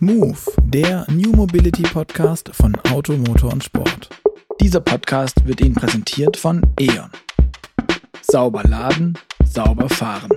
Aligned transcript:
Move, 0.00 0.38
der 0.64 1.04
New 1.10 1.32
Mobility 1.32 1.82
Podcast 1.82 2.50
von 2.52 2.76
Auto, 2.92 3.14
Motor 3.14 3.52
und 3.52 3.64
Sport. 3.64 4.08
Dieser 4.60 4.80
Podcast 4.80 5.44
wird 5.46 5.60
Ihnen 5.60 5.74
präsentiert 5.74 6.36
von 6.36 6.62
E.ON. 6.78 7.10
Sauber 8.22 8.62
laden, 8.64 9.18
sauber 9.44 9.88
fahren. 9.88 10.30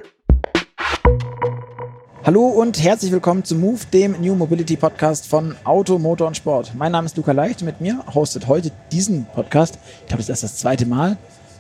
Hallo 2.24 2.47
und 2.47 2.82
herzlich 2.82 3.12
willkommen 3.12 3.44
zu 3.44 3.55
Move, 3.55 3.79
dem 3.94 4.16
New 4.21 4.36
Mobility 4.36 4.78
Podcast 4.78 5.28
von 5.28 5.55
Auto, 5.63 5.99
Motor 5.99 6.28
und 6.28 6.37
Sport. 6.37 6.73
Mein 6.75 6.91
Name 6.91 7.05
ist 7.05 7.17
Luca 7.17 7.31
Leicht 7.31 7.62
und 7.62 7.67
mit 7.67 7.81
mir 7.81 8.03
hostet 8.13 8.47
heute 8.47 8.71
diesen 8.91 9.25
Podcast, 9.25 9.78
ich 10.01 10.07
glaube, 10.07 10.23
das 10.23 10.29
ist 10.29 10.43
das 10.43 10.57
zweite 10.57 10.85
Mal, 10.85 11.17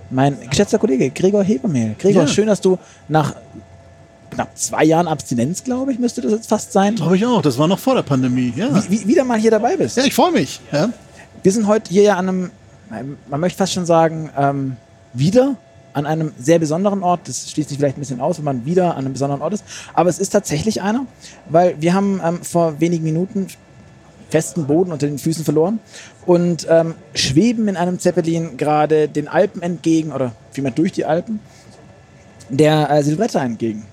mein 0.09 0.37
geschätzter 0.49 0.79
Kollege 0.79 1.09
Gregor 1.11 1.43
Hebermehl. 1.43 1.95
Gregor, 1.99 2.23
Ja. 2.23 2.27
schön, 2.27 2.47
dass 2.47 2.61
du 2.61 2.77
nach 3.07 3.35
knapp 4.31 4.57
zwei 4.57 4.83
Jahren 4.83 5.07
Abstinenz, 5.07 5.63
glaube 5.63 5.91
ich, 5.91 5.99
müsste 5.99 6.21
das 6.21 6.31
jetzt 6.31 6.49
fast 6.49 6.71
sein, 6.73 6.95
Glaube 6.95 7.15
ich 7.15 7.25
auch. 7.25 7.41
Das 7.41 7.57
war 7.57 7.67
noch 7.67 7.79
vor 7.79 7.95
der 7.95 8.01
Pandemie. 8.01 8.53
Ja, 8.55 8.83
wie, 8.89 9.07
wieder 9.07 9.23
mal 9.23 9.39
hier 9.39 9.51
dabei 9.51 9.77
bist. 9.77 9.97
ja 9.97 10.03
ich 10.03 10.15
freue 10.15 10.31
mich. 10.31 10.59
Ja. 10.71 10.89
Wir 11.43 11.51
sind 11.51 11.67
heute 11.67 11.91
hier 11.91 12.03
ja 12.03 12.17
an 12.17 12.29
einem, 12.29 12.51
man 13.29 13.39
möchte 13.39 13.57
fast 13.57 13.73
schon 13.73 13.85
sagen, 13.85 14.29
ähm, 14.37 14.77
wieder 15.13 15.55
an 15.93 16.05
einem 16.05 16.31
sehr 16.37 16.59
besonderen 16.59 17.03
Ort. 17.03 17.27
Das 17.27 17.51
schließt 17.51 17.69
sich 17.69 17.77
vielleicht 17.77 17.97
ein 17.97 18.01
bisschen 18.01 18.21
aus, 18.21 18.37
wenn 18.37 18.45
man 18.45 18.65
wieder 18.65 18.91
an 18.91 19.05
einem 19.05 19.13
besonderen 19.13 19.41
Ort 19.41 19.53
ist. 19.53 19.63
Aber 19.93 20.09
es 20.09 20.19
ist 20.19 20.29
tatsächlich 20.29 20.81
einer, 20.81 21.05
weil 21.49 21.75
wir 21.79 21.93
haben 21.93 22.21
ähm, 22.23 22.41
vor 22.43 22.79
wenigen 22.79 23.03
Minuten 23.03 23.47
festen 24.29 24.65
Boden 24.65 24.91
unter 24.91 25.07
den 25.07 25.19
Füßen 25.19 25.43
verloren 25.43 25.79
und 26.25 26.65
ähm, 26.69 26.95
schweben 27.13 27.67
in 27.67 27.75
einem 27.75 27.99
Zeppelin 27.99 28.55
gerade 28.55 29.09
den 29.09 29.27
Alpen 29.27 29.61
entgegen 29.61 30.13
oder 30.13 30.31
vielmehr 30.51 30.71
durch 30.71 30.93
die 30.93 31.05
Alpen 31.05 31.41
der 32.49 32.89
äh, 32.89 33.03
Silvretta 33.03 33.43
entgegen. 33.43 33.85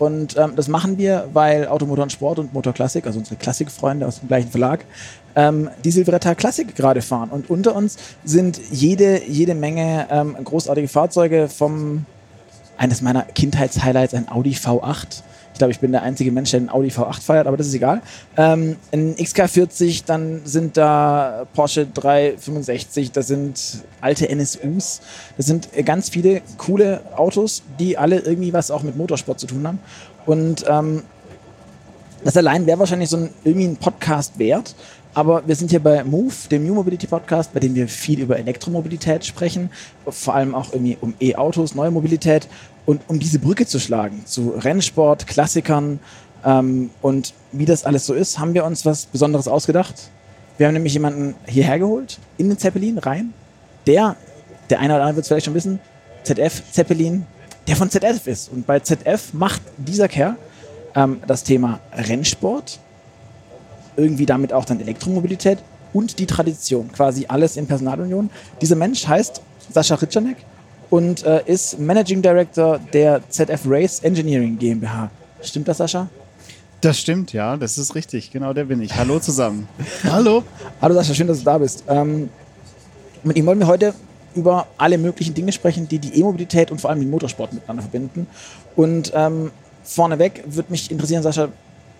Und 0.00 0.34
ähm, 0.38 0.54
das 0.56 0.66
machen 0.66 0.96
wir, 0.96 1.28
weil 1.34 1.68
Automotor 1.68 2.04
und 2.04 2.10
Sport 2.10 2.38
und 2.38 2.54
Motorklassik, 2.54 3.06
also 3.06 3.18
unsere 3.18 3.36
Klassikfreunde 3.36 4.06
aus 4.06 4.20
dem 4.20 4.28
gleichen 4.28 4.50
Verlag, 4.50 4.86
ähm, 5.36 5.68
die 5.84 5.90
Silvretta 5.90 6.34
Klassik 6.34 6.74
gerade 6.74 7.02
fahren. 7.02 7.28
Und 7.28 7.50
unter 7.50 7.76
uns 7.76 7.98
sind 8.24 8.58
jede, 8.70 9.22
jede 9.24 9.54
Menge 9.54 10.06
ähm, 10.10 10.36
großartige 10.42 10.88
Fahrzeuge 10.88 11.48
vom, 11.48 12.06
eines 12.78 13.02
meiner 13.02 13.24
Kindheitshighlights, 13.24 14.14
ein 14.14 14.30
Audi 14.30 14.52
V8. 14.52 15.22
Ich 15.60 15.62
glaube, 15.62 15.72
ich 15.72 15.80
bin 15.80 15.92
der 15.92 16.04
einzige 16.04 16.32
Mensch, 16.32 16.52
der 16.52 16.60
einen 16.60 16.70
Audi 16.70 16.88
V8 16.88 17.20
feiert, 17.20 17.46
aber 17.46 17.58
das 17.58 17.66
ist 17.66 17.74
egal. 17.74 18.00
Ähm, 18.38 18.76
ein 18.92 19.14
XK40, 19.16 20.04
dann 20.06 20.40
sind 20.46 20.78
da 20.78 21.46
Porsche 21.52 21.84
365, 21.86 23.12
das 23.12 23.26
sind 23.26 23.84
alte 24.00 24.34
NSUs, 24.34 25.02
das 25.36 25.44
sind 25.44 25.68
ganz 25.84 26.08
viele 26.08 26.40
coole 26.56 27.02
Autos, 27.14 27.62
die 27.78 27.98
alle 27.98 28.20
irgendwie 28.20 28.54
was 28.54 28.70
auch 28.70 28.82
mit 28.82 28.96
Motorsport 28.96 29.38
zu 29.38 29.48
tun 29.48 29.66
haben. 29.66 29.80
Und 30.24 30.64
ähm, 30.66 31.02
das 32.24 32.38
allein 32.38 32.64
wäre 32.64 32.78
wahrscheinlich 32.78 33.10
so 33.10 33.18
ein, 33.18 33.28
irgendwie 33.44 33.66
ein 33.66 33.76
Podcast 33.76 34.38
wert. 34.38 34.74
Aber 35.12 35.46
wir 35.46 35.56
sind 35.56 35.70
hier 35.70 35.80
bei 35.80 36.04
Move, 36.04 36.32
dem 36.50 36.64
New 36.64 36.74
Mobility 36.74 37.06
Podcast, 37.06 37.52
bei 37.52 37.60
dem 37.60 37.74
wir 37.74 37.88
viel 37.88 38.20
über 38.20 38.38
Elektromobilität 38.38 39.26
sprechen, 39.26 39.70
vor 40.08 40.34
allem 40.34 40.54
auch 40.54 40.72
irgendwie 40.72 40.96
um 41.00 41.14
E-Autos, 41.20 41.74
neue 41.74 41.90
Mobilität 41.90 42.46
und 42.90 43.02
um 43.06 43.20
diese 43.20 43.38
Brücke 43.38 43.66
zu 43.66 43.78
schlagen 43.78 44.26
zu 44.26 44.48
Rennsport, 44.50 45.28
Klassikern 45.28 46.00
ähm, 46.44 46.90
und 47.02 47.34
wie 47.52 47.64
das 47.64 47.84
alles 47.84 48.04
so 48.04 48.14
ist, 48.14 48.40
haben 48.40 48.52
wir 48.52 48.64
uns 48.64 48.84
was 48.84 49.06
Besonderes 49.06 49.46
ausgedacht. 49.46 49.94
Wir 50.58 50.66
haben 50.66 50.74
nämlich 50.74 50.94
jemanden 50.94 51.36
hierher 51.46 51.78
geholt, 51.78 52.18
in 52.36 52.48
den 52.48 52.58
Zeppelin 52.58 52.98
rein, 52.98 53.32
der, 53.86 54.16
der 54.70 54.80
eine 54.80 54.94
oder 54.94 55.04
andere 55.04 55.16
wird 55.16 55.22
es 55.22 55.28
vielleicht 55.28 55.46
schon 55.46 55.54
wissen, 55.54 55.78
ZF 56.24 56.64
Zeppelin, 56.72 57.26
der 57.68 57.76
von 57.76 57.88
ZF 57.90 58.26
ist. 58.26 58.50
Und 58.50 58.66
bei 58.66 58.80
ZF 58.80 59.34
macht 59.34 59.62
dieser 59.76 60.08
Kerl 60.08 60.34
ähm, 60.96 61.22
das 61.28 61.44
Thema 61.44 61.78
Rennsport, 61.92 62.80
irgendwie 63.96 64.26
damit 64.26 64.52
auch 64.52 64.64
dann 64.64 64.80
Elektromobilität 64.80 65.60
und 65.92 66.18
die 66.18 66.26
Tradition, 66.26 66.90
quasi 66.90 67.26
alles 67.28 67.56
in 67.56 67.68
Personalunion. 67.68 68.30
Dieser 68.60 68.74
Mensch 68.74 69.06
heißt 69.06 69.42
Sascha 69.72 69.94
Ritscharnek 69.94 70.38
und 70.90 71.24
äh, 71.24 71.42
ist 71.46 71.78
Managing 71.78 72.20
Director 72.20 72.78
der 72.92 73.22
ZF 73.28 73.62
Race 73.66 74.00
Engineering 74.00 74.58
GmbH. 74.58 75.10
Stimmt 75.42 75.68
das, 75.68 75.78
Sascha? 75.78 76.08
Das 76.80 76.98
stimmt, 76.98 77.32
ja, 77.32 77.56
das 77.56 77.78
ist 77.78 77.94
richtig. 77.94 78.30
Genau, 78.30 78.52
der 78.52 78.64
bin 78.64 78.80
ich. 78.80 78.94
Hallo 78.94 79.18
zusammen. 79.20 79.68
Hallo. 80.04 80.42
Hallo 80.80 80.94
Sascha, 80.94 81.14
schön, 81.14 81.26
dass 81.26 81.38
du 81.38 81.44
da 81.44 81.58
bist. 81.58 81.84
Ähm, 81.88 82.28
mit 83.22 83.36
ihm 83.36 83.46
wollen 83.46 83.58
wir 83.58 83.66
heute 83.66 83.94
über 84.34 84.66
alle 84.78 84.96
möglichen 84.98 85.34
Dinge 85.34 85.52
sprechen, 85.52 85.88
die 85.88 85.98
die 85.98 86.18
E-Mobilität 86.18 86.70
und 86.70 86.80
vor 86.80 86.90
allem 86.90 87.00
den 87.00 87.10
Motorsport 87.10 87.52
miteinander 87.52 87.82
verbinden. 87.82 88.26
Und 88.76 89.12
ähm, 89.14 89.50
vorneweg 89.84 90.42
würde 90.46 90.70
mich 90.70 90.90
interessieren, 90.90 91.22
Sascha, 91.22 91.48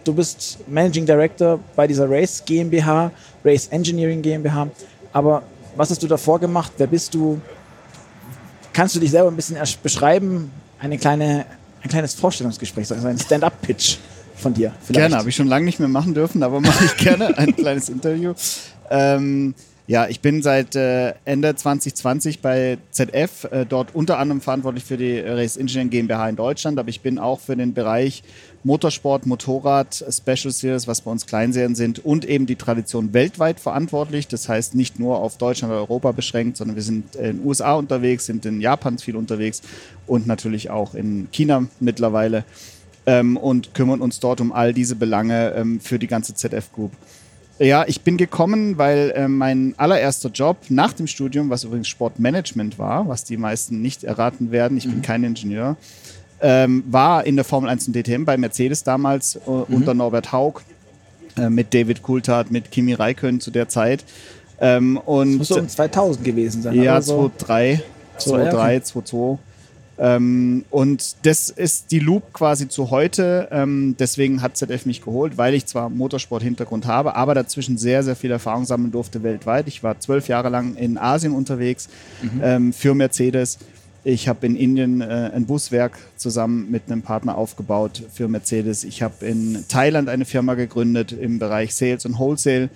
du 0.05 0.15
bist 0.15 0.59
Managing 0.67 1.07
Director 1.07 1.61
bei 1.77 1.87
dieser 1.87 2.09
Race 2.09 2.43
GmbH, 2.45 3.11
Race 3.45 3.69
Engineering 3.69 4.23
GmbH. 4.23 4.69
Aber 5.13 5.43
was 5.77 5.91
hast 5.91 6.03
du 6.03 6.07
davor 6.07 6.39
gemacht? 6.39 6.73
Wer 6.79 6.87
bist 6.87 7.15
du? 7.15 7.41
Kannst 8.81 8.97
du 8.97 9.01
dich 9.01 9.11
selber 9.11 9.29
ein 9.29 9.37
bisschen 9.37 9.59
beschreiben? 9.83 10.51
Eine 10.79 10.97
kleine, 10.97 11.45
ein 11.83 11.91
kleines 11.91 12.15
Vorstellungsgespräch, 12.15 12.91
also 12.91 13.09
ein 13.09 13.19
Stand-up-Pitch 13.19 13.99
von 14.37 14.55
dir. 14.55 14.73
Vielleicht. 14.81 15.01
Gerne, 15.01 15.19
habe 15.19 15.29
ich 15.29 15.37
schon 15.37 15.49
lange 15.49 15.67
nicht 15.67 15.81
mehr 15.81 15.89
machen 15.89 16.15
dürfen, 16.15 16.43
aber 16.43 16.63
mache 16.63 16.87
ich 16.87 16.97
gerne 17.05 17.37
ein 17.37 17.55
kleines 17.55 17.91
Interview. 17.91 18.33
Ähm, 18.89 19.55
ja, 19.87 20.07
ich 20.07 20.21
bin 20.21 20.43
seit 20.43 20.77
äh, 20.77 21.13
Ende 21.27 21.55
2020 21.55 22.41
bei 22.41 22.79
ZF, 22.91 23.45
äh, 23.51 23.67
dort 23.67 23.95
unter 23.95 24.19
anderem 24.19 24.41
verantwortlich 24.41 24.85
für 24.85 24.97
die 24.97 25.19
Race 25.19 25.59
Engineering 25.59 25.91
GmbH 25.91 26.31
in 26.31 26.37
Deutschland, 26.37 26.79
aber 26.79 26.89
ich 26.89 27.03
bin 27.03 27.19
auch 27.19 27.41
für 27.41 27.57
den 27.57 27.75
Bereich 27.75 28.23
Motorsport, 28.63 29.25
Motorrad, 29.27 30.05
Special 30.11 30.53
Series, 30.53 30.87
was 30.87 31.01
bei 31.01 31.11
uns 31.11 31.27
Kleinserien 31.27 31.75
sind 31.75 32.05
und 32.05 32.27
eben 32.27 32.47
die 32.47 32.57
Tradition 32.57 33.15
weltweit 33.15 33.59
verantwortlich. 33.59 34.29
Das 34.29 34.49
heißt 34.49 34.75
nicht 34.75 34.99
nur 34.99 35.19
auf 35.19 35.39
Deutschland 35.39 35.73
oder 35.73 35.81
Europa 35.81 36.13
beschränkt, 36.13 36.59
sondern 36.59 36.77
wir 36.77 36.83
sind 36.83 37.17
in 37.17 37.39
den 37.39 37.47
USA 37.47 37.75
unterwegs, 37.75 38.27
sind 38.27 38.45
in 38.45 38.61
Japan 38.61 38.99
viel 38.99 39.17
unterwegs 39.17 39.63
und 40.07 40.27
natürlich 40.27 40.71
auch 40.71 40.95
in 40.95 41.29
China 41.33 41.67
mittlerweile 41.81 42.45
ähm, 43.07 43.37
und 43.37 43.73
kümmern 43.75 44.03
uns 44.03 44.21
dort 44.21 44.41
um 44.41 44.53
all 44.53 44.75
diese 44.75 44.95
Belange 44.95 45.55
ähm, 45.57 45.81
für 45.81 45.99
die 45.99 46.07
ganze 46.07 46.35
ZF 46.35 46.71
Group. 46.73 46.93
Ja, 47.59 47.85
ich 47.87 48.01
bin 48.01 48.17
gekommen, 48.17 48.79
weil 48.79 49.13
äh, 49.15 49.29
mein 49.29 49.75
allererster 49.77 50.31
Job 50.31 50.57
nach 50.71 50.95
dem 50.95 51.07
Studium, 51.07 51.51
was 51.51 51.65
übrigens 51.65 51.89
Sportmanagement 51.89 52.79
war, 52.79 53.07
was 53.07 53.25
die 53.25 53.37
meisten 53.37 53.83
nicht 53.83 54.03
erraten 54.03 54.51
werden, 54.51 54.79
ich 54.79 54.85
bin 54.85 55.03
kein 55.03 55.25
Ingenieur, 55.25 55.77
ähm, 56.41 56.85
war 56.91 57.27
in 57.27 57.37
der 57.37 57.45
Formel 57.45 57.71
1 57.71 57.89
und 57.89 57.95
DTM 57.95 58.25
bei 58.25 58.37
Mercedes 58.37 58.83
damals 58.85 59.37
äh, 59.37 59.41
unter 59.49 59.95
Norbert 59.95 60.33
Haug, 60.33 60.63
äh, 61.37 61.49
mit 61.51 61.73
David 61.75 62.03
Coulthard, 62.03 62.51
mit 62.51 62.71
Kimi 62.71 62.95
Räikkönen 62.95 63.41
zu 63.41 63.51
der 63.51 63.69
Zeit. 63.69 64.05
Ähm, 64.61 64.97
und 64.99 65.37
Muss 65.37 65.49
so 65.49 65.59
um 65.59 65.69
2000 65.69 66.25
gewesen 66.25 66.63
sein. 66.63 66.75
ja, 66.75 66.93
oder 66.93 67.03
so. 67.03 67.31
2-3, 67.39 67.81
So, 68.19 68.39
ja, 68.39 68.51
2-3, 68.53 68.93
2-2. 68.93 69.39
Ähm, 70.03 70.65
und 70.71 71.27
das 71.27 71.51
ist 71.51 71.91
die 71.91 71.99
Loop 71.99 72.33
quasi 72.33 72.69
zu 72.69 72.91
heute. 72.91 73.49
Ähm, 73.51 73.97
deswegen 73.99 74.41
hat 74.41 74.57
ZF 74.57 74.87
mich 74.87 75.03
geholt, 75.03 75.37
weil 75.37 75.53
ich 75.53 75.67
zwar 75.67 75.91
Motorsport-Hintergrund 75.91 76.87
habe, 76.87 77.17
aber 77.17 77.35
dazwischen 77.35 77.77
sehr, 77.77 78.03
sehr 78.03 78.17
viel 78.17 78.31
Erfahrung 78.31 78.65
sammeln 78.65 78.93
durfte 78.93 79.23
weltweit. 79.23 79.69
Ich 79.69 79.83
war 79.83 80.01
zwölf 80.01 80.29
Jahre 80.29 80.49
lang 80.49 80.75
in 80.77 80.97
Asien 80.97 81.35
unterwegs 81.35 81.91
ähm, 82.43 82.73
für 82.73 82.95
Mercedes. 82.95 83.59
Ich 84.03 84.29
habe 84.29 84.47
in 84.47 84.57
Indien 84.57 85.03
äh, 85.03 85.31
ein 85.35 85.45
Buswerk 85.45 85.99
zusammen 86.17 86.71
mit 86.71 86.85
einem 86.87 87.03
Partner 87.03 87.37
aufgebaut 87.37 88.03
für 88.13 88.29
Mercedes. 88.29 88.85
Ich 88.85 89.03
habe 89.03 89.27
in 89.27 89.65
Thailand 89.69 90.09
eine 90.09 90.25
Firma 90.25 90.55
gegründet 90.55 91.13
im 91.13 91.39
Bereich 91.39 91.75
Sales 91.75 92.07
und 92.07 92.19
Wholesale 92.19 92.71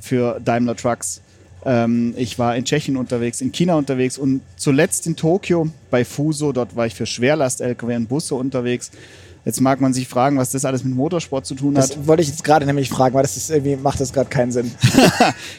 für 0.00 0.40
Daimler 0.44 0.74
Trucks. 0.76 1.20
Ähm, 1.64 2.12
ich 2.16 2.40
war 2.40 2.56
in 2.56 2.64
Tschechien 2.64 2.96
unterwegs, 2.96 3.40
in 3.40 3.52
China 3.52 3.76
unterwegs 3.76 4.18
und 4.18 4.40
zuletzt 4.56 5.06
in 5.06 5.14
Tokio 5.14 5.68
bei 5.90 6.04
Fuso. 6.04 6.52
Dort 6.52 6.74
war 6.74 6.86
ich 6.86 6.94
für 6.94 7.06
Schwerlast-LKW 7.06 7.94
und 7.94 8.08
Busse 8.08 8.34
unterwegs. 8.34 8.90
Jetzt 9.44 9.60
mag 9.60 9.80
man 9.80 9.92
sich 9.92 10.08
fragen, 10.08 10.38
was 10.38 10.50
das 10.50 10.64
alles 10.64 10.84
mit 10.84 10.94
Motorsport 10.94 11.44
zu 11.44 11.54
tun 11.54 11.76
hat. 11.76 11.90
Das 11.90 12.06
wollte 12.06 12.22
ich 12.22 12.28
jetzt 12.28 12.44
gerade 12.44 12.64
nämlich 12.64 12.88
fragen, 12.88 13.14
weil 13.14 13.22
das 13.22 13.36
ist 13.36 13.50
irgendwie 13.50 13.76
macht 13.76 14.00
das 14.00 14.12
gerade 14.12 14.30
keinen 14.30 14.52
Sinn. 14.52 14.70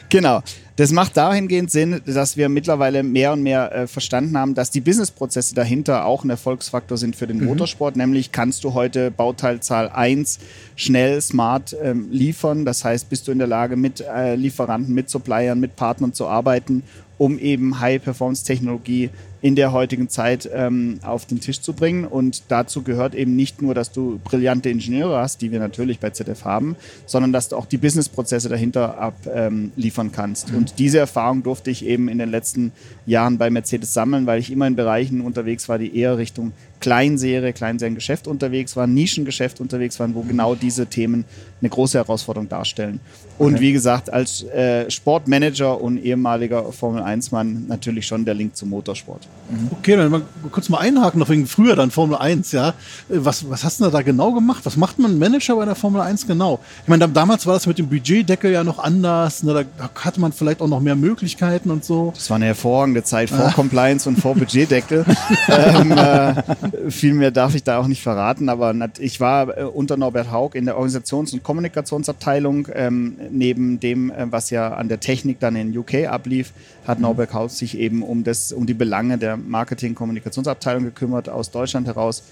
Genau. 0.08 0.42
Das 0.76 0.92
macht 0.92 1.16
dahingehend 1.16 1.70
Sinn, 1.70 2.02
dass 2.04 2.36
wir 2.36 2.50
mittlerweile 2.50 3.02
mehr 3.02 3.32
und 3.32 3.42
mehr 3.42 3.72
äh, 3.74 3.86
verstanden 3.86 4.36
haben, 4.36 4.54
dass 4.54 4.70
die 4.70 4.82
Businessprozesse 4.82 5.54
dahinter 5.54 6.04
auch 6.04 6.22
ein 6.22 6.28
Erfolgsfaktor 6.28 6.98
sind 6.98 7.16
für 7.16 7.26
den 7.26 7.42
Motorsport. 7.42 7.96
Nämlich 7.96 8.30
kannst 8.30 8.62
du 8.62 8.74
heute 8.74 9.10
Bauteilzahl 9.10 9.88
1 9.88 10.38
schnell, 10.76 11.22
smart 11.22 11.74
ähm, 11.82 12.08
liefern. 12.10 12.66
Das 12.66 12.84
heißt, 12.84 13.08
bist 13.08 13.26
du 13.26 13.32
in 13.32 13.38
der 13.38 13.46
Lage, 13.46 13.76
mit 13.76 14.02
äh, 14.02 14.34
Lieferanten, 14.34 14.94
mit 14.94 15.08
Suppliern, 15.08 15.58
mit 15.58 15.76
Partnern 15.76 16.12
zu 16.12 16.26
arbeiten, 16.26 16.82
um 17.18 17.38
eben 17.38 17.80
High-Performance-Technologie 17.80 19.10
in 19.42 19.54
der 19.54 19.70
heutigen 19.70 20.08
Zeit 20.08 20.48
ähm, 20.52 20.98
auf 21.02 21.26
den 21.26 21.40
Tisch 21.40 21.60
zu 21.60 21.72
bringen. 21.72 22.04
Und 22.04 22.44
dazu 22.48 22.82
gehört 22.82 23.14
eben 23.14 23.36
nicht 23.36 23.62
nur, 23.62 23.74
dass 23.74 23.92
du 23.92 24.18
brillante 24.24 24.70
Ingenieure 24.70 25.18
hast, 25.18 25.40
die 25.40 25.52
wir 25.52 25.60
natürlich 25.60 26.00
bei 26.00 26.10
ZF 26.10 26.44
haben, 26.44 26.74
sondern 27.06 27.32
dass 27.32 27.48
du 27.48 27.56
auch 27.56 27.66
die 27.66 27.76
Businessprozesse 27.76 28.48
dahinter 28.48 28.98
abliefern 28.98 30.06
ähm, 30.06 30.12
kannst. 30.12 30.52
Und 30.52 30.78
diese 30.78 30.98
Erfahrung 30.98 31.42
durfte 31.42 31.70
ich 31.70 31.84
eben 31.84 32.08
in 32.08 32.18
den 32.18 32.30
letzten 32.30 32.72
Jahren 33.06 33.38
bei 33.38 33.50
Mercedes 33.50 33.92
sammeln, 33.92 34.26
weil 34.26 34.40
ich 34.40 34.50
immer 34.50 34.66
in 34.66 34.74
Bereichen 34.74 35.20
unterwegs 35.20 35.68
war, 35.68 35.78
die 35.78 35.96
eher 35.96 36.18
Richtung 36.18 36.52
Kleinserie, 36.80 37.52
Kleinseriengeschäft 37.52 38.26
unterwegs 38.26 38.76
waren, 38.76 38.94
Nischengeschäft 38.94 39.60
unterwegs 39.60 39.98
waren, 40.00 40.14
wo 40.14 40.22
genau 40.22 40.54
diese 40.54 40.86
Themen 40.86 41.24
eine 41.60 41.70
große 41.70 41.96
Herausforderung 41.98 42.48
darstellen. 42.48 43.00
Und 43.38 43.54
Okay. 43.54 43.60
wie 43.62 43.72
gesagt, 43.72 44.10
als 44.12 44.42
äh, 44.44 44.90
Sportmanager 44.90 45.80
und 45.80 45.98
ehemaliger 45.98 46.72
Formel-1-Mann 46.72 47.66
natürlich 47.68 48.06
schon 48.06 48.24
der 48.24 48.34
Link 48.34 48.56
zum 48.56 48.70
Motorsport. 48.70 49.28
Okay, 49.72 49.96
dann 49.96 50.10
mal 50.10 50.22
kurz 50.50 50.68
mal 50.70 50.78
einhaken, 50.78 51.20
noch 51.20 51.28
wegen 51.28 51.46
früher 51.46 51.76
dann 51.76 51.90
Formel 51.90 52.16
1, 52.16 52.52
ja. 52.52 52.70
Äh, 52.70 52.72
Was, 53.08 53.48
was 53.50 53.62
hast 53.64 53.80
du 53.80 53.88
da 53.90 54.00
genau 54.02 54.32
gemacht? 54.32 54.64
Was 54.64 54.76
macht 54.76 54.98
man 54.98 55.18
Manager 55.18 55.56
bei 55.56 55.64
der 55.66 55.74
Formel 55.74 56.00
1 56.00 56.26
genau? 56.26 56.60
Ich 56.82 56.88
meine, 56.88 57.00
da- 57.06 57.12
damals 57.12 57.46
war 57.46 57.54
das 57.54 57.66
mit 57.66 57.78
dem 57.78 57.88
Budgetdeckel 57.88 58.52
ja 58.52 58.64
noch 58.64 58.78
anders, 58.78 59.42
ne? 59.42 59.64
da, 59.78 59.90
hatte 60.02 60.20
man 60.20 60.32
vielleicht 60.32 60.60
auch 60.62 60.68
noch 60.68 60.80
mehr 60.80 60.96
Möglichkeiten 60.96 61.70
und 61.70 61.84
so. 61.84 62.12
Das 62.14 62.30
war 62.30 62.36
eine 62.36 62.46
hervorragende 62.46 63.02
Zeit 63.02 63.28
vor 63.30 63.50
Compliance 63.52 64.08
und 64.08 64.18
vor 64.18 64.34
Budgetdeckel. 64.36 65.04
ähm, 65.48 65.92
äh, 65.92 66.90
viel 66.90 67.12
mehr 67.14 67.30
darf 67.30 67.54
ich 67.54 67.62
da 67.64 67.78
auch 67.78 67.86
nicht 67.86 68.02
verraten, 68.02 68.48
aber 68.48 68.74
ich 68.98 69.20
war 69.20 69.56
äh, 69.58 69.62
unter 69.64 69.96
Norbert 69.96 70.30
Haug 70.30 70.50
in 70.54 70.64
der 70.64 70.76
Organisations- 70.78 71.32
und 71.34 71.42
Kommunikationsabteilung. 71.46 72.66
Ähm, 72.74 73.18
neben 73.30 73.78
dem, 73.78 74.10
äh, 74.10 74.26
was 74.32 74.50
ja 74.50 74.74
an 74.74 74.88
der 74.88 74.98
Technik 74.98 75.38
dann 75.38 75.54
in 75.54 75.78
UK 75.78 76.08
ablief, 76.08 76.52
hat 76.84 76.98
Norbert 76.98 77.32
Haug 77.32 77.50
sich 77.50 77.78
eben 77.78 78.02
um, 78.02 78.24
das, 78.24 78.50
um 78.50 78.66
die 78.66 78.74
Belange 78.74 79.16
der 79.16 79.36
Marketing-Kommunikationsabteilung 79.36 80.82
gekümmert 80.82 81.28
aus 81.28 81.52
Deutschland 81.52 81.86
heraus. 81.86 82.24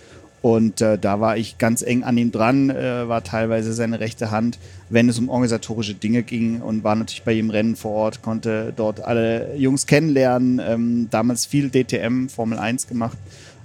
Und 0.43 0.81
äh, 0.81 0.99
da 0.99 1.21
war 1.21 1.37
ich 1.37 1.59
ganz 1.59 1.83
eng 1.83 2.03
an 2.03 2.19
ihm 2.19 2.33
dran, 2.33 2.71
äh, 2.71 3.09
war 3.09 3.23
teilweise 3.23 3.73
seine 3.73 4.01
rechte 4.01 4.33
Hand, 4.33 4.59
wenn 4.91 5.09
es 5.09 5.17
um 5.19 5.29
organisatorische 5.29 5.95
Dinge 5.95 6.25
ging 6.25 6.61
und 6.61 6.83
war 6.83 6.97
natürlich 6.97 7.23
bei 7.23 7.35
ihm 7.35 7.51
Rennen 7.51 7.77
vor 7.77 7.93
Ort, 7.93 8.21
konnte 8.21 8.73
dort 8.75 9.01
alle 9.01 9.55
Jungs 9.57 9.87
kennenlernen, 9.87 10.61
ähm, 10.63 11.07
damals 11.11 11.47
viel 11.47 11.71
DTM, 11.71 12.27
Formel 12.29 12.59
1 12.59 12.89
gemacht. 12.89 13.17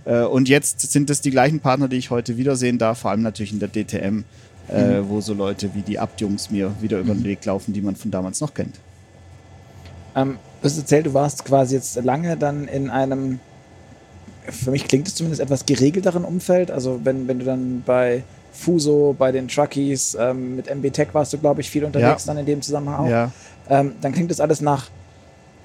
Äh, 0.06 0.22
und 0.22 0.48
jetzt 0.48 0.80
sind 0.92 1.10
es 1.10 1.22
die 1.22 1.32
gleichen 1.32 1.60
Partner, 1.60 1.88
die 1.88 1.98
ich 1.98 2.12
heute 2.12 2.38
wiedersehen 2.38 2.78
darf, 2.78 3.00
vor 3.00 3.12
allem 3.12 3.24
natürlich 3.24 3.52
in 3.52 3.60
der 3.60 3.70
DTM, 3.70 4.24
äh, 4.72 5.02
wo 5.08 5.22
so 5.22 5.34
Leute 5.34 5.74
wie 5.74 5.82
die 5.82 6.00
Abt-Jungs 6.00 6.52
mir 6.52 6.72
wieder 6.82 7.00
über 7.00 7.14
den 7.14 7.24
Weg 7.24 7.44
laufen, 7.46 7.74
die 7.74 7.82
man 7.82 7.96
von 7.96 8.12
damals 8.12 8.42
noch 8.42 8.54
kennt. 8.54 8.76
Ähm, 10.16 10.38
du 10.62 10.66
hast 10.66 10.78
erzählt, 10.78 11.06
du 11.06 11.14
warst 11.14 11.46
quasi 11.46 11.76
jetzt 11.76 12.04
lange 12.04 12.38
dann 12.38 12.68
in 12.68 12.90
einem, 12.90 13.40
für 14.48 14.72
mich 14.72 14.88
klingt 14.88 15.08
es 15.08 15.16
zumindest 15.16 15.42
etwas 15.42 15.66
geregelteren 15.66 16.24
Umfeld. 16.24 16.72
Also 16.72 17.00
wenn, 17.04 17.28
wenn 17.28 17.40
du 17.40 17.46
dann 17.46 17.84
bei 17.86 18.24
Fuso, 18.52 19.16
bei 19.18 19.32
den 19.32 19.48
Truckies, 19.48 20.18
ähm, 20.20 20.56
mit 20.56 20.68
MB 20.68 20.92
Tech 20.92 21.10
warst 21.14 21.34
du, 21.34 21.38
glaube 21.38 21.62
ich, 21.62 21.70
viel 21.70 21.86
unterwegs 21.86 22.26
Ja. 22.26 22.34
dann 22.34 22.38
in 22.38 22.46
dem 22.46 22.62
Zusammenhang 22.62 23.06
auch. 23.06 23.10
Ja. 23.10 23.32
Ähm, 23.70 23.94
dann 24.02 24.12
klingt 24.12 24.32
das 24.32 24.40
alles 24.40 24.62
nach 24.62 24.90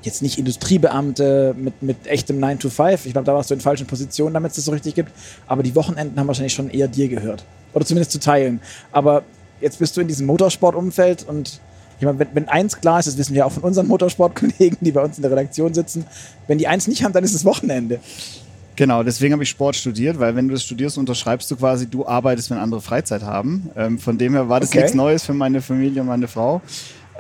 jetzt 0.03 0.21
nicht 0.21 0.39
Industriebeamte 0.39 1.55
mit, 1.57 1.83
mit 1.83 2.07
echtem 2.07 2.39
9 2.39 2.59
to 2.59 2.69
5. 2.69 3.07
Ich 3.07 3.13
glaube, 3.13 3.25
da 3.25 3.35
warst 3.35 3.51
du 3.51 3.55
in 3.55 3.61
falschen 3.61 3.87
Positionen, 3.87 4.35
damit 4.35 4.51
es 4.51 4.57
das 4.57 4.67
so 4.67 4.73
richtig 4.73 4.95
gibt. 4.95 5.11
Aber 5.47 5.63
die 5.63 5.75
Wochenenden 5.75 6.19
haben 6.21 6.27
wahrscheinlich 6.27 6.53
schon 6.53 6.69
eher 6.69 6.89
dir 6.89 7.09
gehört. 7.09 7.45
Oder 7.75 7.85
zumindest 7.85 8.13
zu 8.13 8.21
teilen. 8.21 8.61
Aber 8.93 9.23
jetzt 9.61 9.79
bist 9.79 9.97
du 9.97 10.01
in 10.01 10.09
diesem 10.09 10.27
Motorsportumfeld 10.27 11.27
und 11.29 11.61
ich 11.99 12.05
meine, 12.05 12.19
wenn, 12.19 12.29
wenn 12.35 12.49
eins 12.49 12.81
klar 12.81 12.99
ist, 12.99 13.07
das 13.07 13.19
wissen 13.19 13.35
wir 13.35 13.47
auch 13.47 13.53
von 13.53 13.63
unseren 13.63 13.87
Motorsportkollegen, 13.87 14.79
die 14.81 14.91
bei 14.93 15.03
uns 15.03 15.17
in 15.17 15.23
der 15.23 15.31
Redaktion 15.31 15.75
sitzen, 15.75 16.05
wenn 16.49 16.59
die 16.59 16.67
eins 16.67 16.87
nicht 16.89 17.05
haben, 17.05 17.13
dann 17.13 17.23
ist 17.25 17.35
es 17.35 17.45
Wochenende. 17.45 18.01
Genau, 18.77 19.05
deswegen 19.05 19.33
habe 19.33 19.45
ich 19.45 19.51
Sport 19.51 19.77
studiert, 19.77 20.19
weil 20.19 20.35
wenn 20.35 20.49
du 20.49 20.55
das 20.55 20.65
studierst, 20.65 20.99
unterschreibst 20.99 21.49
du 21.51 21.57
quasi, 21.57 21.87
du 21.87 22.05
arbeitest, 22.07 22.51
wenn 22.51 22.59
andere 22.59 22.81
Freizeit 22.81 23.23
haben. 23.23 23.71
Ähm, 23.77 23.99
von 24.01 24.19
dem 24.19 24.33
her 24.33 24.49
war 24.49 24.59
das 24.59 24.71
Okay. 24.71 24.79
nichts 24.79 24.95
Neues 24.95 25.23
für 25.23 25.35
meine 25.35 25.63
Familie 25.63 26.01
und 26.01 26.09
meine 26.09 26.27
Frau. 26.27 26.61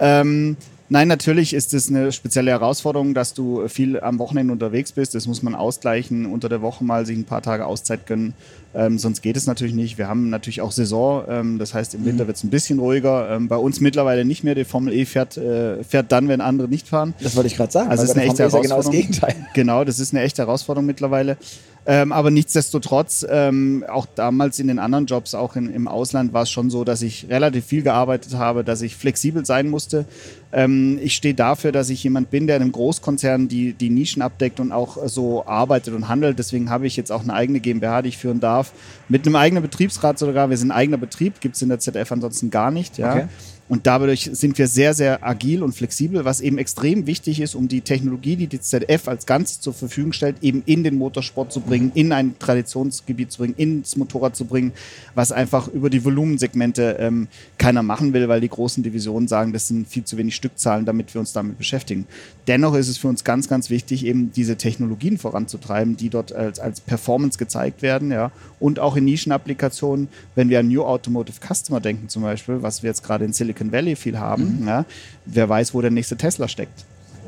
Ähm, 0.01 0.57
nein, 0.89 1.09
natürlich 1.09 1.55
ist 1.55 1.75
es 1.75 1.89
eine 1.89 2.13
spezielle 2.13 2.51
Herausforderung, 2.51 3.15
dass 3.15 3.35
du 3.35 3.69
viel 3.69 4.01
am 4.01 4.19
Wochenende 4.19 4.53
unterwegs 4.53 4.93
bist. 4.93 5.15
Das 5.15 5.27
muss 5.27 5.43
man 5.43 5.55
ausgleichen, 5.55 6.27
unter 6.27 6.49
der 6.49 6.63
Woche 6.63 6.85
mal 6.85 7.07
sich 7.07 7.17
ein 7.17 7.25
paar 7.25 7.43
Tage 7.43 7.67
Auszeit 7.67 8.07
gönnen. 8.07 8.35
Ähm, 8.75 8.99
sonst 8.99 9.23
geht 9.23 9.37
es 9.37 9.47
natürlich 9.47 9.75
nicht. 9.75 9.99
Wir 9.99 10.09
haben 10.09 10.31
natürlich 10.31 10.61
auch 10.61 10.73
Saison, 10.73 11.25
ähm, 11.29 11.59
das 11.59 11.75
heißt 11.75 11.95
im 11.95 12.05
Winter 12.05 12.27
wird 12.27 12.37
es 12.37 12.45
ein 12.45 12.51
bisschen 12.51 12.79
ruhiger. 12.79 13.31
Ähm, 13.31 13.49
bei 13.49 13.57
uns 13.57 13.81
mittlerweile 13.81 14.25
nicht 14.25 14.43
mehr. 14.43 14.55
Die 14.55 14.65
Formel 14.65 14.93
E 14.93 15.05
fährt, 15.05 15.37
äh, 15.37 15.85
fährt 15.85 16.11
dann, 16.11 16.29
wenn 16.29 16.41
andere 16.41 16.69
nicht 16.69 16.89
fahren. 16.89 17.15
Das 17.21 17.37
wollte 17.37 17.47
ich 17.47 17.57
gerade 17.57 17.73
sagen. 17.73 17.91
Also 17.91 18.03
ist 18.03 18.17
eine 18.17 18.25
echte 18.25 18.43
ja 18.43 18.49
genau 18.49 18.61
das 18.61 18.71
Herausforderung. 18.71 18.93
Gegenteil. 18.93 19.37
Genau, 19.55 19.85
das 19.85 20.01
ist 20.01 20.13
eine 20.13 20.23
echte 20.23 20.43
Herausforderung 20.43 20.87
mittlerweile. 20.87 21.37
Ähm, 21.87 22.13
aber 22.13 22.31
nichtsdestotrotz, 22.31 23.27
ähm, 23.29 23.85
auch 23.87 24.07
damals 24.15 24.59
in 24.59 24.69
den 24.69 24.79
anderen 24.79 25.05
Jobs, 25.05 25.35
auch 25.35 25.55
in, 25.55 25.69
im 25.69 25.87
Ausland, 25.87 26.33
war 26.33 26.43
es 26.43 26.51
schon 26.51 26.71
so, 26.71 26.83
dass 26.83 27.03
ich 27.03 27.29
relativ 27.29 27.67
viel 27.67 27.83
gearbeitet 27.83 28.35
habe, 28.35 28.65
dass 28.65 28.81
ich 28.81 28.97
flexibel 28.97 29.45
sein 29.45 29.69
musste. 29.69 30.07
Ähm, 30.51 30.99
ich 31.03 31.15
stehe 31.15 31.35
dafür, 31.35 31.73
dass 31.73 31.91
ich 31.91 32.03
jemand 32.03 32.31
bin, 32.31 32.47
der 32.47 32.57
in 32.57 32.63
einem 32.63 32.73
Großkonzern 32.73 33.49
die, 33.49 33.75
die 33.75 33.91
Nischen 33.91 34.23
abdeckt 34.23 34.61
und 34.61 34.73
auch 34.73 34.97
so 35.07 35.45
arbeitet 35.47 35.95
und 35.95 36.09
handelt. 36.09 36.39
Deswegen 36.39 36.71
habe 36.71 36.87
ich 36.87 36.97
jetzt 36.97 37.13
auch 37.13 37.23
eine 37.23 37.35
eigene 37.35 37.61
GmbH, 37.61 38.01
die 38.01 38.09
ich 38.09 38.19
führen 38.19 38.41
darf, 38.41 38.73
mit 39.11 39.27
einem 39.27 39.37
eigenen 39.37 39.63
Betriebsrat 39.63 40.19
sogar. 40.19 40.49
Wir 40.49 40.57
sind 40.57 40.71
ein 40.71 40.77
eigener 40.77 40.99
Betrieb, 40.99 41.41
gibt 41.41 41.57
es 41.57 41.63
in 41.63 41.69
der 41.69 41.81
ZF 41.81 42.11
ansonsten 42.11 42.51
gar 42.51 42.71
nicht. 42.71 42.97
Ja. 42.97 43.13
Okay. 43.13 43.29
Und 43.67 43.87
dadurch 43.87 44.29
sind 44.31 44.59
wir 44.59 44.69
sehr, 44.69 44.93
sehr 44.93 45.27
agil 45.27 45.63
und 45.63 45.75
flexibel, 45.75 46.27
was 46.27 46.43
eben 46.43 46.59
extrem 46.59 47.07
wichtig 47.07 47.41
ist, 47.41 47.55
um 47.55 47.67
die 47.67 47.81
Technologie, 47.81 48.37
die 48.37 48.47
die 48.47 48.61
ZF 48.61 49.09
als 49.09 49.25
Ganzes 49.25 49.61
zur 49.61 49.73
Verfügung 49.73 50.13
stellt, 50.13 50.37
eben 50.43 50.63
in 50.67 50.85
den 50.85 50.97
Motorsport 50.97 51.51
zu 51.51 51.61
bringen, 51.61 51.91
in 51.95 52.13
ein 52.13 52.39
Traditionsgebiet 52.39 53.33
zu 53.33 53.39
bringen, 53.39 53.55
ins 53.57 53.97
Motorrad 53.97 54.37
zu 54.37 54.45
bringen, 54.45 54.73
was 55.15 55.33
einfach 55.33 55.69
über 55.69 55.89
die 55.89 56.05
Volumensegmente 56.05 56.99
ähm, 57.01 57.29
keiner 57.57 57.83
machen 57.83 58.13
will, 58.13 58.29
weil 58.29 58.43
die 58.43 58.51
großen 58.51 58.83
Divisionen 58.83 59.29
sagen, 59.29 59.55
das 59.55 59.69
sind 59.69 59.89
viel 59.89 60.05
zu 60.05 60.19
wenig 60.19 60.35
Stückzahlen, 60.35 60.85
damit 60.85 61.15
wir 61.15 61.21
uns 61.21 61.33
damit 61.33 61.57
beschäftigen. 61.57 62.07
Dennoch 62.47 62.75
ist 62.75 62.89
es 62.89 62.99
für 62.99 63.09
uns 63.09 63.25
ganz, 63.25 63.49
ganz 63.49 63.71
wichtig, 63.71 64.05
eben 64.05 64.31
diese 64.31 64.57
Technologien 64.57 65.17
voranzutreiben, 65.17 65.97
die 65.97 66.11
dort 66.11 66.35
als, 66.35 66.61
als 66.61 66.83
Performance 66.83 67.39
gezeigt 67.39 67.81
werden, 67.81 68.13
ja, 68.13 68.31
und 68.61 68.79
auch 68.79 68.97
in 68.97 69.07
Nischenapplikationen, 69.07 70.09
wenn 70.35 70.51
wir 70.51 70.61
an 70.61 70.69
New 70.69 70.83
Automotive 70.83 71.39
Customer 71.41 71.81
denken 71.81 72.11
zum 72.11 72.23
Beispiel, 72.23 72.61
was 72.61 72.83
wir 72.83 72.91
jetzt 72.91 73.03
gerade 73.03 73.25
in 73.25 73.33
Silicon 73.33 73.54
Valley 73.73 73.97
viel 73.97 74.19
haben, 74.19 74.65
ja, 74.67 74.85
wer 75.27 75.49
weiß, 75.49 75.75
wo 75.75 75.81
der 75.81 75.91
nächste 75.91 76.17
Tesla 76.17 76.49
steckt. 76.49 76.85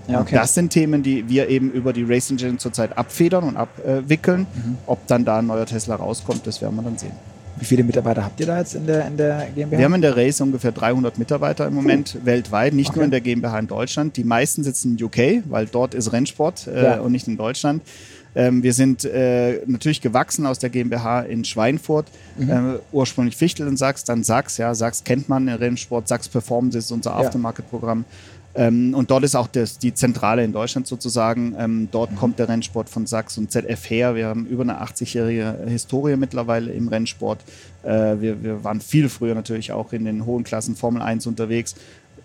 Ja, 0.09 0.21
Und 0.21 0.33
Das 0.33 0.55
sind 0.55 0.71
Themen, 0.71 1.03
die 1.03 1.29
wir 1.29 1.49
eben 1.49 1.71
über 1.73 1.93
die 1.93 2.05
Race 2.05 2.31
Engine 2.31 2.59
zurzeit 2.59 2.97
abfedern 2.97 3.43
und 3.45 3.57
abwickeln. 3.57 4.47
Ob 4.87 5.05
dann 5.09 5.25
da 5.25 5.39
ein 5.41 5.47
neuer 5.47 5.67
Tesla 5.67 5.97
rauskommt, 5.97 6.47
das 6.47 6.63
werden 6.63 6.77
wir 6.77 6.83
dann 6.83 6.97
sehen. 6.97 7.11
Wie 7.59 7.65
viele 7.65 7.83
Mitarbeiter 7.85 8.23
habt 8.23 8.39
ihr 8.39 8.45
da 8.47 8.59
jetzt 8.59 8.75
in 8.75 8.87
der, 8.87 9.07
in 9.07 9.17
der 9.17 9.47
GmbH? 9.55 9.79
Wir 9.79 9.85
haben 9.87 9.95
in 9.95 10.03
der 10.03 10.15
Race 10.15 10.41
ungefähr 10.43 10.73
300 10.73 11.19
Mitarbeiter 11.19 11.67
im 11.67 11.73
Moment 11.75 12.19
weltweit, 12.23 12.75
nicht 12.75 12.91
Okay. 12.91 12.99
nur 12.99 13.05
in 13.07 13.11
der 13.11 13.23
GmbH 13.23 13.59
in 13.59 13.67
Deutschland. 13.67 14.17
Die 14.19 14.25
meisten 14.25 14.63
sitzen 14.63 14.97
in 14.99 15.05
UK, 15.05 15.43
weil 15.49 15.65
dort 15.67 15.95
ist 15.95 16.13
Rennsport 16.13 16.67
äh, 16.67 16.85
Ja. 16.85 17.01
und 17.01 17.13
nicht 17.13 17.27
in 17.29 17.39
Deutschland. 17.39 17.83
Ähm, 18.37 18.63
wir 18.63 18.75
sind 18.75 19.05
äh, 19.05 19.63
natürlich 19.67 20.01
gewachsen 20.03 20.47
aus 20.47 20.59
der 20.61 20.71
GmbH 20.71 21.23
in 21.23 21.45
Schweinfurt, 21.45 22.07
Mhm. 22.39 22.51
äh, 22.51 22.79
ursprünglich 22.93 23.35
Fichtel 23.37 23.67
in 23.67 23.77
Sachs, 23.77 24.05
dann 24.05 24.23
Sachs, 24.23 24.59
ja, 24.59 24.75
Sachs 24.75 25.03
kennt 25.03 25.29
man 25.29 25.49
im 25.49 25.55
Rennsport, 25.55 26.07
Sachs 26.07 26.29
Performance 26.29 26.77
ist 26.79 26.93
unser. 26.93 27.17
Aftermarket-Programm. 27.17 28.05
Ähm, 28.55 28.95
und 28.95 29.11
dort 29.11 29.23
ist 29.25 29.35
auch 29.35 29.49
das, 29.49 29.79
die 29.79 29.93
Zentrale 29.93 30.43
in 30.45 30.53
Deutschland 30.53 30.87
sozusagen. 30.87 31.55
Ähm, 31.59 31.89
dort 31.91 32.13
Mhm. 32.13 32.17
kommt 32.17 32.39
der 32.39 32.49
Rennsport 32.49 32.89
von 32.89 33.07
Sachs 33.07 33.37
und 33.39 33.51
ZF 33.51 33.89
her. 33.91 34.15
Wir 34.15 34.27
haben 34.29 34.47
über 34.47 34.63
eine 34.63 34.81
80-jährige 34.81 35.59
Historie 35.67 36.17
mittlerweile 36.17 36.73
im 36.73 36.89
Rennsport. 36.89 37.41
Äh, 37.83 38.21
wir, 38.21 38.43
wir 38.43 38.65
waren 38.65 38.81
viel 38.81 39.09
früher 39.11 39.35
natürlich 39.35 39.73
auch 39.73 39.93
in 39.93 40.05
den 40.07 40.25
hohen 40.27 40.43
Klassen 40.45 40.75
Formel 40.77 41.03
1 41.03 41.27
unterwegs. 41.27 41.75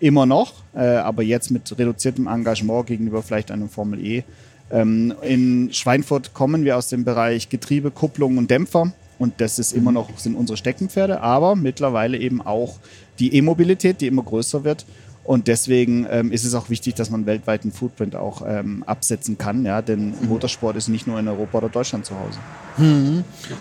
Immer 0.00 0.24
noch, 0.26 0.54
äh, 0.74 0.80
aber 0.80 1.22
jetzt 1.22 1.50
mit 1.50 1.78
reduziertem 1.78 2.26
Engagement 2.26 2.86
gegenüber 2.86 3.22
vielleicht 3.22 3.50
einem 3.50 3.68
Formel 3.68 4.04
E. 4.04 4.24
Ähm, 4.72 5.14
in 5.22 5.72
Schweinfurt 5.72 6.34
kommen 6.34 6.64
wir 6.64 6.76
aus 6.76 6.88
dem 6.88 7.04
Bereich 7.04 7.48
Getriebe, 7.48 7.90
Kupplung 7.90 8.38
und 8.38 8.50
Dämpfer. 8.50 8.92
Und 9.18 9.34
das 9.40 9.58
ist 9.58 9.72
immer 9.72 9.92
noch, 9.92 10.18
sind 10.18 10.34
unsere 10.34 10.56
Steckenpferde, 10.56 11.20
aber 11.20 11.54
mittlerweile 11.54 12.18
eben 12.18 12.40
auch 12.40 12.78
die 13.20 13.36
E-Mobilität, 13.36 14.00
die 14.00 14.08
immer 14.08 14.22
größer 14.22 14.64
wird. 14.64 14.84
Und 15.24 15.46
deswegen 15.46 16.06
ähm, 16.10 16.32
ist 16.32 16.44
es 16.44 16.54
auch 16.54 16.68
wichtig, 16.68 16.94
dass 16.94 17.10
man 17.10 17.26
weltweit 17.26 17.62
einen 17.62 17.70
Footprint 17.70 18.16
auch 18.16 18.42
ähm, 18.44 18.82
absetzen 18.84 19.38
kann, 19.38 19.64
ja, 19.64 19.80
denn 19.80 20.14
Motorsport 20.22 20.76
ist 20.76 20.88
nicht 20.88 21.06
nur 21.06 21.20
in 21.20 21.28
Europa 21.28 21.58
oder 21.58 21.68
Deutschland 21.68 22.04
zu 22.04 22.14
Hause. 22.18 22.38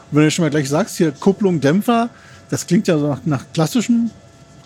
Wenn 0.09 0.23
du 0.23 0.31
schon 0.31 0.43
mal 0.43 0.49
gleich 0.49 0.69
sagst, 0.69 0.97
hier 0.97 1.11
Kupplung, 1.11 1.61
Dämpfer, 1.61 2.09
das 2.49 2.65
klingt 2.65 2.87
ja 2.87 2.97
so 2.97 3.09
nach, 3.09 3.21
nach 3.25 3.45
klassischem, 3.53 4.09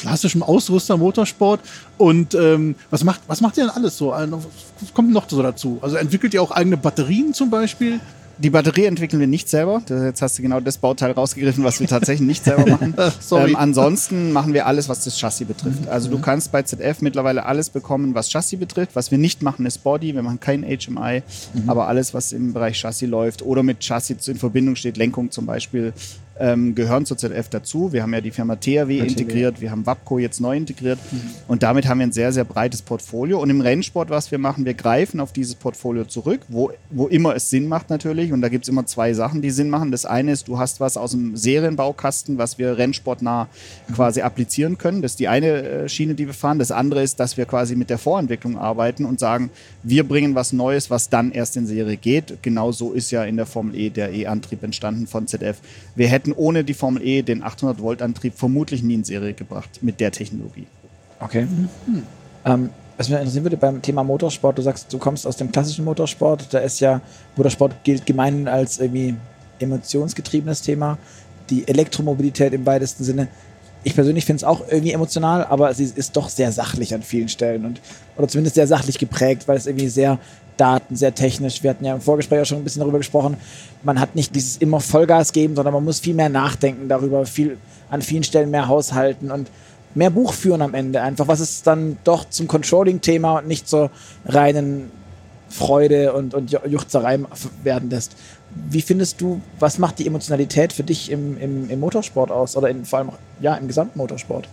klassischem 0.06 0.44
Ausrüster 0.44 0.98
Motorsport. 0.98 1.62
Und 1.98 2.36
ähm, 2.36 2.76
was, 2.90 3.04
macht, 3.04 3.22
was 3.28 3.42
macht 3.42 3.58
ihr 3.58 3.66
denn 3.66 3.74
alles 3.74 3.98
so? 3.98 4.12
Also, 4.12 4.42
Was 4.80 4.94
kommt 4.94 5.12
noch 5.12 5.30
so 5.30 5.42
dazu? 5.42 5.80
Also 5.82 5.96
entwickelt 5.98 6.34
ihr 6.34 6.42
auch 6.42 6.52
eigene 6.52 6.78
Batterien 6.78 7.34
zum 7.34 7.50
Beispiel? 7.50 8.00
Die 8.38 8.50
Batterie 8.50 8.84
entwickeln 8.84 9.22
wir 9.22 9.28
nicht 9.28 9.48
selber. 9.48 9.82
Jetzt 9.88 10.22
hast 10.22 10.38
du 10.38 10.42
genau 10.42 10.60
das 10.60 10.78
Bauteil 10.78 11.12
rausgegriffen, 11.12 11.64
was 11.64 11.80
wir 11.80 11.88
tatsächlich 11.88 12.28
nicht 12.28 12.44
selber 12.44 12.66
machen. 12.66 12.94
Ähm, 13.32 13.56
ansonsten 13.56 14.32
machen 14.32 14.54
wir 14.54 14.66
alles, 14.66 14.88
was 14.88 15.04
das 15.04 15.18
Chassis 15.20 15.48
betrifft. 15.48 15.88
Also 15.88 16.10
du 16.10 16.20
kannst 16.20 16.52
bei 16.52 16.62
ZF 16.62 17.02
mittlerweile 17.02 17.46
alles 17.46 17.70
bekommen, 17.70 18.14
was 18.14 18.30
Chassis 18.30 18.60
betrifft. 18.60 18.96
Was 18.96 19.12
wir 19.12 19.18
nicht 19.18 19.42
machen, 19.42 19.66
ist 19.66 19.80
Body. 19.84 20.14
Wir 20.14 20.22
machen 20.22 20.40
kein 20.40 20.64
HMI, 20.64 21.24
aber 21.68 21.88
alles, 21.88 22.14
was 22.14 22.32
im 22.32 22.54
Bereich 22.54 22.80
Chassis 22.80 23.10
läuft 23.10 23.42
oder 23.42 23.64
mit 23.64 23.80
Chassis 23.80 24.28
in 24.28 24.38
Verbindung 24.38 24.76
steht, 24.76 24.98
Lenkung 24.98 25.32
zum 25.32 25.46
Beispiel, 25.46 25.94
ähm, 26.40 26.76
gehören 26.76 27.06
zur 27.06 27.18
ZF 27.18 27.50
dazu. 27.50 27.94
Wir 27.94 28.04
haben 28.04 28.14
ja 28.14 28.22
die 28.22 28.32
Firma 28.32 28.56
THW 28.56 29.00
integriert, 29.00 29.62
wir 29.62 29.72
haben 29.72 29.86
Wapco 29.86 30.20
jetzt 30.20 30.42
neu 30.42 30.56
integriert 30.58 31.00
mhm. 31.12 31.22
und 31.48 31.64
damit 31.64 31.88
haben 31.88 32.00
wir 32.00 32.08
ein 32.08 32.12
sehr, 32.12 32.32
sehr 32.32 32.44
breites 32.44 32.82
Portfolio. 32.82 33.40
Und 33.42 33.50
im 33.50 33.62
Rennsport, 33.62 34.10
was 34.10 34.32
wir 34.32 34.38
machen, 34.38 34.66
wir 34.66 34.74
greifen 34.74 35.20
auf 35.20 35.32
dieses 35.32 35.56
Portfolio 35.56 36.06
zurück, 36.06 36.42
wo, 36.48 36.72
wo 36.90 37.08
immer 37.08 37.36
es 37.36 37.50
Sinn 37.50 37.68
macht 37.68 37.90
natürlich. 37.90 38.34
Und 38.34 38.42
da 38.42 38.50
gibt 38.50 38.66
es 38.66 38.70
immer 38.70 38.86
zwei 38.86 39.14
Sachen, 39.14 39.42
die 39.42 39.52
Sinn 39.52 39.70
machen. 39.70 39.92
Das 39.92 40.06
eine 40.06 40.32
ist, 40.32 40.48
du 40.48 40.60
hast 40.60 40.80
was 40.80 40.98
aus 40.98 41.12
dem 41.12 41.36
Serienbaukasten, 41.38 42.38
was 42.38 42.58
wir 42.58 42.78
rennsportnah 42.78 43.48
mhm. 43.88 43.94
quasi 43.94 44.22
applizieren 44.22 44.78
können. 44.78 45.02
Das 45.02 45.14
ist 45.14 45.20
die 45.20 45.28
eine 45.28 45.48
äh, 45.64 45.90
Schiene, 45.90 46.16
die 46.16 46.28
wir 46.28 46.34
fahren. 46.34 46.60
Das 46.60 46.72
andere 46.72 47.04
ist, 47.04 47.20
dass 47.20 47.38
wir 47.38 47.46
quasi 47.46 47.76
mit 47.76 47.90
der 47.90 47.98
Vorentwicklung 47.98 48.58
arbeiten 48.58 49.06
und 49.06 49.20
sagen, 49.20 49.50
wir 49.84 50.08
bringen 50.08 50.36
was 50.36 50.54
Neues, 50.54 50.90
was 50.90 51.10
dann 51.10 51.32
erst 51.32 51.58
in 51.58 51.68
Serie 51.68 51.98
geht. 51.98 52.42
Genau 52.42 52.72
so 52.72 52.92
ist 52.92 53.12
ja 53.12 53.24
in 53.24 53.38
der 53.38 53.46
Formel 53.46 53.76
E 53.76 53.90
der 53.90 54.14
E-Antrieb 54.14 54.64
entstanden 54.64 55.08
von 55.08 55.28
ZF. 55.28 55.58
Wir 55.96 56.08
hätten 56.08 56.25
hätten 56.26 56.38
ohne 56.38 56.64
die 56.64 56.74
Formel 56.74 57.04
E 57.04 57.22
den 57.22 57.44
800 57.44 57.82
Volt 57.82 58.02
Antrieb 58.02 58.34
vermutlich 58.36 58.84
nie 58.84 58.96
in 58.96 59.04
Serie 59.04 59.34
gebracht 59.34 59.70
mit 59.82 60.00
der 60.00 60.12
Technologie. 60.12 60.68
Okay. 61.20 61.44
Mhm. 61.44 62.04
Ähm, 62.46 62.70
was 62.98 63.10
mich 63.10 63.18
interessieren 63.18 63.44
würde 63.44 63.58
beim 63.58 63.82
Thema 63.82 64.04
Motorsport, 64.04 64.58
du 64.58 64.62
sagst, 64.62 64.92
du 64.92 64.98
kommst 64.98 65.28
aus 65.28 65.38
dem 65.38 65.52
klassischen 65.52 65.86
Motorsport, 65.86 66.54
da 66.54 66.60
ist 66.60 66.80
ja, 66.80 67.02
Motorsport 67.36 67.84
gilt 67.84 68.06
gemeinhin 68.06 68.48
als 68.48 68.80
irgendwie 68.80 69.16
emotionsgetriebenes 69.60 70.62
Thema, 70.62 70.98
die 71.50 71.68
Elektromobilität 71.68 72.54
im 72.54 72.66
weitesten 72.66 73.04
Sinne. 73.04 73.28
Ich 73.84 73.94
persönlich 73.94 74.26
finde 74.26 74.38
es 74.38 74.44
auch 74.44 74.62
irgendwie 74.68 74.94
emotional, 74.94 75.46
aber 75.46 75.74
sie 75.74 75.84
ist 75.84 76.16
doch 76.16 76.30
sehr 76.30 76.52
sachlich 76.52 76.94
an 76.94 77.04
vielen 77.04 77.30
Stellen 77.30 77.66
und 77.66 77.82
oder 78.18 78.28
zumindest 78.28 78.56
sehr 78.56 78.66
sachlich 78.66 78.98
geprägt, 78.98 79.48
weil 79.48 79.58
es 79.58 79.68
irgendwie 79.68 79.90
sehr 79.90 80.18
Daten, 80.58 80.96
sehr 80.96 81.14
technisch. 81.14 81.64
Wir 81.64 81.72
hatten 81.72 81.86
ja 81.86 81.96
im 81.96 82.02
Vorgespräch 82.02 82.42
auch 82.42 82.46
schon 82.46 82.60
ein 82.60 82.64
bisschen 82.64 82.82
darüber 82.82 82.98
gesprochen. 82.98 83.38
Man 83.84 84.00
hat 84.00 84.16
nicht 84.16 84.36
dieses 84.36 84.58
immer 84.58 84.80
Vollgas 84.80 85.32
geben, 85.32 85.56
sondern 85.56 85.74
man 85.74 85.84
muss 85.84 86.00
viel 86.00 86.14
mehr 86.14 86.30
nachdenken 86.30 86.88
darüber, 86.88 87.26
viel, 87.26 87.58
an 87.90 88.02
vielen 88.02 88.24
Stellen 88.24 88.52
mehr 88.52 88.68
haushalten 88.68 89.32
und 89.32 89.50
mehr 89.94 90.10
Buch 90.10 90.34
führen 90.34 90.62
am 90.62 90.74
Ende 90.74 91.02
einfach, 91.02 91.28
was 91.28 91.40
es 91.40 91.64
dann 91.64 91.98
doch 92.04 92.30
zum 92.30 92.48
Controlling-Thema 92.48 93.40
und 93.40 93.48
nicht 93.48 93.68
zur 93.68 93.90
reinen 94.26 94.92
Freude 95.50 96.14
und, 96.14 96.34
und 96.34 96.52
Juchzerei 96.52 97.20
werden 97.64 97.90
lässt. 97.90 98.16
Wie 98.70 98.82
findest 98.82 99.22
du, 99.22 99.42
was 99.60 99.80
macht 99.80 100.00
die 100.00 100.08
Emotionalität 100.08 100.74
für 100.74 100.84
dich 100.84 101.12
im, 101.12 101.38
im, 101.38 101.70
im 101.70 101.80
Motorsport 101.80 102.32
aus 102.32 102.58
oder 102.58 102.70
in, 102.70 102.86
vor 102.86 103.00
allem 103.00 103.10
ja, 103.42 103.56
im 103.56 103.68
gesamten 103.68 103.98
Motorsport? 103.98 104.48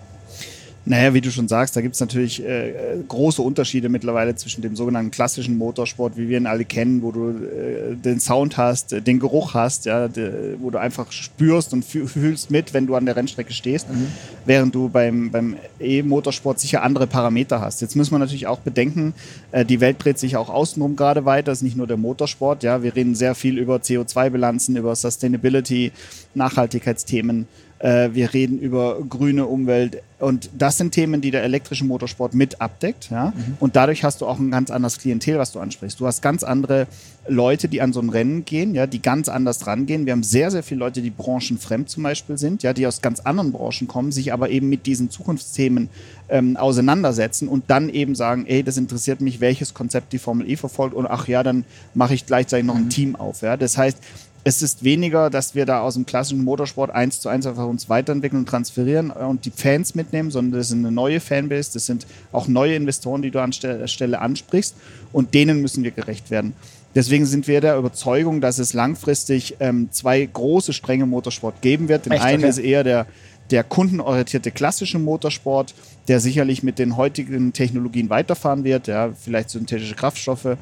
Naja, 0.84 1.14
wie 1.14 1.20
du 1.20 1.30
schon 1.30 1.46
sagst, 1.46 1.76
da 1.76 1.80
gibt 1.80 1.94
es 1.94 2.00
natürlich 2.00 2.44
äh, 2.44 2.72
große 3.06 3.40
Unterschiede 3.40 3.88
mittlerweile 3.88 4.34
zwischen 4.34 4.62
dem 4.62 4.74
sogenannten 4.74 5.12
klassischen 5.12 5.56
Motorsport, 5.56 6.16
wie 6.16 6.28
wir 6.28 6.36
ihn 6.36 6.46
alle 6.46 6.64
kennen, 6.64 7.02
wo 7.02 7.12
du 7.12 7.28
äh, 7.28 7.94
den 7.94 8.18
Sound 8.18 8.56
hast, 8.56 8.92
äh, 8.92 9.00
den 9.00 9.20
Geruch 9.20 9.54
hast, 9.54 9.84
ja, 9.84 10.08
de, 10.08 10.56
wo 10.58 10.70
du 10.70 10.80
einfach 10.80 11.12
spürst 11.12 11.72
und 11.72 11.84
fühlst 11.84 12.50
mit, 12.50 12.74
wenn 12.74 12.88
du 12.88 12.96
an 12.96 13.06
der 13.06 13.14
Rennstrecke 13.14 13.52
stehst, 13.52 13.88
mhm. 13.88 14.08
während 14.44 14.74
du 14.74 14.88
beim, 14.88 15.30
beim 15.30 15.56
E-Motorsport 15.78 16.58
sicher 16.58 16.82
andere 16.82 17.06
Parameter 17.06 17.60
hast. 17.60 17.80
Jetzt 17.80 17.94
müssen 17.94 18.10
wir 18.10 18.18
natürlich 18.18 18.48
auch 18.48 18.58
bedenken, 18.58 19.14
äh, 19.52 19.64
die 19.64 19.80
Welt 19.80 20.04
dreht 20.04 20.18
sich 20.18 20.36
auch 20.36 20.50
außenrum 20.50 20.96
gerade 20.96 21.24
weiter, 21.24 21.52
es 21.52 21.58
ist 21.58 21.62
nicht 21.62 21.76
nur 21.76 21.86
der 21.86 21.96
Motorsport, 21.96 22.64
ja, 22.64 22.82
wir 22.82 22.96
reden 22.96 23.14
sehr 23.14 23.36
viel 23.36 23.56
über 23.56 23.76
CO2-Bilanzen, 23.76 24.74
über 24.74 24.96
Sustainability, 24.96 25.92
Nachhaltigkeitsthemen. 26.34 27.46
Äh, 27.82 28.10
wir 28.12 28.32
reden 28.32 28.60
über 28.60 29.00
grüne 29.08 29.46
Umwelt. 29.46 30.02
Und 30.20 30.50
das 30.56 30.78
sind 30.78 30.92
Themen, 30.92 31.20
die 31.20 31.32
der 31.32 31.42
elektrische 31.42 31.84
Motorsport 31.84 32.32
mit 32.32 32.60
abdeckt. 32.60 33.10
Ja? 33.10 33.32
Mhm. 33.36 33.56
Und 33.58 33.74
dadurch 33.74 34.04
hast 34.04 34.20
du 34.20 34.26
auch 34.26 34.38
ein 34.38 34.52
ganz 34.52 34.70
anderes 34.70 34.98
Klientel, 34.98 35.38
was 35.38 35.50
du 35.50 35.58
ansprichst. 35.58 35.98
Du 35.98 36.06
hast 36.06 36.22
ganz 36.22 36.44
andere 36.44 36.86
Leute, 37.26 37.66
die 37.66 37.80
an 37.80 37.92
so 37.92 38.00
ein 38.00 38.08
Rennen 38.08 38.44
gehen, 38.44 38.76
ja, 38.76 38.86
die 38.86 39.02
ganz 39.02 39.28
anders 39.28 39.66
rangehen. 39.66 40.06
Wir 40.06 40.12
haben 40.12 40.22
sehr, 40.22 40.52
sehr 40.52 40.62
viele 40.62 40.78
Leute, 40.78 41.02
die 41.02 41.10
branchenfremd 41.10 41.88
zum 41.88 42.04
Beispiel 42.04 42.38
sind, 42.38 42.62
ja, 42.62 42.72
die 42.72 42.86
aus 42.86 43.02
ganz 43.02 43.18
anderen 43.18 43.50
Branchen 43.50 43.88
kommen, 43.88 44.12
sich 44.12 44.32
aber 44.32 44.50
eben 44.50 44.68
mit 44.68 44.86
diesen 44.86 45.10
Zukunftsthemen 45.10 45.88
ähm, 46.28 46.56
auseinandersetzen 46.56 47.48
und 47.48 47.64
dann 47.66 47.88
eben 47.88 48.14
sagen, 48.14 48.46
ey, 48.46 48.62
das 48.62 48.76
interessiert 48.76 49.20
mich, 49.20 49.40
welches 49.40 49.74
Konzept 49.74 50.12
die 50.12 50.18
Formel 50.18 50.48
E 50.48 50.56
verfolgt 50.56 50.94
und 50.94 51.06
ach 51.06 51.26
ja, 51.26 51.42
dann 51.42 51.64
mache 51.94 52.14
ich 52.14 52.26
gleichzeitig 52.26 52.66
noch 52.66 52.76
ein 52.76 52.84
mhm. 52.84 52.90
Team 52.90 53.16
auf. 53.16 53.42
Ja? 53.42 53.56
Das 53.56 53.76
heißt, 53.76 53.98
es 54.44 54.60
ist 54.60 54.82
weniger, 54.82 55.30
dass 55.30 55.54
wir 55.54 55.66
da 55.66 55.80
aus 55.82 55.94
dem 55.94 56.04
klassischen 56.04 56.42
Motorsport 56.42 56.90
eins 56.90 57.20
zu 57.20 57.28
eins 57.28 57.46
einfach 57.46 57.66
uns 57.66 57.88
weiterentwickeln 57.88 58.40
und 58.40 58.48
transferieren 58.48 59.10
und 59.10 59.44
die 59.44 59.52
Fans 59.52 59.94
mitnehmen, 59.94 60.30
sondern 60.30 60.58
das 60.58 60.68
ist 60.68 60.72
eine 60.72 60.90
neue 60.90 61.20
Fanbase, 61.20 61.72
das 61.74 61.86
sind 61.86 62.06
auch 62.32 62.48
neue 62.48 62.74
Investoren, 62.74 63.22
die 63.22 63.30
du 63.30 63.40
an 63.40 63.52
der 63.62 63.86
Stelle 63.86 64.20
ansprichst 64.20 64.74
und 65.12 65.34
denen 65.34 65.60
müssen 65.62 65.84
wir 65.84 65.92
gerecht 65.92 66.30
werden. 66.30 66.54
Deswegen 66.94 67.24
sind 67.24 67.46
wir 67.46 67.60
der 67.60 67.76
Überzeugung, 67.76 68.40
dass 68.40 68.58
es 68.58 68.74
langfristig 68.74 69.56
ähm, 69.60 69.88
zwei 69.92 70.24
große 70.26 70.72
Stränge 70.72 71.06
Motorsport 71.06 71.62
geben 71.62 71.88
wird. 71.88 72.06
Den 72.06 72.12
Echt, 72.12 72.22
einen 72.22 72.42
okay. 72.42 72.50
ist 72.50 72.58
eher 72.58 72.84
der, 72.84 73.06
der 73.50 73.64
kundenorientierte 73.64 74.50
klassische 74.50 74.98
Motorsport, 74.98 75.74
der 76.08 76.20
sicherlich 76.20 76.62
mit 76.62 76.78
den 76.78 76.96
heutigen 76.96 77.52
Technologien 77.52 78.10
weiterfahren 78.10 78.64
wird, 78.64 78.88
ja, 78.88 79.10
vielleicht 79.12 79.50
synthetische 79.50 79.94
Kraftstoffe 79.94 80.58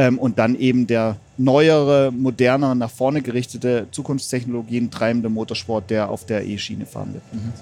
ähm, 0.00 0.18
und 0.18 0.38
dann 0.38 0.56
eben 0.56 0.86
der 0.86 1.16
neuere, 1.36 2.10
modernere, 2.10 2.74
nach 2.74 2.90
vorne 2.90 3.20
gerichtete 3.20 3.86
Zukunftstechnologien 3.90 4.90
treibende 4.90 5.28
Motorsport, 5.28 5.90
der 5.90 6.08
auf 6.08 6.24
der 6.24 6.46
E-Schiene 6.46 6.86
fahren 6.86 7.12
wird. 7.12 7.22
Mhm. 7.32 7.52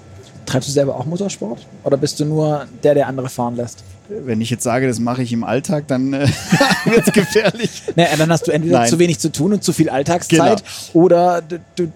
Treibst 0.45 0.69
du 0.69 0.71
selber 0.71 0.95
auch 0.95 1.05
Motorsport 1.05 1.67
oder 1.83 1.97
bist 1.97 2.17
du 2.19 2.25
nur 2.25 2.65
der, 2.81 2.93
der 2.93 3.07
andere 3.07 3.27
fahren 3.27 3.57
lässt? 3.57 3.83
Wenn 4.07 4.39
ich 4.39 4.49
jetzt 4.49 4.63
sage, 4.63 4.87
das 4.87 4.99
mache 4.99 5.21
ich 5.21 5.33
im 5.33 5.43
Alltag, 5.43 5.87
dann 5.87 6.13
äh, 6.13 6.27
wird 6.85 7.07
es 7.07 7.13
gefährlich. 7.13 7.83
naja, 7.95 8.15
dann 8.17 8.31
hast 8.31 8.47
du 8.47 8.51
entweder 8.51 8.79
Nein. 8.79 8.89
zu 8.89 8.99
wenig 8.99 9.19
zu 9.19 9.33
tun 9.33 9.51
und 9.51 9.63
zu 9.63 9.73
viel 9.73 9.89
Alltagszeit 9.89 10.63
genau. 10.63 11.05
oder 11.05 11.41
du, 11.41 11.59
du, 11.75 11.91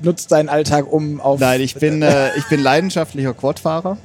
nutzt 0.00 0.30
deinen 0.30 0.50
Alltag, 0.50 0.92
um 0.92 1.22
auf. 1.22 1.40
Nein, 1.40 1.62
ich 1.62 1.74
bin, 1.74 2.02
äh, 2.02 2.36
ich 2.36 2.46
bin 2.48 2.60
leidenschaftlicher 2.60 3.32
Quadfahrer. 3.32 3.96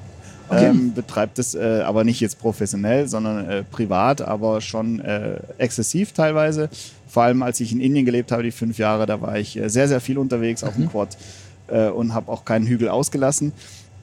Okay. 0.50 0.66
Ähm, 0.66 0.94
betreibt 0.94 1.40
es 1.40 1.56
äh, 1.56 1.82
aber 1.86 2.04
nicht 2.04 2.20
jetzt 2.20 2.40
professionell, 2.40 3.08
sondern 3.08 3.50
äh, 3.50 3.64
privat, 3.64 4.22
aber 4.22 4.62
schon 4.62 5.00
äh, 5.00 5.38
exzessiv 5.58 6.12
teilweise. 6.12 6.70
Vor 7.08 7.24
allem 7.24 7.44
als 7.44 7.60
ich 7.60 7.72
in 7.72 7.80
Indien 7.80 8.06
gelebt 8.06 8.32
habe, 8.32 8.44
die 8.44 8.52
fünf 8.52 8.78
Jahre, 8.78 9.06
da 9.06 9.22
war 9.22 9.38
ich 9.38 9.58
äh, 9.58 9.70
sehr, 9.70 9.88
sehr 9.88 10.02
viel 10.02 10.18
unterwegs 10.18 10.64
auf 10.64 10.74
dem 10.74 10.86
mhm. 10.86 10.90
Quad 10.90 11.18
äh, 11.68 11.88
und 11.88 12.14
habe 12.14 12.32
auch 12.32 12.46
keinen 12.46 12.68
Hügel 12.68 12.90
ausgelassen. 12.90 13.54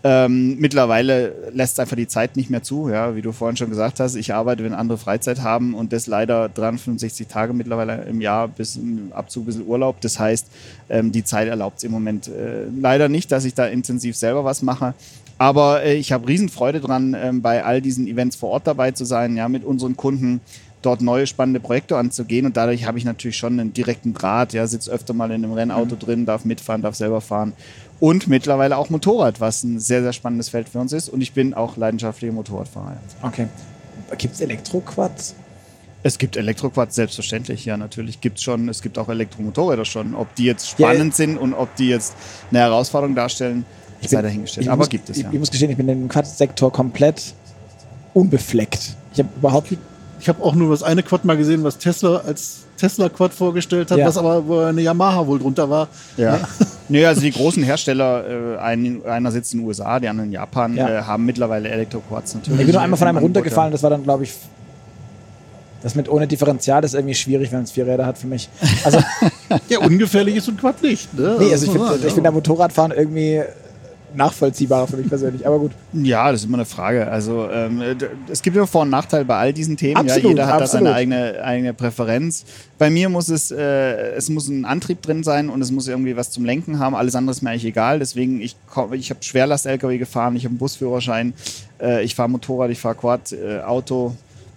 Ähm, 0.03 0.57
mittlerweile 0.59 1.35
lässt 1.53 1.79
einfach 1.79 1.97
die 1.97 2.09
Zeit 2.09 2.35
nicht 2.35 2.49
mehr 2.49 2.63
zu, 2.63 2.89
ja, 2.89 3.15
wie 3.17 3.21
du 3.21 3.33
vorhin 3.33 3.59
schon 3.59 3.69
gesagt 3.69 4.01
hast. 4.01 4.15
Ich 4.15 4.33
arbeite, 4.33 4.65
wenn 4.65 4.73
andere 4.73 4.97
Freizeit 4.97 5.43
haben 5.43 5.75
und 5.75 5.93
das 5.93 6.07
leider 6.07 6.49
365 6.49 7.27
Tage 7.27 7.53
mittlerweile 7.53 8.05
im 8.05 8.23
Jahr 8.23 8.49
bis 8.49 8.77
im 8.77 9.13
Abzug 9.13 9.43
ein 9.43 9.47
bisschen 9.47 9.67
Urlaub. 9.67 10.01
Das 10.01 10.19
heißt, 10.19 10.47
ähm, 10.89 11.13
die 11.13 11.23
Zeit 11.23 11.49
erlaubt 11.49 11.79
es 11.79 11.85
im 11.85 11.91
Moment 11.91 12.29
äh, 12.29 12.65
leider 12.81 13.11
nicht, 13.11 13.31
dass 13.31 13.45
ich 13.45 13.53
da 13.53 13.67
intensiv 13.67 14.17
selber 14.17 14.43
was 14.43 14.63
mache. 14.63 14.95
Aber 15.41 15.83
äh, 15.83 15.95
ich 15.95 16.13
habe 16.13 16.29
Riesenfreude 16.29 16.81
dran, 16.81 17.17
ähm, 17.19 17.41
bei 17.41 17.65
all 17.65 17.81
diesen 17.81 18.07
Events 18.07 18.37
vor 18.37 18.51
Ort 18.51 18.67
dabei 18.67 18.91
zu 18.91 19.07
sein, 19.07 19.39
ja, 19.39 19.49
mit 19.49 19.65
unseren 19.65 19.97
Kunden 19.97 20.43
dort 20.83 21.01
neue 21.01 21.27
spannende 21.27 21.61
Projekte 21.61 21.97
anzugehen 21.97 22.45
und 22.45 22.59
dadurch 22.59 22.85
habe 22.85 22.99
ich 22.99 23.07
natürlich 23.07 23.39
schon 23.39 23.59
einen 23.59 23.73
direkten 23.73 24.13
Draht, 24.13 24.53
ja, 24.53 24.67
sitze 24.67 24.91
öfter 24.91 25.15
mal 25.15 25.31
in 25.31 25.43
einem 25.43 25.55
Rennauto 25.55 25.95
mhm. 25.95 25.99
drin, 25.99 26.27
darf 26.27 26.45
mitfahren, 26.45 26.83
darf 26.83 26.95
selber 26.95 27.23
fahren 27.23 27.55
und 28.01 28.29
mittlerweile 28.29 28.77
auch 28.77 28.91
Motorrad, 28.91 29.41
was 29.41 29.65
ein 29.65 29.81
sehr, 29.81 30.03
sehr 30.03 30.13
spannendes 30.13 30.51
Feld 30.51 30.69
für 30.69 30.79
uns 30.79 30.93
ist 30.93 31.09
und 31.09 31.23
ich 31.23 31.33
bin 31.33 31.55
auch 31.55 31.79
leidenschaftlicher 31.79 32.35
Motorradfahrer. 32.35 32.99
Okay. 33.23 33.49
Gibt 34.19 34.35
es 34.35 34.43
Elektroquads? 34.43 35.35
Es 36.03 36.19
gibt 36.19 36.37
Elektroquads, 36.37 36.95
selbstverständlich, 36.95 37.65
ja, 37.65 37.79
natürlich 37.79 38.21
gibt 38.21 38.37
es 38.37 38.45
schon. 38.45 38.69
Es 38.69 38.83
gibt 38.83 38.99
auch 38.99 39.09
Elektromotorräder 39.09 39.87
schon. 39.87 40.15
Ob 40.15 40.35
die 40.35 40.45
jetzt 40.45 40.69
spannend 40.69 41.13
ja, 41.13 41.17
sind 41.17 41.39
und 41.39 41.55
ob 41.55 41.75
die 41.77 41.89
jetzt 41.89 42.15
eine 42.51 42.61
Herausforderung 42.61 43.15
darstellen, 43.15 43.65
ich 44.01 44.11
sei 44.11 44.23
dahingestellt. 44.23 44.69
Aber 44.69 44.79
muss, 44.79 44.89
gibt 44.89 45.11
es 45.11 45.19
ja. 45.19 45.29
Ich, 45.31 45.39
muss 45.39 45.51
gestehen, 45.51 45.71
ich 45.71 45.77
bin 45.77 45.89
im 45.89 46.09
Quad-Sektor 46.09 46.73
komplett 46.73 47.35
unbefleckt. 48.15 48.97
Ich 49.13 49.19
habe 49.19 49.29
überhaupt. 49.37 49.73
Ich 50.21 50.29
habe 50.29 50.43
auch 50.43 50.55
nur 50.55 50.71
das 50.71 50.83
eine 50.83 51.03
Quad 51.03 51.25
mal 51.25 51.37
gesehen, 51.37 51.65
was 51.65 51.79
Tesla 51.79 52.19
als 52.19 52.65
Tesla 52.77 53.09
Quad 53.09 53.33
vorgestellt 53.33 53.91
hat, 53.91 53.99
ja. 53.99 54.07
was 54.07 54.17
aber 54.17 54.47
wo 54.47 54.59
eine 54.59 54.81
Yamaha 54.81 55.27
wohl 55.27 55.39
drunter 55.39 55.69
war. 55.69 55.89
Ja. 56.17 56.41
Nö, 56.89 57.07
also 57.07 57.21
die 57.21 57.31
großen 57.31 57.63
Hersteller, 57.63 58.57
äh, 58.57 58.59
ein, 58.59 59.05
einer 59.07 59.31
sitzt 59.31 59.53
in 59.55 59.61
den 59.61 59.69
USA, 59.69 60.01
der 60.01 60.11
andere 60.11 60.27
in 60.27 60.33
Japan, 60.33 60.77
ja. 60.77 60.89
äh, 60.89 61.03
haben 61.03 61.25
mittlerweile 61.25 61.69
Elektroquads 61.69 62.35
natürlich. 62.35 62.61
Ich 62.61 62.67
bin 62.67 62.75
nur 62.75 62.83
einmal 62.83 62.99
von 62.99 63.09
einem 63.09 63.19
runtergefallen, 63.19 63.73
das 63.73 63.83
war 63.83 63.91
dann, 63.91 64.03
glaube 64.03 64.25
ich, 64.25 64.33
das 65.83 65.95
mit 65.95 66.09
ohne 66.09 66.27
Differential 66.27 66.85
ist 66.85 66.95
irgendwie 66.95 67.15
schwierig, 67.15 67.53
wenn 67.53 67.63
es 67.63 67.71
vier 67.71 67.87
Räder 67.87 68.05
hat 68.05 68.19
für 68.19 68.27
mich. 68.27 68.49
Also 68.85 68.99
ja, 69.69 69.79
ungefährlich 69.79 70.37
ist 70.37 70.45
so 70.45 70.53
ein 70.53 70.59
Quad 70.59 70.83
nicht. 70.83 71.13
Ne? 71.15 71.37
Nee, 71.39 71.53
also 71.53 71.67
ich 71.67 71.73
finde 71.73 72.07
ich 72.07 72.13
find 72.13 72.31
Motorradfahren 72.31 72.93
irgendwie 72.93 73.43
nachvollziehbarer 74.15 74.87
für 74.87 74.97
mich 74.97 75.09
persönlich, 75.09 75.47
aber 75.47 75.59
gut. 75.59 75.73
Ja, 75.93 76.31
das 76.31 76.41
ist 76.41 76.47
immer 76.47 76.59
eine 76.59 76.65
Frage. 76.65 77.09
Also 77.09 77.49
ähm, 77.51 77.83
es 78.31 78.43
gibt 78.43 78.57
ja 78.57 78.67
Vor- 78.67 78.83
und 78.83 78.91
Nachteile 78.91 79.25
bei 79.25 79.37
all 79.37 79.53
diesen 79.53 79.77
Themen. 79.77 79.97
Absolut, 79.97 80.23
ja, 80.23 80.29
jeder 80.31 80.47
hat 80.47 80.63
absolut. 80.63 80.87
da 80.87 80.91
seine 80.91 80.95
eigene, 80.95 81.45
eigene 81.45 81.75
Präferenz. 81.75 82.45
Bei 82.79 82.91
mir 82.91 83.09
muss 83.09 83.29
es, 83.29 83.51
äh, 83.51 84.13
es 84.13 84.29
muss 84.29 84.49
ein 84.49 84.65
Antrieb 84.65 85.03
drin 85.03 85.23
sein 85.23 85.49
und 85.49 85.61
es 85.63 85.71
muss 85.71 85.89
irgendwie 85.89 86.17
was 86.17 86.31
zum 86.31 86.45
Lenken 86.45 86.79
haben. 86.79 86.95
Alles 86.95 87.15
andere 87.15 87.33
ist 87.33 87.43
mir 87.43 87.51
eigentlich 87.51 87.67
egal. 87.67 87.99
Deswegen, 87.99 88.41
ich, 88.41 88.57
ich 88.93 89.11
habe 89.11 89.23
Schwerlast-LKW 89.23 89.99
gefahren, 89.99 90.37
ich 90.37 90.45
habe 90.45 90.53
einen 90.53 90.59
Busführerschein, 90.59 91.35
äh, 91.81 92.03
ich 92.05 92.15
fahre 92.15 92.29
Motorrad, 92.29 92.71
ich 92.71 92.79
fahre 92.79 92.95
Quad, 92.95 93.33
äh, 93.33 93.61
Auto. 93.61 94.15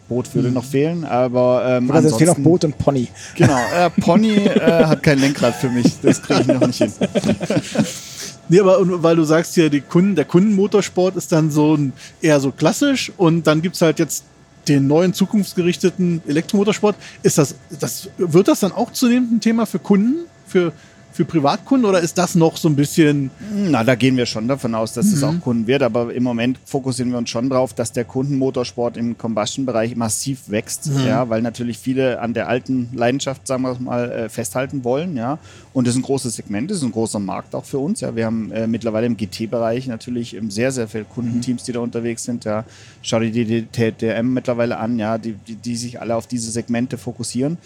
Boot 0.10 0.36
würde 0.36 0.50
noch 0.50 0.66
fehlen, 0.66 1.06
aber 1.06 1.64
ähm, 1.66 1.90
Oder 1.90 2.04
es 2.04 2.16
fehlt 2.16 2.30
noch 2.30 2.38
Boot 2.38 2.66
und 2.66 2.78
Pony. 2.78 3.08
Genau, 3.36 3.58
äh, 3.74 3.90
Pony 4.02 4.36
äh, 4.36 4.84
hat 4.84 5.02
kein 5.02 5.18
Lenkrad 5.18 5.56
für 5.56 5.70
mich, 5.70 6.00
das 6.02 6.22
kriege 6.22 6.42
ich 6.42 6.48
noch 6.48 6.68
nicht 6.68 6.78
hin. 6.78 6.92
Nee, 8.50 8.60
aber 8.60 9.04
weil 9.04 9.16
du 9.16 9.24
sagst 9.24 9.56
ja, 9.56 9.70
die 9.70 9.82
Kunden, 9.82 10.16
der 10.16 10.26
Kundenmotorsport 10.26 11.16
ist 11.16 11.32
dann 11.32 11.50
so 11.50 11.76
ein, 11.76 11.94
eher 12.22 12.40
so 12.40 12.52
klassisch 12.52 13.12
und 13.18 13.48
dann 13.48 13.62
gibt's 13.62 13.82
halt 13.82 14.00
jetzt 14.00 14.26
den 14.68 14.88
neuen 14.88 15.14
zukunftsgerichteten 15.14 16.22
Elektromotorsport. 16.28 16.96
Ist 17.22 17.38
das, 17.38 17.56
das, 17.80 18.10
wird 18.18 18.48
das 18.48 18.62
dann 18.62 18.72
auch 18.72 18.92
zunehmend 18.92 19.32
ein 19.32 19.42
Thema 19.42 19.66
für 19.66 19.80
Kunden, 19.80 20.26
für, 20.48 20.72
für 21.14 21.26
Privatkunden 21.26 21.88
oder 21.88 22.00
ist 22.00 22.18
das 22.18 22.34
noch 22.34 22.58
so 22.58 22.68
ein 22.68 22.76
bisschen, 22.76 23.30
Na, 23.70 23.84
da 23.84 23.94
gehen 23.94 24.18
wir 24.18 24.26
schon 24.26 24.48
davon 24.48 24.74
aus, 24.74 24.94
dass 24.94 25.06
es 25.06 25.22
auch 25.24 25.40
Kunden 25.42 25.68
wird, 25.68 25.84
aber 25.84 26.12
im 26.12 26.24
Moment 26.24 26.58
fokussieren 26.66 27.12
wir 27.12 27.20
uns 27.20 27.30
schon 27.30 27.50
drauf, 27.50 27.74
dass 27.74 27.92
der 27.92 28.04
Kundenmotorsport 28.04 28.98
im 28.98 29.16
Combustion-Bereich 29.18 29.96
massiv 29.96 30.50
wächst, 30.50 30.90
ja, 31.06 31.30
weil 31.30 31.44
natürlich 31.44 31.78
viele 31.78 32.20
an 32.20 32.34
der 32.34 32.50
alten 32.50 32.90
Leidenschaft, 32.94 33.46
sagen 33.48 33.62
wir 33.64 33.74
es 33.74 33.80
mal, 33.80 34.12
äh, 34.12 34.30
festhalten 34.30 34.84
wollen, 34.84 35.16
ja. 35.16 35.38
Und 35.72 35.88
das 35.88 35.94
ist 35.94 36.00
ein 36.00 36.04
großes 36.04 36.36
Segment, 36.36 36.72
das 36.72 36.78
ist 36.78 36.84
ein 36.84 36.92
großer 36.92 37.20
Markt 37.20 37.54
auch 37.54 37.66
für 37.66 37.78
uns, 37.78 38.02
ja. 38.02 38.16
Wir 38.16 38.26
haben 38.26 38.52
äh, 38.52 38.66
mittlerweile 38.66 39.06
im 39.06 39.16
GT-Bereich 39.16 39.86
natürlich 39.88 40.36
ähm, 40.36 40.50
sehr, 40.50 40.72
sehr 40.72 40.88
viele 40.88 41.06
Kundenteams, 41.06 41.64
die 41.64 41.74
da 41.74 41.80
unterwegs 41.80 42.24
sind, 42.24 42.44
ja. 42.46 42.66
Schau 43.04 43.20
dir 43.20 43.32
die 43.32 43.68
DTM 43.68 44.34
mittlerweile 44.34 44.78
an, 44.78 44.98
ja, 44.98 45.20
die, 45.20 45.34
die, 45.34 45.56
die 45.56 45.76
sich 45.76 46.02
alle 46.02 46.16
auf 46.16 46.26
diese 46.26 46.50
Segmente 46.50 46.98
fokussieren. 46.98 47.58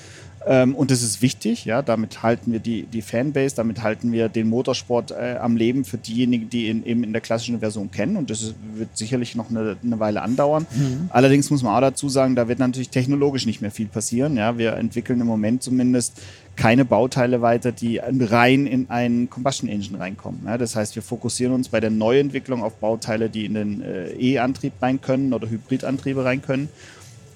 Ähm, 0.47 0.75
und 0.75 0.91
das 0.91 1.03
ist 1.03 1.21
wichtig, 1.21 1.65
ja, 1.65 1.81
damit 1.81 2.23
halten 2.23 2.53
wir 2.53 2.59
die, 2.59 2.83
die 2.83 3.01
Fanbase, 3.01 3.55
damit 3.55 3.83
halten 3.83 4.11
wir 4.11 4.29
den 4.29 4.47
Motorsport 4.47 5.11
äh, 5.11 5.35
am 5.41 5.57
Leben 5.57 5.83
für 5.83 5.97
diejenigen, 5.97 6.49
die 6.49 6.67
ihn 6.67 6.85
eben 6.85 7.03
in 7.03 7.11
der 7.11 7.21
klassischen 7.21 7.59
Version 7.59 7.91
kennen. 7.91 8.15
Und 8.15 8.29
das 8.29 8.41
ist, 8.41 8.55
wird 8.75 8.97
sicherlich 8.97 9.35
noch 9.35 9.49
eine, 9.49 9.75
eine 9.83 9.99
Weile 9.99 10.21
andauern. 10.21 10.65
Allerdings 11.09 11.49
muss 11.49 11.63
man 11.63 11.75
auch 11.75 11.81
dazu 11.81 12.07
sagen, 12.07 12.35
da 12.35 12.47
wird 12.47 12.59
natürlich 12.59 12.89
technologisch 12.89 13.45
nicht 13.45 13.61
mehr 13.61 13.71
viel 13.71 13.87
passieren. 13.87 14.37
Ja. 14.37 14.57
Wir 14.57 14.73
entwickeln 14.73 15.19
im 15.19 15.27
Moment 15.27 15.63
zumindest 15.63 16.21
keine 16.55 16.85
Bauteile 16.85 17.41
weiter, 17.41 17.71
die 17.71 17.99
rein 17.99 18.65
in 18.67 18.89
einen 18.89 19.29
Combustion 19.29 19.69
Engine 19.69 19.99
reinkommen. 19.99 20.41
Ja. 20.45 20.57
Das 20.57 20.75
heißt, 20.75 20.95
wir 20.95 21.03
fokussieren 21.03 21.53
uns 21.53 21.69
bei 21.69 21.79
der 21.79 21.89
Neuentwicklung 21.89 22.63
auf 22.63 22.75
Bauteile, 22.75 23.29
die 23.29 23.45
in 23.45 23.53
den 23.53 23.81
äh, 23.81 24.11
E-Antrieb 24.13 24.73
rein 24.81 25.01
können 25.01 25.33
oder 25.33 25.49
Hybridantriebe 25.49 26.23
rein 26.23 26.41
können. 26.41 26.69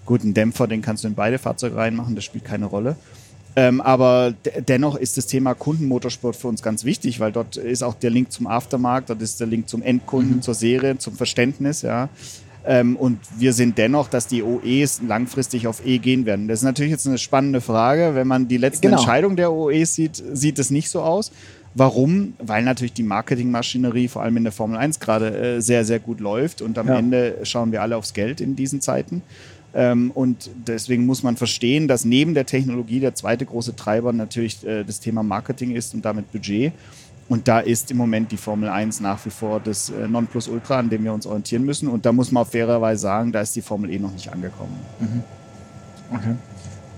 Gut, 0.05 0.21
einen 0.23 0.33
Dämpfer, 0.33 0.67
den 0.67 0.81
kannst 0.81 1.03
du 1.03 1.07
in 1.07 1.15
beide 1.15 1.37
Fahrzeuge 1.37 1.75
reinmachen, 1.75 2.15
das 2.15 2.23
spielt 2.23 2.43
keine 2.45 2.65
Rolle. 2.65 2.95
Ähm, 3.55 3.81
aber 3.81 4.33
de- 4.45 4.61
dennoch 4.61 4.95
ist 4.95 5.17
das 5.17 5.27
Thema 5.27 5.53
Kundenmotorsport 5.53 6.35
für 6.37 6.47
uns 6.47 6.61
ganz 6.63 6.85
wichtig, 6.85 7.19
weil 7.19 7.31
dort 7.33 7.57
ist 7.57 7.83
auch 7.83 7.93
der 7.95 8.09
Link 8.09 8.31
zum 8.31 8.47
Aftermarkt, 8.47 9.09
dort 9.09 9.21
ist 9.21 9.39
der 9.41 9.47
Link 9.47 9.67
zum 9.67 9.81
Endkunden, 9.81 10.41
zur 10.41 10.53
Serie, 10.53 10.97
zum 10.97 11.15
Verständnis, 11.15 11.81
ja. 11.81 12.07
Ähm, 12.63 12.95
und 12.95 13.19
wir 13.39 13.53
sind 13.53 13.77
dennoch, 13.77 14.07
dass 14.07 14.27
die 14.27 14.43
OEs 14.43 15.01
langfristig 15.07 15.65
auf 15.67 15.85
E 15.85 15.97
gehen 15.97 16.25
werden. 16.25 16.47
Das 16.47 16.59
ist 16.59 16.63
natürlich 16.63 16.91
jetzt 16.91 17.07
eine 17.07 17.17
spannende 17.17 17.59
Frage. 17.59 18.11
Wenn 18.13 18.27
man 18.27 18.47
die 18.47 18.57
letzte 18.57 18.81
Genau. 18.87 18.97
Entscheidung 18.99 19.35
der 19.35 19.51
OEs 19.51 19.95
sieht, 19.95 20.21
sieht 20.31 20.59
es 20.59 20.69
nicht 20.69 20.89
so 20.89 21.01
aus. 21.01 21.31
Warum? 21.73 22.33
Weil 22.37 22.63
natürlich 22.63 22.93
die 22.93 23.01
Marketingmaschinerie, 23.03 24.07
vor 24.09 24.21
allem 24.21 24.37
in 24.37 24.43
der 24.43 24.51
Formel 24.53 24.77
1 24.77 24.99
gerade, 24.99 25.55
äh, 25.55 25.59
sehr, 25.61 25.85
sehr 25.85 25.99
gut 25.99 26.19
läuft. 26.19 26.61
Und 26.61 26.77
am 26.77 26.87
Ja. 26.87 26.99
Ende 26.99 27.39
schauen 27.43 27.71
wir 27.71 27.81
alle 27.81 27.97
aufs 27.97 28.13
Geld 28.13 28.39
in 28.41 28.55
diesen 28.55 28.79
Zeiten. 28.79 29.23
Ähm, 29.73 30.11
und 30.11 30.49
deswegen 30.67 31.05
muss 31.05 31.23
man 31.23 31.37
verstehen, 31.37 31.87
dass 31.87 32.03
neben 32.03 32.33
der 32.33 32.45
Technologie 32.45 32.99
der 32.99 33.15
zweite 33.15 33.45
große 33.45 33.75
Treiber 33.75 34.11
natürlich 34.11 34.65
äh, 34.65 34.83
das 34.83 34.99
Thema 34.99 35.23
Marketing 35.23 35.75
ist 35.75 35.93
und 35.93 36.03
damit 36.03 36.31
Budget. 36.31 36.73
Und 37.29 37.47
da 37.47 37.61
ist 37.61 37.89
im 37.91 37.97
Moment 37.97 38.31
die 38.33 38.37
Formel 38.37 38.67
1 38.67 38.99
nach 38.99 39.25
wie 39.25 39.29
vor 39.29 39.61
das 39.61 39.89
äh, 39.89 40.07
Nonplusultra, 40.07 40.79
an 40.79 40.89
dem 40.89 41.05
wir 41.05 41.13
uns 41.13 41.25
orientieren 41.25 41.63
müssen. 41.63 41.87
Und 41.87 42.05
da 42.05 42.11
muss 42.11 42.31
man 42.31 42.45
fairerweise 42.45 43.01
sagen, 43.03 43.31
da 43.31 43.39
ist 43.39 43.55
die 43.55 43.61
Formel 43.61 43.89
E 43.89 43.99
noch 43.99 44.11
nicht 44.11 44.31
angekommen. 44.31 44.77
Okay. 46.13 46.35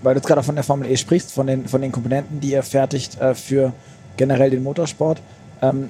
Weil 0.01 0.15
du 0.15 0.19
jetzt 0.19 0.27
gerade 0.27 0.41
von 0.41 0.55
der 0.55 0.63
Formel 0.63 0.89
E 0.89 0.97
sprichst, 0.97 1.31
von 1.31 1.45
den, 1.45 1.67
von 1.67 1.81
den 1.81 1.91
Komponenten, 1.91 2.39
die 2.39 2.51
ihr 2.51 2.63
fertigt 2.63 3.21
äh, 3.21 3.35
für 3.35 3.73
generell 4.17 4.49
den 4.49 4.63
Motorsport. 4.63 5.21
Ähm, 5.61 5.89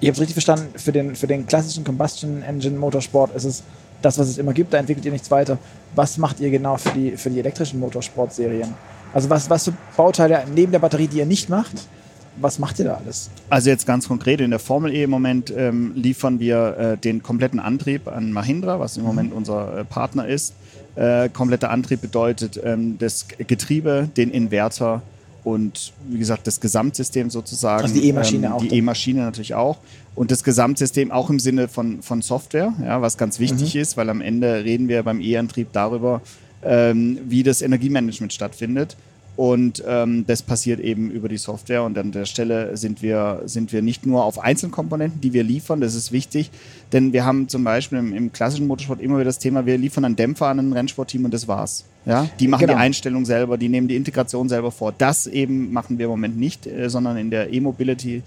ich 0.00 0.08
habe 0.08 0.14
es 0.14 0.20
richtig 0.20 0.34
verstanden, 0.34 0.78
für 0.78 0.92
den, 0.92 1.16
für 1.16 1.26
den 1.26 1.46
klassischen 1.46 1.82
Combustion 1.82 2.42
Engine 2.42 2.78
Motorsport 2.78 3.34
ist 3.34 3.44
es 3.44 3.64
das, 4.02 4.18
was 4.18 4.28
es 4.28 4.38
immer 4.38 4.52
gibt, 4.52 4.72
da 4.72 4.78
entwickelt 4.78 5.04
ihr 5.04 5.12
nichts 5.12 5.30
weiter. 5.30 5.58
Was 5.94 6.18
macht 6.18 6.40
ihr 6.40 6.50
genau 6.50 6.76
für 6.76 6.90
die, 6.90 7.16
für 7.16 7.30
die 7.30 7.40
elektrischen 7.40 7.80
Motorsportserien? 7.80 8.74
Also 9.12 9.30
was, 9.30 9.48
was 9.48 9.64
für 9.64 9.72
Bauteile 9.96 10.44
neben 10.54 10.72
der 10.72 10.78
Batterie, 10.78 11.08
die 11.08 11.18
ihr 11.18 11.26
nicht 11.26 11.48
macht, 11.48 11.86
was 12.38 12.58
macht 12.58 12.78
ihr 12.78 12.84
da 12.84 12.94
alles? 12.94 13.30
Also 13.48 13.70
jetzt 13.70 13.86
ganz 13.86 14.08
konkret, 14.08 14.40
in 14.40 14.50
der 14.50 14.58
Formel 14.58 14.92
E 14.92 15.04
im 15.04 15.10
Moment 15.10 15.52
ähm, 15.56 15.92
liefern 15.94 16.38
wir 16.38 16.76
äh, 16.76 16.98
den 16.98 17.22
kompletten 17.22 17.58
Antrieb 17.58 18.08
an 18.08 18.32
Mahindra, 18.32 18.78
was 18.78 18.96
im 18.96 19.04
Moment 19.04 19.32
unser 19.32 19.78
äh, 19.78 19.84
Partner 19.84 20.26
ist. 20.26 20.54
Äh, 20.96 21.28
kompletter 21.30 21.70
Antrieb 21.70 22.02
bedeutet 22.02 22.60
ähm, 22.62 22.98
das 22.98 23.26
Getriebe, 23.28 24.08
den 24.16 24.30
Inverter 24.30 25.02
und 25.46 25.92
wie 26.08 26.18
gesagt 26.18 26.48
das 26.48 26.60
Gesamtsystem 26.60 27.30
sozusagen. 27.30 27.84
Also 27.84 27.94
die 27.94 28.08
E-Maschine 28.08 28.48
ähm, 28.48 28.52
auch 28.52 28.62
Die. 28.62 28.76
E-Maschine 28.78 29.20
natürlich 29.20 29.54
auch. 29.54 29.78
Und 30.16 30.32
das 30.32 30.42
Gesamtsystem 30.42 31.12
auch 31.12 31.30
im 31.30 31.38
Sinne 31.38 31.68
von, 31.68 32.02
von 32.02 32.20
Software, 32.20 32.72
ja, 32.82 33.00
was 33.00 33.16
ganz 33.16 33.38
wichtig 33.38 33.76
Mhm. 33.76 33.80
ist, 33.80 33.96
weil 33.96 34.10
am 34.10 34.20
Ende 34.20 34.64
reden 34.64 34.88
wir 34.88 35.04
beim 35.04 35.20
E-Antrieb 35.20 35.68
darüber, 35.72 36.20
ähm, 36.64 37.18
wie 37.28 37.44
das 37.44 37.62
Energiemanagement 37.62 38.32
stattfindet. 38.32 38.96
Und 39.36 39.84
ähm, 39.86 40.24
das 40.26 40.42
passiert 40.42 40.80
eben 40.80 41.12
über 41.12 41.28
die 41.28 41.36
Software. 41.36 41.84
Und 41.84 41.96
an 41.96 42.10
der 42.10 42.24
Stelle 42.24 42.76
sind 42.76 43.00
wir, 43.00 43.42
sind 43.44 43.72
wir 43.72 43.82
nicht 43.82 44.04
nur 44.04 44.24
auf 44.24 44.40
Einzelkomponenten, 44.40 45.20
die 45.20 45.32
wir 45.32 45.44
liefern, 45.44 45.80
das 45.80 45.94
ist 45.94 46.10
wichtig, 46.10 46.50
denn 46.92 47.12
wir 47.12 47.24
haben 47.24 47.48
zum 47.48 47.62
Beispiel 47.62 47.98
im, 47.98 48.12
im 48.12 48.32
klassischen 48.32 48.66
Motorsport 48.66 49.00
immer 49.00 49.14
wieder 49.16 49.26
das 49.26 49.38
Thema, 49.38 49.64
wir 49.64 49.78
liefern 49.78 50.04
einen 50.06 50.16
Dämpfer 50.16 50.46
an 50.48 50.58
ein 50.58 50.72
Rennsportteam 50.72 51.24
und 51.24 51.32
das 51.32 51.46
war's. 51.46 51.84
Ja? 52.06 52.28
Die 52.40 52.48
machen 52.48 52.62
Genau. 52.62 52.74
die 52.74 52.78
Einstellung 52.78 53.24
selber, 53.24 53.58
die 53.58 53.68
nehmen 53.68 53.88
die 53.88 53.96
Integration 53.96 54.48
selber 54.48 54.70
vor. 54.70 54.94
Das 54.96 55.26
eben 55.26 55.72
machen 55.72 55.98
wir 55.98 56.06
im 56.06 56.10
Moment 56.12 56.38
nicht, 56.38 56.66
äh, 56.66 56.88
sondern 56.88 57.16
in 57.18 57.30
der 57.30 57.52
E-Mobility 57.52 58.22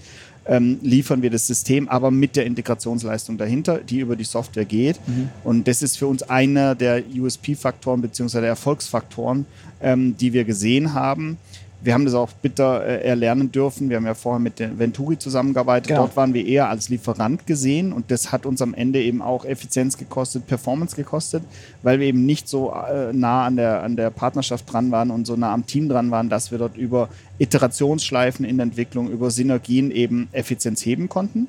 ähm, 0.45 0.79
liefern 0.81 1.21
wir 1.21 1.29
das 1.29 1.45
System, 1.47 1.87
aber 1.87 2.11
mit 2.11 2.35
der 2.35 2.45
Integrationsleistung 2.45 3.37
dahinter, 3.37 3.79
die 3.79 3.99
über 3.99 4.15
die 4.15 4.23
Software 4.23 4.65
geht. 4.65 4.99
Und 5.43 5.67
das 5.67 5.81
ist 5.81 5.97
für 5.97 6.07
uns 6.07 6.23
einer 6.23 6.73
der 6.75 7.03
USP-Faktoren 7.15 8.01
bzw. 8.01 8.39
der 8.41 8.49
Erfolgsfaktoren, 8.49 9.45
ähm, 9.81 10.15
die 10.17 10.33
wir 10.33 10.45
gesehen 10.45 10.93
haben. 10.93 11.37
Wir 11.81 11.93
haben 11.93 12.05
das 12.05 12.13
auch 12.13 12.31
bitter 12.33 12.85
äh, 12.85 13.07
erlernen 13.07 13.51
dürfen. 13.51 13.89
Wir 13.89 13.97
haben 13.97 14.05
ja 14.05 14.13
vorher 14.13 14.39
mit 14.39 14.59
der 14.59 14.77
Venturi 14.77 15.17
zusammengearbeitet. 15.17 15.87
Genau. 15.87 16.01
Dort 16.01 16.17
waren 16.17 16.33
wir 16.33 16.45
eher 16.45 16.69
als 16.69 16.89
Lieferant 16.89 17.47
gesehen 17.47 17.93
und 17.93 18.11
das 18.11 18.31
hat 18.31 18.45
uns 18.45 18.61
am 18.61 18.73
Ende 18.73 19.01
eben 19.01 19.21
auch 19.21 19.45
Effizienz 19.45 19.97
gekostet, 19.97 20.45
Performance 20.47 20.95
gekostet, 20.95 21.43
weil 21.81 21.99
wir 21.99 22.07
eben 22.07 22.25
nicht 22.25 22.49
so 22.49 22.73
äh, 22.73 23.13
nah 23.13 23.45
an 23.45 23.55
der, 23.55 23.83
an 23.83 23.95
der 23.95 24.09
Partnerschaft 24.09 24.71
dran 24.71 24.91
waren 24.91 25.09
und 25.11 25.25
so 25.25 25.35
nah 25.35 25.53
am 25.53 25.65
Team 25.65 25.87
dran 25.87 26.11
waren, 26.11 26.29
dass 26.29 26.51
wir 26.51 26.57
dort 26.57 26.75
über 26.75 27.09
Iterationsschleifen 27.37 28.45
in 28.45 28.57
der 28.57 28.65
Entwicklung, 28.65 29.09
über 29.09 29.31
Synergien 29.31 29.91
eben 29.91 30.27
Effizienz 30.33 30.85
heben 30.85 31.07
konnten. 31.07 31.47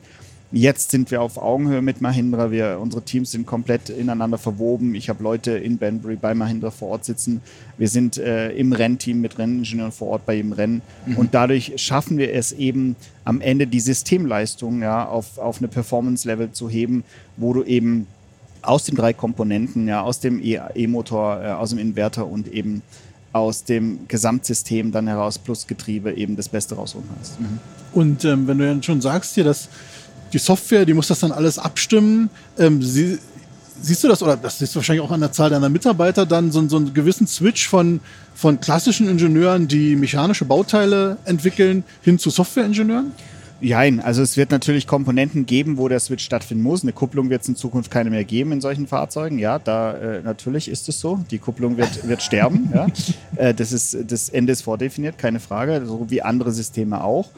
Jetzt 0.52 0.90
sind 0.90 1.12
wir 1.12 1.22
auf 1.22 1.38
Augenhöhe 1.38 1.80
mit 1.80 2.00
Mahindra. 2.00 2.50
Wir, 2.50 2.78
unsere 2.80 3.02
Teams 3.02 3.30
sind 3.30 3.46
komplett 3.46 3.88
ineinander 3.88 4.36
verwoben. 4.36 4.96
Ich 4.96 5.08
habe 5.08 5.22
Leute 5.22 5.52
in 5.52 5.78
Banbury 5.78 6.16
bei 6.16 6.34
Mahindra 6.34 6.72
vor 6.72 6.88
Ort 6.88 7.04
sitzen. 7.04 7.40
Wir 7.78 7.88
sind 7.88 8.18
äh, 8.18 8.50
im 8.50 8.72
Rennteam 8.72 9.20
mit 9.20 9.38
Renningenieuren 9.38 9.92
vor 9.92 10.08
Ort 10.08 10.26
bei 10.26 10.34
jedem 10.34 10.52
Rennen. 10.52 10.82
Und 11.14 11.34
dadurch 11.34 11.74
schaffen 11.76 12.18
wir 12.18 12.34
es 12.34 12.50
eben 12.50 12.96
am 13.24 13.40
Ende 13.40 13.68
die 13.68 13.78
Systemleistung 13.78 14.82
ja, 14.82 15.06
auf, 15.06 15.38
auf 15.38 15.58
eine 15.58 15.68
Performance-Level 15.68 16.50
zu 16.50 16.68
heben, 16.68 17.04
wo 17.36 17.52
du 17.52 17.62
eben 17.62 18.08
aus 18.62 18.82
den 18.84 18.96
drei 18.96 19.12
Komponenten, 19.12 19.86
ja, 19.86 20.02
aus 20.02 20.18
dem 20.18 20.42
E- 20.42 20.60
E-Motor, 20.74 21.42
äh, 21.44 21.46
aus 21.52 21.70
dem 21.70 21.78
Inverter 21.78 22.26
und 22.26 22.52
eben 22.52 22.82
aus 23.32 23.62
dem 23.62 24.00
Gesamtsystem 24.08 24.90
dann 24.90 25.06
heraus 25.06 25.38
plus 25.38 25.68
Getriebe 25.68 26.12
eben 26.12 26.34
das 26.34 26.48
Beste 26.48 26.74
rausholen 26.74 27.06
kannst. 27.14 27.38
Und 27.92 28.24
ähm, 28.24 28.48
wenn 28.48 28.58
du 28.58 28.66
dann 28.66 28.82
schon 28.82 29.00
sagst 29.00 29.36
hier, 29.36 29.44
dass 29.44 29.68
die 30.32 30.38
Software, 30.38 30.84
die 30.84 30.94
muss 30.94 31.08
das 31.08 31.20
dann 31.20 31.32
alles 31.32 31.58
abstimmen, 31.58 32.30
ähm, 32.58 32.82
sie, 32.82 33.18
siehst 33.80 34.04
du 34.04 34.08
das, 34.08 34.22
oder 34.22 34.36
das 34.36 34.60
ist 34.60 34.74
wahrscheinlich 34.76 35.04
auch 35.04 35.10
an 35.10 35.20
der 35.20 35.32
Zahl 35.32 35.50
deiner 35.50 35.68
Mitarbeiter, 35.68 36.26
dann 36.26 36.52
so, 36.52 36.66
so 36.68 36.76
einen 36.76 36.94
gewissen 36.94 37.26
Switch 37.26 37.68
von, 37.68 38.00
von 38.34 38.60
klassischen 38.60 39.08
Ingenieuren, 39.08 39.68
die 39.68 39.96
mechanische 39.96 40.44
Bauteile 40.44 41.16
entwickeln, 41.24 41.84
hin 42.02 42.18
zu 42.18 42.30
Softwareingenieuren? 42.30 43.12
Jein, 43.62 44.00
also 44.00 44.22
es 44.22 44.38
wird 44.38 44.50
natürlich 44.50 44.86
Komponenten 44.86 45.44
geben, 45.44 45.76
wo 45.76 45.88
der 45.88 46.00
Switch 46.00 46.24
stattfinden 46.24 46.62
muss. 46.62 46.82
Eine 46.82 46.92
Kupplung 46.92 47.28
wird 47.28 47.42
es 47.42 47.48
in 47.48 47.56
Zukunft 47.56 47.90
keine 47.90 48.08
mehr 48.08 48.24
geben 48.24 48.52
in 48.52 48.62
solchen 48.62 48.86
Fahrzeugen. 48.86 49.38
Ja, 49.38 49.58
da 49.58 49.92
äh, 49.92 50.22
natürlich 50.22 50.68
ist 50.68 50.88
es 50.88 50.98
so. 50.98 51.20
Die 51.30 51.38
Kupplung 51.38 51.76
wird, 51.76 52.08
wird 52.08 52.22
sterben. 52.22 52.70
Ja. 52.74 52.86
Äh, 53.36 53.54
das, 53.54 53.72
ist, 53.72 53.96
das 54.08 54.28
Ende 54.28 54.52
ist 54.52 54.62
vordefiniert, 54.62 55.16
keine 55.16 55.40
Frage, 55.40 55.82
so 55.86 56.06
wie 56.10 56.20
andere 56.20 56.52
Systeme 56.52 57.02
auch. 57.02 57.28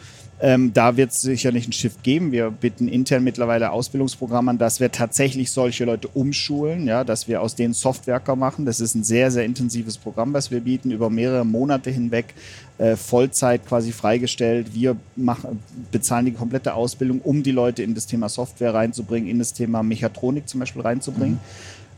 Ähm, 0.45 0.73
da 0.75 0.97
wird 0.97 1.13
es 1.13 1.21
sicherlich 1.21 1.69
ein 1.69 1.73
Shift 1.73 2.03
geben. 2.03 2.33
Wir 2.33 2.51
bitten 2.51 2.89
intern 2.89 3.23
mittlerweile 3.23 3.71
Ausbildungsprogramme 3.71 4.51
an, 4.51 4.59
dass 4.59 4.81
wir 4.81 4.91
tatsächlich 4.91 5.53
solche 5.53 5.85
Leute 5.85 6.09
umschulen, 6.09 6.89
ja, 6.89 7.05
dass 7.05 7.29
wir 7.29 7.41
aus 7.41 7.55
denen 7.55 7.75
Softwerker 7.75 8.35
machen. 8.35 8.67
Das 8.67 8.81
ist 8.81 8.97
ein 8.97 9.05
sehr, 9.05 9.31
sehr 9.31 9.45
intensives 9.45 9.97
Programm, 9.99 10.33
was 10.33 10.51
wir 10.51 10.59
bieten, 10.59 10.91
über 10.91 11.11
mehrere 11.11 11.47
Monate 11.47 11.91
hinweg, 11.91 12.35
äh, 12.79 12.97
Vollzeit 12.97 13.65
quasi 13.65 13.93
freigestellt. 13.93 14.75
Wir 14.75 14.97
machen, 15.15 15.61
bezahlen 15.93 16.27
die 16.27 16.33
komplette 16.33 16.75
Ausbildung, 16.75 17.21
um 17.21 17.45
die 17.45 17.53
Leute 17.53 17.85
in 17.85 17.95
das 17.95 18.09
Thema 18.09 18.29
Software 18.29 18.75
reinzubringen, 18.75 19.31
in 19.31 19.39
das 19.39 19.53
Thema 19.53 19.85
Mechatronik 19.85 20.49
zum 20.49 20.59
Beispiel 20.59 20.83
reinzubringen. 20.83 21.39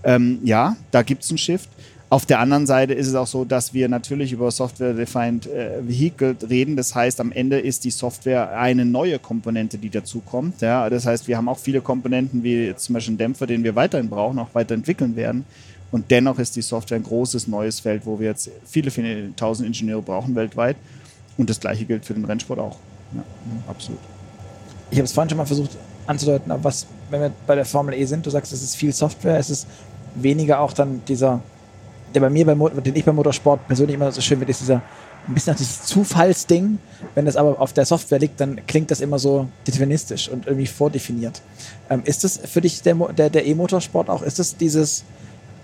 Ähm, 0.03 0.41
ja, 0.45 0.77
da 0.91 1.01
gibt 1.01 1.25
es 1.25 1.31
einen 1.31 1.39
Shift. 1.39 1.71
Auf 2.11 2.27
der 2.27 2.39
anderen 2.39 2.67
Seite 2.67 2.95
ist 2.95 3.09
es 3.09 3.15
auch 3.15 3.27
so, 3.27 3.45
dass 3.45 3.75
wir 3.75 3.89
natürlich 3.89 4.33
über 4.33 4.51
Software-Defined 4.51 5.47
äh, 5.47 5.87
Vehicle 5.87 6.37
reden. 6.49 6.77
Das 6.77 6.95
heißt, 6.95 7.21
am 7.21 7.33
Ende 7.33 7.59
ist 7.59 7.85
die 7.85 7.91
Software 7.91 8.57
eine 8.57 8.85
neue 8.85 9.19
Komponente, 9.19 9.79
die 9.79 9.91
dazukommt. 9.91 10.61
Ja? 10.61 10.89
Das 10.91 11.07
heißt, 11.07 11.27
wir 11.27 11.37
haben 11.37 11.49
auch 11.49 11.59
viele 11.59 11.81
Komponenten, 11.81 12.45
wie 12.45 12.75
zum 12.77 12.93
Beispiel 12.93 13.13
einen 13.13 13.19
Dämpfer, 13.19 13.47
den 13.47 13.65
wir 13.65 13.75
weiterhin 13.75 14.09
brauchen, 14.09 14.39
auch 14.39 14.51
weiterentwickeln 14.53 15.17
werden. 15.17 15.45
Und 15.91 16.11
dennoch 16.11 16.39
ist 16.39 16.57
die 16.57 16.63
Software 16.63 16.99
ein 16.99 17.05
großes 17.05 17.49
neues 17.49 17.81
Feld, 17.81 18.05
wo 18.05 18.21
wir 18.21 18.29
jetzt 18.29 18.51
viele, 18.65 18.91
viele 18.91 19.35
tausend 19.35 19.67
Ingenieure 19.67 20.03
brauchen 20.03 20.35
weltweit. 20.35 20.77
Und 21.37 21.51
das 21.51 21.59
gleiche 21.59 21.85
gilt 21.85 22.05
für 22.05 22.15
den 22.15 22.25
Rennsport 22.25 22.61
auch. 22.61 22.77
Ja, 23.15 23.23
absolut. 23.69 24.01
Ich 24.91 24.99
habe 24.99 25.07
es 25.07 25.13
vorhin 25.13 25.31
schon 25.31 25.39
mal 25.39 25.47
versucht 25.47 25.71
anzudeuten, 26.07 26.53
aber 26.53 26.65
was, 26.65 26.87
wenn 27.11 27.21
wir 27.21 27.33
bei 27.47 27.55
der 27.55 27.65
Formel 27.65 27.95
E 27.95 28.05
sind, 28.05 28.27
du 28.27 28.31
sagst, 28.31 28.53
es 28.53 28.63
ist 28.63 28.77
viel 28.77 28.93
Software, 28.93 29.39
es 29.39 29.51
ist 29.51 29.67
weniger 30.15 30.61
auch 30.61 30.73
dann 30.73 31.03
dieser 31.09 31.41
der 32.15 32.21
bei 32.21 32.31
mir, 32.31 32.47
bei, 32.47 32.81
den 32.81 32.97
ich 32.97 33.05
beim 33.05 33.17
Motorsport 33.17 33.67
persönlich 33.67 33.95
immer 33.95 34.13
so 34.13 34.21
schön 34.21 34.39
finde, 34.39 34.51
ist 34.51 34.61
dieser 34.61 34.83
ein 35.27 35.35
bisschen 35.35 35.53
nach 35.53 35.59
dieses 35.59 35.83
Zufallsding. 35.85 36.79
Wenn 37.15 37.25
das 37.25 37.37
aber 37.37 37.61
auf 37.61 37.73
der 37.73 37.87
Software 37.87 38.19
liegt, 38.19 38.41
dann 38.41 38.65
klingt 38.67 38.91
das 38.91 39.01
immer 39.01 39.19
so 39.19 39.49
deterministisch 39.67 40.29
und 40.29 40.47
irgendwie 40.47 40.67
vordefiniert. 40.67 41.41
Ähm, 41.91 42.03
ist 42.05 42.25
das 42.25 42.39
für 42.39 42.61
dich 42.61 42.83
der, 42.83 42.95
der, 42.95 43.31
der 43.31 43.47
E-Motorsport 43.47 44.11
auch? 44.11 44.23
Ist 44.23 44.39
das 44.39 44.57
dieses, 44.57 45.05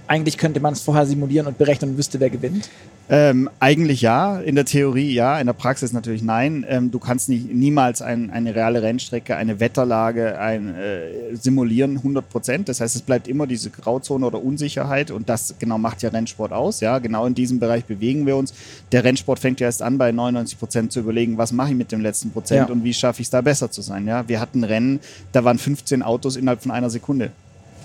eigentlich 0.06 0.38
könnte 0.38 0.60
man 0.60 0.72
es 0.72 0.80
vorher 0.80 1.06
simulieren 1.06 1.46
und 1.46 1.58
berechnen 1.58 1.92
und 1.92 1.98
wüsste, 1.98 2.20
wer 2.20 2.30
gewinnt? 2.30 2.68
Ähm, 3.12 3.50
eigentlich 3.58 4.02
ja, 4.02 4.38
in 4.38 4.54
der 4.54 4.64
Theorie 4.64 5.12
ja, 5.12 5.40
in 5.40 5.46
der 5.48 5.52
Praxis 5.52 5.92
natürlich 5.92 6.22
nein. 6.22 6.64
Ähm, 6.68 6.92
du 6.92 7.00
kannst 7.00 7.28
nicht, 7.28 7.52
niemals 7.52 8.02
ein, 8.02 8.30
eine 8.30 8.54
reale 8.54 8.82
Rennstrecke, 8.82 9.34
eine 9.34 9.58
Wetterlage 9.58 10.38
ein, 10.38 10.72
äh, 10.76 11.34
simulieren, 11.34 11.96
100 11.96 12.28
Prozent. 12.28 12.68
Das 12.68 12.80
heißt, 12.80 12.94
es 12.94 13.02
bleibt 13.02 13.26
immer 13.26 13.48
diese 13.48 13.70
Grauzone 13.70 14.24
oder 14.24 14.40
Unsicherheit 14.40 15.10
und 15.10 15.28
das 15.28 15.56
genau 15.58 15.76
macht 15.76 16.02
ja 16.02 16.10
Rennsport 16.10 16.52
aus. 16.52 16.78
Ja, 16.78 17.00
genau 17.00 17.26
in 17.26 17.34
diesem 17.34 17.58
Bereich 17.58 17.84
bewegen 17.84 18.26
wir 18.26 18.36
uns. 18.36 18.54
Der 18.92 19.02
Rennsport 19.02 19.40
fängt 19.40 19.58
ja 19.58 19.66
erst 19.66 19.82
an, 19.82 19.98
bei 19.98 20.12
99 20.12 20.56
Prozent 20.56 20.92
zu 20.92 21.00
überlegen, 21.00 21.36
was 21.36 21.50
mache 21.50 21.70
ich 21.70 21.76
mit 21.76 21.90
dem 21.90 22.02
letzten 22.02 22.30
Prozent 22.30 22.68
ja. 22.68 22.72
und 22.72 22.84
wie 22.84 22.94
schaffe 22.94 23.22
ich 23.22 23.26
es 23.26 23.30
da 23.30 23.40
besser 23.40 23.72
zu 23.72 23.82
sein. 23.82 24.06
Ja, 24.06 24.28
wir 24.28 24.38
hatten 24.38 24.62
Rennen, 24.62 25.00
da 25.32 25.42
waren 25.42 25.58
15 25.58 26.04
Autos 26.04 26.36
innerhalb 26.36 26.62
von 26.62 26.70
einer 26.70 26.90
Sekunde. 26.90 27.32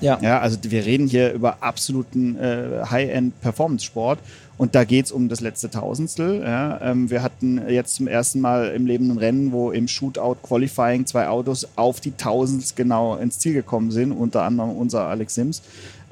Ja. 0.02 0.20
ja 0.22 0.40
also 0.40 0.58
wir 0.62 0.86
reden 0.86 1.08
hier 1.08 1.34
über 1.34 1.64
absoluten 1.64 2.38
äh, 2.38 2.86
High-End-Performance-Sport 2.90 4.20
und 4.58 4.74
da 4.74 4.86
geht 4.86 5.06
es 5.06 5.12
um 5.12 5.28
das 5.28 5.42
letzte 5.42 5.70
Tausendstel. 5.70 6.42
Ja. 6.42 6.80
Ähm, 6.82 7.10
wir 7.10 7.22
hatten 7.22 7.62
jetzt 7.70 7.96
zum 7.96 8.08
ersten 8.08 8.40
Mal 8.40 8.70
im 8.70 8.86
Leben 8.86 9.12
ein 9.12 9.18
Rennen, 9.18 9.52
wo 9.52 9.72
im 9.72 9.88
Shootout 9.88 10.38
Qualifying 10.44 11.06
zwei 11.06 11.28
Autos 11.28 11.68
auf 11.76 12.00
die 12.00 12.12
Tausendstel 12.12 12.86
genau 12.86 13.16
ins 13.16 13.40
Ziel 13.40 13.54
gekommen 13.54 13.92
sind, 13.92 14.12
unter 14.12 14.44
anderem 14.44 14.72
unser 14.72 15.08
Alex 15.08 15.36
Sims. 15.36 15.62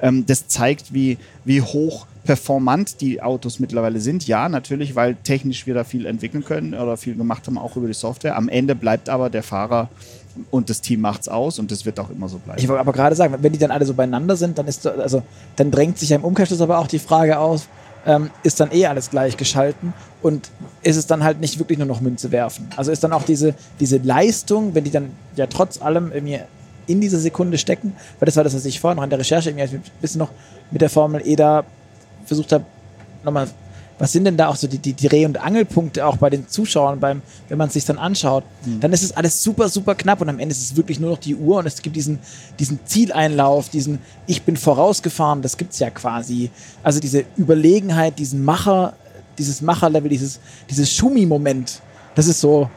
Ähm, 0.00 0.26
das 0.26 0.46
zeigt, 0.48 0.92
wie, 0.92 1.16
wie 1.44 1.62
hoch 1.62 2.06
performant 2.24 3.00
die 3.00 3.22
Autos 3.22 3.60
mittlerweile 3.60 4.00
sind. 4.00 4.26
Ja, 4.26 4.48
natürlich, 4.48 4.94
weil 4.94 5.14
technisch 5.14 5.66
wir 5.66 5.74
da 5.74 5.84
viel 5.84 6.06
entwickeln 6.06 6.44
können 6.44 6.74
oder 6.74 6.96
viel 6.96 7.14
gemacht 7.14 7.46
haben, 7.46 7.58
auch 7.58 7.76
über 7.76 7.86
die 7.86 7.94
Software. 7.94 8.36
Am 8.36 8.48
Ende 8.48 8.74
bleibt 8.74 9.08
aber 9.08 9.30
der 9.30 9.42
Fahrer 9.42 9.88
und 10.50 10.68
das 10.68 10.80
Team 10.80 11.00
macht's 11.00 11.28
aus 11.28 11.58
und 11.58 11.70
das 11.70 11.86
wird 11.86 12.00
auch 12.00 12.10
immer 12.10 12.28
so 12.28 12.38
bleiben. 12.38 12.58
Ich 12.58 12.68
wollte 12.68 12.80
aber 12.80 12.92
gerade 12.92 13.14
sagen, 13.14 13.36
wenn 13.40 13.52
die 13.52 13.58
dann 13.58 13.70
alle 13.70 13.86
so 13.86 13.94
beieinander 13.94 14.36
sind, 14.36 14.58
dann 14.58 14.66
ist 14.66 14.86
also 14.86 15.22
dann 15.56 15.70
drängt 15.70 15.98
sich 15.98 16.08
ja 16.08 16.16
im 16.16 16.24
Umkehrschluss 16.24 16.60
aber 16.60 16.78
auch 16.78 16.88
die 16.88 16.98
Frage 16.98 17.38
aus, 17.38 17.68
ähm, 18.06 18.30
ist 18.42 18.60
dann 18.60 18.72
eh 18.72 18.86
alles 18.86 19.10
gleich 19.10 19.36
geschalten 19.36 19.92
und 20.22 20.50
ist 20.82 20.96
es 20.96 21.06
dann 21.06 21.24
halt 21.24 21.40
nicht 21.40 21.58
wirklich 21.58 21.78
nur 21.78 21.86
noch 21.86 22.00
Münze 22.00 22.32
werfen. 22.32 22.68
Also 22.76 22.92
ist 22.92 23.04
dann 23.04 23.12
auch 23.12 23.22
diese, 23.22 23.54
diese 23.80 23.98
Leistung, 23.98 24.74
wenn 24.74 24.84
die 24.84 24.90
dann 24.90 25.10
ja 25.36 25.46
trotz 25.46 25.80
allem 25.80 26.12
irgendwie 26.12 26.40
in 26.86 27.00
dieser 27.00 27.18
Sekunde 27.18 27.58
stecken, 27.58 27.94
weil 28.18 28.26
das 28.26 28.36
war 28.36 28.44
das, 28.44 28.54
was 28.54 28.64
ich 28.64 28.80
vorhin 28.80 28.96
noch 28.96 29.04
in 29.04 29.10
der 29.10 29.18
Recherche 29.18 29.50
irgendwie 29.50 29.76
ein 29.76 29.82
bisschen 30.00 30.18
noch 30.18 30.30
mit 30.70 30.82
der 30.82 30.90
Formel 30.90 31.22
E 31.24 31.36
da 31.36 31.64
versucht 32.26 32.52
habe, 32.52 32.64
nochmal 33.22 33.48
was 33.98 34.12
sind 34.12 34.24
denn 34.24 34.36
da 34.36 34.48
auch 34.48 34.56
so 34.56 34.66
die, 34.66 34.78
die, 34.78 34.92
die 34.92 35.08
Dreh- 35.08 35.24
und 35.24 35.40
Angelpunkte 35.40 36.04
auch 36.04 36.16
bei 36.16 36.30
den 36.30 36.48
Zuschauern, 36.48 36.98
beim, 36.98 37.22
wenn 37.48 37.58
man 37.58 37.68
es 37.68 37.74
sich 37.74 37.84
dann 37.84 37.98
anschaut, 37.98 38.44
mhm. 38.64 38.80
dann 38.80 38.92
ist 38.92 39.04
es 39.04 39.12
alles 39.12 39.42
super, 39.42 39.68
super 39.68 39.94
knapp 39.94 40.20
und 40.20 40.28
am 40.28 40.38
Ende 40.38 40.52
ist 40.52 40.62
es 40.62 40.76
wirklich 40.76 40.98
nur 40.98 41.10
noch 41.10 41.18
die 41.18 41.36
Uhr 41.36 41.58
und 41.58 41.66
es 41.66 41.80
gibt 41.80 41.94
diesen, 41.94 42.18
diesen 42.58 42.80
Zieleinlauf, 42.84 43.68
diesen 43.68 44.00
Ich 44.26 44.42
bin 44.42 44.56
vorausgefahren, 44.56 45.42
das 45.42 45.56
gibt 45.56 45.72
es 45.72 45.78
ja 45.78 45.90
quasi. 45.90 46.50
Also 46.82 46.98
diese 46.98 47.24
Überlegenheit, 47.36 48.18
diesen 48.18 48.44
Macher, 48.44 48.94
dieses 49.38 49.60
Macherlevel, 49.60 50.08
dieses, 50.08 50.40
dieses 50.68 50.92
Schumi-Moment, 50.92 51.80
das 52.14 52.26
ist 52.26 52.40
so, 52.40 52.68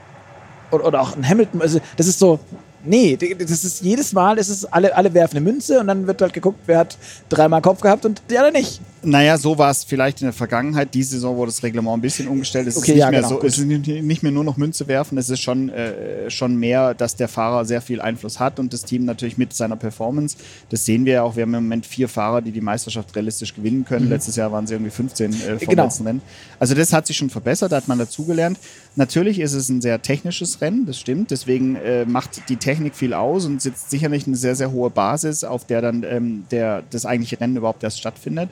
oder, 0.71 0.85
oder 0.85 1.01
auch 1.01 1.15
ein 1.15 1.27
Hamilton, 1.27 1.61
also 1.61 1.79
das 1.95 2.07
ist 2.07 2.19
so, 2.19 2.39
Nee, 2.83 3.17
das 3.17 3.63
ist 3.63 3.81
jedes 3.81 4.13
Mal, 4.13 4.37
ist 4.37 4.49
es 4.49 4.65
alle, 4.65 4.95
alle 4.95 5.13
werfen 5.13 5.37
eine 5.37 5.45
Münze 5.45 5.79
und 5.79 5.87
dann 5.87 6.07
wird 6.07 6.21
halt 6.21 6.33
geguckt, 6.33 6.59
wer 6.67 6.79
hat 6.79 6.97
dreimal 7.29 7.61
Kopf 7.61 7.81
gehabt 7.81 8.05
und 8.05 8.21
der 8.29 8.43
andere 8.43 8.61
nicht. 8.61 8.79
Naja, 9.03 9.37
so 9.37 9.57
war 9.57 9.69
es 9.69 9.83
vielleicht 9.83 10.21
in 10.21 10.25
der 10.25 10.33
Vergangenheit. 10.33 10.93
Diese 10.93 11.11
Saison 11.11 11.37
wurde 11.37 11.51
das 11.51 11.61
Reglement 11.63 11.97
ein 11.97 12.01
bisschen 12.01 12.27
umgestellt. 12.27 12.67
Es, 12.67 12.77
okay, 12.77 12.91
ist, 12.91 12.95
nicht 12.95 12.99
ja, 12.99 13.11
mehr 13.11 13.21
genau, 13.21 13.39
so, 13.39 13.45
es 13.45 13.57
ist 13.57 13.65
nicht 13.65 14.23
mehr 14.23 14.31
nur 14.31 14.43
noch 14.43 14.57
Münze 14.57 14.87
werfen, 14.87 15.17
es 15.17 15.29
ist 15.29 15.39
schon, 15.39 15.69
äh, 15.69 16.29
schon 16.29 16.55
mehr, 16.55 16.93
dass 16.93 17.15
der 17.15 17.27
Fahrer 17.27 17.63
sehr 17.65 17.81
viel 17.81 18.01
Einfluss 18.01 18.39
hat 18.39 18.59
und 18.59 18.73
das 18.73 18.83
Team 18.83 19.05
natürlich 19.05 19.37
mit 19.37 19.53
seiner 19.53 19.75
Performance. 19.75 20.37
Das 20.69 20.85
sehen 20.85 21.05
wir 21.05 21.13
ja 21.13 21.23
auch. 21.23 21.35
Wir 21.35 21.43
haben 21.43 21.53
im 21.53 21.63
Moment 21.63 21.85
vier 21.85 22.09
Fahrer, 22.09 22.41
die 22.41 22.51
die 22.51 22.61
Meisterschaft 22.61 23.15
realistisch 23.15 23.55
gewinnen 23.55 23.85
können. 23.85 24.05
Mhm. 24.05 24.11
Letztes 24.11 24.35
Jahr 24.35 24.51
waren 24.51 24.65
sie 24.65 24.73
irgendwie 24.73 24.91
15 24.91 25.31
äh, 25.31 25.35
vom 25.59 25.67
genau. 25.67 25.83
letzten 25.85 26.07
Rennen. 26.07 26.21
Also 26.59 26.73
das 26.73 26.91
hat 26.91 27.07
sich 27.07 27.17
schon 27.17 27.29
verbessert, 27.29 27.71
da 27.71 27.77
hat 27.77 27.87
man 27.87 27.99
dazugelernt. 27.99 28.57
Natürlich 28.95 29.39
ist 29.39 29.53
es 29.53 29.69
ein 29.69 29.79
sehr 29.79 30.01
technisches 30.01 30.59
Rennen, 30.59 30.85
das 30.85 30.99
stimmt. 30.99 31.31
Deswegen 31.31 31.75
äh, 31.75 32.05
macht 32.05 32.49
die 32.49 32.57
Technik 32.67 32.95
viel 32.95 33.13
aus 33.13 33.45
und 33.45 33.61
sitzt 33.61 33.89
sicherlich 33.89 34.27
eine 34.27 34.35
sehr, 34.35 34.53
sehr 34.53 34.73
hohe 34.73 34.89
Basis, 34.89 35.45
auf 35.45 35.65
der 35.65 35.81
dann 35.81 36.03
ähm, 36.03 36.43
der, 36.51 36.83
das 36.89 37.05
eigentliche 37.05 37.39
Rennen 37.39 37.55
überhaupt 37.55 37.81
erst 37.81 37.97
stattfindet. 37.97 38.49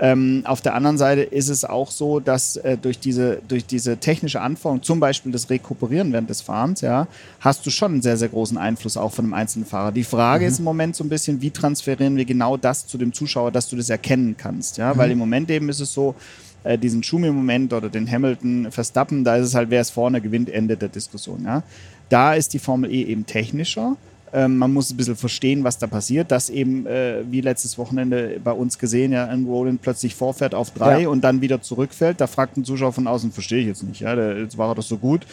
Ähm, 0.00 0.42
auf 0.44 0.60
der 0.60 0.74
anderen 0.74 0.98
Seite 0.98 1.22
ist 1.22 1.48
es 1.48 1.64
auch 1.64 1.92
so, 1.92 2.18
dass 2.18 2.56
äh, 2.56 2.76
durch, 2.76 2.98
diese, 2.98 3.38
durch 3.46 3.64
diese 3.64 3.98
technische 3.98 4.40
Anforderung, 4.40 4.82
zum 4.82 4.98
Beispiel 4.98 5.30
das 5.30 5.50
Rekuperieren 5.50 6.12
während 6.12 6.28
des 6.28 6.40
Fahrens, 6.40 6.80
ja, 6.80 7.06
hast 7.38 7.64
du 7.64 7.70
schon 7.70 7.92
einen 7.92 8.02
sehr, 8.02 8.16
sehr 8.16 8.28
großen 8.28 8.58
Einfluss 8.58 8.96
auch 8.96 9.12
von 9.12 9.24
einem 9.24 9.34
einzelnen 9.34 9.66
Fahrer. 9.66 9.92
Die 9.92 10.02
Frage 10.02 10.46
mhm. 10.46 10.50
ist 10.50 10.58
im 10.58 10.64
Moment 10.64 10.96
so 10.96 11.04
ein 11.04 11.08
bisschen, 11.08 11.40
wie 11.40 11.52
transferieren 11.52 12.16
wir 12.16 12.24
genau 12.24 12.56
das 12.56 12.88
zu 12.88 12.98
dem 12.98 13.12
Zuschauer, 13.12 13.52
dass 13.52 13.68
du 13.68 13.76
das 13.76 13.88
erkennen 13.88 14.34
kannst. 14.36 14.78
Ja? 14.78 14.94
Mhm. 14.94 14.98
Weil 14.98 15.10
im 15.12 15.18
Moment 15.18 15.48
eben 15.48 15.68
ist 15.68 15.78
es 15.78 15.94
so, 15.94 16.16
äh, 16.64 16.76
diesen 16.76 17.02
Schumi-Moment 17.04 17.72
oder 17.72 17.88
den 17.88 18.10
Hamilton 18.10 18.72
Verstappen, 18.72 19.22
da 19.22 19.36
ist 19.36 19.46
es 19.46 19.54
halt, 19.54 19.70
wer 19.70 19.80
es 19.82 19.90
vorne 19.90 20.20
gewinnt, 20.20 20.48
Ende 20.50 20.76
der 20.76 20.88
Diskussion. 20.88 21.44
Ja? 21.44 21.62
Da 22.08 22.34
ist 22.34 22.52
die 22.52 22.58
Formel 22.58 22.90
E 22.90 23.02
eben 23.02 23.26
technischer. 23.26 23.96
Ähm, 24.32 24.58
man 24.58 24.72
muss 24.72 24.90
ein 24.90 24.96
bisschen 24.96 25.14
verstehen, 25.14 25.62
was 25.62 25.78
da 25.78 25.86
passiert, 25.86 26.32
dass 26.32 26.50
eben, 26.50 26.86
äh, 26.86 27.22
wie 27.30 27.40
letztes 27.40 27.78
Wochenende 27.78 28.40
bei 28.42 28.50
uns 28.50 28.78
gesehen, 28.78 29.12
ja, 29.12 29.28
ein 29.28 29.44
Roland 29.44 29.80
plötzlich 29.80 30.16
vorfährt 30.16 30.56
auf 30.56 30.72
drei 30.72 31.02
ja. 31.02 31.08
und 31.08 31.22
dann 31.22 31.40
wieder 31.40 31.62
zurückfällt. 31.62 32.20
Da 32.20 32.26
fragt 32.26 32.56
ein 32.56 32.64
Zuschauer 32.64 32.92
von 32.92 33.06
außen, 33.06 33.30
verstehe 33.30 33.60
ich 33.60 33.66
jetzt 33.66 33.84
nicht. 33.84 34.00
Ja, 34.00 34.16
der, 34.16 34.38
jetzt 34.40 34.58
war 34.58 34.70
er 34.70 34.74
doch 34.74 34.82
so 34.82 34.98
gut. 34.98 35.24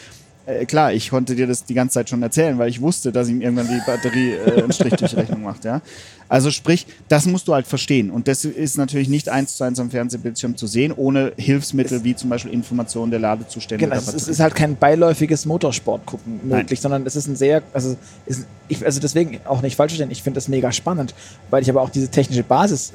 Äh, 0.45 0.65
klar, 0.65 0.91
ich 0.91 1.10
konnte 1.10 1.36
dir 1.36 1.45
das 1.45 1.65
die 1.65 1.73
ganze 1.73 1.95
Zeit 1.95 2.10
schon 2.10 2.23
erzählen, 2.23 2.58
weil 2.58 2.69
ich 2.69 2.82
wusste, 2.82 3.12
dass 3.12 3.30
ihm 3.30 3.41
irgendwann 3.41 3.67
die 3.67 3.82
Batterie 3.86 4.32
äh, 4.32 4.63
einen 4.63 4.71
Strich 4.71 4.95
durch 4.95 5.15
Rechnung 5.15 5.43
macht. 5.43 5.65
Ja? 5.65 5.82
Also 6.27 6.49
sprich, 6.49 6.88
das 7.08 7.25
musst 7.27 7.47
du 7.47 7.54
halt 7.54 7.67
verstehen. 7.67 8.10
Und 8.10 8.27
das 8.27 8.43
ist 8.43 8.77
natürlich 8.77 9.08
nicht 9.08 9.30
eins 9.30 9.58
zu 9.58 9.63
eins 9.63 9.80
am 9.80 9.91
Fernsehbildschirm 9.91 10.58
zu 10.58 10.65
sehen, 10.65 10.93
ohne 10.95 11.34
Hilfsmittel 11.38 12.04
wie 12.04 12.15
zum 12.15 12.30
Beispiel 12.30 12.51
Informationen 12.51 13.12
der 13.12 13.19
Ladezustände. 13.19 13.86
Genau, 13.86 13.95
es 13.95 14.27
ist 14.27 14.39
halt 14.39 14.56
kein 14.56 14.75
beiläufiges 14.75 15.45
Motorsport 15.45 16.06
gucken 16.06 16.39
möglich, 16.43 16.80
Nein. 16.80 16.82
sondern 16.82 17.06
es 17.06 17.15
ist 17.15 17.27
ein 17.27 17.36
sehr, 17.36 17.62
also, 17.73 17.95
ist, 18.25 18.47
ich, 18.67 18.84
also 18.84 18.99
deswegen 18.99 19.41
auch 19.45 19.62
nicht 19.62 19.75
falsch 19.75 19.91
verstehen, 19.91 20.10
ich 20.10 20.23
finde 20.23 20.38
das 20.38 20.47
mega 20.47 20.71
spannend, 20.71 21.13
weil 21.51 21.62
ich 21.62 21.69
aber 21.69 21.82
auch 21.82 21.89
diese 21.89 22.08
technische 22.08 22.43
Basis 22.43 22.93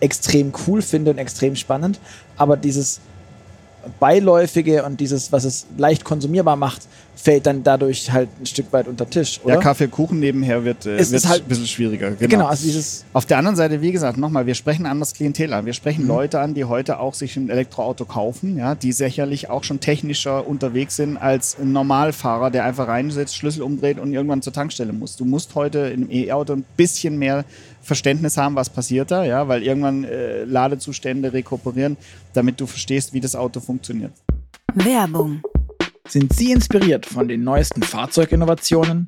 extrem 0.00 0.52
cool 0.66 0.82
finde 0.82 1.10
und 1.10 1.18
extrem 1.18 1.56
spannend, 1.56 1.98
aber 2.36 2.56
dieses 2.56 3.00
Beiläufige 4.00 4.84
und 4.84 5.00
dieses, 5.00 5.32
was 5.32 5.44
es 5.44 5.66
leicht 5.76 6.04
konsumierbar 6.04 6.56
macht, 6.56 6.82
fällt 7.16 7.46
dann 7.46 7.62
dadurch 7.62 8.10
halt 8.12 8.28
ein 8.40 8.46
Stück 8.46 8.72
weit 8.72 8.88
unter 8.88 9.08
Tisch. 9.08 9.40
Oder? 9.44 9.54
Ja, 9.54 9.60
Kaffee, 9.60 9.88
Kuchen 9.88 10.20
nebenher 10.20 10.64
wird, 10.64 10.84
äh, 10.84 10.98
wird 11.10 11.28
halt 11.28 11.42
ein 11.42 11.48
bisschen 11.48 11.66
schwieriger. 11.66 12.10
Genau. 12.10 12.28
genau 12.28 12.46
also 12.46 12.64
dieses 12.64 13.04
Auf 13.12 13.24
der 13.24 13.38
anderen 13.38 13.56
Seite, 13.56 13.80
wie 13.80 13.92
gesagt, 13.92 14.18
nochmal, 14.18 14.46
wir 14.46 14.54
sprechen 14.54 14.84
an 14.84 15.00
das 15.00 15.14
Klientel 15.14 15.52
an. 15.52 15.64
Wir 15.64 15.72
sprechen 15.72 16.02
mhm. 16.02 16.08
Leute 16.08 16.40
an, 16.40 16.54
die 16.54 16.64
heute 16.64 16.98
auch 16.98 17.14
sich 17.14 17.36
ein 17.36 17.48
Elektroauto 17.48 18.04
kaufen, 18.04 18.58
ja, 18.58 18.74
die 18.74 18.92
sicherlich 18.92 19.48
auch 19.48 19.64
schon 19.64 19.80
technischer 19.80 20.46
unterwegs 20.46 20.96
sind 20.96 21.16
als 21.16 21.56
ein 21.58 21.72
Normalfahrer, 21.72 22.50
der 22.50 22.64
einfach 22.64 22.88
reinsetzt, 22.88 23.36
Schlüssel 23.36 23.62
umdreht 23.62 23.98
und 23.98 24.12
irgendwann 24.12 24.42
zur 24.42 24.52
Tankstelle 24.52 24.92
muss. 24.92 25.16
Du 25.16 25.24
musst 25.24 25.54
heute 25.54 25.78
im 25.78 26.10
E-Auto 26.10 26.52
ein 26.52 26.64
bisschen 26.76 27.18
mehr 27.18 27.44
Verständnis 27.84 28.36
haben, 28.36 28.56
was 28.56 28.70
passiert 28.70 29.10
da, 29.10 29.24
ja, 29.24 29.46
weil 29.46 29.62
irgendwann 29.62 30.04
äh, 30.04 30.44
Ladezustände 30.44 31.32
rekuperieren, 31.32 31.96
damit 32.32 32.60
du 32.60 32.66
verstehst, 32.66 33.12
wie 33.12 33.20
das 33.20 33.36
Auto 33.36 33.60
funktioniert. 33.60 34.12
Werbung. 34.74 35.42
Sind 36.08 36.32
Sie 36.32 36.52
inspiriert 36.52 37.06
von 37.06 37.28
den 37.28 37.44
neuesten 37.44 37.82
Fahrzeuginnovationen? 37.82 39.06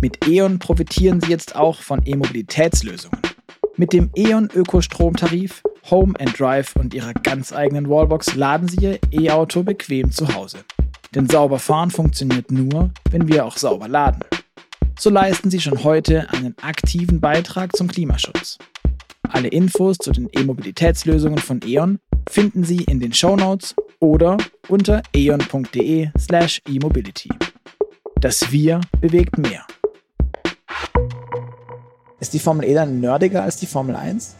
Mit 0.00 0.26
E.ON 0.26 0.58
profitieren 0.58 1.20
Sie 1.20 1.30
jetzt 1.30 1.54
auch 1.54 1.80
von 1.80 2.00
E-Mobilitätslösungen. 2.04 3.20
Mit 3.76 3.92
dem 3.92 4.10
E.ON 4.16 4.48
Ökostromtarif, 4.52 5.62
Home 5.90 6.14
and 6.18 6.38
Drive 6.38 6.74
und 6.76 6.94
Ihrer 6.94 7.12
ganz 7.14 7.52
eigenen 7.52 7.88
Wallbox 7.88 8.34
laden 8.34 8.68
Sie 8.68 8.78
Ihr 8.80 8.98
E-Auto 9.12 9.62
bequem 9.62 10.10
zu 10.10 10.34
Hause. 10.34 10.58
Denn 11.14 11.28
sauber 11.28 11.58
fahren 11.58 11.90
funktioniert 11.90 12.50
nur, 12.50 12.90
wenn 13.10 13.28
wir 13.28 13.44
auch 13.44 13.56
sauber 13.56 13.86
laden 13.86 14.24
so 14.98 15.10
leisten 15.10 15.50
sie 15.50 15.60
schon 15.60 15.84
heute 15.84 16.28
einen 16.30 16.54
aktiven 16.62 17.20
Beitrag 17.20 17.76
zum 17.76 17.88
Klimaschutz. 17.88 18.58
Alle 19.28 19.48
Infos 19.48 19.96
zu 19.98 20.12
den 20.12 20.28
E-Mobilitätslösungen 20.32 21.38
von 21.38 21.60
E.ON 21.64 21.98
finden 22.28 22.64
Sie 22.64 22.84
in 22.84 23.00
den 23.00 23.12
Show 23.12 23.36
Notes 23.36 23.74
oder 23.98 24.36
unter 24.68 25.02
eon.de/slash 25.14 26.62
eMobility. 26.68 27.30
Das 28.20 28.52
Wir 28.52 28.80
bewegt 29.00 29.38
mehr. 29.38 29.66
Ist 32.20 32.34
die 32.34 32.38
Formel 32.38 32.68
E 32.68 32.74
dann 32.74 33.00
nerdiger 33.00 33.42
als 33.42 33.56
die 33.56 33.66
Formel 33.66 33.96
1? 33.96 34.36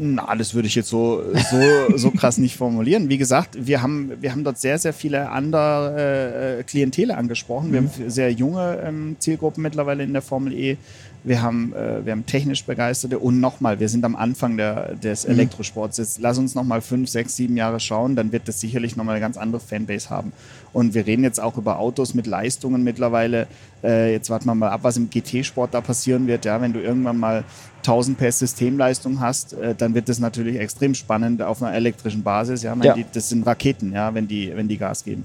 Na, 0.00 0.32
das 0.36 0.54
würde 0.54 0.68
ich 0.68 0.76
jetzt 0.76 0.90
so, 0.90 1.24
so, 1.50 1.96
so 1.96 2.12
krass 2.12 2.38
nicht 2.38 2.56
formulieren. 2.56 3.08
Wie 3.08 3.18
gesagt, 3.18 3.66
wir 3.66 3.82
haben, 3.82 4.12
wir 4.20 4.30
haben 4.30 4.44
dort 4.44 4.58
sehr, 4.58 4.78
sehr 4.78 4.92
viele 4.92 5.30
andere 5.30 6.58
äh, 6.60 6.62
Klientele 6.62 7.16
angesprochen. 7.16 7.72
Wir 7.72 7.80
mhm. 7.80 7.90
haben 7.90 8.10
sehr 8.10 8.30
junge 8.30 8.78
ähm, 8.84 9.16
Zielgruppen 9.18 9.60
mittlerweile 9.60 10.04
in 10.04 10.12
der 10.12 10.22
Formel 10.22 10.52
E. 10.52 10.76
Wir 11.24 11.42
haben, 11.42 11.72
äh, 11.74 12.04
wir 12.04 12.12
haben 12.12 12.26
technisch 12.26 12.64
Begeisterte 12.64 13.18
und 13.18 13.40
nochmal, 13.40 13.80
wir 13.80 13.88
sind 13.88 14.04
am 14.04 14.16
Anfang 14.16 14.56
der, 14.56 14.94
des 14.94 15.24
mhm. 15.24 15.32
Elektrosports. 15.32 15.98
Jetzt 15.98 16.20
lass 16.20 16.38
uns 16.38 16.54
nochmal 16.54 16.80
fünf, 16.80 17.08
sechs, 17.08 17.36
sieben 17.36 17.56
Jahre 17.56 17.80
schauen, 17.80 18.16
dann 18.16 18.32
wird 18.32 18.48
das 18.48 18.60
sicherlich 18.60 18.96
nochmal 18.96 19.16
eine 19.16 19.20
ganz 19.20 19.36
andere 19.36 19.60
Fanbase 19.60 20.10
haben. 20.10 20.32
Und 20.72 20.94
wir 20.94 21.06
reden 21.06 21.24
jetzt 21.24 21.40
auch 21.40 21.56
über 21.56 21.78
Autos 21.78 22.14
mit 22.14 22.26
Leistungen 22.26 22.84
mittlerweile. 22.84 23.46
Äh, 23.82 24.12
jetzt 24.12 24.30
warten 24.30 24.46
wir 24.46 24.54
mal 24.54 24.70
ab, 24.70 24.80
was 24.82 24.96
im 24.96 25.10
GT-Sport 25.10 25.74
da 25.74 25.80
passieren 25.80 26.26
wird. 26.26 26.44
Ja, 26.44 26.60
wenn 26.60 26.72
du 26.72 26.80
irgendwann 26.80 27.18
mal 27.18 27.44
1000 27.78 28.18
PS 28.18 28.40
Systemleistung 28.40 29.20
hast, 29.20 29.54
äh, 29.54 29.74
dann 29.74 29.94
wird 29.94 30.08
das 30.08 30.18
natürlich 30.18 30.58
extrem 30.58 30.94
spannend 30.94 31.42
auf 31.42 31.62
einer 31.62 31.74
elektrischen 31.74 32.22
Basis. 32.22 32.62
Ja, 32.62 32.76
ja. 32.80 32.94
Die, 32.94 33.04
das 33.12 33.28
sind 33.28 33.46
Raketen, 33.46 33.92
ja, 33.92 34.14
wenn 34.14 34.28
die, 34.28 34.52
wenn 34.54 34.68
die 34.68 34.78
Gas 34.78 35.04
geben. 35.04 35.24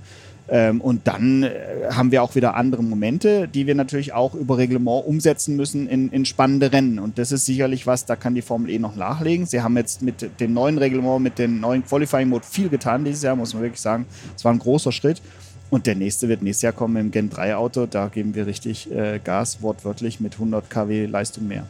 Ähm, 0.50 0.82
und 0.82 1.08
dann 1.08 1.44
äh, 1.44 1.52
haben 1.92 2.12
wir 2.12 2.22
auch 2.22 2.36
wieder 2.36 2.56
andere 2.56 2.84
Momente, 2.84 3.48
die 3.48 3.66
wir 3.66 3.76
natürlich 3.76 4.14
auch 4.14 4.36
über 4.36 4.58
Reglement 4.58 5.06
umsetzen 5.06 5.56
müssen 5.56 5.88
in, 5.88 6.10
in 6.10 6.26
spannende 6.26 6.72
Rennen. 6.72 7.00
Und 7.00 7.18
das 7.18 7.32
ist 7.32 7.46
sicherlich 7.46 7.88
was, 7.88 8.06
da 8.06 8.16
kann 8.16 8.36
die 8.36 8.42
Formel 8.42 8.70
E 8.70 8.80
noch 8.80 8.96
nachlegen. 8.96 9.46
Sie 9.46 9.62
haben 9.62 9.78
jetzt 9.78 10.02
mit 10.02 10.40
dem 10.40 10.54
neuen 10.54 10.78
Reglement, 10.78 11.22
mit 11.22 11.40
dem 11.40 11.60
neuen 11.60 11.86
Qualifying 11.86 12.30
Mode 12.30 12.46
viel 12.50 12.70
getan 12.70 13.06
dieses 13.06 13.24
Jahr, 13.24 13.36
muss 13.36 13.54
man 13.54 13.64
wirklich 13.64 13.82
sagen. 13.82 14.06
Es 14.36 14.44
war 14.44 14.52
ein 14.52 14.60
großer 14.60 14.92
Schritt. 14.92 15.22
Und 15.70 15.88
der 15.88 15.96
nächste 15.96 16.30
wird 16.30 16.44
nächstes 16.44 16.62
Jahr 16.62 16.74
kommen 16.74 16.98
im 16.98 17.10
Gen 17.10 17.30
3 17.30 17.56
Auto. 17.56 17.88
Da 17.88 18.08
geben 18.08 18.36
wir 18.36 18.46
richtig 18.46 18.92
äh, 18.92 19.20
Gas, 19.24 19.62
wortwörtlich 19.62 20.20
mit 20.20 20.34
100 20.34 20.70
kW 20.70 21.08
Leistung 21.08 21.48
mehr. 21.48 21.66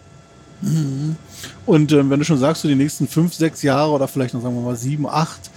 Mhm. 0.64 1.16
Und 1.66 1.92
äh, 1.92 2.10
wenn 2.10 2.20
du 2.20 2.26
schon 2.26 2.38
sagst, 2.38 2.64
so 2.64 2.68
die 2.68 2.76
nächsten 2.76 3.08
fünf, 3.08 3.34
sechs 3.34 3.62
Jahre 3.62 3.92
oder 3.92 4.08
vielleicht 4.08 4.34
noch 4.34 4.42
sagen 4.42 4.56
wir 4.56 4.62
mal 4.62 4.76
sieben, 4.76 5.08
acht, 5.08 5.52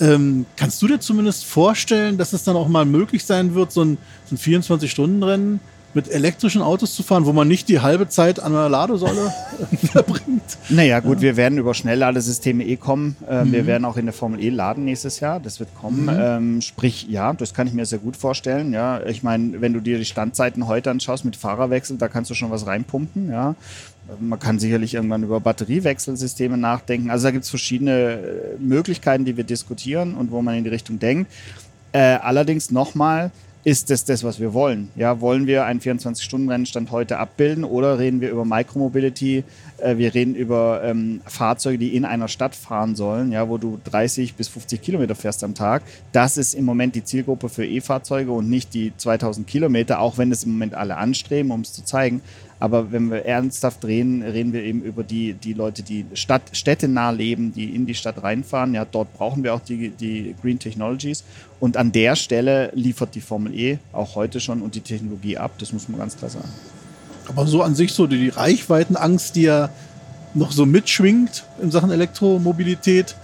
ähm, 0.00 0.46
kannst 0.56 0.80
du 0.82 0.88
dir 0.88 1.00
zumindest 1.00 1.44
vorstellen, 1.44 2.18
dass 2.18 2.32
es 2.32 2.44
dann 2.44 2.56
auch 2.56 2.68
mal 2.68 2.84
möglich 2.84 3.24
sein 3.24 3.54
wird, 3.54 3.72
so 3.72 3.82
ein, 3.82 3.98
so 4.26 4.34
ein 4.34 4.38
24-Stunden-Rennen 4.38 5.60
mit 5.92 6.08
elektrischen 6.08 6.62
Autos 6.62 6.94
zu 6.94 7.02
fahren, 7.02 7.26
wo 7.26 7.32
man 7.32 7.48
nicht 7.48 7.68
die 7.68 7.80
halbe 7.80 8.08
Zeit 8.08 8.38
an 8.38 8.52
einer 8.54 8.68
Ladesäule 8.68 9.32
verbringt? 9.92 10.58
Naja, 10.68 11.00
gut, 11.00 11.16
ja. 11.16 11.22
wir 11.22 11.36
werden 11.36 11.58
über 11.58 11.74
Schnellladesysteme 11.74 12.64
eh 12.64 12.76
kommen. 12.76 13.16
Äh, 13.28 13.44
mhm. 13.44 13.52
Wir 13.52 13.66
werden 13.66 13.84
auch 13.84 13.96
in 13.96 14.06
der 14.06 14.12
Formel 14.12 14.40
E 14.40 14.50
laden 14.50 14.84
nächstes 14.84 15.20
Jahr. 15.20 15.40
Das 15.40 15.58
wird 15.58 15.74
kommen. 15.74 16.04
Mhm. 16.04 16.20
Ähm, 16.20 16.60
sprich, 16.60 17.08
ja, 17.08 17.32
das 17.32 17.54
kann 17.54 17.66
ich 17.66 17.72
mir 17.72 17.86
sehr 17.86 17.98
gut 17.98 18.16
vorstellen. 18.16 18.72
Ja, 18.72 19.04
ich 19.04 19.22
meine, 19.22 19.60
wenn 19.60 19.72
du 19.72 19.80
dir 19.80 19.98
die 19.98 20.04
Standzeiten 20.04 20.68
heute 20.68 20.90
anschaust 20.90 21.24
mit 21.24 21.36
Fahrerwechsel, 21.36 21.98
da 21.98 22.08
kannst 22.08 22.30
du 22.30 22.34
schon 22.34 22.50
was 22.50 22.66
reinpumpen. 22.66 23.30
Ja, 23.30 23.56
man 24.18 24.38
kann 24.38 24.58
sicherlich 24.58 24.94
irgendwann 24.94 25.22
über 25.22 25.40
Batteriewechselsysteme 25.40 26.56
nachdenken. 26.56 27.10
Also 27.10 27.28
da 27.28 27.30
gibt 27.30 27.44
es 27.44 27.50
verschiedene 27.50 27.92
äh, 27.92 28.18
Möglichkeiten, 28.58 29.24
die 29.24 29.36
wir 29.36 29.44
diskutieren 29.44 30.14
und 30.14 30.30
wo 30.30 30.42
man 30.42 30.56
in 30.56 30.64
die 30.64 30.70
Richtung 30.70 30.98
denkt. 30.98 31.30
Äh, 31.92 31.98
allerdings 31.98 32.70
nochmal, 32.70 33.30
ist 33.62 33.90
das 33.90 34.06
das, 34.06 34.24
was 34.24 34.40
wir 34.40 34.54
wollen? 34.54 34.88
Ja, 34.96 35.20
wollen 35.20 35.46
wir 35.46 35.66
einen 35.66 35.80
24-Stunden-Rennstand 35.80 36.90
heute 36.90 37.18
abbilden 37.18 37.64
oder 37.64 37.98
reden 37.98 38.22
wir 38.22 38.30
über 38.30 38.46
Micromobility? 38.46 39.44
Äh, 39.76 39.98
wir 39.98 40.14
reden 40.14 40.34
über 40.34 40.80
ähm, 40.82 41.20
Fahrzeuge, 41.26 41.76
die 41.76 41.94
in 41.94 42.06
einer 42.06 42.28
Stadt 42.28 42.54
fahren 42.54 42.96
sollen, 42.96 43.32
ja, 43.32 43.50
wo 43.50 43.58
du 43.58 43.78
30 43.84 44.34
bis 44.34 44.48
50 44.48 44.80
Kilometer 44.80 45.14
fährst 45.14 45.44
am 45.44 45.54
Tag. 45.54 45.82
Das 46.12 46.38
ist 46.38 46.54
im 46.54 46.64
Moment 46.64 46.94
die 46.94 47.04
Zielgruppe 47.04 47.50
für 47.50 47.66
E-Fahrzeuge 47.66 48.32
und 48.32 48.48
nicht 48.48 48.72
die 48.72 48.92
2000 48.96 49.46
Kilometer, 49.46 50.00
auch 50.00 50.16
wenn 50.16 50.32
es 50.32 50.44
im 50.44 50.52
Moment 50.52 50.74
alle 50.74 50.96
anstreben, 50.96 51.50
um 51.50 51.60
es 51.60 51.74
zu 51.74 51.84
zeigen. 51.84 52.22
Aber 52.60 52.92
wenn 52.92 53.10
wir 53.10 53.24
ernsthaft 53.24 53.86
reden, 53.86 54.22
reden 54.22 54.52
wir 54.52 54.62
eben 54.62 54.82
über 54.82 55.02
die, 55.02 55.32
die 55.32 55.54
Leute, 55.54 55.82
die 55.82 56.04
Stadt, 56.12 56.42
städtenah 56.52 57.10
leben, 57.10 57.54
die 57.54 57.74
in 57.74 57.86
die 57.86 57.94
Stadt 57.94 58.22
reinfahren. 58.22 58.74
Ja, 58.74 58.84
dort 58.84 59.14
brauchen 59.14 59.42
wir 59.42 59.54
auch 59.54 59.60
die, 59.60 59.88
die 59.88 60.34
Green 60.42 60.58
Technologies. 60.58 61.24
Und 61.58 61.78
an 61.78 61.90
der 61.90 62.16
Stelle 62.16 62.70
liefert 62.74 63.14
die 63.14 63.22
Formel 63.22 63.58
E 63.58 63.78
auch 63.92 64.14
heute 64.14 64.40
schon 64.40 64.60
und 64.60 64.74
die 64.74 64.82
Technologie 64.82 65.38
ab. 65.38 65.52
Das 65.58 65.72
muss 65.72 65.88
man 65.88 65.98
ganz 65.98 66.18
klar 66.18 66.30
sagen. 66.30 66.48
Aber 67.28 67.46
so 67.46 67.62
an 67.62 67.74
sich 67.74 67.92
so 67.92 68.06
die 68.06 68.28
Reichweitenangst, 68.28 69.36
die 69.36 69.42
ja 69.42 69.70
noch 70.34 70.52
so 70.52 70.66
mitschwingt 70.66 71.44
in 71.62 71.70
Sachen 71.70 71.90
Elektromobilität, 71.90 73.16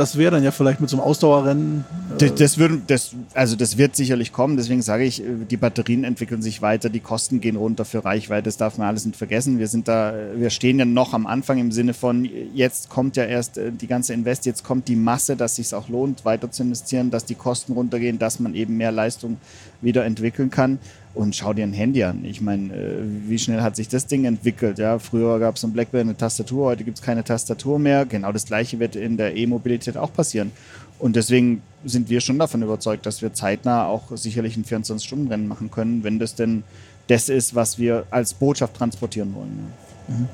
das 0.00 0.16
wäre 0.16 0.30
dann 0.30 0.42
ja 0.42 0.50
vielleicht 0.50 0.80
mit 0.80 0.88
so 0.88 0.96
einem 0.96 1.04
Ausdauerrennen. 1.04 1.84
Äh 2.14 2.16
das, 2.18 2.34
das, 2.34 2.58
wird, 2.58 2.72
das, 2.86 3.14
also 3.34 3.54
das 3.54 3.76
wird 3.76 3.94
sicherlich 3.94 4.32
kommen. 4.32 4.56
Deswegen 4.56 4.80
sage 4.80 5.04
ich, 5.04 5.22
äh, 5.22 5.26
die 5.48 5.58
Batterien 5.58 6.04
entwickeln 6.04 6.40
sich 6.40 6.62
weiter, 6.62 6.88
die 6.88 7.00
Kosten 7.00 7.40
gehen 7.40 7.56
runter 7.56 7.84
für 7.84 8.04
Reichweite. 8.04 8.44
Das 8.44 8.56
darf 8.56 8.78
man 8.78 8.88
alles 8.88 9.04
nicht 9.04 9.16
vergessen. 9.16 9.58
Wir 9.58 9.68
sind 9.68 9.88
da, 9.88 10.14
wir 10.34 10.48
stehen 10.50 10.78
ja 10.78 10.86
noch 10.86 11.12
am 11.12 11.26
Anfang 11.26 11.58
im 11.58 11.70
Sinne 11.70 11.92
von, 11.92 12.28
jetzt 12.54 12.88
kommt 12.88 13.16
ja 13.16 13.24
erst 13.24 13.58
äh, 13.58 13.72
die 13.72 13.86
ganze 13.86 14.14
Invest, 14.14 14.46
jetzt 14.46 14.64
kommt 14.64 14.88
die 14.88 14.96
Masse, 14.96 15.36
dass 15.36 15.56
sich 15.56 15.74
auch 15.74 15.88
lohnt, 15.90 16.24
weiter 16.24 16.50
zu 16.50 16.62
investieren, 16.62 17.10
dass 17.10 17.26
die 17.26 17.34
Kosten 17.34 17.74
runtergehen, 17.74 18.18
dass 18.18 18.40
man 18.40 18.54
eben 18.54 18.78
mehr 18.78 18.92
Leistung 18.92 19.36
wieder 19.82 20.04
entwickeln 20.06 20.50
kann. 20.50 20.78
Und 21.12 21.34
schau 21.34 21.52
dir 21.52 21.64
ein 21.64 21.72
Handy 21.72 22.04
an. 22.04 22.24
Ich 22.24 22.40
meine, 22.40 22.72
äh, 22.72 23.02
wie 23.26 23.38
schnell 23.38 23.62
hat 23.62 23.74
sich 23.74 23.88
das 23.88 24.06
Ding 24.06 24.24
entwickelt? 24.24 24.78
Ja, 24.78 24.98
früher 24.98 25.40
gab 25.40 25.56
es 25.56 25.64
ein 25.64 25.72
Blackberry 25.72 26.02
eine 26.02 26.16
Tastatur, 26.16 26.66
heute 26.66 26.84
gibt 26.84 26.98
es 26.98 27.04
keine 27.04 27.24
Tastatur 27.24 27.78
mehr. 27.80 28.06
Genau 28.06 28.30
das 28.30 28.46
gleiche 28.46 28.78
wird 28.78 28.94
in 28.94 29.16
der 29.16 29.36
E-Mobilität 29.36 29.96
auch 29.96 30.12
passieren. 30.12 30.52
Und 31.00 31.16
deswegen 31.16 31.62
sind 31.84 32.10
wir 32.10 32.20
schon 32.20 32.38
davon 32.38 32.62
überzeugt, 32.62 33.06
dass 33.06 33.22
wir 33.22 33.32
zeitnah 33.32 33.86
auch 33.86 34.16
sicherlich 34.16 34.56
ein 34.56 34.64
24-Stunden-Rennen 34.64 35.48
machen 35.48 35.70
können, 35.70 36.04
wenn 36.04 36.18
das 36.18 36.34
denn 36.36 36.62
das 37.08 37.28
ist, 37.28 37.54
was 37.54 37.78
wir 37.78 38.04
als 38.10 38.34
Botschaft 38.34 38.76
transportieren 38.76 39.34
wollen. 39.34 39.72
Ja. 40.08 40.14
Mhm. 40.14 40.28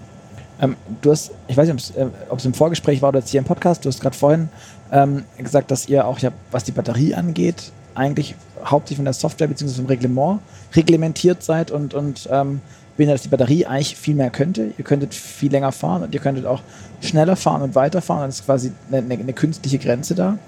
Ähm, 0.58 0.76
du 1.02 1.10
hast, 1.10 1.32
ich 1.48 1.56
weiß 1.56 1.68
nicht, 1.68 1.94
ob 2.28 2.38
es 2.38 2.44
äh, 2.44 2.48
im 2.48 2.54
Vorgespräch 2.54 3.02
war 3.02 3.10
oder 3.10 3.20
jetzt 3.20 3.30
hier 3.30 3.38
im 3.38 3.44
Podcast, 3.44 3.84
du 3.84 3.88
hast 3.88 4.00
gerade 4.00 4.16
vorhin 4.16 4.48
ähm, 4.90 5.24
gesagt, 5.38 5.70
dass 5.70 5.88
ihr 5.88 6.06
auch, 6.06 6.18
ja, 6.18 6.32
was 6.50 6.64
die 6.64 6.72
Batterie 6.72 7.14
angeht, 7.14 7.72
eigentlich 7.96 8.34
hauptsächlich 8.64 8.98
von 8.98 9.04
der 9.04 9.14
Software 9.14 9.48
bzw. 9.48 9.74
vom 9.74 9.86
Reglement 9.86 10.40
reglementiert 10.74 11.42
seid 11.42 11.70
und, 11.70 11.94
und 11.94 12.28
ähm, 12.30 12.60
bin, 12.96 13.08
dass 13.08 13.22
die 13.22 13.28
Batterie 13.28 13.66
eigentlich 13.66 13.96
viel 13.96 14.14
mehr 14.14 14.30
könnte. 14.30 14.72
Ihr 14.76 14.84
könntet 14.84 15.14
viel 15.14 15.50
länger 15.52 15.72
fahren 15.72 16.02
und 16.02 16.14
ihr 16.14 16.20
könntet 16.20 16.46
auch 16.46 16.62
schneller 17.00 17.36
fahren 17.36 17.62
und 17.62 17.74
weiterfahren. 17.74 18.22
Dann 18.22 18.30
ist 18.30 18.44
quasi 18.44 18.72
eine, 18.88 18.98
eine, 18.98 19.14
eine 19.14 19.32
künstliche 19.32 19.78
Grenze 19.78 20.14
da. 20.14 20.38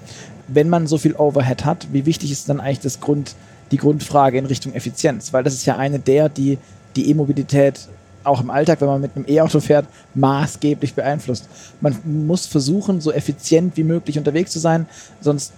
Wenn 0.46 0.68
man 0.68 0.86
so 0.86 0.96
viel 0.98 1.14
Overhead 1.14 1.64
hat, 1.64 1.88
wie 1.92 2.06
wichtig 2.06 2.32
ist 2.32 2.48
dann 2.48 2.60
eigentlich 2.60 2.80
das 2.80 3.00
Grund, 3.00 3.34
die 3.70 3.76
Grundfrage 3.76 4.38
in 4.38 4.46
Richtung 4.46 4.72
Effizienz? 4.72 5.32
Weil 5.32 5.44
das 5.44 5.54
ist 5.54 5.66
ja 5.66 5.76
eine 5.76 5.98
der, 5.98 6.28
die 6.28 6.58
die 6.96 7.10
E-Mobilität 7.10 7.88
auch 8.24 8.40
im 8.40 8.50
Alltag, 8.50 8.80
wenn 8.80 8.88
man 8.88 9.00
mit 9.00 9.14
einem 9.14 9.26
E-Auto 9.28 9.60
fährt, 9.60 9.86
maßgeblich 10.14 10.94
beeinflusst. 10.94 11.48
Man 11.80 11.96
muss 12.04 12.46
versuchen, 12.46 13.00
so 13.00 13.12
effizient 13.12 13.76
wie 13.76 13.84
möglich 13.84 14.18
unterwegs 14.18 14.52
zu 14.52 14.58
sein, 14.58 14.86
sonst 15.20 15.52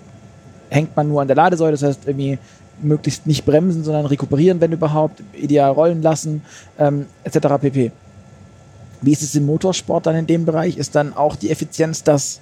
hängt 0.71 0.97
man 0.97 1.09
nur 1.09 1.21
an 1.21 1.29
der 1.29 1.37
Ladesäule. 1.37 1.73
Das 1.73 1.83
heißt, 1.83 2.07
irgendwie 2.07 2.39
möglichst 2.83 3.27
nicht 3.27 3.45
bremsen, 3.45 3.85
sondern 3.85 4.07
rekuperieren, 4.07 4.61
wenn 4.61 4.73
überhaupt, 4.73 5.23
ideal 5.35 5.71
rollen 5.73 6.03
lassen, 6.03 6.43
ähm, 6.79 7.07
etc. 7.25 7.39
pp. 7.61 7.93
Wie 9.03 9.13
ist 9.13 9.23
es 9.23 9.35
im 9.35 9.47
Motorsport 9.47 10.07
dann 10.07 10.17
in 10.17 10.27
dem 10.27 10.47
Bereich? 10.47 10.79
Ist 10.79 10.95
dann 10.95 11.15
auch 11.15 11.37
die 11.37 11.51
Effizienz 11.51 12.03
das 12.03 12.41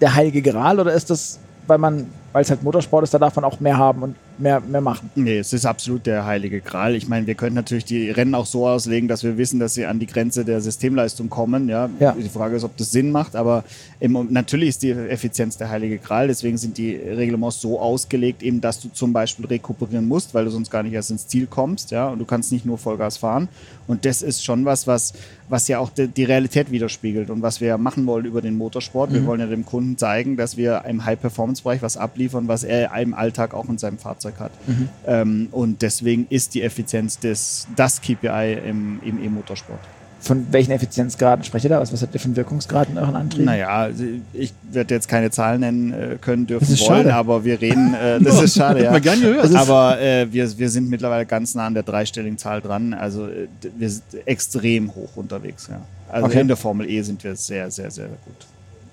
der 0.00 0.14
heilige 0.14 0.42
Gral 0.42 0.80
oder 0.80 0.92
ist 0.92 1.10
das, 1.10 1.38
weil 1.66 1.78
man 1.78 2.06
weil 2.32 2.42
es 2.42 2.50
halt 2.50 2.62
Motorsport 2.62 3.04
ist, 3.04 3.14
da 3.14 3.18
darf 3.18 3.36
man 3.36 3.44
auch 3.44 3.60
mehr 3.60 3.76
haben 3.76 4.02
und 4.02 4.16
mehr, 4.38 4.60
mehr 4.60 4.80
machen. 4.80 5.10
Nee, 5.14 5.38
es 5.38 5.52
ist 5.52 5.66
absolut 5.66 6.06
der 6.06 6.24
heilige 6.24 6.60
Gral. 6.60 6.94
Ich 6.94 7.08
meine, 7.08 7.26
wir 7.26 7.34
können 7.34 7.54
natürlich 7.54 7.84
die 7.84 8.10
Rennen 8.10 8.34
auch 8.34 8.46
so 8.46 8.66
auslegen, 8.66 9.08
dass 9.08 9.22
wir 9.22 9.38
wissen, 9.38 9.60
dass 9.60 9.74
sie 9.74 9.86
an 9.86 9.98
die 9.98 10.06
Grenze 10.06 10.44
der 10.44 10.60
Systemleistung 10.60 11.28
kommen. 11.30 11.68
Ja, 11.68 11.88
ja. 12.00 12.12
die 12.12 12.28
Frage 12.28 12.56
ist, 12.56 12.64
ob 12.64 12.76
das 12.76 12.90
Sinn 12.90 13.10
macht, 13.10 13.36
aber 13.36 13.64
im, 14.00 14.28
natürlich 14.30 14.70
ist 14.70 14.82
die 14.82 14.90
Effizienz 14.90 15.56
der 15.56 15.68
heilige 15.68 15.98
Gral. 15.98 16.28
Deswegen 16.28 16.58
sind 16.58 16.78
die 16.78 16.94
Reglements 16.94 17.60
so 17.60 17.80
ausgelegt, 17.80 18.42
eben, 18.42 18.60
dass 18.60 18.80
du 18.80 18.88
zum 18.88 19.12
Beispiel 19.12 19.46
rekuperieren 19.46 20.06
musst, 20.06 20.34
weil 20.34 20.44
du 20.44 20.50
sonst 20.50 20.70
gar 20.70 20.82
nicht 20.82 20.92
erst 20.92 21.10
ins 21.10 21.26
Ziel 21.26 21.46
kommst. 21.46 21.90
Ja, 21.90 22.08
und 22.08 22.18
du 22.18 22.24
kannst 22.24 22.52
nicht 22.52 22.66
nur 22.66 22.78
Vollgas 22.78 23.16
fahren. 23.16 23.48
Und 23.86 24.04
das 24.04 24.22
ist 24.22 24.44
schon 24.44 24.64
was, 24.64 24.86
was, 24.86 25.12
was 25.52 25.68
ja 25.68 25.78
auch 25.78 25.90
die, 25.90 26.08
die 26.08 26.24
Realität 26.24 26.72
widerspiegelt 26.72 27.30
und 27.30 27.42
was 27.42 27.60
wir 27.60 27.78
machen 27.78 28.06
wollen 28.06 28.24
über 28.24 28.42
den 28.42 28.56
Motorsport. 28.56 29.10
Mhm. 29.10 29.14
Wir 29.14 29.26
wollen 29.26 29.40
ja 29.40 29.46
dem 29.46 29.64
Kunden 29.64 29.96
zeigen, 29.96 30.36
dass 30.36 30.56
wir 30.56 30.84
im 30.88 31.04
High-Performance-Bereich 31.04 31.82
was 31.82 31.96
abliefern 31.96 32.32
liefern, 32.32 32.48
was 32.48 32.64
er 32.64 32.94
im 33.00 33.14
Alltag 33.14 33.54
auch 33.54 33.68
in 33.68 33.78
seinem 33.78 33.98
Fahrzeug 33.98 34.34
hat. 34.38 34.52
Mhm. 34.66 34.88
Ähm, 35.06 35.48
und 35.50 35.82
deswegen 35.82 36.26
ist 36.30 36.54
die 36.54 36.62
Effizienz 36.62 37.18
des, 37.18 37.66
das 37.76 38.00
KPI 38.00 38.58
im, 38.64 39.00
im 39.04 39.22
E-Motorsport. 39.22 39.80
Von 40.24 40.46
welchen 40.52 40.70
Effizienzgraden 40.70 41.44
sprecht 41.44 41.64
ihr 41.64 41.70
da? 41.70 41.80
Was, 41.80 41.92
was 41.92 42.00
habt 42.00 42.14
ihr 42.14 42.20
für 42.20 42.26
einen 42.26 42.36
Wirkungsgrad 42.36 42.88
in 42.88 42.96
euren 42.96 43.16
Antrieben? 43.16 43.44
Naja, 43.46 43.68
also 43.70 44.04
ich 44.32 44.54
werde 44.70 44.94
jetzt 44.94 45.08
keine 45.08 45.32
Zahlen 45.32 45.60
nennen 45.60 45.92
äh, 45.92 46.16
können, 46.20 46.46
dürfen 46.46 46.68
wollen, 46.68 46.78
schade. 46.78 47.12
aber 47.14 47.44
wir 47.44 47.60
reden, 47.60 47.92
äh, 47.94 48.20
das 48.20 48.40
ist 48.42 48.54
schade, 48.56 48.84
ja. 48.84 48.92
wir 48.92 49.00
gern 49.00 49.20
gehört. 49.20 49.52
Aber 49.56 50.00
äh, 50.00 50.32
wir, 50.32 50.56
wir 50.58 50.70
sind 50.70 50.88
mittlerweile 50.88 51.26
ganz 51.26 51.56
nah 51.56 51.66
an 51.66 51.74
der 51.74 51.82
dreistelligen 51.82 52.38
Zahl 52.38 52.60
dran. 52.60 52.94
Also 52.94 53.26
äh, 53.26 53.48
wir 53.76 53.90
sind 53.90 54.04
extrem 54.24 54.94
hoch 54.94 55.10
unterwegs, 55.16 55.66
ja. 55.68 55.80
Also 56.08 56.26
Okay. 56.26 56.40
in 56.42 56.46
der 56.48 56.56
Formel 56.56 56.88
E 56.88 57.02
sind 57.02 57.24
wir 57.24 57.34
sehr, 57.34 57.68
sehr, 57.72 57.90
sehr 57.90 58.06
gut. 58.06 58.46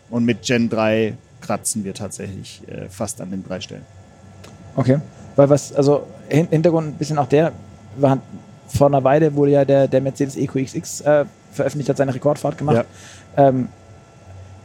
Und 0.10 0.26
mit 0.26 0.42
Gen 0.42 0.68
3 0.68 1.14
kratzen 1.42 1.84
wir 1.84 1.94
tatsächlich 1.94 2.62
äh, 2.68 2.90
fast 2.90 3.22
an 3.22 3.30
den 3.30 3.44
drei 3.44 3.60
Stellen. 3.62 3.84
Okay. 4.76 4.98
Weil 5.36 5.48
was, 5.50 5.74
also 5.76 6.08
Hin- 6.28 6.48
Hintergrund 6.50 6.88
ein 6.88 6.94
bisschen 6.94 7.18
auch 7.20 7.28
der, 7.28 7.52
war, 7.98 8.18
vor 8.70 8.88
einer 8.88 9.04
Weile 9.04 9.36
wurde 9.36 9.52
ja 9.52 9.66
der, 9.66 9.88
der 9.88 10.02
Mercedes 10.02 10.36
EQXX 10.36 11.02
äh, 11.02 11.26
veröffentlicht, 11.52 11.90
hat 11.90 11.98
seine 11.98 12.14
Rekordfahrt 12.14 12.58
gemacht. 12.58 12.86
Ähm, 13.36 13.68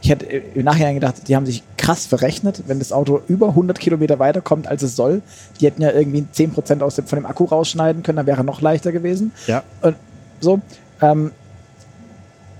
ich 0.01 0.11
hätte 0.11 0.25
im 0.27 0.63
Nachhinein 0.63 0.93
gedacht, 0.93 1.27
die 1.27 1.35
haben 1.35 1.47
sich 1.47 1.63
krass 1.77 2.05
verrechnet, 2.05 2.63
wenn 2.67 2.77
das 2.77 2.91
Auto 2.91 3.21
über 3.27 3.49
100 3.49 3.79
Kilometer 3.79 4.19
weiterkommt, 4.19 4.67
als 4.67 4.83
es 4.83 4.95
soll. 4.95 5.23
Die 5.59 5.65
hätten 5.65 5.81
ja 5.81 5.91
irgendwie 5.91 6.25
10% 6.31 6.81
aus 6.81 6.95
dem, 6.95 7.07
von 7.07 7.17
dem 7.17 7.25
Akku 7.25 7.45
rausschneiden 7.45 8.03
können, 8.03 8.17
dann 8.17 8.27
wäre 8.27 8.41
er 8.41 8.43
noch 8.43 8.61
leichter 8.61 8.91
gewesen. 8.91 9.31
Ja. 9.47 9.63
Und 9.81 9.95
so, 10.41 10.61
ähm, 11.01 11.31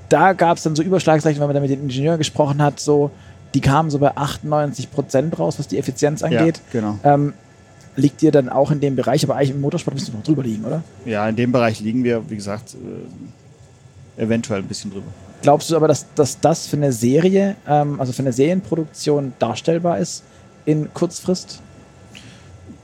da 0.10 0.34
gab 0.34 0.58
es 0.58 0.64
dann 0.64 0.76
so 0.76 0.82
Überschlagsrechnungen, 0.82 1.48
wenn 1.48 1.56
man 1.56 1.64
da 1.64 1.68
mit 1.68 1.78
den 1.78 1.84
Ingenieuren 1.84 2.18
gesprochen 2.18 2.62
hat, 2.64 2.80
so, 2.80 3.12
die 3.54 3.62
kamen 3.62 3.92
so 3.92 4.00
bei 4.00 4.16
98% 4.18 5.38
raus, 5.38 5.60
was 5.60 5.68
die 5.68 5.78
Effizienz 5.78 6.24
angeht. 6.24 6.62
Ja, 6.74 6.82
genau. 6.82 7.00
Ähm, 7.04 7.34
liegt 7.96 8.22
ihr 8.24 8.32
dann 8.32 8.50
auch 8.50 8.72
in 8.72 8.80
dem 8.80 8.96
Bereich, 8.96 9.24
aber 9.24 9.36
eigentlich 9.36 9.52
im 9.52 9.62
Motorsport 9.62 9.96
müsst 9.96 10.10
ihr 10.10 10.14
noch 10.14 10.24
drüber 10.24 10.44
liegen, 10.44 10.66
oder? 10.66 10.84
Ja, 11.06 11.28
in 11.28 11.36
dem 11.36 11.52
Bereich 11.52 11.80
liegen 11.80 12.04
wir, 12.04 12.30
wie 12.30 12.36
gesagt, 12.36 12.76
äh, 14.18 14.22
eventuell 14.22 14.62
ein 14.62 14.68
bisschen 14.68 14.92
drüber. 14.92 15.08
Glaubst 15.42 15.70
du 15.70 15.76
aber, 15.76 15.88
dass, 15.88 16.06
dass 16.16 16.40
das 16.40 16.68
für 16.68 16.78
eine 16.78 16.92
Serie, 16.92 17.56
ähm, 17.68 18.00
also 18.00 18.12
für 18.14 18.24
eine 18.24 18.34
Serienproduktion 18.34 19.34
darstellbar 19.40 20.00
ist 20.00 20.24
in 20.66 20.94
Kurzfrist? 20.94 21.62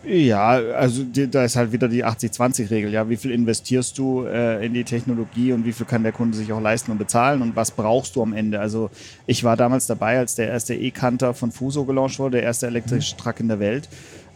Ja, 0.04 0.50
also 0.50 1.04
die, 1.04 1.30
da 1.30 1.44
ist 1.44 1.56
halt 1.56 1.72
wieder 1.72 1.88
die 1.88 2.04
80-20-Regel. 2.04 2.92
Ja, 2.92 3.08
wie 3.08 3.18
viel 3.18 3.30
investierst 3.30 3.96
du 4.00 4.26
äh, 4.26 4.66
in 4.66 4.74
die 4.74 4.84
Technologie 4.84 5.54
und 5.54 5.64
wie 5.64 5.72
viel 5.72 5.86
kann 5.86 6.02
der 6.02 6.12
Kunde 6.12 6.36
sich 6.36 6.52
auch 6.52 6.60
leisten 6.60 6.92
und 6.92 6.98
bezahlen 6.98 7.44
und 7.44 7.56
was 7.56 7.70
brauchst 7.70 8.16
du 8.16 8.24
am 8.24 8.34
Ende? 8.34 8.60
Also 8.60 8.90
ich 9.28 9.44
war 9.44 9.56
damals 9.56 9.86
dabei, 9.86 10.18
als 10.18 10.34
der 10.34 10.48
erste 10.48 10.74
E-Kanter 10.74 11.36
von 11.36 11.52
Fuso 11.52 11.86
gelauncht 11.86 12.18
wurde, 12.18 12.38
der 12.38 12.44
erste 12.44 12.66
elektrische 12.66 13.16
Truck 13.16 13.40
in 13.40 13.48
der 13.48 13.60
Welt. 13.60 13.90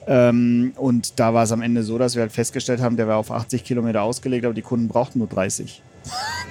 Ähm, 0.07 0.73
und 0.77 1.19
da 1.19 1.33
war 1.33 1.43
es 1.43 1.51
am 1.51 1.61
Ende 1.61 1.83
so, 1.83 1.97
dass 1.97 2.15
wir 2.15 2.21
halt 2.21 2.31
festgestellt 2.31 2.81
haben, 2.81 2.95
der 2.97 3.07
war 3.07 3.17
auf 3.17 3.31
80 3.31 3.63
Kilometer 3.63 4.03
ausgelegt, 4.03 4.45
aber 4.45 4.53
die 4.53 4.61
Kunden 4.61 4.87
brauchten 4.87 5.19
nur 5.19 5.27
30. 5.27 5.81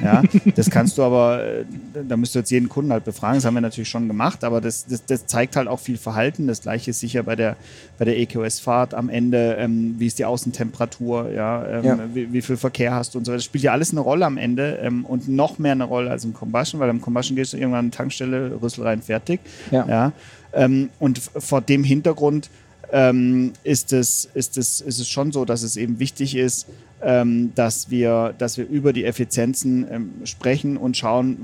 Ja, 0.02 0.22
das 0.56 0.68
kannst 0.68 0.98
du 0.98 1.04
aber, 1.04 1.44
äh, 1.44 1.64
da 2.08 2.16
müsst 2.16 2.34
du 2.34 2.40
jetzt 2.40 2.50
jeden 2.50 2.68
Kunden 2.68 2.92
halt 2.92 3.04
befragen. 3.04 3.36
Das 3.36 3.44
haben 3.44 3.54
wir 3.54 3.60
natürlich 3.60 3.88
schon 3.88 4.08
gemacht, 4.08 4.42
aber 4.42 4.60
das, 4.60 4.86
das, 4.86 5.04
das 5.04 5.26
zeigt 5.26 5.54
halt 5.54 5.68
auch 5.68 5.78
viel 5.78 5.96
Verhalten. 5.96 6.48
Das 6.48 6.62
gleiche 6.62 6.90
ist 6.90 6.98
sicher 6.98 7.22
bei 7.22 7.36
der, 7.36 7.56
bei 7.96 8.04
der 8.04 8.18
EQS-Fahrt 8.18 8.94
am 8.94 9.08
Ende. 9.08 9.56
Ähm, 9.58 9.94
wie 9.98 10.08
ist 10.08 10.18
die 10.18 10.24
Außentemperatur? 10.24 11.30
Ja, 11.30 11.64
ähm, 11.66 11.84
Ja. 11.84 11.98
Wie, 12.12 12.32
wie 12.32 12.42
viel 12.42 12.56
Verkehr 12.56 12.94
hast 12.94 13.14
du 13.14 13.18
und 13.18 13.24
so 13.24 13.30
weiter. 13.30 13.38
Das 13.38 13.44
spielt 13.44 13.62
ja 13.62 13.70
alles 13.70 13.92
eine 13.92 14.00
Rolle 14.00 14.26
am 14.26 14.36
Ende 14.36 14.80
ähm, 14.82 15.04
und 15.04 15.28
noch 15.28 15.58
mehr 15.58 15.72
eine 15.72 15.84
Rolle 15.84 16.10
als 16.10 16.24
im 16.24 16.34
Combustion, 16.34 16.80
weil 16.80 16.90
im 16.90 17.00
Combustion 17.00 17.36
gehst 17.36 17.52
du 17.52 17.56
irgendwann 17.56 17.78
an 17.78 17.84
eine 17.84 17.90
Tankstelle, 17.92 18.58
Rüssel 18.60 18.82
rein, 18.82 19.02
fertig. 19.02 19.38
Ja. 19.70 19.86
Ja, 19.86 20.12
ähm, 20.52 20.90
und 20.98 21.20
vor 21.20 21.60
dem 21.60 21.84
Hintergrund 21.84 22.50
ähm, 22.94 23.52
ist, 23.64 23.92
es, 23.92 24.28
ist, 24.35 24.57
es, 24.57 24.80
ist 24.80 25.00
es 25.00 25.09
schon 25.09 25.33
so, 25.33 25.44
dass 25.44 25.64
es 25.64 25.76
eben 25.76 25.98
wichtig 25.98 26.37
ist, 26.37 26.68
ähm, 27.02 27.50
dass, 27.57 27.90
wir, 27.90 28.35
dass 28.38 28.57
wir 28.57 28.68
über 28.68 28.92
die 28.92 29.04
Effizienzen 29.04 29.85
ähm, 29.90 30.11
sprechen 30.22 30.76
und 30.76 30.96
schauen, 30.96 31.37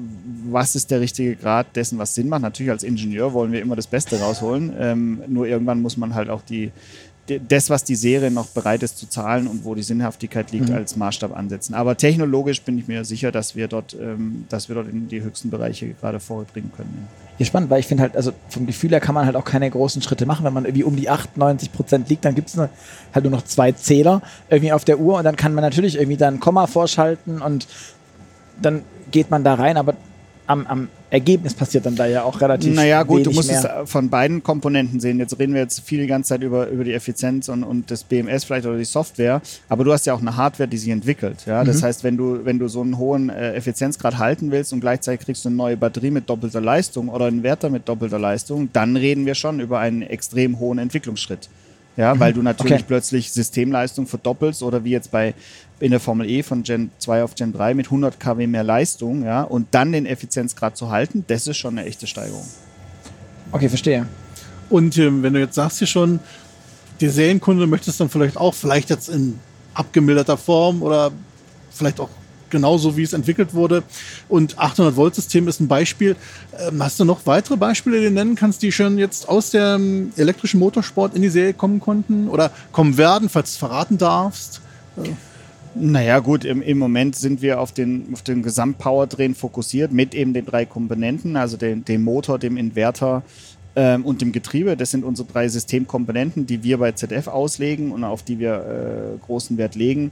was 0.49 0.77
ist 0.77 0.93
der 0.93 1.01
richtige 1.01 1.35
Grad 1.35 1.75
dessen, 1.75 1.99
was 1.99 2.15
Sinn 2.15 2.29
macht. 2.29 2.43
Natürlich 2.43 2.71
als 2.71 2.85
Ingenieur 2.85 3.33
wollen 3.33 3.51
wir 3.51 3.61
immer 3.61 3.75
das 3.75 3.89
Beste 3.89 4.21
rausholen, 4.21 4.73
ähm, 4.79 5.23
nur 5.27 5.49
irgendwann 5.49 5.83
muss 5.83 5.97
man 5.97 6.15
halt 6.15 6.31
auch 6.31 6.43
die, 6.43 6.71
das, 7.49 7.69
was 7.69 7.83
die 7.83 7.97
Serie 7.97 8.31
noch 8.31 8.47
bereit 8.47 8.85
ist 8.85 8.99
zu 8.99 9.09
zahlen 9.09 9.49
und 9.49 9.65
wo 9.65 9.75
die 9.75 9.83
Sinnhaftigkeit 9.83 10.53
liegt, 10.53 10.69
Mhm. 10.69 10.77
als 10.77 10.97
Maßstab 10.97 11.37
ansetzen. 11.37 11.75
Aber 11.75 11.97
technologisch 11.97 12.63
bin 12.63 12.79
ich 12.79 12.87
mir 12.87 13.05
sicher, 13.05 13.33
dass 13.33 13.57
wir 13.57 13.67
dort, 13.67 13.97
ähm, 14.01 14.45
dass 14.49 14.69
wir 14.69 14.77
dort 14.77 14.89
in 14.89 15.09
die 15.09 15.21
höchsten 15.21 15.51
Bereiche 15.51 15.95
gerade 16.01 16.21
vorbringen 16.21 16.71
können. 16.77 17.09
Ja. 17.25 17.30
Ja, 17.41 17.47
spannend, 17.47 17.71
weil 17.71 17.81
ich 17.81 17.87
finde 17.87 18.03
halt, 18.03 18.17
also 18.17 18.33
vom 18.51 18.67
Gefühl 18.67 18.91
her 18.91 19.01
kann 19.01 19.15
man 19.15 19.25
halt 19.25 19.35
auch 19.35 19.47
keine 19.47 19.71
großen 19.71 20.03
Schritte 20.03 20.27
machen. 20.27 20.45
Wenn 20.45 20.53
man 20.53 20.67
irgendwie 20.67 20.85
um 20.85 20.95
die 20.95 21.09
98 21.09 21.73
Prozent 21.73 22.11
liegt, 22.11 22.27
dann 22.27 22.35
gibt 22.35 22.51
es 22.51 22.59
halt 22.59 23.25
nur 23.25 23.31
noch 23.31 23.45
zwei 23.45 23.73
Zähler 23.73 24.21
irgendwie 24.51 24.75
auf 24.75 24.85
der 24.85 25.01
Uhr 25.01 25.17
und 25.17 25.25
dann 25.25 25.37
kann 25.37 25.55
man 25.55 25.65
natürlich 25.65 25.97
irgendwie 25.97 26.19
dann 26.19 26.35
ein 26.35 26.41
Komma 26.41 26.67
vorschalten 26.67 27.41
und 27.41 27.67
dann 28.61 28.83
geht 29.11 29.31
man 29.31 29.43
da 29.43 29.55
rein, 29.55 29.79
aber 29.79 29.95
am, 30.51 30.67
am 30.67 30.89
Ergebnis 31.11 31.55
passiert 31.55 31.87
dann 31.87 31.97
da 31.97 32.07
ja 32.07 32.23
auch 32.23 32.41
relativ 32.41 32.75
Naja, 32.75 33.03
gut, 33.03 33.27
du 33.27 33.31
musst 33.31 33.51
mehr. 33.51 33.83
es 33.83 33.91
von 33.91 34.09
beiden 34.11 34.43
Komponenten 34.43 35.01
sehen. 35.01 35.19
Jetzt 35.19 35.39
reden 35.39 35.55
wir 35.55 35.61
jetzt 35.61 35.81
viel 35.81 36.01
die 36.01 36.07
ganze 36.07 36.31
Zeit 36.31 36.43
über, 36.43 36.69
über 36.69 36.85
die 36.85 36.93
Effizienz 36.93 37.49
und, 37.49 37.65
und 37.65 37.91
das 37.91 38.05
BMS 38.05 38.45
vielleicht 38.45 38.67
oder 38.67 38.79
die 38.79 38.85
Software, 38.85 39.41
aber 39.69 39.85
du 39.85 39.93
hast 39.93 40.07
ja 40.07 40.15
auch 40.15 40.21
eine 40.21 40.37
Hardware, 40.37 40.69
die 40.69 40.79
sich 40.79 40.91
entwickelt. 40.91 41.47
Ja? 41.47 41.63
Mhm. 41.63 41.67
Das 41.67 41.83
heißt, 41.83 42.05
wenn 42.05 42.17
du, 42.17 42.45
wenn 42.45 42.59
du 42.59 42.69
so 42.69 42.81
einen 42.81 42.99
hohen 42.99 43.29
äh, 43.29 43.55
Effizienzgrad 43.55 44.19
halten 44.19 44.51
willst 44.51 44.73
und 44.73 44.81
gleichzeitig 44.81 45.27
kriegst 45.27 45.45
du 45.45 45.49
eine 45.49 45.57
neue 45.57 45.77
Batterie 45.77 46.11
mit 46.11 46.29
doppelter 46.29 46.61
Leistung 46.61 47.09
oder 47.09 47.27
einen 47.27 47.43
Wärter 47.43 47.71
mit 47.71 47.89
doppelter 47.89 48.19
Leistung, 48.19 48.69
dann 48.73 48.97
reden 48.97 49.27
wir 49.27 49.35
schon 49.35 49.61
über 49.61 49.79
einen 49.79 50.03
extrem 50.03 50.59
hohen 50.59 50.79
Entwicklungsschritt. 50.79 51.49
Ja, 52.01 52.19
weil 52.19 52.33
du 52.33 52.41
natürlich 52.41 52.71
Mhm. 52.73 52.77
Okay. 52.77 52.85
plötzlich 52.89 53.31
Systemleistung 53.31 54.07
verdoppelst 54.07 54.63
oder 54.63 54.85
wie 54.85 54.91
jetzt 54.91 55.11
bei 55.11 55.35
in 55.81 55.91
der 55.91 56.01
Formel 56.01 56.31
E 56.31 56.43
von 56.43 56.63
Gen 56.63 56.91
2 56.99 57.23
auf 57.23 57.35
Gen 57.35 57.53
3 57.53 57.75
mit 57.75 57.87
100 57.87 58.19
kW 58.19 58.47
mehr 58.47 58.65
Leistung, 58.65 59.23
ja, 59.23 59.43
und 59.43 59.69
dann 59.73 59.93
den 59.93 60.07
Effizienzgrad 60.07 60.79
zu 60.79 60.91
halten, 60.91 61.25
das 61.29 61.47
ist 61.47 61.59
schon 61.59 61.77
eine 61.79 61.87
echte 61.87 62.07
Steigerung. 62.07 62.47
Okay, 63.53 63.69
verstehe. 63.69 64.07
Und 64.71 64.97
ähm, 64.97 65.23
wenn 65.23 65.35
du 65.35 65.41
jetzt 65.41 65.57
sagst 65.57 65.77
hier 65.79 65.87
schon, 65.87 66.21
der 67.03 67.11
Serienkunde 67.11 67.67
möchte 67.67 67.91
es 67.91 67.99
dann 67.99 68.09
vielleicht 68.09 68.39
auch, 68.39 68.55
vielleicht 68.55 68.89
jetzt 68.89 69.11
in 69.11 69.39
abgemilderter 69.75 70.39
Form 70.39 70.83
oder 70.83 71.11
vielleicht 71.71 72.01
auch 72.01 72.09
genauso, 72.51 72.97
wie 72.97 73.03
es 73.03 73.13
entwickelt 73.13 73.55
wurde. 73.55 73.83
Und 74.29 74.59
800 74.59 74.97
Volt 74.97 75.15
System 75.15 75.49
ist 75.49 75.61
ein 75.61 75.69
Beispiel. 75.69 76.17
Ähm, 76.69 76.83
hast 76.83 77.01
du 77.01 77.05
noch 77.05 77.27
weitere 77.27 77.57
Beispiele, 77.57 77.99
die 77.99 78.07
du 78.07 78.13
nennen 78.13 78.35
kannst, 78.35 78.63
die 78.63 78.73
schon 78.73 78.99
jetzt 78.99 79.29
aus 79.29 79.51
dem 79.51 80.13
elektrischen 80.17 80.61
Motorsport 80.61 81.15
in 81.15 81.23
die 81.23 81.29
Serie 81.29 81.55
kommen 81.55 81.81
konnten 81.81 82.29
oder 82.29 82.51
kommen 82.73 82.97
werden, 82.97 83.29
falls 83.29 83.51
du 83.51 83.55
es 83.55 83.57
verraten 83.57 83.99
darfst? 83.99 84.61
Naja, 85.75 86.19
gut, 86.19 86.45
im, 86.45 86.63
im 86.63 86.79
Moment 86.79 87.15
sind 87.15 87.43
wir 87.43 87.61
auf 87.61 87.73
den, 87.73 88.09
auf 88.13 88.23
den 88.23 88.43
Gesamtpowertrain 88.43 89.35
fokussiert 89.35 89.93
mit 89.93 90.15
eben 90.15 90.35
den 90.35 90.45
drei 90.45 90.65
Komponenten, 90.65 91.37
also 91.37 91.57
den, 91.57 91.85
dem 91.85 92.03
Motor, 92.03 92.41
dem 92.41 92.57
Inverter 92.57 93.23
ähm, 93.77 94.05
und 94.05 94.21
dem 94.21 94.33
Getriebe. 94.33 94.77
Das 94.77 94.91
sind 94.91 95.05
unsere 95.05 95.29
drei 95.29 95.49
Systemkomponenten, 95.49 96.47
die 96.47 96.65
wir 96.65 96.79
bei 96.79 96.91
ZF 96.93 97.29
auslegen 97.29 97.93
und 97.93 98.03
auf 98.03 98.25
die 98.25 98.41
wir 98.41 98.55
äh, 98.55 99.25
großen 99.25 99.59
Wert 99.59 99.77
legen. 99.77 100.11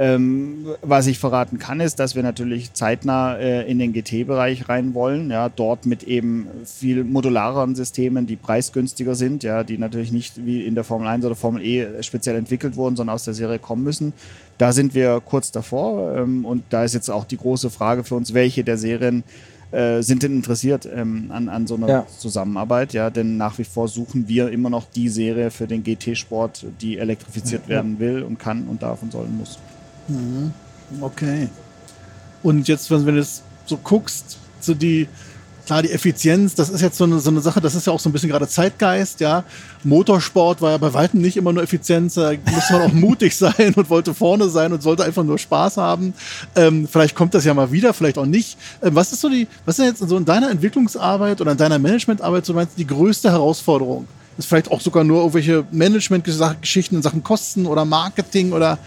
Ähm, 0.00 0.66
was 0.80 1.08
ich 1.08 1.18
verraten 1.18 1.58
kann, 1.58 1.80
ist, 1.80 1.98
dass 1.98 2.14
wir 2.14 2.22
natürlich 2.22 2.72
zeitnah 2.72 3.34
äh, 3.36 3.68
in 3.68 3.80
den 3.80 3.92
GT-Bereich 3.92 4.68
rein 4.68 4.94
wollen. 4.94 5.30
Ja, 5.30 5.48
dort 5.48 5.86
mit 5.86 6.04
eben 6.04 6.46
viel 6.64 7.02
modulareren 7.02 7.74
Systemen, 7.74 8.24
die 8.28 8.36
preisgünstiger 8.36 9.16
sind, 9.16 9.42
ja, 9.42 9.64
die 9.64 9.76
natürlich 9.76 10.12
nicht 10.12 10.46
wie 10.46 10.64
in 10.64 10.76
der 10.76 10.84
Formel 10.84 11.08
1 11.08 11.24
oder 11.24 11.34
Formel 11.34 11.64
E 11.64 12.00
speziell 12.02 12.36
entwickelt 12.36 12.76
wurden, 12.76 12.94
sondern 12.94 13.14
aus 13.14 13.24
der 13.24 13.34
Serie 13.34 13.58
kommen 13.58 13.82
müssen. 13.82 14.12
Da 14.56 14.72
sind 14.72 14.94
wir 14.94 15.20
kurz 15.24 15.50
davor 15.50 16.14
ähm, 16.16 16.44
und 16.44 16.62
da 16.70 16.84
ist 16.84 16.94
jetzt 16.94 17.10
auch 17.10 17.24
die 17.24 17.36
große 17.36 17.68
Frage 17.68 18.04
für 18.04 18.14
uns, 18.14 18.34
welche 18.34 18.62
der 18.62 18.78
Serien 18.78 19.24
äh, 19.72 20.00
sind 20.02 20.22
denn 20.22 20.32
interessiert 20.36 20.88
ähm, 20.94 21.30
an, 21.30 21.48
an 21.48 21.66
so 21.66 21.74
einer 21.74 21.88
Ja. 21.88 22.06
Zusammenarbeit, 22.06 22.92
ja, 22.92 23.10
denn 23.10 23.36
nach 23.36 23.58
wie 23.58 23.64
vor 23.64 23.88
suchen 23.88 24.28
wir 24.28 24.50
immer 24.50 24.70
noch 24.70 24.86
die 24.94 25.08
Serie 25.08 25.50
für 25.50 25.66
den 25.66 25.82
GT-Sport, 25.82 26.66
die 26.80 26.98
elektrifiziert 26.98 27.68
werden 27.68 27.98
will 27.98 28.22
und 28.22 28.38
kann 28.38 28.68
und 28.68 28.82
darf 28.82 29.02
und 29.02 29.10
sollen 29.10 29.36
muss. 29.36 29.58
Okay. 31.00 31.48
Und 32.42 32.68
jetzt, 32.68 32.90
wenn 32.90 33.04
du 33.04 33.16
jetzt 33.16 33.42
so 33.66 33.76
guckst, 33.76 34.38
so 34.60 34.74
die, 34.74 35.08
klar, 35.66 35.82
die 35.82 35.90
Effizienz, 35.90 36.54
das 36.54 36.70
ist 36.70 36.80
jetzt 36.80 36.96
so 36.96 37.04
eine, 37.04 37.18
so 37.18 37.30
eine 37.30 37.40
Sache, 37.40 37.60
das 37.60 37.74
ist 37.74 37.86
ja 37.86 37.92
auch 37.92 38.00
so 38.00 38.08
ein 38.08 38.12
bisschen 38.12 38.30
gerade 38.30 38.48
Zeitgeist, 38.48 39.20
ja. 39.20 39.44
Motorsport 39.84 40.62
war 40.62 40.70
ja 40.70 40.78
bei 40.78 40.94
weitem 40.94 41.20
nicht 41.20 41.36
immer 41.36 41.52
nur 41.52 41.62
Effizienz, 41.62 42.14
da 42.14 42.32
musste 42.50 42.72
man 42.72 42.82
auch 42.82 42.92
mutig 42.92 43.36
sein 43.36 43.74
und 43.74 43.90
wollte 43.90 44.14
vorne 44.14 44.48
sein 44.48 44.72
und 44.72 44.82
sollte 44.82 45.04
einfach 45.04 45.24
nur 45.24 45.38
Spaß 45.38 45.76
haben. 45.76 46.14
Ähm, 46.56 46.88
vielleicht 46.90 47.14
kommt 47.14 47.34
das 47.34 47.44
ja 47.44 47.52
mal 47.54 47.70
wieder, 47.70 47.92
vielleicht 47.92 48.18
auch 48.18 48.26
nicht. 48.26 48.56
Ähm, 48.82 48.94
was 48.94 49.12
ist 49.12 49.20
so 49.20 49.28
die, 49.28 49.46
was 49.66 49.78
ist 49.78 49.84
jetzt 49.84 50.08
so 50.08 50.16
in 50.16 50.24
deiner 50.24 50.50
Entwicklungsarbeit 50.50 51.40
oder 51.40 51.52
in 51.52 51.58
deiner 51.58 51.78
Managementarbeit 51.78 52.46
so 52.46 52.54
meinst 52.54 52.74
du 52.74 52.78
die 52.78 52.86
größte 52.86 53.30
Herausforderung? 53.30 54.06
Ist 54.38 54.46
vielleicht 54.46 54.70
auch 54.70 54.80
sogar 54.80 55.04
nur 55.04 55.18
irgendwelche 55.18 55.64
Management-Geschichten 55.72 56.96
in 56.96 57.02
Sachen 57.02 57.22
Kosten 57.22 57.66
oder 57.66 57.84
Marketing 57.84 58.52
oder 58.52 58.78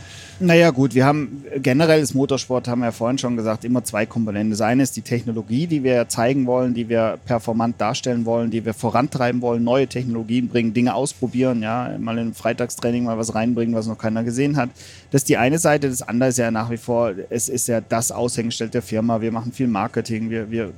Naja, 0.44 0.72
gut, 0.72 0.96
wir 0.96 1.06
haben 1.06 1.46
generell 1.62 2.02
das 2.02 2.16
Motorsport, 2.16 2.68
haben 2.68 2.80
wir 2.80 2.88
ja 2.88 2.92
vorhin 2.92 3.20
schon 3.20 3.38
gesagt, 3.38 3.64
immer 3.64 3.84
zwei 3.84 4.08
Komponenten. 4.08 4.50
Das 4.50 4.62
eine 4.62 4.82
ist 4.82 4.96
die 4.96 5.04
Technologie, 5.04 5.68
die 5.68 5.84
wir 5.84 6.10
zeigen 6.10 6.48
wollen, 6.48 6.74
die 6.74 6.90
wir 6.90 7.20
performant 7.26 7.80
darstellen 7.80 8.26
wollen, 8.26 8.50
die 8.50 8.66
wir 8.66 8.74
vorantreiben 8.74 9.42
wollen, 9.44 9.64
neue 9.64 9.86
Technologien 9.86 10.48
bringen, 10.48 10.74
Dinge 10.74 10.96
ausprobieren, 10.96 11.62
ja, 11.62 11.96
mal 12.00 12.18
in 12.18 12.34
Freitagstraining 12.34 13.04
mal 13.04 13.20
was 13.20 13.36
reinbringen, 13.36 13.76
was 13.76 13.86
noch 13.86 14.00
keiner 14.00 14.24
gesehen 14.24 14.58
hat. 14.58 14.72
Das 15.12 15.22
ist 15.22 15.30
die 15.30 15.38
eine 15.38 15.60
Seite. 15.60 15.89
Das 15.89 16.02
andere 16.02 16.30
ist 16.30 16.39
ja 16.39 16.49
nach 16.49 16.72
wie 16.72 16.78
vor, 16.78 17.14
es 17.30 17.47
ist 17.47 17.68
ja 17.68 17.80
das 17.80 18.12
Aushängeschild 18.12 18.74
der 18.74 18.82
Firma. 18.82 19.22
Wir 19.22 19.32
machen 19.32 19.52
viel 19.52 19.68
Marketing, 19.68 20.32
wir, 20.32 20.49
wir 20.49 20.72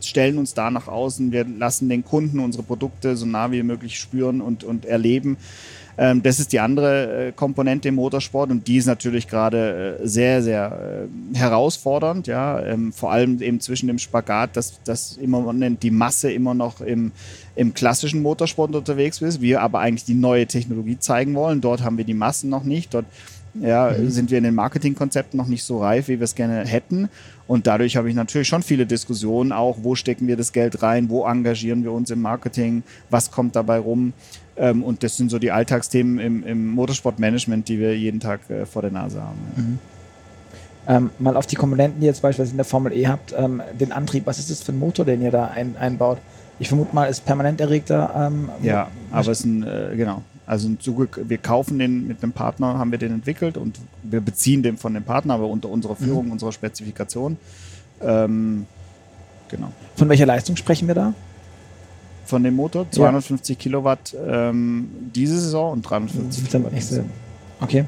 stellen 0.00 0.38
uns 0.38 0.54
da 0.54 0.70
nach 0.70 0.88
außen, 0.88 1.32
wir 1.32 1.44
lassen 1.44 1.88
den 1.88 2.04
Kunden 2.04 2.40
unsere 2.40 2.62
Produkte 2.62 3.16
so 3.16 3.26
nah 3.26 3.50
wie 3.52 3.62
möglich 3.62 3.98
spüren 3.98 4.40
und, 4.40 4.64
und 4.64 4.84
erleben. 4.84 5.36
Ähm, 6.00 6.22
das 6.22 6.38
ist 6.38 6.52
die 6.52 6.60
andere 6.60 7.28
äh, 7.28 7.32
Komponente 7.32 7.88
im 7.88 7.96
Motorsport 7.96 8.50
und 8.50 8.68
die 8.68 8.76
ist 8.76 8.86
natürlich 8.86 9.26
gerade 9.26 9.98
äh, 10.00 10.06
sehr, 10.06 10.42
sehr 10.42 11.08
äh, 11.34 11.36
herausfordernd. 11.36 12.28
Ja? 12.28 12.62
Ähm, 12.64 12.92
vor 12.92 13.10
allem 13.10 13.42
eben 13.42 13.58
zwischen 13.58 13.88
dem 13.88 13.98
Spagat, 13.98 14.56
dass, 14.56 14.80
dass 14.84 15.16
immer 15.16 15.52
die 15.52 15.90
Masse 15.90 16.30
immer 16.30 16.54
noch 16.54 16.80
im, 16.80 17.10
im 17.56 17.74
klassischen 17.74 18.22
Motorsport 18.22 18.74
unterwegs 18.76 19.20
ist, 19.20 19.40
wir 19.40 19.60
aber 19.60 19.80
eigentlich 19.80 20.04
die 20.04 20.14
neue 20.14 20.46
Technologie 20.46 21.00
zeigen 21.00 21.34
wollen. 21.34 21.60
Dort 21.60 21.82
haben 21.82 21.98
wir 21.98 22.04
die 22.04 22.14
Massen 22.14 22.48
noch 22.48 22.62
nicht. 22.62 22.94
Dort 22.94 23.06
ja, 23.54 23.90
mhm. 23.90 24.10
sind 24.10 24.30
wir 24.30 24.38
in 24.38 24.44
den 24.44 24.54
Marketingkonzepten 24.54 25.36
noch 25.36 25.48
nicht 25.48 25.64
so 25.64 25.78
reif, 25.78 26.06
wie 26.06 26.20
wir 26.20 26.24
es 26.24 26.36
gerne 26.36 26.64
hätten. 26.64 27.08
Und 27.48 27.66
dadurch 27.66 27.96
habe 27.96 28.08
ich 28.10 28.14
natürlich 28.14 28.46
schon 28.46 28.62
viele 28.62 28.86
Diskussionen 28.86 29.52
auch, 29.52 29.78
wo 29.82 29.94
stecken 29.94 30.28
wir 30.28 30.36
das 30.36 30.52
Geld 30.52 30.82
rein, 30.82 31.08
wo 31.08 31.26
engagieren 31.26 31.82
wir 31.82 31.92
uns 31.92 32.10
im 32.10 32.20
Marketing, 32.20 32.82
was 33.08 33.30
kommt 33.30 33.56
dabei 33.56 33.78
rum. 33.78 34.12
Ähm, 34.56 34.84
und 34.84 35.02
das 35.02 35.16
sind 35.16 35.30
so 35.30 35.38
die 35.38 35.50
Alltagsthemen 35.50 36.18
im, 36.18 36.46
im 36.46 36.68
Motorsportmanagement, 36.68 37.66
die 37.66 37.80
wir 37.80 37.96
jeden 37.96 38.20
Tag 38.20 38.48
äh, 38.50 38.66
vor 38.66 38.82
der 38.82 38.90
Nase 38.90 39.22
haben. 39.22 39.38
Mhm. 39.56 39.78
Ähm, 40.86 41.10
mal 41.18 41.36
auf 41.36 41.46
die 41.46 41.56
Komponenten, 41.56 42.00
die 42.00 42.06
ihr 42.06 42.10
jetzt 42.10 42.20
beispielsweise 42.20 42.52
in 42.52 42.58
der 42.58 42.66
Formel 42.66 42.92
E 42.92 43.08
habt, 43.08 43.34
ähm, 43.36 43.62
den 43.80 43.92
Antrieb, 43.92 44.26
was 44.26 44.38
ist 44.38 44.50
das 44.50 44.62
für 44.62 44.72
ein 44.72 44.78
Motor, 44.78 45.06
den 45.06 45.22
ihr 45.22 45.30
da 45.30 45.46
ein, 45.46 45.74
einbaut? 45.78 46.18
Ich 46.58 46.68
vermute 46.68 46.94
mal, 46.94 47.06
ist 47.06 47.24
permanent 47.24 47.60
erregter. 47.62 48.28
Ähm, 48.30 48.50
ja, 48.62 48.88
aber 49.10 49.30
es 49.30 49.40
ist 49.40 49.46
ein, 49.46 49.62
äh, 49.62 49.96
genau. 49.96 50.22
Also 50.48 50.68
wir 50.80 51.38
kaufen 51.38 51.78
den 51.78 52.08
mit 52.08 52.22
einem 52.22 52.32
Partner, 52.32 52.78
haben 52.78 52.90
wir 52.90 52.98
den 52.98 53.12
entwickelt 53.12 53.56
und 53.56 53.78
wir 54.02 54.20
beziehen 54.20 54.62
den 54.62 54.78
von 54.78 54.94
dem 54.94 55.04
Partner, 55.04 55.34
aber 55.34 55.46
unter 55.46 55.68
unserer 55.68 55.94
mhm. 55.98 56.04
Führung, 56.04 56.26
mhm. 56.26 56.32
unserer 56.32 56.52
Spezifikation. 56.52 57.36
Ähm, 58.00 58.66
genau. 59.48 59.72
Von 59.94 60.08
welcher 60.08 60.26
Leistung 60.26 60.56
sprechen 60.56 60.88
wir 60.88 60.94
da? 60.94 61.14
von 62.28 62.44
dem 62.44 62.54
Motor. 62.54 62.86
250 62.90 63.56
ja. 63.56 63.62
Kilowatt 63.62 64.14
ähm, 64.26 64.88
diese 65.14 65.40
Saison 65.40 65.72
und 65.72 65.82
350 65.82 66.50
Kilowatt. 66.50 66.72
Nächste. 66.72 67.04
Okay. 67.60 67.84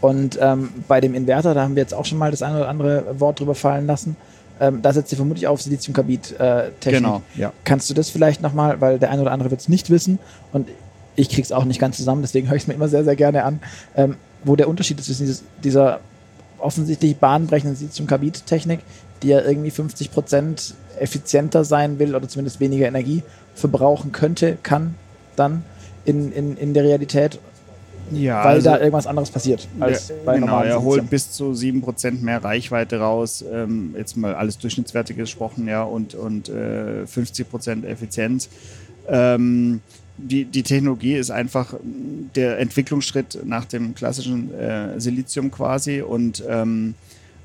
Und 0.00 0.38
ähm, 0.40 0.68
bei 0.86 1.00
dem 1.00 1.14
Inverter, 1.14 1.54
da 1.54 1.62
haben 1.62 1.74
wir 1.74 1.82
jetzt 1.82 1.94
auch 1.94 2.04
schon 2.04 2.18
mal 2.18 2.30
das 2.30 2.42
eine 2.42 2.58
oder 2.58 2.68
andere 2.68 3.18
Wort 3.18 3.40
drüber 3.40 3.54
fallen 3.54 3.86
lassen. 3.86 4.16
Ähm, 4.60 4.82
da 4.82 4.92
setzt 4.92 5.12
ihr 5.12 5.16
vermutlich 5.16 5.46
auf 5.46 5.62
Siliziumkarbid-Technik. 5.62 6.84
Äh, 6.84 6.90
genau, 6.90 7.22
ja. 7.36 7.52
Kannst 7.64 7.88
du 7.90 7.94
das 7.94 8.10
vielleicht 8.10 8.42
nochmal, 8.42 8.80
weil 8.80 8.98
der 8.98 9.10
eine 9.10 9.22
oder 9.22 9.32
andere 9.32 9.50
wird 9.50 9.60
es 9.60 9.68
nicht 9.68 9.90
wissen 9.90 10.18
und 10.52 10.68
ich 11.18 11.28
krieg's 11.28 11.50
auch 11.50 11.64
nicht 11.64 11.80
ganz 11.80 11.96
zusammen, 11.96 12.22
deswegen 12.22 12.48
höre 12.48 12.56
ich 12.56 12.62
es 12.62 12.68
mir 12.68 12.74
immer 12.74 12.88
sehr, 12.88 13.02
sehr 13.02 13.16
gerne 13.16 13.42
an, 13.42 13.60
ähm, 13.96 14.16
wo 14.44 14.54
der 14.54 14.68
Unterschied 14.68 15.00
ist 15.00 15.06
zwischen 15.06 15.26
dieses, 15.26 15.42
dieser 15.64 16.00
offensichtlich 16.58 17.16
bahnbrechenden 17.16 17.76
Siliziumkarbid-Technik, 17.76 18.80
die 19.22 19.28
ja 19.28 19.40
irgendwie 19.40 19.70
50 19.70 20.12
Prozent 20.12 20.74
effizienter 21.00 21.64
sein 21.64 21.98
will 21.98 22.14
oder 22.14 22.28
zumindest 22.28 22.60
weniger 22.60 22.86
Energie 22.86 23.22
verbrauchen 23.54 24.12
könnte, 24.12 24.58
kann 24.62 24.94
dann 25.34 25.64
in, 26.04 26.30
in, 26.32 26.56
in 26.56 26.72
der 26.72 26.84
Realität, 26.84 27.40
ja, 28.12 28.44
weil 28.44 28.54
also, 28.54 28.70
da 28.70 28.78
irgendwas 28.78 29.06
anderes 29.06 29.30
passiert 29.30 29.68
als 29.80 30.08
ja, 30.08 30.14
bei 30.24 30.34
genau, 30.34 30.46
normalen 30.46 30.70
er 30.70 30.82
holt 30.82 31.10
bis 31.10 31.32
zu 31.32 31.50
7% 31.50 32.22
mehr 32.22 32.42
Reichweite 32.42 33.00
raus, 33.00 33.44
ähm, 33.52 33.94
jetzt 33.98 34.16
mal 34.16 34.34
alles 34.34 34.56
Durchschnittswerte 34.58 35.14
gesprochen, 35.14 35.66
ja, 35.66 35.82
und, 35.82 36.14
und 36.14 36.48
äh, 36.48 37.04
50% 37.04 37.84
Effizienz. 37.84 38.48
Ähm, 39.08 39.80
die, 40.18 40.44
die 40.44 40.62
Technologie 40.62 41.14
ist 41.14 41.30
einfach 41.30 41.74
der 42.34 42.58
Entwicklungsschritt 42.58 43.38
nach 43.44 43.64
dem 43.64 43.94
klassischen 43.94 44.52
äh, 44.52 45.00
Silizium 45.00 45.50
quasi 45.50 46.02
und 46.02 46.42
ähm, 46.48 46.94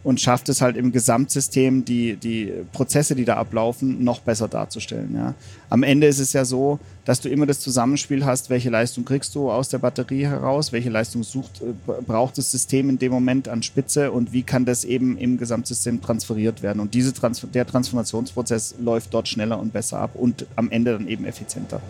und 0.04 0.20
schafft 0.20 0.50
es 0.50 0.62
halt 0.62 0.76
im 0.76 0.92
Gesamtsystem, 0.92 1.86
die, 1.86 2.18
die 2.18 2.52
Prozesse, 2.74 3.16
die 3.16 3.26
da 3.26 3.38
ablaufen, 3.38 4.04
noch 4.04 4.20
besser 4.20 4.48
darzustellen. 4.48 5.16
Ja. 5.16 5.34
Am 5.70 5.82
Ende 5.84 6.08
ist 6.08 6.20
es 6.20 6.34
ja 6.34 6.44
so, 6.44 6.80
dass 7.06 7.22
du 7.22 7.30
immer 7.30 7.46
das 7.46 7.60
Zusammenspiel 7.62 8.26
hast, 8.26 8.50
welche 8.50 8.70
Leistung 8.70 9.06
kriegst 9.06 9.34
du 9.36 9.50
aus 9.50 9.70
der 9.70 9.78
Batterie 9.78 10.26
heraus, 10.26 10.72
welche 10.72 10.90
Leistung 10.90 11.24
sucht, 11.24 11.62
äh, 11.62 12.02
braucht 12.06 12.38
das 12.38 12.52
System 12.52 12.90
in 12.90 13.00
dem 13.00 13.12
Moment 13.12 13.48
an 13.48 13.64
Spitze 13.64 14.12
und 14.12 14.34
wie 14.34 14.44
kann 14.44 14.66
das 14.66 14.84
eben 14.84 15.18
im 15.18 15.38
Gesamtsystem 15.38 16.02
transferiert 16.02 16.62
werden. 16.62 16.82
Und 16.82 16.94
diese 16.94 17.14
Transfer 17.14 17.48
der 17.48 17.66
Transformationsprozess 17.66 18.76
läuft 18.80 19.14
dort 19.14 19.28
schneller 19.30 19.60
und 19.60 19.72
besser 19.72 20.00
ab 20.00 20.12
und 20.16 20.46
am 20.56 20.70
Ende 20.70 20.94
dann 20.94 21.08
eben 21.08 21.26
effizienter. 21.26 21.82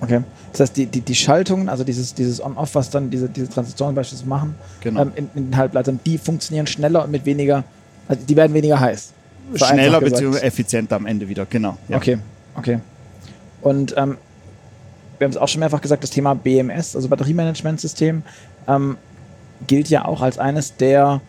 Okay. 0.00 0.22
Das 0.52 0.60
heißt, 0.60 0.76
die, 0.76 0.86
die, 0.86 1.00
die 1.00 1.14
Schaltungen, 1.14 1.68
also 1.68 1.84
dieses, 1.84 2.14
dieses 2.14 2.42
On-Off, 2.42 2.74
was 2.74 2.90
dann 2.90 3.10
diese, 3.10 3.28
diese 3.28 3.48
Transistoren 3.48 3.94
beispielsweise 3.94 4.28
machen, 4.28 4.54
genau. 4.80 5.02
ähm, 5.02 5.12
in, 5.14 5.30
in, 5.34 5.44
den 5.50 5.56
Halbleitern, 5.56 6.00
die 6.06 6.18
funktionieren 6.18 6.66
schneller 6.66 7.04
und 7.04 7.10
mit 7.10 7.26
weniger, 7.26 7.64
also 8.06 8.22
die 8.24 8.36
werden 8.36 8.54
weniger 8.54 8.78
heiß. 8.78 9.12
Schneller 9.54 10.00
bzw. 10.00 10.38
effizienter 10.38 10.96
am 10.96 11.06
Ende 11.06 11.28
wieder, 11.28 11.46
genau. 11.46 11.76
Ja. 11.88 11.96
Okay, 11.96 12.18
okay. 12.54 12.80
Und 13.60 13.94
ähm, 13.96 14.18
wir 15.18 15.24
haben 15.24 15.32
es 15.32 15.36
auch 15.36 15.48
schon 15.48 15.60
mehrfach 15.60 15.80
gesagt, 15.80 16.02
das 16.02 16.10
Thema 16.10 16.34
BMS, 16.34 16.94
also 16.94 17.08
Batteriemanagementsystem, 17.08 18.22
ähm, 18.68 18.96
gilt 19.66 19.88
ja 19.88 20.04
auch 20.04 20.22
als 20.22 20.38
eines 20.38 20.76
der, 20.76 21.20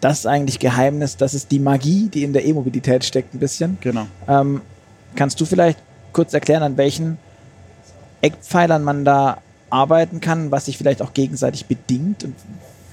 das 0.00 0.26
eigentlich 0.26 0.58
Geheimnis, 0.58 1.16
das 1.16 1.34
ist 1.34 1.50
die 1.50 1.58
Magie, 1.58 2.08
die 2.12 2.24
in 2.24 2.32
der 2.32 2.44
E-Mobilität 2.44 3.04
steckt, 3.04 3.34
ein 3.34 3.38
bisschen. 3.38 3.78
Genau. 3.80 4.06
Ähm, 4.28 4.60
kannst 5.16 5.40
du 5.40 5.46
vielleicht 5.46 5.78
kurz 6.12 6.34
erklären, 6.34 6.62
an 6.62 6.76
welchen 6.76 7.18
Eckpfeilern 8.22 8.82
man 8.82 9.04
da 9.04 9.38
arbeiten 9.70 10.20
kann, 10.20 10.50
was 10.50 10.66
sich 10.66 10.76
vielleicht 10.76 11.02
auch 11.02 11.14
gegenseitig 11.14 11.66
bedingt 11.66 12.24
und 12.24 12.34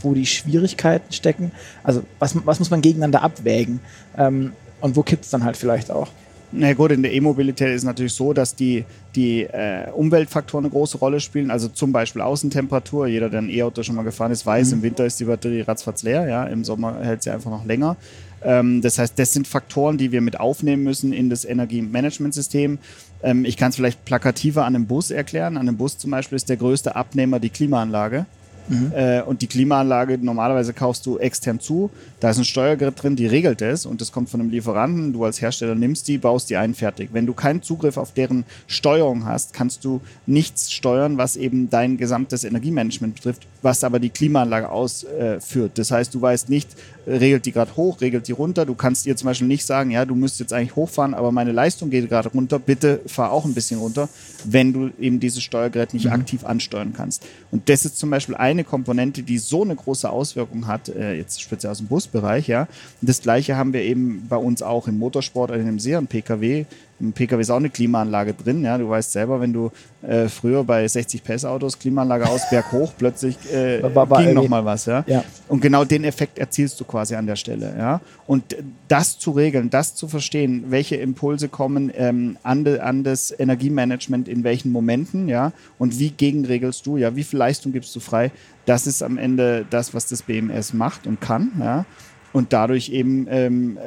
wo 0.02 0.14
die 0.14 0.26
Schwierigkeiten 0.26 1.12
stecken. 1.12 1.52
Also 1.84 2.04
was, 2.20 2.36
was 2.46 2.60
muss 2.60 2.70
man 2.70 2.82
gegeneinander 2.82 3.24
abwägen 3.24 3.80
ähm, 4.18 4.54
und 4.80 4.96
wo 4.96 5.04
kippt 5.04 5.26
es 5.26 5.32
dann 5.32 5.44
halt 5.44 5.58
vielleicht 5.58 5.92
auch? 5.92 6.10
Na 6.52 6.74
gut, 6.74 6.92
in 6.92 7.04
der 7.04 7.12
E-Mobilität 7.14 7.70
ist 7.70 7.82
es 7.82 7.84
natürlich 7.84 8.14
so, 8.14 8.32
dass 8.32 8.56
die, 8.56 8.86
die 9.16 9.44
äh, 9.44 9.92
Umweltfaktoren 9.92 10.66
eine 10.66 10.72
große 10.72 10.98
Rolle 10.98 11.20
spielen. 11.20 11.52
Also 11.52 11.68
zum 11.68 11.92
Beispiel 11.92 12.22
Außentemperatur. 12.22 13.08
Jeder, 13.08 13.30
der 13.30 13.42
ein 13.42 13.50
E-Auto 13.50 13.84
schon 13.84 13.96
mal 13.96 14.04
gefahren 14.04 14.32
ist, 14.32 14.46
weiß, 14.46 14.70
mhm. 14.70 14.74
im 14.76 14.82
Winter 14.84 15.06
ist 15.06 15.20
die 15.20 15.26
Batterie 15.26 15.62
ratzfatz 15.62 16.04
leer. 16.04 16.26
Ja? 16.28 16.46
Im 16.46 16.64
Sommer 16.64 17.02
hält 17.02 17.24
sie 17.24 17.32
einfach 17.32 17.52
noch 17.52 17.66
länger. 17.66 17.98
Ähm, 18.44 18.82
das 18.82 19.00
heißt, 19.00 19.18
das 19.18 19.34
sind 19.34 19.48
Faktoren, 19.48 19.98
die 19.98 20.12
wir 20.12 20.22
mit 20.22 20.40
aufnehmen 20.40 20.84
müssen 20.84 21.14
in 21.14 21.30
das 21.30 21.46
Energiemanagementsystem. 21.46 22.80
Ähm, 23.24 23.46
ich 23.46 23.58
kann 23.58 23.70
es 23.70 23.76
vielleicht 23.76 24.06
plakativer 24.06 24.66
an 24.66 24.76
einem 24.76 24.86
Bus 24.86 25.12
erklären. 25.12 25.58
An 25.58 25.68
einem 25.68 25.78
Bus 25.78 25.98
zum 25.98 26.12
Beispiel 26.12 26.36
ist 26.36 26.50
der 26.50 26.58
größte 26.58 26.96
Abnehmer 26.96 27.40
die 27.40 27.50
Klimaanlage. 27.50 28.26
Mhm. 28.70 28.92
Äh, 28.94 29.22
und 29.22 29.42
die 29.42 29.48
Klimaanlage, 29.48 30.18
normalerweise 30.18 30.74
kaufst 30.74 31.06
du 31.06 31.18
extern 31.18 31.60
zu. 31.60 31.90
Da 32.20 32.30
ist 32.30 32.38
ein 32.38 32.46
Steuergerät 32.46 33.02
drin, 33.02 33.16
die 33.16 33.26
regelt 33.26 33.62
es 33.62 33.86
und 33.86 34.02
das 34.02 34.12
kommt 34.12 34.30
von 34.30 34.42
einem 34.42 34.50
Lieferanten. 34.50 35.14
Du 35.14 35.24
als 35.24 35.42
Hersteller 35.42 35.76
nimmst 35.76 36.08
die, 36.08 36.18
baust 36.18 36.50
die 36.50 36.58
ein, 36.58 36.74
fertig. 36.74 37.10
Wenn 37.14 37.26
du 37.26 37.34
keinen 37.34 37.62
Zugriff 37.62 37.98
auf 37.98 38.14
deren 38.14 38.46
Steuerung 38.68 39.26
hast, 39.26 39.54
kannst 39.54 39.86
du 39.86 40.02
nichts 40.26 40.72
steuern, 40.72 41.18
was 41.18 41.38
eben 41.38 41.70
dein 41.70 41.98
gesamtes 41.98 42.44
Energiemanagement 42.44 43.16
betrifft, 43.16 43.48
was 43.62 43.84
aber 43.84 44.00
die 44.00 44.10
Klimaanlage 44.10 44.70
ausführt. 44.70 45.72
das 45.76 45.92
heißt, 45.92 46.14
du 46.14 46.22
weißt 46.22 46.50
nicht, 46.50 46.70
regelt 47.08 47.46
die 47.46 47.52
gerade 47.52 47.76
hoch, 47.76 48.02
regelt 48.02 48.28
die 48.28 48.34
runter. 48.34 48.66
Du 48.66 48.76
kannst 48.76 49.06
ihr 49.06 49.16
zum 49.16 49.28
Beispiel 49.28 49.48
nicht 49.48 49.66
sagen, 49.66 49.92
ja, 49.92 50.06
du 50.06 50.14
müsst 50.14 50.40
jetzt 50.40 50.54
eigentlich 50.54 50.76
hochfahren, 50.76 51.14
aber 51.14 51.32
meine 51.32 51.52
Leistung 51.52 51.90
geht 51.90 52.10
gerade 52.10 52.30
runter, 52.30 52.60
bitte 52.60 53.00
fahr 53.08 53.32
auch 53.32 53.46
ein 53.46 53.54
bisschen 53.54 53.80
runter, 53.80 54.10
wenn 54.44 54.74
du 54.74 54.90
eben 55.00 55.20
dieses 55.20 55.42
Steuergerät 55.42 55.94
nicht 55.94 56.06
mhm. 56.06 56.12
aktiv 56.12 56.46
ansteuern 56.46 56.94
kannst. 56.96 57.26
Und 57.52 57.70
das 57.70 57.86
ist 57.86 57.98
zum 57.98 58.10
Beispiel 58.10 58.36
eine 58.36 58.64
Komponente, 58.64 59.24
die 59.24 59.38
so 59.38 59.64
eine 59.64 59.76
große 59.76 60.10
Auswirkung 60.10 60.68
hat, 60.68 60.90
äh, 60.90 61.14
jetzt 61.14 61.42
speziell 61.42 61.72
aus 61.72 61.78
dem 61.78 61.88
Busbereich, 61.88 62.48
ja. 62.48 62.68
Und 63.02 63.10
das 63.10 63.22
gleiche 63.22 63.56
haben 63.56 63.74
wir 63.74 63.82
eben 63.82 64.26
bei 64.28 64.38
uns 64.38 64.62
auch 64.62 64.88
im 64.88 64.98
Motorsport, 65.00 65.52
in 65.52 65.62
einem 65.62 65.80
sehr 65.80 66.02
PKW, 66.02 66.66
im 67.00 67.14
PKW 67.14 67.42
ist 67.42 67.50
auch 67.50 67.58
eine 67.58 67.70
Klimaanlage 67.70 68.34
drin. 68.34 68.64
Ja, 68.64 68.78
du 68.78 68.90
weißt 68.90 69.12
selber, 69.12 69.40
wenn 69.40 69.54
du 69.54 69.72
äh, 70.02 70.28
früher 70.28 70.64
bei 70.64 70.88
60 70.88 71.24
PS 71.24 71.46
Autos 71.46 71.78
Klimaanlage 71.78 72.28
aus 72.28 72.50
Berg 72.50 72.72
hoch 72.72 72.92
plötzlich 72.98 73.38
äh, 73.54 73.82
ging 73.82 74.34
noch 74.34 74.48
mal 74.48 74.66
was. 74.66 74.86
Ja? 74.86 75.04
ja? 75.08 75.24
Und 75.48 75.62
genau 75.62 75.86
den 75.86 76.04
Effekt 76.04 76.40
erzielst 76.40 76.80
du 76.80 76.86
quasi 76.86 77.16
an 77.16 77.28
der 77.28 77.36
Stelle. 77.36 77.74
Ja, 77.78 78.02
und 78.26 78.56
das 78.88 79.20
zu 79.20 79.32
regeln, 79.32 79.70
das 79.70 79.96
zu 79.96 80.08
verstehen, 80.08 80.66
welche 80.70 80.96
Impulse 80.96 81.50
kommen 81.50 81.92
ähm, 81.96 82.38
an, 82.44 82.64
de, 82.64 82.80
an 82.80 83.04
das 83.04 83.34
Energiemanagement 83.38 84.28
in 84.28 84.44
welchen 84.44 84.72
Momenten, 84.72 85.28
ja, 85.28 85.52
und 85.78 86.00
wie 86.00 86.10
gegenregelst 86.10 86.86
du, 86.86 86.98
ja, 86.98 87.16
wie 87.16 87.24
viel 87.24 87.40
Leistung 87.40 87.72
gibst 87.74 87.96
du 87.96 88.00
frei? 88.00 88.32
Das 88.66 88.88
ist 88.88 89.04
am 89.04 89.18
Ende 89.18 89.66
das, 89.70 89.94
was 89.94 90.08
das 90.08 90.24
BMS 90.24 90.74
macht 90.74 91.08
und 91.08 91.22
kann. 91.22 91.52
Ja. 91.60 91.86
Und 92.34 92.54
dadurch 92.54 92.90
eben 92.90 93.26
ähm, 93.30 93.78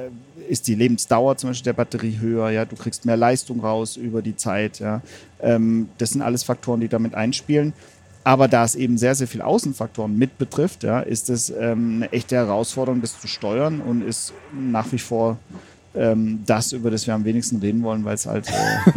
ist 0.48 0.68
die 0.68 0.74
Lebensdauer 0.74 1.36
zum 1.36 1.50
Beispiel 1.50 1.64
der 1.64 1.72
Batterie 1.74 2.18
höher, 2.20 2.50
ja, 2.50 2.64
du 2.64 2.76
kriegst 2.76 3.04
mehr 3.04 3.16
Leistung 3.16 3.60
raus 3.60 3.96
über 3.96 4.22
die 4.22 4.36
Zeit, 4.36 4.78
ja. 4.78 5.02
Ähm, 5.40 5.88
das 5.98 6.10
sind 6.10 6.22
alles 6.22 6.42
Faktoren, 6.42 6.80
die 6.80 6.88
damit 6.88 7.14
einspielen. 7.14 7.72
Aber 8.22 8.48
da 8.48 8.64
es 8.64 8.74
eben 8.74 8.98
sehr, 8.98 9.14
sehr 9.14 9.26
viele 9.26 9.46
Außenfaktoren 9.46 10.16
mit 10.16 10.36
betrifft, 10.36 10.84
ja, 10.84 11.00
ist 11.00 11.30
es 11.30 11.48
ähm, 11.50 11.96
eine 11.96 12.12
echte 12.12 12.36
Herausforderung, 12.36 13.00
das 13.00 13.18
zu 13.18 13.26
steuern 13.26 13.80
und 13.80 14.02
ist 14.02 14.34
nach 14.52 14.92
wie 14.92 14.98
vor 14.98 15.38
ähm, 15.94 16.42
das, 16.46 16.72
über 16.72 16.90
das 16.90 17.06
wir 17.06 17.14
am 17.14 17.24
wenigsten 17.24 17.56
reden 17.56 17.82
wollen, 17.82 18.04
weil 18.04 18.14
es 18.14 18.26
halt 18.26 18.48
äh, 18.48 18.52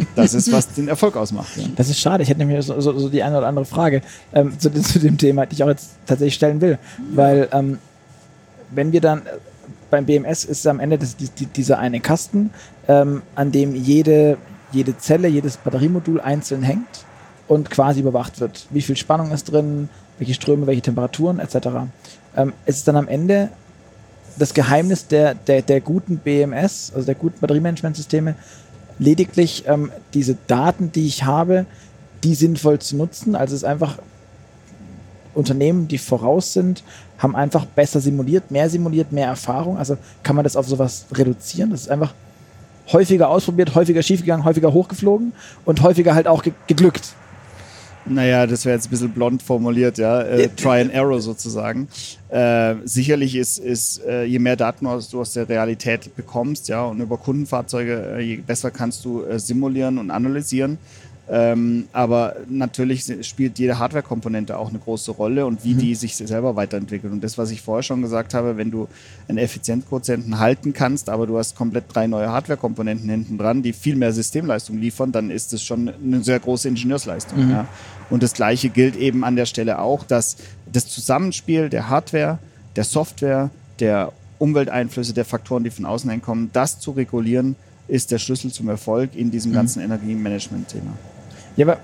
das 0.15 0.33
ist, 0.33 0.51
was 0.51 0.73
den 0.73 0.87
Erfolg 0.87 1.15
ausmacht. 1.15 1.55
Ja. 1.55 1.63
Das 1.75 1.89
ist 1.89 1.99
schade. 1.99 2.23
Ich 2.23 2.29
hätte 2.29 2.39
nämlich 2.39 2.65
so, 2.65 2.79
so, 2.79 2.97
so 2.97 3.09
die 3.09 3.23
eine 3.23 3.37
oder 3.37 3.47
andere 3.47 3.65
Frage 3.65 4.01
ähm, 4.33 4.57
zu, 4.59 4.69
zu, 4.81 4.99
dem 4.99 5.17
Thema, 5.17 5.45
die 5.45 5.55
ich 5.55 5.63
auch 5.63 5.69
jetzt 5.69 5.91
tatsächlich 6.05 6.35
stellen 6.35 6.61
will. 6.61 6.77
Weil 7.13 7.47
ähm, 7.51 7.79
wenn 8.71 8.91
wir 8.91 9.01
dann 9.01 9.21
beim 9.93 10.07
BMS 10.07 10.43
ist 10.43 10.65
am 10.65 10.79
Ende 10.79 10.97
das, 10.97 11.17
die, 11.17 11.27
die, 11.27 11.45
dieser 11.45 11.77
eine 11.77 11.99
Kasten, 11.99 12.49
ähm, 12.87 13.21
an 13.35 13.51
dem 13.51 13.75
jede, 13.75 14.39
jede 14.71 14.97
Zelle, 14.97 15.27
jedes 15.27 15.57
Batteriemodul 15.57 16.19
einzeln 16.19 16.63
hängt 16.63 17.05
und 17.47 17.69
quasi 17.69 17.99
überwacht 17.99 18.39
wird. 18.39 18.65
Wie 18.71 18.81
viel 18.81 18.97
Spannung 18.97 19.29
ist 19.31 19.51
drin, 19.51 19.89
welche 20.17 20.33
Ströme, 20.33 20.65
welche 20.65 20.81
Temperaturen 20.81 21.37
etc. 21.37 21.67
Ähm, 22.35 22.53
es 22.65 22.77
ist 22.77 22.87
dann 22.87 22.95
am 22.95 23.07
Ende 23.07 23.49
das 24.39 24.55
Geheimnis 24.55 25.05
der, 25.05 25.35
der, 25.35 25.61
der 25.61 25.79
guten 25.79 26.17
BMS, 26.17 26.91
also 26.95 27.05
der 27.05 27.13
guten 27.13 27.39
Batteriemanagementsysteme, 27.39 28.33
lediglich 28.97 29.65
ähm, 29.67 29.91
diese 30.15 30.35
Daten, 30.47 30.91
die 30.91 31.05
ich 31.05 31.23
habe, 31.23 31.67
die 32.23 32.33
sinnvoll 32.33 32.79
zu 32.79 32.95
nutzen. 32.95 33.35
Also 33.35 33.53
es 33.53 33.61
ist 33.61 33.69
einfach 33.69 33.99
Unternehmen, 35.33 35.87
die 35.87 35.97
voraus 35.97 36.53
sind, 36.53 36.83
haben 37.17 37.35
einfach 37.35 37.65
besser 37.65 37.99
simuliert, 37.99 38.51
mehr 38.51 38.69
simuliert, 38.69 39.11
mehr 39.11 39.27
Erfahrung. 39.27 39.77
Also 39.77 39.97
kann 40.23 40.35
man 40.35 40.43
das 40.43 40.55
auf 40.55 40.67
sowas 40.67 41.05
reduzieren. 41.13 41.71
Das 41.71 41.81
ist 41.81 41.89
einfach 41.89 42.13
häufiger 42.91 43.29
ausprobiert, 43.29 43.75
häufiger 43.75 44.03
schiefgegangen, 44.03 44.45
häufiger 44.45 44.73
hochgeflogen 44.73 45.33
und 45.65 45.81
häufiger 45.81 46.15
halt 46.15 46.27
auch 46.27 46.43
ge 46.43 46.53
geglückt. 46.67 47.15
Naja, 48.05 48.45
das 48.45 48.65
wäre 48.65 48.75
jetzt 48.75 48.87
ein 48.87 48.89
bisschen 48.89 49.11
blond 49.11 49.41
formuliert, 49.41 49.97
ja. 49.97 50.21
Äh, 50.21 50.49
Try 50.49 50.81
and 50.81 50.93
Error 50.93 51.21
sozusagen. 51.21 51.87
Äh, 52.29 52.75
sicherlich 52.83 53.35
ist, 53.35 53.59
ist 53.59 54.03
äh, 54.05 54.25
je 54.25 54.39
mehr 54.39 54.57
Daten 54.57 54.85
du 54.85 55.21
aus 55.21 55.33
der 55.33 55.47
Realität 55.47 56.13
bekommst, 56.15 56.67
ja, 56.67 56.83
und 56.83 56.99
über 56.99 57.17
Kundenfahrzeuge, 57.17 58.17
äh, 58.17 58.19
je 58.19 58.35
besser 58.37 58.71
kannst 58.71 59.05
du 59.05 59.23
äh, 59.23 59.39
simulieren 59.39 59.97
und 59.99 60.11
analysieren, 60.11 60.79
ähm, 61.29 61.87
aber 61.93 62.35
natürlich 62.49 63.05
spielt 63.25 63.57
jede 63.57 63.79
Hardware-Komponente 63.79 64.57
auch 64.57 64.69
eine 64.69 64.79
große 64.79 65.11
Rolle 65.11 65.45
und 65.45 65.63
wie 65.63 65.73
mhm. 65.73 65.79
die 65.79 65.95
sich 65.95 66.17
selber 66.17 66.57
weiterentwickelt. 66.57 67.13
Und 67.13 67.23
das, 67.23 67.37
was 67.37 67.49
ich 67.49 67.61
vorher 67.61 67.81
schon 67.81 68.01
gesagt 68.01 68.33
habe, 68.33 68.57
wenn 68.57 68.71
du 68.71 68.89
einen 69.29 69.37
Effizienzquotienten 69.37 70.39
halten 70.39 70.73
kannst, 70.73 71.09
aber 71.09 71.25
du 71.25 71.37
hast 71.37 71.55
komplett 71.55 71.85
drei 71.93 72.07
neue 72.07 72.29
Hardware-Komponenten 72.29 73.09
hinten 73.09 73.37
dran, 73.37 73.63
die 73.63 73.71
viel 73.71 73.95
mehr 73.95 74.11
Systemleistung 74.11 74.77
liefern, 74.77 75.13
dann 75.13 75.31
ist 75.31 75.53
das 75.53 75.63
schon 75.63 75.93
eine 76.03 76.21
sehr 76.23 76.39
große 76.39 76.67
Ingenieursleistung. 76.67 77.45
Mhm. 77.45 77.51
Ja. 77.51 77.67
Und 78.09 78.21
das 78.21 78.33
Gleiche 78.33 78.67
gilt 78.67 78.97
eben 78.97 79.23
an 79.23 79.37
der 79.37 79.45
Stelle 79.45 79.79
auch, 79.79 80.03
dass 80.03 80.35
das 80.71 80.87
Zusammenspiel 80.87 81.69
der 81.69 81.87
Hardware, 81.87 82.39
der 82.75 82.83
Software, 82.83 83.49
der 83.79 84.11
Umwelteinflüsse, 84.39 85.13
der 85.13 85.23
Faktoren, 85.23 85.63
die 85.63 85.69
von 85.69 85.85
außen 85.85 86.09
einkommen, 86.09 86.49
das 86.51 86.81
zu 86.81 86.91
regulieren, 86.91 87.55
ist 87.87 88.11
der 88.11 88.17
Schlüssel 88.17 88.51
zum 88.51 88.67
Erfolg 88.67 89.15
in 89.15 89.31
diesem 89.31 89.51
mhm. 89.51 89.55
ganzen 89.55 89.81
Energiemanagement-Thema. 89.81 90.91
Ja, 91.55 91.67
aber 91.67 91.77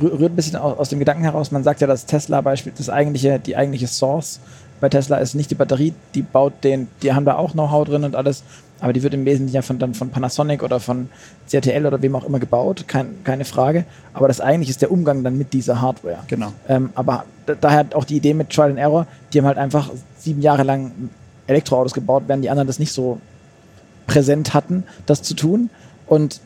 rührt 0.00 0.32
ein 0.32 0.36
bisschen 0.36 0.56
aus, 0.56 0.88
dem 0.88 0.98
Gedanken 0.98 1.24
heraus, 1.24 1.50
man 1.50 1.62
sagt 1.62 1.80
ja, 1.80 1.86
dass 1.86 2.06
Tesla 2.06 2.40
Beispiel, 2.40 2.72
das 2.76 2.88
eigentliche, 2.88 3.38
die 3.38 3.56
eigentliche 3.56 3.86
Source 3.86 4.40
bei 4.80 4.88
Tesla 4.88 5.18
ist 5.18 5.34
nicht 5.34 5.50
die 5.50 5.54
Batterie, 5.54 5.92
die 6.14 6.22
baut 6.22 6.64
den, 6.64 6.88
die 7.02 7.12
haben 7.12 7.26
da 7.26 7.36
auch 7.36 7.52
Know-how 7.52 7.86
drin 7.86 8.04
und 8.04 8.16
alles, 8.16 8.42
aber 8.80 8.94
die 8.94 9.02
wird 9.02 9.12
im 9.12 9.26
Wesentlichen 9.26 9.56
ja 9.56 9.62
von, 9.62 9.78
dann 9.78 9.94
von 9.94 10.08
Panasonic 10.08 10.62
oder 10.62 10.80
von 10.80 11.10
CATL 11.50 11.84
oder 11.84 12.00
wem 12.00 12.16
auch 12.16 12.24
immer 12.24 12.38
gebaut, 12.38 12.84
kein, 12.86 13.22
keine 13.24 13.44
Frage. 13.44 13.84
Aber 14.14 14.26
das 14.26 14.40
eigentlich 14.40 14.70
ist 14.70 14.80
der 14.80 14.90
Umgang 14.90 15.22
dann 15.22 15.36
mit 15.36 15.52
dieser 15.52 15.82
Hardware. 15.82 16.20
Genau. 16.28 16.52
Ähm, 16.66 16.90
aber 16.94 17.24
daher 17.60 17.86
auch 17.94 18.04
die 18.04 18.16
Idee 18.16 18.32
mit 18.32 18.50
Trial 18.50 18.70
and 18.70 18.78
Error, 18.78 19.06
die 19.32 19.38
haben 19.38 19.46
halt 19.46 19.58
einfach 19.58 19.90
sieben 20.18 20.40
Jahre 20.40 20.62
lang 20.62 20.92
Elektroautos 21.46 21.92
gebaut, 21.92 22.24
während 22.26 22.42
die 22.42 22.50
anderen 22.50 22.66
das 22.66 22.78
nicht 22.78 22.92
so 22.92 23.20
präsent 24.06 24.54
hatten, 24.54 24.84
das 25.04 25.22
zu 25.22 25.34
tun. 25.34 25.68
Und 26.06 26.40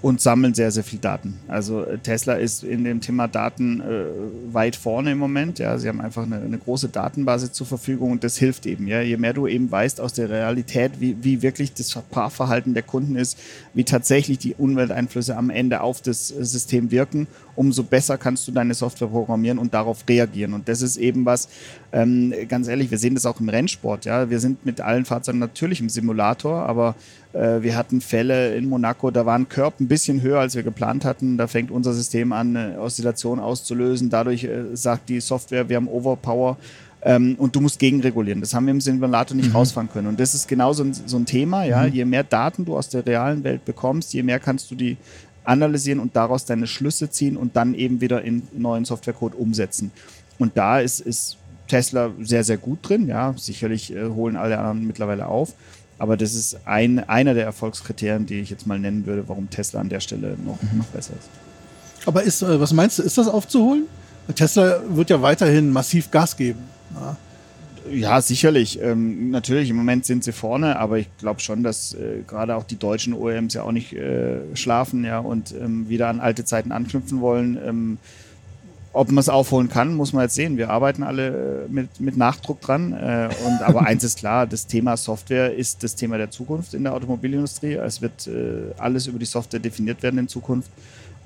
und 0.00 0.20
sammeln 0.20 0.54
sehr, 0.54 0.70
sehr 0.70 0.84
viel 0.84 1.00
Daten. 1.00 1.38
Also 1.48 1.82
äh, 1.82 1.98
Tesla 1.98 2.34
ist 2.34 2.62
in 2.62 2.84
dem 2.84 3.00
Thema 3.00 3.26
Daten 3.26 3.80
äh, 3.80 4.04
weit 4.52 4.76
vorne 4.76 5.12
im 5.12 5.18
Moment. 5.18 5.58
Ja, 5.58 5.76
sie 5.78 5.88
haben 5.88 6.00
einfach 6.00 6.22
eine, 6.22 6.36
eine, 6.36 6.58
große 6.58 6.88
Datenbasis 6.88 7.52
zur 7.52 7.66
Verfügung 7.66 8.12
und 8.12 8.22
das 8.22 8.36
hilft 8.36 8.66
eben. 8.66 8.86
Ja, 8.86 9.00
je 9.00 9.16
mehr 9.16 9.32
du 9.32 9.48
eben 9.48 9.70
weißt 9.70 10.00
aus 10.00 10.12
der 10.12 10.30
Realität, 10.30 11.00
wie, 11.00 11.16
wie 11.22 11.42
wirklich 11.42 11.74
das 11.74 11.98
Fahrverhalten 12.10 12.74
der 12.74 12.84
Kunden 12.84 13.16
ist, 13.16 13.38
wie 13.74 13.84
tatsächlich 13.84 14.38
die 14.38 14.54
Umwelteinflüsse 14.54 15.36
am 15.36 15.50
Ende 15.50 15.80
auf 15.80 16.00
das 16.00 16.30
äh, 16.30 16.44
System 16.44 16.92
wirken, 16.92 17.26
umso 17.58 17.82
besser 17.82 18.16
kannst 18.16 18.46
du 18.46 18.52
deine 18.52 18.72
Software 18.72 19.08
programmieren 19.08 19.58
und 19.58 19.74
darauf 19.74 20.04
reagieren. 20.08 20.54
Und 20.54 20.68
das 20.68 20.80
ist 20.80 20.96
eben 20.96 21.26
was, 21.26 21.48
ähm, 21.92 22.32
ganz 22.48 22.68
ehrlich, 22.68 22.90
wir 22.90 22.98
sehen 22.98 23.14
das 23.14 23.26
auch 23.26 23.40
im 23.40 23.48
Rennsport. 23.48 24.04
Ja, 24.04 24.30
wir 24.30 24.38
sind 24.38 24.64
mit 24.64 24.80
allen 24.80 25.04
Fahrzeugen 25.04 25.40
natürlich 25.40 25.80
im 25.80 25.88
Simulator, 25.88 26.62
aber 26.66 26.94
äh, 27.32 27.60
wir 27.60 27.76
hatten 27.76 28.00
Fälle 28.00 28.54
in 28.54 28.68
Monaco, 28.68 29.10
da 29.10 29.26
war 29.26 29.36
ein 29.36 29.48
Curb 29.48 29.80
ein 29.80 29.88
bisschen 29.88 30.22
höher, 30.22 30.38
als 30.38 30.54
wir 30.54 30.62
geplant 30.62 31.04
hatten. 31.04 31.36
Da 31.36 31.48
fängt 31.48 31.72
unser 31.72 31.92
System 31.92 32.32
an, 32.32 32.56
eine 32.56 32.80
Oszillation 32.80 33.40
auszulösen. 33.40 34.08
Dadurch 34.08 34.44
äh, 34.44 34.76
sagt 34.76 35.08
die 35.08 35.20
Software, 35.20 35.68
wir 35.68 35.76
haben 35.76 35.88
Overpower. 35.88 36.56
Ähm, 37.00 37.36
und 37.38 37.54
du 37.54 37.60
musst 37.60 37.78
gegenregulieren. 37.78 38.40
Das 38.40 38.54
haben 38.54 38.66
wir 38.66 38.72
im 38.72 38.80
Simulator 38.80 39.36
nicht 39.36 39.50
mhm. 39.50 39.56
rausfahren 39.56 39.88
können. 39.88 40.08
Und 40.08 40.18
das 40.18 40.34
ist 40.34 40.48
genau 40.48 40.72
so 40.72 40.82
ein, 40.82 40.92
so 40.92 41.16
ein 41.16 41.26
Thema. 41.26 41.64
Ja? 41.64 41.82
Mhm. 41.86 41.92
Je 41.92 42.04
mehr 42.04 42.24
Daten 42.24 42.64
du 42.64 42.76
aus 42.76 42.88
der 42.88 43.06
realen 43.06 43.44
Welt 43.44 43.64
bekommst, 43.64 44.12
je 44.14 44.22
mehr 44.22 44.40
kannst 44.40 44.70
du 44.70 44.74
die 44.74 44.96
analysieren 45.48 45.98
und 45.98 46.14
daraus 46.14 46.44
deine 46.44 46.66
Schlüsse 46.66 47.10
ziehen 47.10 47.36
und 47.36 47.56
dann 47.56 47.74
eben 47.74 48.00
wieder 48.00 48.22
in 48.22 48.42
neuen 48.52 48.84
Softwarecode 48.84 49.34
umsetzen. 49.34 49.90
Und 50.38 50.56
da 50.56 50.78
ist, 50.78 51.00
ist 51.00 51.38
Tesla 51.66 52.10
sehr, 52.20 52.44
sehr 52.44 52.58
gut 52.58 52.78
drin. 52.82 53.08
Ja, 53.08 53.34
sicherlich 53.36 53.94
äh, 53.94 54.08
holen 54.08 54.36
alle 54.36 54.58
anderen 54.58 54.86
mittlerweile 54.86 55.26
auf. 55.26 55.54
Aber 55.98 56.16
das 56.16 56.34
ist 56.34 56.60
ein, 56.64 57.00
einer 57.08 57.34
der 57.34 57.44
Erfolgskriterien, 57.44 58.26
die 58.26 58.40
ich 58.40 58.50
jetzt 58.50 58.66
mal 58.66 58.78
nennen 58.78 59.06
würde, 59.06 59.28
warum 59.28 59.50
Tesla 59.50 59.80
an 59.80 59.88
der 59.88 60.00
Stelle 60.00 60.36
noch, 60.44 60.62
mhm. 60.62 60.78
noch 60.78 60.86
besser 60.86 61.14
ist. 61.18 61.28
Aber 62.06 62.22
ist, 62.22 62.42
äh, 62.42 62.60
was 62.60 62.72
meinst 62.72 62.98
du, 62.98 63.02
ist 63.02 63.18
das 63.18 63.26
aufzuholen? 63.26 63.86
Tesla 64.34 64.82
wird 64.90 65.10
ja 65.10 65.22
weiterhin 65.22 65.70
massiv 65.70 66.10
Gas 66.10 66.36
geben. 66.36 66.60
Ja. 66.94 67.16
Ja, 67.90 68.20
sicherlich. 68.20 68.80
Ähm, 68.82 69.30
natürlich, 69.30 69.70
im 69.70 69.76
Moment 69.76 70.04
sind 70.04 70.24
sie 70.24 70.32
vorne, 70.32 70.78
aber 70.78 70.98
ich 70.98 71.08
glaube 71.18 71.40
schon, 71.40 71.62
dass 71.62 71.94
äh, 71.94 72.22
gerade 72.26 72.56
auch 72.56 72.64
die 72.64 72.76
deutschen 72.76 73.14
OEMs 73.14 73.54
ja 73.54 73.62
auch 73.62 73.72
nicht 73.72 73.92
äh, 73.92 74.38
schlafen 74.54 75.04
ja, 75.04 75.18
und 75.18 75.54
ähm, 75.60 75.88
wieder 75.88 76.08
an 76.08 76.20
alte 76.20 76.44
Zeiten 76.44 76.72
anknüpfen 76.72 77.20
wollen. 77.20 77.58
Ähm, 77.64 77.98
ob 78.92 79.10
man 79.10 79.18
es 79.18 79.28
aufholen 79.28 79.68
kann, 79.68 79.94
muss 79.94 80.12
man 80.12 80.22
jetzt 80.22 80.34
sehen. 80.34 80.56
Wir 80.56 80.70
arbeiten 80.70 81.02
alle 81.02 81.28
äh, 81.28 81.68
mit, 81.72 82.00
mit 82.00 82.16
Nachdruck 82.16 82.60
dran. 82.60 82.92
Äh, 82.92 83.28
und, 83.46 83.62
aber 83.62 83.86
eins 83.86 84.02
ist 84.02 84.18
klar, 84.18 84.46
das 84.46 84.66
Thema 84.66 84.96
Software 84.96 85.54
ist 85.54 85.82
das 85.84 85.94
Thema 85.94 86.18
der 86.18 86.30
Zukunft 86.30 86.74
in 86.74 86.84
der 86.84 86.94
Automobilindustrie. 86.94 87.74
Es 87.74 88.00
wird 88.02 88.26
äh, 88.26 88.72
alles 88.78 89.06
über 89.06 89.18
die 89.18 89.26
Software 89.26 89.60
definiert 89.60 90.02
werden 90.02 90.18
in 90.18 90.28
Zukunft. 90.28 90.70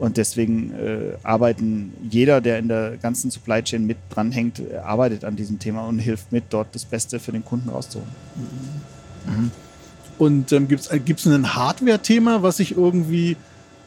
Und 0.02 0.16
deswegen 0.16 0.72
äh, 0.72 1.16
arbeiten 1.22 1.92
jeder, 2.10 2.40
der 2.40 2.58
in 2.58 2.66
der 2.66 2.96
ganzen 2.96 3.30
Supply 3.30 3.62
Chain 3.62 3.86
mit 3.86 3.98
dranhängt, 4.10 4.60
arbeitet 4.82 5.24
an 5.24 5.36
diesem 5.36 5.60
Thema 5.60 5.86
und 5.86 6.00
hilft 6.00 6.32
mit, 6.32 6.42
dort 6.50 6.74
das 6.74 6.84
Beste 6.84 7.20
für 7.20 7.30
den 7.30 7.44
Kunden 7.44 7.68
rauszuholen. 7.68 8.10
Mhm. 9.26 9.50
Und 10.18 10.50
ähm, 10.50 10.66
gibt 10.66 10.80
es 10.90 11.26
ein 11.26 11.54
Hardware-Thema, 11.54 12.42
was 12.42 12.56
sich 12.56 12.76
irgendwie 12.76 13.36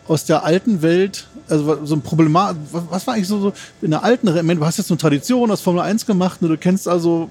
aus 0.08 0.24
der 0.24 0.46
alten 0.46 0.82
Welt, 0.82 1.28
also 1.50 1.84
so 1.84 1.96
ein 1.96 2.02
Problemat, 2.02 2.56
was 2.72 3.06
war 3.06 3.16
eigentlich 3.16 3.28
so, 3.28 3.42
so 3.42 3.54
in 3.82 3.92
der 3.92 4.06
alten, 4.06 4.28
du 4.28 4.66
hast 4.66 4.78
jetzt 4.78 4.90
eine 4.90 4.98
Tradition, 4.98 5.52
hast 5.52 5.64
Formel 5.64 5.82
1 5.82 6.06
gemacht, 6.06 6.42
und 6.42 6.48
du 6.48 6.58
kennst 6.58 6.88
also, 6.88 7.30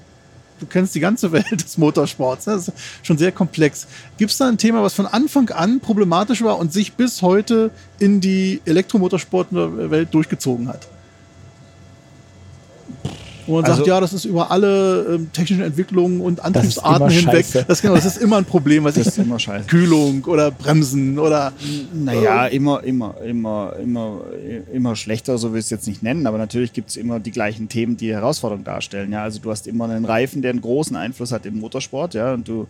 du 0.59 0.65
kennst 0.65 0.95
die 0.95 0.99
ganze 0.99 1.31
Welt 1.31 1.63
des 1.63 1.77
Motorsports, 1.77 2.47
ne? 2.47 2.53
das 2.53 2.67
ist 2.69 2.73
schon 3.03 3.17
sehr 3.17 3.31
komplex. 3.31 3.87
Gibt 4.17 4.31
es 4.31 4.37
da 4.37 4.47
ein 4.47 4.57
Thema, 4.57 4.83
was 4.83 4.93
von 4.93 5.05
Anfang 5.05 5.49
an 5.49 5.79
problematisch 5.79 6.43
war 6.43 6.57
und 6.57 6.73
sich 6.73 6.93
bis 6.93 7.21
heute 7.21 7.71
in 7.99 8.21
die 8.21 8.61
Elektromotorsportwelt 8.65 10.13
durchgezogen 10.13 10.67
hat? 10.67 10.87
Wo 13.47 13.55
man 13.55 13.65
also, 13.65 13.77
sagt, 13.77 13.87
ja, 13.87 13.99
das 13.99 14.13
ist 14.13 14.25
über 14.25 14.49
alle 14.51 15.15
ähm, 15.15 15.31
technischen 15.31 15.63
Entwicklungen 15.63 16.21
und 16.21 16.43
Antriebsarten 16.43 17.09
hinweg. 17.09 17.45
Das, 17.67 17.81
genau, 17.81 17.95
das 17.95 18.05
ist 18.05 18.17
immer 18.17 18.37
ein 18.37 18.45
Problem, 18.45 18.83
was 18.83 18.95
das 18.95 19.07
ist 19.07 19.17
immer 19.17 19.39
scheiße. 19.39 19.67
Kühlung 19.67 20.23
oder 20.25 20.51
Bremsen 20.51 21.19
oder. 21.19 21.53
Naja, 21.93 22.47
äh, 22.47 22.55
immer, 22.55 22.83
immer, 22.83 23.15
immer, 23.21 23.73
immer, 23.81 24.21
immer 24.73 24.95
schlechter, 24.95 25.37
so 25.37 25.53
will 25.53 25.59
ich 25.59 25.65
es 25.65 25.69
jetzt 25.69 25.87
nicht 25.87 26.01
nennen, 26.01 26.27
aber 26.27 26.37
natürlich 26.37 26.73
gibt 26.73 26.89
es 26.89 26.97
immer 26.97 27.19
die 27.19 27.31
gleichen 27.31 27.69
Themen, 27.69 27.97
die 27.97 28.11
Herausforderungen 28.11 28.65
darstellen. 28.65 29.11
Ja, 29.11 29.23
also 29.23 29.39
du 29.39 29.51
hast 29.51 29.67
immer 29.67 29.85
einen 29.85 30.05
Reifen, 30.05 30.41
der 30.41 30.51
einen 30.51 30.61
großen 30.61 30.95
Einfluss 30.95 31.31
hat 31.31 31.45
im 31.45 31.59
Motorsport, 31.59 32.13
ja, 32.13 32.33
und 32.33 32.47
du 32.47 32.67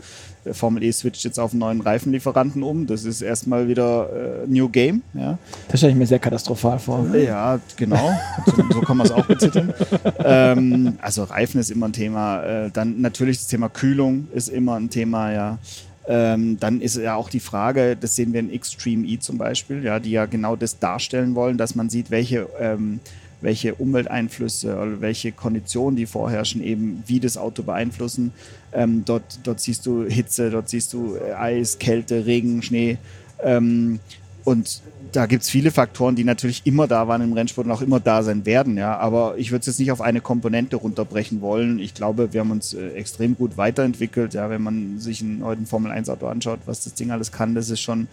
Formel 0.51 0.83
E 0.83 0.91
switcht 0.91 1.23
jetzt 1.23 1.39
auf 1.39 1.51
einen 1.51 1.59
neuen 1.59 1.81
Reifenlieferanten 1.81 2.63
um. 2.63 2.85
Das 2.85 3.03
ist 3.03 3.21
erstmal 3.21 3.67
wieder 3.67 4.43
äh, 4.43 4.47
New 4.47 4.69
Game. 4.69 5.01
Ja. 5.13 5.37
Das 5.69 5.79
stelle 5.79 5.93
ich 5.93 5.97
mir 5.97 6.05
sehr 6.05 6.19
katastrophal 6.19 6.79
vor. 6.79 7.05
Ja, 7.15 7.59
genau. 7.75 8.11
so, 8.45 8.63
so 8.71 8.81
kann 8.81 8.97
man 8.97 9.07
es 9.07 9.11
auch 9.11 9.25
betiteln. 9.25 9.73
ähm, 10.23 10.64
also 11.01 11.23
Reifen 11.23 11.59
ist 11.59 11.71
immer 11.71 11.87
ein 11.87 11.93
Thema. 11.93 12.43
Äh, 12.43 12.71
dann 12.71 13.01
natürlich 13.01 13.37
das 13.37 13.47
Thema 13.47 13.69
Kühlung 13.69 14.27
ist 14.33 14.49
immer 14.49 14.75
ein 14.75 14.89
Thema, 14.89 15.31
ja. 15.31 15.59
Ähm, 16.07 16.59
dann 16.59 16.81
ist 16.81 16.97
ja 16.97 17.15
auch 17.15 17.29
die 17.29 17.39
Frage, 17.39 17.97
das 17.99 18.15
sehen 18.15 18.31
wir 18.31 18.39
in 18.39 18.51
Extreme 18.51 19.07
E 19.07 19.17
zum 19.17 19.39
Beispiel, 19.39 19.83
ja, 19.83 19.99
die 19.99 20.11
ja 20.11 20.27
genau 20.27 20.55
das 20.55 20.77
darstellen 20.77 21.33
wollen, 21.33 21.57
dass 21.57 21.73
man 21.73 21.89
sieht, 21.89 22.11
welche 22.11 22.47
ähm, 22.59 22.99
welche 23.41 23.75
Umwelteinflüsse 23.75 24.75
oder 24.75 25.01
welche 25.01 25.31
Konditionen, 25.31 25.95
die 25.95 26.05
vorherrschen, 26.05 26.61
eben 26.63 27.03
wie 27.05 27.19
das 27.19 27.37
Auto 27.37 27.63
beeinflussen. 27.63 28.33
Ähm, 28.73 29.03
dort, 29.05 29.39
dort 29.43 29.61
siehst 29.61 29.85
du 29.85 30.05
Hitze, 30.05 30.49
dort 30.49 30.69
siehst 30.69 30.91
du 30.93 31.15
äh, 31.15 31.33
Eis, 31.33 31.79
Kälte, 31.79 32.25
Regen, 32.25 32.61
Schnee. 32.61 32.97
Ähm, 33.41 33.99
und 34.43 34.81
da 35.15 35.25
gibt 35.25 35.43
es 35.43 35.49
viele 35.49 35.71
Faktoren, 35.71 36.15
die 36.15 36.23
natürlich 36.23 36.61
immer 36.65 36.87
da 36.87 37.07
waren 37.07 37.21
im 37.21 37.33
Rennsport 37.33 37.67
und 37.67 37.71
auch 37.71 37.81
immer 37.81 37.99
da 37.99 38.23
sein 38.23 38.45
werden. 38.45 38.77
Ja. 38.77 38.97
Aber 38.97 39.37
ich 39.37 39.51
würde 39.51 39.61
es 39.61 39.67
jetzt 39.67 39.79
nicht 39.79 39.91
auf 39.91 40.01
eine 40.01 40.21
Komponente 40.21 40.75
runterbrechen 40.75 41.41
wollen. 41.41 41.79
Ich 41.79 41.93
glaube, 41.93 42.33
wir 42.33 42.41
haben 42.41 42.51
uns 42.51 42.73
äh, 42.73 42.89
extrem 42.89 43.35
gut 43.35 43.57
weiterentwickelt. 43.57 44.33
Ja. 44.33 44.49
Wenn 44.49 44.61
man 44.61 44.99
sich 44.99 45.21
ein, 45.21 45.43
heute 45.43 45.61
ein 45.61 45.65
Formel-1-Auto 45.65 46.27
anschaut, 46.27 46.59
was 46.65 46.83
das 46.83 46.93
Ding 46.93 47.11
alles 47.11 47.31
kann, 47.31 47.55
das 47.55 47.69
ist 47.69 47.81
schon 47.81 48.07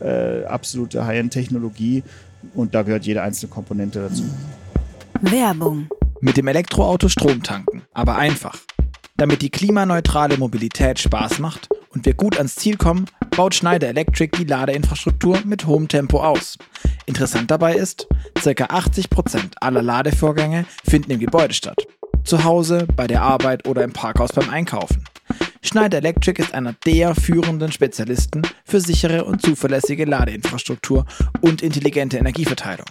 äh, 0.00 0.44
absolute 0.44 1.06
High-End-Technologie. 1.06 2.02
Und 2.54 2.74
da 2.74 2.82
gehört 2.82 3.04
jede 3.04 3.22
einzelne 3.22 3.50
Komponente 3.50 4.00
dazu. 4.00 4.24
Werbung. 5.20 5.88
Mit 6.20 6.36
dem 6.36 6.48
Elektroauto 6.48 7.08
Strom 7.08 7.42
tanken, 7.42 7.82
aber 7.92 8.16
einfach. 8.16 8.58
Damit 9.16 9.42
die 9.42 9.50
klimaneutrale 9.50 10.36
Mobilität 10.36 10.98
Spaß 10.98 11.38
macht 11.38 11.68
und 11.90 12.06
wir 12.06 12.14
gut 12.14 12.36
ans 12.36 12.56
Ziel 12.56 12.76
kommen, 12.76 13.06
baut 13.38 13.54
Schneider 13.54 13.86
Electric 13.86 14.36
die 14.36 14.42
Ladeinfrastruktur 14.42 15.38
mit 15.44 15.64
hohem 15.64 15.86
Tempo 15.86 16.18
aus. 16.18 16.58
Interessant 17.06 17.52
dabei 17.52 17.76
ist, 17.76 18.08
ca. 18.34 18.50
80% 18.50 19.52
aller 19.60 19.80
Ladevorgänge 19.80 20.66
finden 20.84 21.12
im 21.12 21.20
Gebäude 21.20 21.54
statt. 21.54 21.86
Zu 22.24 22.42
Hause, 22.42 22.88
bei 22.96 23.06
der 23.06 23.22
Arbeit 23.22 23.68
oder 23.68 23.84
im 23.84 23.92
Parkhaus 23.92 24.32
beim 24.32 24.50
Einkaufen. 24.50 25.04
Schneider 25.62 25.98
Electric 25.98 26.42
ist 26.42 26.52
einer 26.52 26.74
der 26.84 27.14
führenden 27.14 27.70
Spezialisten 27.70 28.42
für 28.64 28.80
sichere 28.80 29.24
und 29.24 29.40
zuverlässige 29.40 30.04
Ladeinfrastruktur 30.04 31.06
und 31.40 31.62
intelligente 31.62 32.18
Energieverteilung. 32.18 32.86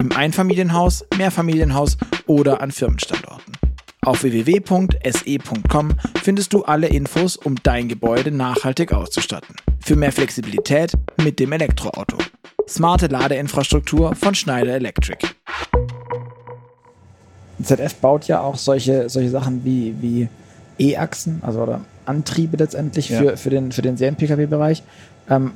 Im 0.00 0.10
Einfamilienhaus, 0.10 1.04
Mehrfamilienhaus 1.16 1.96
oder 2.26 2.60
an 2.60 2.72
Firmenstandorten. 2.72 3.56
Auf 4.04 4.24
www.se.com 4.24 5.94
findest 6.24 6.52
du 6.52 6.64
alle 6.64 6.88
Infos, 6.88 7.36
um 7.36 7.54
dein 7.62 7.86
Gebäude 7.86 8.32
nachhaltig 8.32 8.92
auszustatten. 8.92 9.54
Für 9.84 9.96
mehr 9.96 10.12
Flexibilität 10.12 10.92
mit 11.22 11.40
dem 11.40 11.50
Elektroauto. 11.50 12.16
Smarte 12.68 13.08
Ladeinfrastruktur 13.08 14.14
von 14.14 14.34
Schneider 14.34 14.74
Electric. 14.74 15.26
ZF 17.60 17.94
baut 17.96 18.28
ja 18.28 18.40
auch 18.40 18.56
solche, 18.56 19.08
solche 19.08 19.30
Sachen 19.30 19.64
wie, 19.64 19.94
wie 20.00 20.28
E-Achsen, 20.78 21.40
also 21.42 21.62
oder 21.62 21.80
Antriebe 22.06 22.56
letztendlich 22.56 23.08
ja. 23.08 23.18
für, 23.18 23.36
für 23.36 23.50
den, 23.50 23.72
für 23.72 23.82
den 23.82 23.96
Serien-Pkw-Bereich. 23.96 24.84
Ähm, 25.28 25.52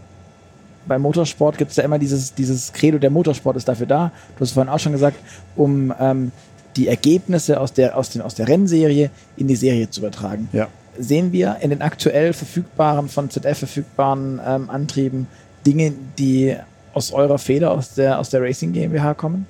beim 0.86 1.02
Motorsport 1.02 1.56
gibt 1.56 1.70
es 1.70 1.76
ja 1.76 1.84
immer 1.84 1.98
dieses, 1.98 2.34
dieses 2.34 2.72
Credo, 2.72 2.98
der 2.98 3.10
Motorsport 3.10 3.56
ist 3.56 3.68
dafür 3.68 3.86
da. 3.86 4.12
Du 4.36 4.40
hast 4.40 4.52
vorhin 4.52 4.72
auch 4.72 4.78
schon 4.80 4.92
gesagt, 4.92 5.18
um 5.54 5.94
ähm, 6.00 6.32
die 6.76 6.88
Ergebnisse 6.88 7.60
aus 7.60 7.72
der, 7.72 7.96
aus, 7.96 8.10
den, 8.10 8.22
aus 8.22 8.34
der 8.34 8.48
Rennserie 8.48 9.10
in 9.36 9.46
die 9.46 9.56
Serie 9.56 9.88
zu 9.88 10.00
übertragen. 10.00 10.48
Ja. 10.52 10.68
Sehen 10.98 11.32
wir 11.32 11.58
in 11.60 11.70
den 11.70 11.82
aktuell 11.82 12.32
verfügbaren, 12.32 13.08
von 13.08 13.30
ZF 13.30 13.58
verfügbaren 13.58 14.40
ähm, 14.44 14.70
Antrieben 14.70 15.26
Dinge, 15.66 15.92
die 16.18 16.56
aus 16.94 17.12
eurer 17.12 17.38
Feder, 17.38 17.72
aus 17.72 17.94
der, 17.94 18.18
aus 18.18 18.30
der 18.30 18.40
Racing 18.42 18.72
GmbH 18.72 19.14
kommen? 19.14 19.46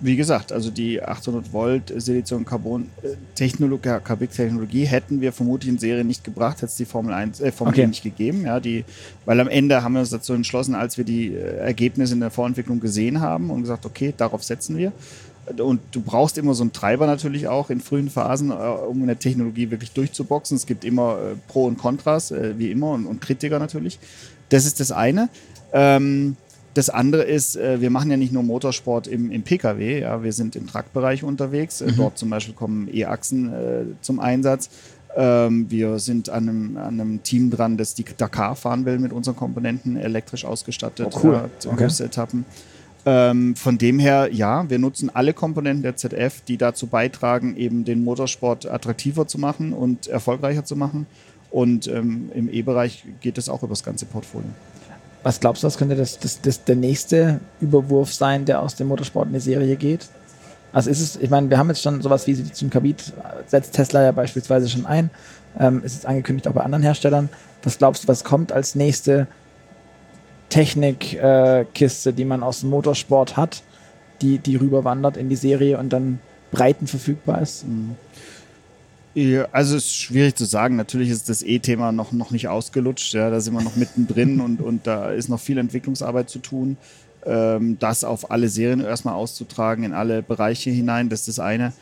Wie 0.00 0.16
gesagt, 0.16 0.52
also 0.52 0.70
die 0.70 1.02
800 1.02 1.52
Volt 1.52 1.92
Silizium 1.96 2.44
Carbon 2.44 2.90
äh, 3.02 3.10
Technologie, 3.34 4.00
Technologie 4.26 4.84
hätten 4.84 5.20
wir 5.20 5.32
vermutlich 5.32 5.72
in 5.72 5.78
Serie 5.78 6.04
nicht 6.04 6.24
gebracht, 6.24 6.56
hätte 6.56 6.66
es 6.66 6.76
die 6.76 6.84
Formel 6.84 7.14
1 7.14 7.40
äh, 7.40 7.52
Formel 7.52 7.74
okay. 7.74 7.86
nicht 7.86 8.02
gegeben, 8.02 8.44
ja, 8.44 8.58
die 8.60 8.84
weil 9.24 9.40
am 9.40 9.48
Ende 9.48 9.82
haben 9.82 9.94
wir 9.94 10.00
uns 10.00 10.10
dazu 10.10 10.34
entschlossen, 10.34 10.74
als 10.74 10.98
wir 10.98 11.04
die 11.04 11.28
äh, 11.28 11.56
Ergebnisse 11.58 12.14
in 12.14 12.20
der 12.20 12.30
Vorentwicklung 12.30 12.80
gesehen 12.80 13.20
haben 13.20 13.50
und 13.50 13.62
gesagt, 13.62 13.86
okay, 13.86 14.12
darauf 14.16 14.42
setzen 14.42 14.76
wir. 14.76 14.92
Und 15.58 15.80
du 15.92 16.00
brauchst 16.00 16.38
immer 16.38 16.54
so 16.54 16.62
einen 16.62 16.72
Treiber 16.72 17.06
natürlich 17.06 17.48
auch 17.48 17.70
in 17.70 17.80
frühen 17.80 18.08
Phasen, 18.08 18.50
äh, 18.50 18.54
um 18.54 19.00
in 19.00 19.06
der 19.06 19.18
Technologie 19.18 19.70
wirklich 19.70 19.92
durchzuboxen. 19.92 20.56
Es 20.56 20.66
gibt 20.66 20.84
immer 20.84 21.18
äh, 21.18 21.34
Pro 21.48 21.66
und 21.66 21.78
Kontras, 21.78 22.30
äh, 22.30 22.54
wie 22.58 22.70
immer, 22.70 22.92
und, 22.92 23.06
und, 23.06 23.20
Kritiker 23.20 23.58
natürlich. 23.58 23.98
Das 24.48 24.64
ist 24.64 24.80
das 24.80 24.92
eine. 24.92 25.28
Ähm, 25.72 26.36
das 26.74 26.90
andere 26.90 27.22
ist, 27.22 27.56
äh, 27.56 27.80
wir 27.80 27.90
machen 27.90 28.10
ja 28.10 28.16
nicht 28.16 28.32
nur 28.32 28.42
Motorsport 28.42 29.06
im, 29.06 29.30
im 29.30 29.42
Pkw, 29.42 30.00
ja, 30.00 30.22
wir 30.22 30.32
sind 30.32 30.56
im 30.56 30.66
Truckbereich 30.66 31.22
unterwegs. 31.22 31.80
Äh, 31.80 31.92
mhm. 31.92 31.96
Dort 31.96 32.18
zum 32.18 32.30
Beispiel 32.30 32.54
kommen 32.54 32.88
E-Achsen 32.92 33.52
äh, 33.52 33.84
zum 34.00 34.20
Einsatz. 34.20 34.70
Ähm, 35.16 35.70
wir 35.70 36.00
sind 36.00 36.28
an 36.28 36.48
einem, 36.48 36.76
an 36.76 37.00
einem, 37.00 37.22
Team 37.22 37.50
dran, 37.50 37.76
das 37.76 37.94
die 37.94 38.04
Dakar 38.16 38.56
fahren 38.56 38.84
will 38.84 38.98
mit 38.98 39.12
unseren 39.12 39.36
Komponenten, 39.36 39.96
elektrisch 39.96 40.44
ausgestattet. 40.44 41.08
Oh, 41.12 41.20
cool. 41.22 41.48
Ja, 41.62 41.70
okay. 41.70 41.88
Etappen. 42.02 42.44
Ähm, 43.06 43.54
von 43.54 43.76
dem 43.76 43.98
her, 43.98 44.30
ja, 44.32 44.68
wir 44.70 44.78
nutzen 44.78 45.10
alle 45.12 45.34
Komponenten 45.34 45.82
der 45.82 45.96
ZF, 45.96 46.40
die 46.42 46.56
dazu 46.56 46.86
beitragen, 46.86 47.56
eben 47.56 47.84
den 47.84 48.02
Motorsport 48.02 48.66
attraktiver 48.66 49.26
zu 49.26 49.38
machen 49.38 49.72
und 49.72 50.06
erfolgreicher 50.06 50.64
zu 50.64 50.74
machen. 50.74 51.06
Und 51.50 51.86
ähm, 51.86 52.30
im 52.34 52.48
E-Bereich 52.48 53.04
geht 53.20 53.38
es 53.38 53.48
auch 53.48 53.62
über 53.62 53.72
das 53.72 53.84
ganze 53.84 54.06
Portfolio. 54.06 54.48
Was 55.22 55.40
glaubst 55.40 55.62
du, 55.62 55.66
was 55.66 55.78
könnte 55.78 55.96
das, 55.96 56.18
das, 56.18 56.40
das, 56.40 56.64
der 56.64 56.76
nächste 56.76 57.40
Überwurf 57.60 58.12
sein, 58.12 58.44
der 58.44 58.60
aus 58.60 58.74
dem 58.74 58.88
Motorsport 58.88 59.26
in 59.28 59.34
die 59.34 59.40
Serie 59.40 59.76
geht? 59.76 60.08
Also 60.72 60.90
ist 60.90 61.00
es, 61.00 61.16
ich 61.16 61.30
meine, 61.30 61.48
wir 61.50 61.58
haben 61.58 61.68
jetzt 61.68 61.82
schon 61.82 62.02
sowas 62.02 62.26
wie 62.26 62.42
zum 62.52 62.68
Kabit, 62.68 63.12
setzt 63.46 63.74
Tesla 63.74 64.02
ja 64.02 64.12
beispielsweise 64.12 64.68
schon 64.68 64.86
ein, 64.86 65.10
ähm, 65.58 65.82
ist 65.84 65.94
jetzt 65.94 66.06
angekündigt 66.06 66.48
auch 66.48 66.52
bei 66.52 66.62
anderen 66.62 66.82
Herstellern. 66.82 67.28
Was 67.62 67.78
glaubst 67.78 68.04
du, 68.04 68.08
was 68.08 68.24
kommt 68.24 68.50
als 68.50 68.74
nächste 68.74 69.28
Technikkiste, 70.54 72.10
äh, 72.10 72.12
die 72.12 72.24
man 72.24 72.44
aus 72.44 72.60
dem 72.60 72.70
Motorsport 72.70 73.36
hat, 73.36 73.64
die, 74.22 74.38
die 74.38 74.54
rüberwandert 74.54 75.16
in 75.16 75.28
die 75.28 75.34
Serie 75.34 75.78
und 75.78 75.92
dann 75.92 76.20
breiten 76.52 76.86
verfügbar 76.86 77.42
ist? 77.42 77.66
Mhm. 77.66 77.96
Ja, 79.14 79.48
also 79.50 79.76
es 79.76 79.86
ist 79.86 79.96
schwierig 79.96 80.36
zu 80.36 80.44
sagen. 80.44 80.76
Natürlich 80.76 81.10
ist 81.10 81.28
das 81.28 81.42
E-Thema 81.42 81.90
noch, 81.90 82.12
noch 82.12 82.30
nicht 82.30 82.46
ausgelutscht. 82.46 83.14
Ja, 83.14 83.30
da 83.30 83.40
sind 83.40 83.54
wir 83.54 83.62
noch 83.62 83.74
mittendrin 83.74 84.40
und, 84.46 84.60
und 84.60 84.86
da 84.86 85.10
ist 85.10 85.28
noch 85.28 85.40
viel 85.40 85.58
Entwicklungsarbeit 85.58 86.30
zu 86.30 86.38
tun. 86.38 86.76
Ähm, 87.26 87.76
das 87.80 88.04
auf 88.04 88.30
alle 88.30 88.48
Serien 88.48 88.80
erstmal 88.80 89.14
auszutragen, 89.14 89.82
in 89.82 89.92
alle 89.92 90.22
Bereiche 90.22 90.70
hinein, 90.70 91.08
das 91.08 91.20
ist 91.20 91.38
das 91.38 91.40
eine. 91.40 91.72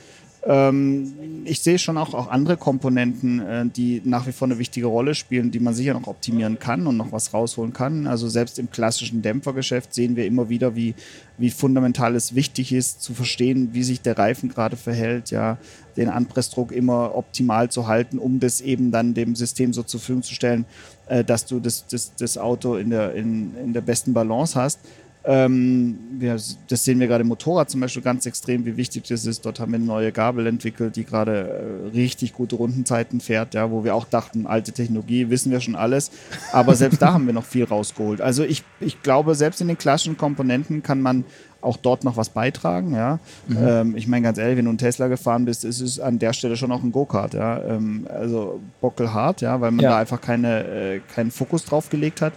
Ähm, 0.45 1.43
ich 1.45 1.61
sehe 1.61 1.79
schon 1.79 1.97
auch, 1.97 2.15
auch 2.15 2.29
andere 2.29 2.57
Komponenten, 2.57 3.41
äh, 3.41 3.67
die 3.67 4.03
nach 4.05 4.27
wie 4.27 4.33
vor 4.33 4.49
eine 4.49 4.59
wichtige 4.59 4.87
Rolle 4.87 5.15
spielen, 5.15 5.53
die 5.53 5.61
man 5.61 5.73
sicher 5.73 5.95
noch 5.95 6.09
optimieren 6.09 6.59
kann 6.59 6.87
und 6.87 6.97
noch 6.97 7.13
was 7.13 7.33
rausholen 7.33 7.73
kann. 7.73 8.09
Also 8.09 8.29
selbst 8.29 8.59
im 8.59 8.71
klassischen 8.71 9.23
Dämpfergeschäft 9.23 9.95
sehen 9.95 10.17
wir 10.17 10.27
immer 10.27 10.49
wieder, 10.49 10.75
wie, 10.75 10.95
wie 11.39 11.51
fundamental 11.51 12.17
es 12.17 12.35
wichtig 12.35 12.73
ist, 12.73 13.03
zu 13.03 13.15
verstehen, 13.15 13.71
wie 13.73 13.85
sich 13.85 14.01
der 14.01 14.19
Reifen 14.19 14.49
gerade 14.49 14.77
verhält, 14.77 15.31
ja, 15.31 15.59
den 15.97 16.09
Anpressdruck 16.09 16.73
immer 16.73 17.15
optimal 17.15 17.71
zu 17.71 17.87
halten, 17.87 18.19
um 18.19 18.41
das 18.41 18.61
eben 18.61 18.91
dann 18.91 19.15
dem 19.15 19.37
System 19.37 19.73
so 19.73 19.85
zur 19.85 20.01
Verfügung 20.01 20.23
zu 20.23 20.35
stellen, 20.35 20.65
äh, 21.07 21.23
dass 21.23 21.47
du 21.47 21.61
das, 21.61 21.87
das, 21.87 22.15
das 22.17 22.37
Auto 22.37 22.77
in 22.77 22.91
der, 22.91 23.15
in, 23.15 23.55
in 23.57 23.73
der 23.73 23.81
besten 23.81 24.13
Balance 24.13 24.61
hast. 24.61 24.81
Ähm, 25.25 25.99
wir, 26.19 26.37
das 26.69 26.85
sehen 26.85 26.99
wir 26.99 27.07
gerade 27.07 27.23
im 27.23 27.29
Motorrad 27.29 27.71
zum 27.71 27.81
Beispiel 27.81 28.03
ganz 28.03 28.27
extrem, 28.27 28.65
wie 28.65 28.77
wichtig 28.77 29.05
das 29.09 29.25
ist. 29.25 29.47
Dort 29.47 29.61
haben 29.61 29.73
wir 29.73 29.77
eine 29.77 29.85
neue 29.85 30.11
Gabel 30.11 30.47
entwickelt, 30.47 30.97
die 30.97 31.05
gerade 31.05 31.91
äh, 31.93 31.97
richtig 31.97 32.33
gute 32.33 32.57
Rundenzeiten 32.57 33.21
fährt, 33.21 33.55
ja, 33.55 33.71
wo 33.71 33.85
wir 33.85 33.95
auch 33.95 34.05
dachten, 34.05 34.47
alte 34.47 34.73
Technologie, 34.73 35.31
wissen 35.31 35.53
wir 35.53 35.61
schon 35.61 35.77
alles. 35.77 36.11
Aber 36.53 36.75
selbst 36.75 37.01
da 37.03 37.13
haben 37.15 37.27
wir 37.27 37.35
noch 37.35 37.45
viel 37.45 37.65
rausgeholt. 37.65 38.21
Also 38.21 38.43
ich, 38.43 38.65
ich 38.81 39.03
glaube, 39.03 39.35
selbst 39.35 39.61
in 39.61 39.69
den 39.69 39.79
klassischen 39.79 40.17
Komponenten 40.17 40.83
kann 40.83 41.01
man 41.01 41.25
auch 41.63 41.77
dort 41.77 42.05
noch 42.05 42.17
was 42.17 42.31
beitragen. 42.31 42.95
Ja. 42.95 43.19
Mhm. 43.47 43.57
Ähm, 43.61 43.97
ich 43.97 44.09
meine 44.09 44.25
ganz 44.25 44.39
ehrlich, 44.39 44.57
wenn 44.57 44.65
du 44.65 44.71
einen 44.71 44.79
Tesla 44.79 45.09
gefahren 45.09 45.45
bist, 45.45 45.65
ist 45.65 45.81
es 45.81 46.01
an 46.01 46.19
der 46.19 46.33
Stelle 46.33 46.57
schon 46.57 46.73
auch 46.73 46.83
ein 46.83 46.93
Go-Kart. 46.93 47.35
Ja. 47.35 47.63
Ähm, 47.63 48.07
also 48.13 48.61
bockelhart, 48.81 49.41
ja, 49.41 49.61
weil 49.61 49.71
man 49.71 49.85
ja. 49.85 49.91
da 49.91 49.99
einfach 49.99 50.21
keine, 50.21 50.65
äh, 50.65 51.01
keinen 51.15 51.31
Fokus 51.31 51.65
drauf 51.65 51.89
gelegt 51.89 52.21
hat. 52.21 52.33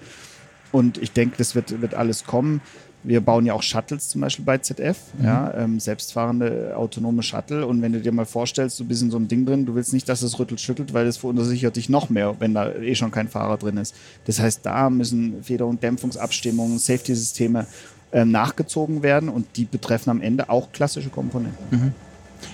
Und 0.75 0.97
ich 0.97 1.13
denke, 1.13 1.37
das 1.37 1.55
wird, 1.55 1.81
wird 1.81 1.93
alles 1.93 2.25
kommen. 2.25 2.59
Wir 3.01 3.21
bauen 3.21 3.45
ja 3.45 3.53
auch 3.53 3.63
Shuttles 3.63 4.09
zum 4.09 4.19
Beispiel 4.19 4.43
bei 4.43 4.57
ZF, 4.57 4.97
mhm. 5.17 5.23
ja, 5.23 5.53
ähm, 5.53 5.79
selbstfahrende 5.79 6.75
autonome 6.75 7.23
Shuttle. 7.23 7.65
Und 7.65 7.81
wenn 7.81 7.93
du 7.93 8.01
dir 8.01 8.11
mal 8.11 8.25
vorstellst, 8.25 8.77
du 8.81 8.83
bist 8.83 9.01
in 9.01 9.09
so 9.09 9.15
einem 9.15 9.29
Ding 9.29 9.45
drin, 9.45 9.65
du 9.65 9.73
willst 9.73 9.93
nicht, 9.93 10.09
dass 10.09 10.21
es 10.21 10.37
rüttelt, 10.37 10.59
schüttelt, 10.59 10.93
weil 10.93 11.05
das 11.05 11.15
verunsichert 11.15 11.77
dich 11.77 11.87
noch 11.87 12.09
mehr, 12.09 12.35
wenn 12.39 12.53
da 12.53 12.73
eh 12.73 12.93
schon 12.93 13.09
kein 13.09 13.29
Fahrer 13.29 13.55
drin 13.55 13.77
ist. 13.77 13.95
Das 14.25 14.41
heißt, 14.41 14.65
da 14.65 14.89
müssen 14.89 15.41
Feder- 15.43 15.65
und 15.65 15.81
Dämpfungsabstimmungen, 15.81 16.77
Safety-Systeme 16.77 17.67
ähm, 18.11 18.31
nachgezogen 18.31 19.01
werden 19.01 19.29
und 19.29 19.45
die 19.55 19.63
betreffen 19.63 20.09
am 20.09 20.19
Ende 20.19 20.49
auch 20.49 20.73
klassische 20.73 21.09
Komponenten. 21.09 21.65
Mhm. 21.71 21.93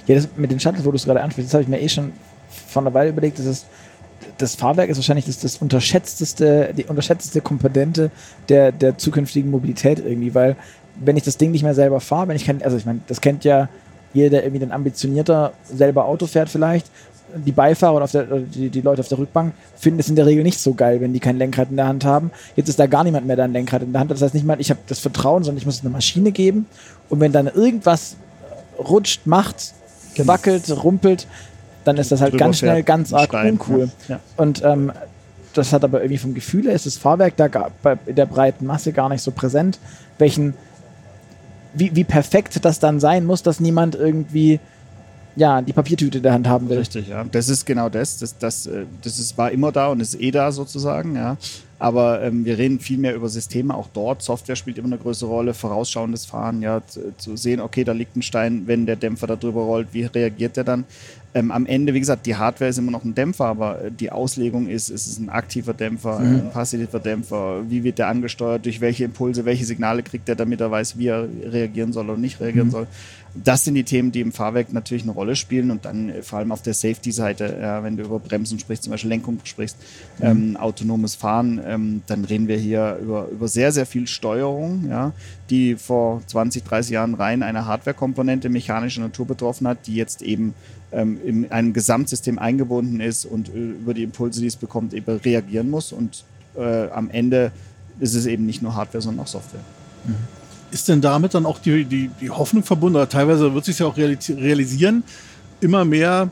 Ja, 0.05 0.13
das 0.13 0.28
mit 0.38 0.51
den 0.51 0.59
Shuttles, 0.59 0.86
wo 0.86 0.91
du 0.91 0.97
es 0.97 1.05
gerade 1.05 1.24
ansprichst, 1.24 1.49
das 1.49 1.55
habe 1.55 1.63
ich 1.63 1.69
mir 1.69 1.82
eh 1.82 1.89
schon 1.89 2.11
von 2.67 2.84
der 2.84 2.93
Weile 2.93 3.09
überlegt, 3.09 3.39
das 3.39 3.47
ist 3.47 3.65
das 4.38 4.55
Fahrwerk 4.55 4.89
ist 4.89 4.97
wahrscheinlich 4.97 5.26
das, 5.26 5.39
das 5.39 5.57
unterschätzteste, 5.57 6.74
die 6.76 6.86
unterschätzteste 6.86 7.41
Komponente 7.41 8.11
der, 8.49 8.72
der 8.72 8.97
zukünftigen 8.97 9.51
Mobilität 9.51 9.99
irgendwie, 9.99 10.34
weil 10.34 10.55
wenn 10.95 11.17
ich 11.17 11.24
das 11.24 11.38
Ding 11.38 11.51
nicht 11.51 11.63
mehr 11.63 11.74
selber 11.74 11.99
fahre, 11.99 12.28
wenn 12.28 12.36
ich 12.36 12.45
kein, 12.45 12.61
also 12.63 12.78
ich 12.78 12.86
meine, 12.86 12.99
das 13.07 13.22
kennt 13.22 13.43
ja 13.43 13.69
jeder, 14.13 14.30
der 14.30 14.43
irgendwie 14.43 14.65
ein 14.65 14.72
ambitionierter 14.72 15.53
selber 15.63 16.05
Auto 16.05 16.28
fährt 16.28 16.49
vielleicht, 16.49 16.88
die 17.34 17.51
Beifahrer 17.53 17.95
oder, 17.95 18.07
der, 18.07 18.28
oder 18.30 18.41
die, 18.41 18.69
die, 18.69 18.82
Leute 18.82 18.99
auf 18.99 19.07
der 19.07 19.17
Rückbank 19.17 19.53
finden 19.78 20.01
es 20.01 20.09
in 20.09 20.17
der 20.17 20.26
Regel 20.26 20.43
nicht 20.43 20.59
so 20.59 20.74
geil, 20.74 20.99
wenn 20.99 21.13
die 21.13 21.19
kein 21.22 21.38
Lenkrad 21.38 21.69
in 21.69 21.78
der 21.78 21.88
Hand 21.88 22.03
haben. 22.03 22.32
Jetzt 22.57 22.67
ist 22.67 22.78
da 22.78 22.88
gar 22.88 23.05
niemand 23.05 23.26
mehr, 23.26 23.38
der 23.38 23.45
ein 23.45 23.53
Lenkrad 23.53 23.84
in 23.84 23.93
der 23.93 24.01
Hand 24.01 24.09
hat. 24.09 24.17
Das 24.17 24.22
heißt 24.22 24.34
nicht 24.34 24.45
mal, 24.45 24.59
ich 24.59 24.69
habe 24.69 24.82
das 24.88 24.99
Vertrauen, 24.99 25.43
sondern 25.43 25.59
ich 25.59 25.65
muss 25.65 25.76
es 25.76 25.82
eine 25.82 25.91
Maschine 25.91 26.34
geben. 26.34 26.65
Und 27.07 27.22
wenn 27.22 27.32
dann 27.32 27.47
irgendwas 27.47 28.17
rutscht, 28.78 29.26
macht, 29.26 29.74
Genau. 30.13 30.28
wackelt, 30.28 30.69
rumpelt, 30.84 31.28
dann 31.84 31.98
ist 31.98 32.12
das 32.12 32.22
halt 32.22 32.38
ganz 32.38 32.60
schnell 32.60 32.76
fährt 32.76 32.86
ganz 32.86 33.14
arg 33.14 33.30
Stein, 33.30 33.54
uncool. 33.54 33.90
ja. 34.08 34.20
Und 34.38 34.64
ähm, 34.64 34.92
das 35.54 35.74
hat 35.74 35.84
aber 35.84 36.02
irgendwie 36.02 36.18
vom 36.18 36.34
Gefühl 36.34 36.66
her 36.66 36.74
ist 36.74 36.86
das 36.86 36.98
Fahrwerk 36.98 37.36
da 37.38 37.48
gar, 37.48 37.72
bei 37.84 37.98
in 38.06 38.16
der 38.16 38.26
breiten 38.26 38.66
Masse 38.66 38.94
gar 38.94 39.10
nicht 39.10 39.22
so 39.22 39.32
präsent, 39.32 39.80
welchen 40.18 40.54
wie, 41.74 41.96
wie 41.96 42.04
perfekt 42.04 42.64
das 42.64 42.80
dann 42.80 43.00
sein 43.00 43.26
muss, 43.26 43.44
dass 43.44 43.60
niemand 43.60 43.96
irgendwie 43.96 44.60
ja, 45.36 45.62
die 45.62 45.74
Papiertüte 45.74 46.18
in 46.18 46.24
der 46.24 46.34
Hand 46.34 46.48
haben 46.48 46.70
will. 46.70 46.80
Richtig, 46.80 47.08
ja. 47.08 47.24
Das 47.24 47.48
ist 47.48 47.66
genau 47.66 47.90
das. 47.90 48.18
Das, 48.18 48.38
das, 48.38 48.66
äh, 48.68 48.86
das 49.02 49.18
ist, 49.18 49.38
war 49.38 49.52
immer 49.52 49.72
da 49.72 49.88
und 49.88 50.02
ist 50.02 50.20
eh 50.20 50.32
da 50.32 50.52
sozusagen, 50.52 51.16
ja. 51.16 51.38
Aber 51.82 52.22
ähm, 52.22 52.46
wir 52.46 52.60
reden 52.60 52.80
viel 52.80 53.00
mehr 53.00 53.16
über 53.16 53.28
Systeme, 53.28 53.74
auch 53.74 53.88
dort. 53.92 54.22
Software 54.22 54.56
spielt 54.56 54.78
immer 54.78 54.90
eine 54.90 55.00
größere 55.00 55.28
Rolle, 55.28 55.56
vorausschauendes 55.56 56.28
Fahren, 56.28 56.62
ja, 56.62 56.86
zu, 56.86 57.18
zu 57.18 57.36
sehen, 57.36 57.60
okay, 57.60 57.84
da 57.84 57.92
liegt 57.92 58.16
ein 58.16 58.22
Stein, 58.22 58.68
wenn 58.68 58.86
der 58.86 58.98
Dämpfer 58.98 59.26
da 59.26 59.36
drüber 59.36 59.62
rollt, 59.62 59.88
wie 59.92 60.04
reagiert 60.04 60.58
der 60.58 60.64
dann? 60.64 60.86
Ähm, 61.34 61.50
am 61.50 61.66
Ende, 61.66 61.96
wie 61.96 62.00
gesagt, 62.00 62.28
die 62.28 62.36
Hardware 62.36 62.70
ist 62.70 62.78
immer 62.78 62.92
noch 62.92 63.04
ein 63.04 63.16
Dämpfer, 63.16 63.46
aber 63.46 63.86
äh, 63.86 63.92
die 63.92 64.12
Auslegung 64.12 64.68
ist, 64.68 64.90
ist 64.90 65.08
es 65.08 65.18
ein 65.18 65.30
aktiver 65.30 65.74
Dämpfer, 65.74 66.20
ein 66.20 66.52
passiver 66.52 67.00
Dämpfer, 67.00 67.64
wie 67.68 67.84
wird 67.84 67.98
der 67.98 68.10
angesteuert, 68.10 68.66
durch 68.66 68.80
welche 68.80 69.06
Impulse, 69.06 69.44
welche 69.46 69.66
Signale 69.66 70.04
kriegt 70.04 70.30
er, 70.30 70.36
damit 70.36 70.62
er 70.62 70.70
weiß, 70.70 71.00
wie 71.00 71.08
er 71.08 71.28
reagieren 71.46 71.94
soll 71.94 72.10
oder 72.10 72.20
nicht 72.20 72.40
reagieren 72.42 72.70
soll. 72.70 72.86
Das 73.34 73.64
sind 73.64 73.76
die 73.76 73.84
Themen, 73.84 74.12
die 74.12 74.20
im 74.20 74.34
Fahrwerk 74.34 74.74
natürlich 74.74 75.04
eine 75.04 75.14
Rolle 75.14 75.36
spielen 75.36 75.72
und 75.72 75.86
dann 75.86 76.10
äh, 76.10 76.22
vor 76.22 76.40
allem 76.40 76.52
auf 76.52 76.62
der 76.62 76.74
Safety-Seite, 76.74 77.58
ja, 77.62 77.84
wenn 77.84 77.96
du 77.96 78.04
über 78.04 78.20
Bremsen 78.20 78.60
sprichst, 78.60 78.84
zum 78.84 78.92
Beispiel 78.92 79.10
Lenkung 79.10 79.40
sprichst, 79.44 79.78
ähm, 80.20 80.58
autonomes 80.58 81.16
Fahren, 81.16 81.62
ähm, 81.66 82.02
dann 82.08 82.26
reden 82.26 82.48
wir 82.48 82.58
hier 82.58 83.00
über, 83.02 83.28
über 83.30 83.48
sehr, 83.48 83.72
sehr 83.72 83.86
viel 83.86 84.08
Steuerung, 84.08 84.86
ja, 84.90 85.14
die 85.50 85.76
vor 85.76 86.22
20, 86.28 86.64
30 86.64 86.92
Jahren 86.92 87.14
rein 87.14 87.42
eine 87.42 87.66
Hardware-Komponente 87.66 88.50
mechanischer 88.50 89.02
Natur 89.02 89.28
betroffen 89.28 89.68
hat, 89.68 89.88
die 89.88 89.96
jetzt 89.96 90.22
eben 90.22 90.54
ähm, 90.92 91.18
in 91.26 91.52
einem 91.52 91.72
Gesamtsystem 91.72 92.38
eingebunden 92.38 93.00
ist 93.00 93.26
und 93.26 93.50
äh, 93.50 93.52
über 93.52 93.94
die 93.94 94.04
Impulse, 94.04 94.42
die 94.42 94.48
es 94.48 94.58
bekommt, 94.58 94.94
eben 94.94 95.18
reagieren 95.18 95.70
muss 95.70 95.94
und 95.94 96.26
äh, 96.58 96.90
am 96.90 97.10
Ende 97.10 97.52
ist 98.00 98.14
es 98.14 98.26
eben 98.26 98.46
nicht 98.46 98.62
nur 98.62 98.76
Hardware, 98.76 99.02
sondern 99.02 99.24
auch 99.24 99.30
Software. 99.30 99.62
Ist 100.72 100.88
denn 100.88 101.01
damit 101.01 101.34
dann 101.34 101.45
auch 101.45 101.59
die, 101.59 101.84
die, 101.86 102.09
die 102.19 102.30
Hoffnung 102.30 102.63
verbunden, 102.63 102.95
oder 102.95 103.09
teilweise 103.09 103.53
wird 103.53 103.65
sich 103.65 103.80
ja 103.80 103.86
auch 103.88 103.97
realisi- 103.97 104.38
realisieren, 104.38 105.03
immer 105.59 105.84
mehr 105.84 106.30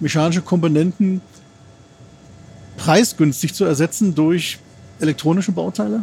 mechanische 0.00 0.40
Komponenten 0.40 1.20
preisgünstig 2.78 3.52
zu 3.54 3.64
ersetzen 3.64 4.14
durch 4.14 4.58
elektronische 5.00 5.52
Bauteile? 5.52 6.02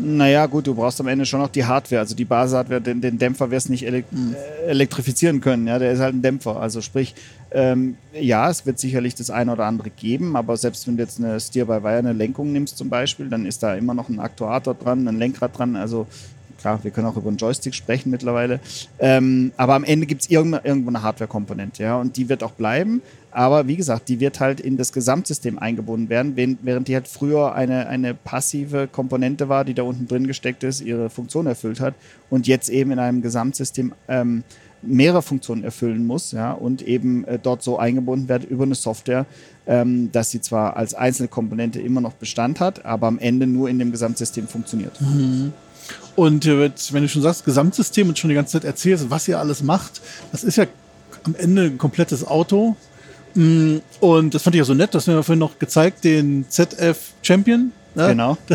Naja, 0.00 0.46
gut, 0.46 0.66
du 0.66 0.74
brauchst 0.74 1.00
am 1.00 1.08
Ende 1.08 1.26
schon 1.26 1.40
noch 1.40 1.48
die 1.48 1.64
Hardware. 1.64 2.00
Also 2.00 2.14
die 2.14 2.24
Basishardware, 2.24 2.80
den, 2.80 3.00
den 3.00 3.18
Dämpfer 3.18 3.50
wirst 3.50 3.68
nicht 3.68 3.84
elek 3.84 4.04
äh, 4.12 4.70
elektrifizieren 4.70 5.40
können. 5.40 5.66
Ja, 5.66 5.78
der 5.78 5.92
ist 5.92 5.98
halt 5.98 6.14
ein 6.14 6.22
Dämpfer. 6.22 6.60
Also 6.60 6.80
sprich, 6.80 7.14
ähm, 7.50 7.96
ja, 8.12 8.48
es 8.48 8.64
wird 8.64 8.78
sicherlich 8.78 9.14
das 9.16 9.30
eine 9.30 9.52
oder 9.52 9.64
andere 9.64 9.90
geben, 9.90 10.36
aber 10.36 10.56
selbst 10.56 10.86
wenn 10.86 10.96
du 10.96 11.02
jetzt 11.02 11.18
eine 11.18 11.40
Steer-by-Wire, 11.40 11.98
eine 11.98 12.12
Lenkung 12.12 12.52
nimmst 12.52 12.78
zum 12.78 12.88
Beispiel, 12.88 13.28
dann 13.28 13.44
ist 13.44 13.62
da 13.62 13.74
immer 13.74 13.94
noch 13.94 14.08
ein 14.08 14.20
Aktuator 14.20 14.74
dran, 14.74 15.08
ein 15.08 15.18
Lenkrad 15.18 15.58
dran. 15.58 15.74
Also 15.74 16.06
klar, 16.58 16.78
wir 16.82 16.90
können 16.90 17.06
auch 17.06 17.16
über 17.16 17.28
einen 17.28 17.38
Joystick 17.38 17.74
sprechen 17.74 18.10
mittlerweile. 18.10 18.60
Ähm, 18.98 19.52
aber 19.56 19.74
am 19.74 19.84
Ende 19.84 20.06
gibt 20.06 20.22
es 20.22 20.30
irgendwo, 20.30 20.58
irgendwo 20.62 20.90
eine 20.90 21.02
Hardware-Komponente, 21.02 21.82
ja, 21.82 21.96
und 21.96 22.16
die 22.16 22.28
wird 22.28 22.42
auch 22.42 22.52
bleiben. 22.52 23.02
Aber 23.30 23.68
wie 23.68 23.76
gesagt, 23.76 24.08
die 24.08 24.20
wird 24.20 24.40
halt 24.40 24.60
in 24.60 24.76
das 24.76 24.92
Gesamtsystem 24.92 25.58
eingebunden 25.58 26.08
werden, 26.08 26.36
während 26.62 26.88
die 26.88 26.94
halt 26.94 27.08
früher 27.08 27.54
eine, 27.54 27.86
eine 27.86 28.14
passive 28.14 28.88
Komponente 28.88 29.48
war, 29.48 29.64
die 29.64 29.74
da 29.74 29.82
unten 29.82 30.06
drin 30.06 30.26
gesteckt 30.26 30.64
ist, 30.64 30.80
ihre 30.80 31.10
Funktion 31.10 31.46
erfüllt 31.46 31.80
hat 31.80 31.94
und 32.30 32.46
jetzt 32.46 32.68
eben 32.68 32.90
in 32.90 32.98
einem 32.98 33.22
Gesamtsystem 33.22 33.92
ähm, 34.08 34.44
mehrere 34.82 35.22
Funktionen 35.22 35.64
erfüllen 35.64 36.06
muss 36.06 36.32
ja, 36.32 36.52
und 36.52 36.82
eben 36.82 37.24
äh, 37.24 37.38
dort 37.42 37.62
so 37.62 37.78
eingebunden 37.78 38.28
wird 38.28 38.44
über 38.44 38.64
eine 38.64 38.74
Software, 38.74 39.26
ähm, 39.66 40.10
dass 40.12 40.30
sie 40.30 40.40
zwar 40.40 40.76
als 40.76 40.94
einzelne 40.94 41.28
Komponente 41.28 41.80
immer 41.80 42.00
noch 42.00 42.12
Bestand 42.12 42.60
hat, 42.60 42.84
aber 42.84 43.08
am 43.08 43.18
Ende 43.18 43.46
nur 43.46 43.68
in 43.68 43.78
dem 43.78 43.90
Gesamtsystem 43.90 44.46
funktioniert. 44.46 44.98
Und 46.16 46.46
äh, 46.46 46.70
wenn 46.90 47.02
du 47.02 47.08
schon 47.08 47.22
sagst, 47.22 47.44
Gesamtsystem 47.44 48.08
und 48.08 48.18
schon 48.18 48.28
die 48.28 48.34
ganze 48.34 48.52
Zeit 48.52 48.64
erzählst, 48.64 49.10
was 49.10 49.28
ihr 49.28 49.38
alles 49.38 49.62
macht, 49.62 50.00
das 50.32 50.44
ist 50.44 50.56
ja 50.56 50.64
am 51.24 51.34
Ende 51.34 51.64
ein 51.64 51.78
komplettes 51.78 52.26
Auto. 52.26 52.76
Mm, 53.38 53.78
Und 54.00 54.34
das 54.34 54.42
fand 54.42 54.56
ich 54.56 54.58
ja 54.58 54.64
so 54.64 54.74
nett, 54.74 54.94
das 54.94 55.06
haben 55.06 55.14
wir 55.14 55.22
vorhin 55.22 55.38
noch 55.38 55.60
gezeigt, 55.60 56.02
den 56.02 56.44
ZF 56.48 56.98
Champion. 57.22 57.70
ne? 57.94 58.08
Genau. 58.08 58.36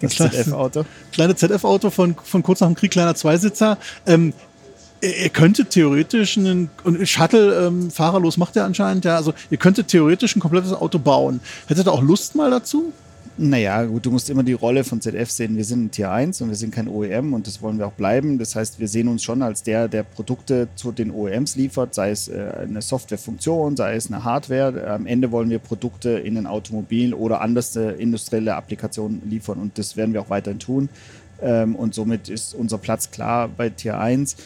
Das, 0.00 0.16
ZF-Auto. 0.16 0.84
kleine 1.12 1.36
ZF-Auto 1.36 1.90
von, 1.90 2.16
von 2.24 2.42
kurz 2.42 2.60
nach 2.60 2.66
dem 2.66 2.74
Krieg, 2.74 2.90
kleiner 2.90 3.14
Zweisitzer. 3.14 3.76
Ähm, 4.06 4.32
ihr 5.02 5.28
könntet 5.28 5.70
theoretisch 5.70 6.38
einen, 6.38 6.70
und 6.82 7.06
Shuttle 7.06 7.66
ähm, 7.66 7.90
fahrerlos 7.90 8.36
macht 8.38 8.56
er 8.56 8.64
anscheinend, 8.64 9.04
ja, 9.04 9.16
also 9.16 9.34
ihr 9.50 9.58
könntet 9.58 9.88
theoretisch 9.88 10.34
ein 10.34 10.40
komplettes 10.40 10.72
Auto 10.72 10.98
bauen. 10.98 11.40
Hättet 11.66 11.86
ihr 11.86 11.92
auch 11.92 12.02
Lust 12.02 12.34
mal 12.34 12.50
dazu? 12.50 12.92
Naja, 13.38 13.84
gut, 13.84 14.04
du 14.04 14.10
musst 14.10 14.28
immer 14.28 14.42
die 14.42 14.52
Rolle 14.52 14.84
von 14.84 15.00
ZF 15.00 15.30
sehen. 15.30 15.56
Wir 15.56 15.64
sind 15.64 15.84
ein 15.84 15.90
Tier 15.90 16.10
1 16.10 16.42
und 16.42 16.50
wir 16.50 16.54
sind 16.54 16.74
kein 16.74 16.86
OEM 16.86 17.32
und 17.32 17.46
das 17.46 17.62
wollen 17.62 17.78
wir 17.78 17.86
auch 17.86 17.92
bleiben. 17.92 18.38
Das 18.38 18.54
heißt, 18.54 18.78
wir 18.78 18.88
sehen 18.88 19.08
uns 19.08 19.22
schon 19.22 19.40
als 19.40 19.62
der, 19.62 19.88
der 19.88 20.02
Produkte 20.02 20.68
zu 20.74 20.92
den 20.92 21.10
OEMs 21.10 21.56
liefert, 21.56 21.94
sei 21.94 22.10
es 22.10 22.28
äh, 22.28 22.52
eine 22.60 22.82
Softwarefunktion, 22.82 23.74
sei 23.74 23.96
es 23.96 24.08
eine 24.08 24.22
Hardware. 24.22 24.86
Am 24.90 25.06
Ende 25.06 25.32
wollen 25.32 25.48
wir 25.48 25.60
Produkte 25.60 26.10
in 26.10 26.36
ein 26.36 26.46
Automobil 26.46 27.14
oder 27.14 27.40
anders 27.40 27.74
äh, 27.74 27.92
industrielle 27.92 28.54
Applikationen 28.54 29.22
liefern 29.28 29.58
und 29.60 29.78
das 29.78 29.96
werden 29.96 30.12
wir 30.12 30.20
auch 30.20 30.30
weiterhin 30.30 30.58
tun. 30.58 30.90
Ähm, 31.40 31.74
und 31.74 31.94
somit 31.94 32.28
ist 32.28 32.54
unser 32.54 32.76
Platz 32.76 33.10
klar 33.10 33.48
bei 33.48 33.70
Tier 33.70 33.98
1. 33.98 34.36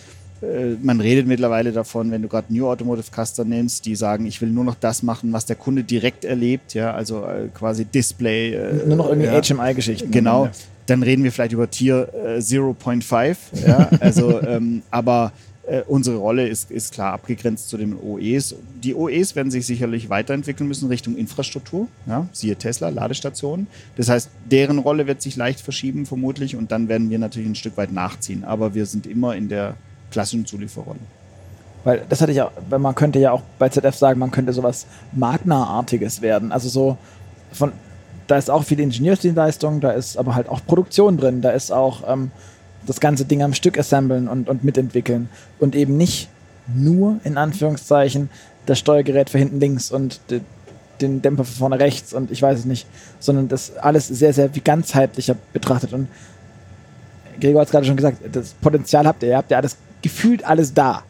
Äh, 0.43 0.77
Man 0.83 1.01
redet 1.01 1.27
mittlerweile 1.27 1.73
davon, 1.73 2.11
wenn 2.11 2.23
du 2.23 2.29
gerade 2.29 2.53
New 2.53 2.67
Automotive 2.69 3.07
Customer 3.11 3.49
nimmst, 3.49 3.87
die 3.87 3.97
sagen, 3.97 4.27
ich 4.27 4.41
will 4.41 4.51
nur 4.51 4.65
noch 4.65 4.75
das 4.75 5.03
machen, 5.03 5.33
was 5.33 5.47
der 5.47 5.57
Kunde 5.57 5.85
direkt 5.85 6.25
erlebt, 6.25 6.75
ja, 6.75 6.93
also 6.93 7.25
äh, 7.25 7.49
quasi 7.55 7.85
Display. 7.85 8.55
Äh, 8.55 8.87
Nur 8.87 8.97
noch 8.97 9.09
irgendwie 9.09 9.29
ja. 9.29 9.41
HMI-Geschichten. 9.41 10.11
Genau. 10.11 10.49
Dann 10.87 11.03
reden 11.03 11.25
wir 11.25 11.33
vielleicht 11.33 11.53
über 11.53 11.69
Tier 11.69 12.09
äh, 12.15 12.39
0.5. 12.39 13.37
Ja, 13.67 13.91
also, 14.01 14.41
ähm, 14.47 14.83
aber 14.91 15.33
äh, 15.67 15.83
unsere 15.87 16.17
Rolle 16.17 16.47
ist, 16.47 16.71
ist 16.71 16.95
klar 16.95 17.13
abgegrenzt 17.13 17.69
zu 17.69 17.77
den 17.77 17.95
OEs. 17.95 18.55
Die 18.83 18.95
OEs 18.95 19.35
werden 19.35 19.51
sich 19.51 19.67
sicherlich 19.67 20.09
weiterentwickeln 20.09 20.69
müssen 20.69 20.89
Richtung 20.89 21.17
Infrastruktur. 21.17 21.89
Ja, 22.07 22.29
siehe 22.33 22.55
Tesla, 22.57 22.89
Ladestationen. 22.89 23.67
Das 23.97 24.09
heißt, 24.09 24.31
deren 24.51 24.79
Rolle 24.79 25.09
wird 25.09 25.23
sich 25.23 25.35
leicht 25.35 25.61
verschieben, 25.61 26.07
vermutlich. 26.07 26.55
Und 26.55 26.71
dann 26.71 26.89
werden 26.89 27.11
wir 27.11 27.19
natürlich 27.19 27.49
ein 27.49 27.57
Stück 27.57 27.77
weit 27.77 27.93
nachziehen. 27.93 28.45
Aber 28.45 28.75
wir 28.75 28.87
sind 28.87 29.07
immer 29.07 29.35
in 29.35 29.49
der 29.49 29.75
klassischen 30.11 30.47
Zulieferrolle. 30.47 30.99
Weil 31.85 32.03
das 32.09 32.21
hatte 32.21 32.33
ich 32.33 32.39
ja, 32.39 32.51
weil 32.69 32.81
man 32.81 32.95
könnte 32.95 33.19
ja 33.19 33.33
auch 33.33 33.43
bei 33.59 33.69
ZF 33.69 33.95
sagen, 33.95 34.19
man 34.19 34.31
könnte 34.31 34.53
sowas 34.53 34.87
Magna-artiges 35.13 36.21
werden. 36.21 36.51
Also 36.51 36.69
so 36.69 36.99
von, 37.53 37.73
da 38.27 38.37
ist 38.37 38.51
auch 38.51 38.65
viel 38.65 38.81
Ingenieursdienstleistung, 38.81 39.81
da 39.81 39.93
ist 39.93 40.17
aber 40.17 40.35
halt 40.35 40.49
auch 40.49 40.61
Produktion 40.67 41.17
drin, 41.17 41.43
da 41.43 41.51
ist 41.51 41.71
auch 41.71 42.03
ähm, 42.09 42.31
das 42.87 43.01
ganze 43.01 43.25
Ding 43.25 43.43
am 43.43 43.55
Stück 43.55 43.79
assemblen 43.79 44.29
und, 44.29 44.49
und 44.49 44.65
mitentwickeln 44.65 45.29
und 45.59 45.75
eben 45.75 45.97
nicht 45.97 46.29
nur 46.75 47.21
in 47.25 47.37
Anführungszeichen 47.39 48.31
das 48.67 48.79
Steuergerät 48.79 49.31
für 49.31 49.39
hinten 49.39 49.61
links 49.61 49.93
und 49.93 50.21
de, 50.31 50.41
den 51.01 51.23
Dämpfer 51.23 51.45
für 51.45 51.57
vorne 51.57 51.79
rechts 51.79 52.13
und 52.13 52.31
ich 52.31 52.43
weiß 52.43 52.59
es 52.59 52.65
nicht, 52.65 52.87
sondern 53.21 53.49
das 53.49 53.77
alles 53.77 54.09
sehr, 54.09 54.33
sehr 54.33 54.55
wie 54.55 54.61
ganzheitlicher 54.61 55.37
betrachtet 55.53 55.93
und 55.93 56.09
Gregor 57.41 57.61
hat 57.61 57.69
es 57.69 57.73
gerade 57.73 57.87
schon 57.87 57.97
gesagt, 57.97 58.19
das 58.33 58.55
Potenzial 58.55 59.07
habt 59.07 59.23
ihr, 59.23 59.31
ihr 59.31 59.37
habt 59.37 59.51
ja 59.51 59.59
alles 59.59 59.77
gefühlt 60.09 60.45
alles 60.45 60.73
da. 60.75 61.03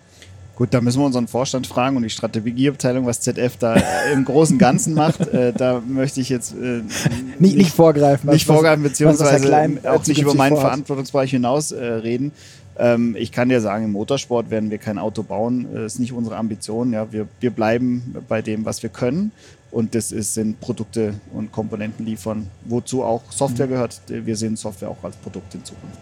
Gut, 0.56 0.72
da 0.72 0.80
müssen 0.80 1.00
wir 1.00 1.04
unseren 1.06 1.28
Vorstand 1.28 1.66
fragen 1.66 1.96
und 1.98 2.02
die 2.02 2.08
Strategieabteilung, 2.10 3.04
was 3.04 3.20
ZF 3.20 3.58
da 3.58 3.74
äh, 3.76 3.82
im 4.14 4.24
großen 4.24 4.54
und 4.54 4.58
Ganzen 4.58 4.94
macht. 4.94 5.20
Äh, 5.28 5.52
da 5.52 5.82
möchte 5.86 6.20
ich 6.22 6.30
jetzt 6.30 6.54
äh, 6.54 6.80
Nicht, 7.38 7.56
nicht 7.56 7.70
vorgreifen. 7.72 8.30
nicht 8.30 8.48
was- 8.48 8.54
vorgreifen, 8.54 8.82
was- 8.84 8.92
was 8.92 9.00
Herr 9.00 9.08
beziehungsweise 9.38 9.84
äh, 9.84 9.88
auch 9.90 10.06
nicht 10.06 10.18
über 10.22 10.34
meinen 10.34 10.52
vorhat. 10.54 10.68
Verantwortungsbereich 10.70 11.30
hinaus 11.30 11.72
äh, 11.72 11.84
reden. 11.84 12.32
Ähm, 12.78 13.14
ich 13.18 13.32
kann 13.32 13.50
dir 13.50 13.60
sagen, 13.60 13.84
im 13.84 13.92
Motorsport 13.92 14.48
werden 14.50 14.70
wir 14.70 14.78
kein 14.78 14.96
Auto 14.98 15.22
bauen. 15.22 15.66
Das 15.74 15.92
ist 15.94 15.98
nicht 15.98 16.12
unsere 16.14 16.36
Ambition. 16.36 16.90
Ja. 16.94 17.12
Wir, 17.12 17.28
wir 17.40 17.50
bleiben 17.50 18.14
bei 18.26 18.40
dem, 18.40 18.64
was 18.64 18.82
wir 18.82 18.88
können. 18.90 19.32
Und 19.70 19.94
das 19.94 20.10
ist, 20.10 20.32
sind 20.32 20.58
Produkte 20.60 21.14
und 21.34 21.52
Komponenten 21.52 22.06
liefern, 22.06 22.46
wozu 22.64 23.02
auch 23.02 23.20
Mhm. 23.24 23.30
Software 23.32 23.66
gehört. 23.66 24.00
Wir 24.08 24.36
sehen 24.36 24.56
Software 24.56 24.88
auch 24.88 25.02
als 25.04 25.16
Produkt 25.16 25.54
in 25.54 25.62
Zukunft. 25.66 25.98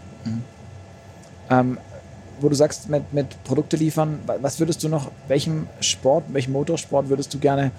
Ähm, 1.51 1.79
wo 2.41 2.49
du 2.49 2.55
sagst, 2.55 2.89
mit, 2.89 3.13
mit 3.13 3.43
Produkte 3.45 3.77
liefern, 3.77 4.19
wa- 4.27 4.37
was 4.41 4.59
würdest 4.59 4.83
du 4.83 4.89
noch, 4.89 5.11
welchem 5.29 5.67
Sport, 5.81 6.25
welchem 6.33 6.53
Motorsport 6.53 7.09
würdest 7.09 7.33
du 7.35 7.39
gerne 7.39 7.71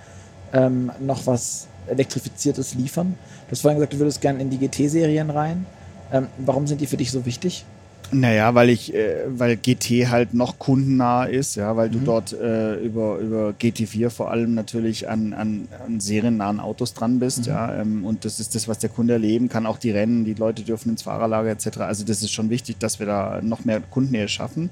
ähm, 0.53 0.91
noch 0.99 1.25
was 1.27 1.67
Elektrifiziertes 1.87 2.73
liefern? 2.75 3.15
Du 3.47 3.51
hast 3.51 3.61
vorhin 3.61 3.77
gesagt, 3.77 3.93
du 3.93 3.99
würdest 3.99 4.21
gerne 4.21 4.41
in 4.41 4.49
die 4.49 4.57
GT-Serien 4.57 5.29
rein. 5.29 5.65
Ähm, 6.11 6.27
warum 6.37 6.67
sind 6.67 6.81
die 6.81 6.87
für 6.87 6.97
dich 6.97 7.11
so 7.11 7.25
wichtig? 7.25 7.65
Naja, 8.11 8.53
weil 8.55 8.69
ich, 8.69 8.93
äh, 8.93 9.25
weil 9.27 9.57
GT 9.57 10.09
halt 10.09 10.33
noch 10.33 10.59
kundennah 10.59 11.25
ist, 11.25 11.55
ja, 11.55 11.75
weil 11.75 11.89
du 11.89 11.99
Mhm. 11.99 12.05
dort 12.05 12.33
äh, 12.33 12.75
über, 12.75 13.17
über 13.17 13.53
GT4 13.59 14.09
vor 14.09 14.31
allem 14.31 14.53
natürlich 14.53 15.09
an, 15.09 15.33
an, 15.33 15.67
an 15.85 15.99
seriennahen 15.99 16.59
Autos 16.59 16.93
dran 16.93 17.19
bist, 17.19 17.39
Mhm. 17.39 17.45
ja, 17.45 17.75
ähm, 17.81 18.05
und 18.05 18.23
das 18.25 18.39
ist 18.39 18.55
das, 18.55 18.67
was 18.67 18.79
der 18.79 18.89
Kunde 18.89 19.13
erleben 19.13 19.49
kann, 19.49 19.65
auch 19.65 19.77
die 19.77 19.91
Rennen, 19.91 20.23
die 20.23 20.33
Leute 20.35 20.61
dürfen 20.63 20.89
ins 20.89 21.01
Fahrerlager 21.01 21.49
etc. 21.49 21.79
Also 21.79 22.05
das 22.05 22.21
ist 22.21 22.31
schon 22.31 22.49
wichtig, 22.49 22.77
dass 22.79 22.99
wir 22.99 23.07
da 23.07 23.39
noch 23.41 23.65
mehr 23.65 23.81
Kundennähe 23.81 24.27
schaffen. 24.27 24.69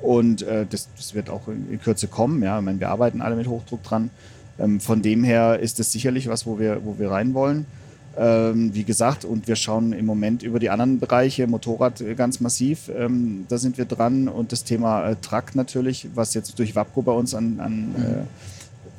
Und 0.00 0.42
äh, 0.42 0.66
das, 0.68 0.88
das, 0.96 1.14
wird 1.14 1.30
auch 1.30 1.46
in, 1.46 1.70
in, 1.70 1.80
Kürze 1.80 2.08
kommen. 2.08 2.42
Ja, 2.42 2.58
ich 2.58 2.64
meine, 2.64 2.80
wir 2.80 2.88
arbeiten 2.88 3.22
alle 3.22 3.36
mit 3.36 3.46
Hochdruck 3.46 3.84
dran. 3.84 4.10
Ähm, 4.58 4.80
von 4.80 5.00
dem 5.00 5.22
her 5.22 5.60
ist 5.60 5.78
das 5.78 5.92
sicherlich 5.92 6.28
was, 6.28 6.44
wo 6.44 6.58
wir, 6.58 6.84
wo 6.84 6.98
wir 6.98 7.10
rein 7.10 7.34
wollen. 7.34 7.66
Ähm, 8.14 8.74
wie 8.74 8.84
gesagt, 8.84 9.24
und 9.24 9.48
wir 9.48 9.56
schauen 9.56 9.94
im 9.94 10.04
Moment 10.04 10.42
über 10.42 10.58
die 10.58 10.68
anderen 10.68 10.98
Bereiche, 10.98 11.46
Motorrad 11.46 12.02
äh, 12.02 12.14
ganz 12.14 12.40
massiv, 12.40 12.90
ähm, 12.94 13.46
da 13.48 13.56
sind 13.56 13.78
wir 13.78 13.86
dran. 13.86 14.28
Und 14.28 14.52
das 14.52 14.64
Thema 14.64 15.08
äh, 15.08 15.16
Truck 15.16 15.54
natürlich, 15.54 16.08
was 16.14 16.34
jetzt 16.34 16.58
durch 16.58 16.76
WAPCO 16.76 17.02
bei 17.02 17.12
uns 17.12 17.34
an, 17.34 17.58
an 17.58 17.88
mhm. 17.88 17.94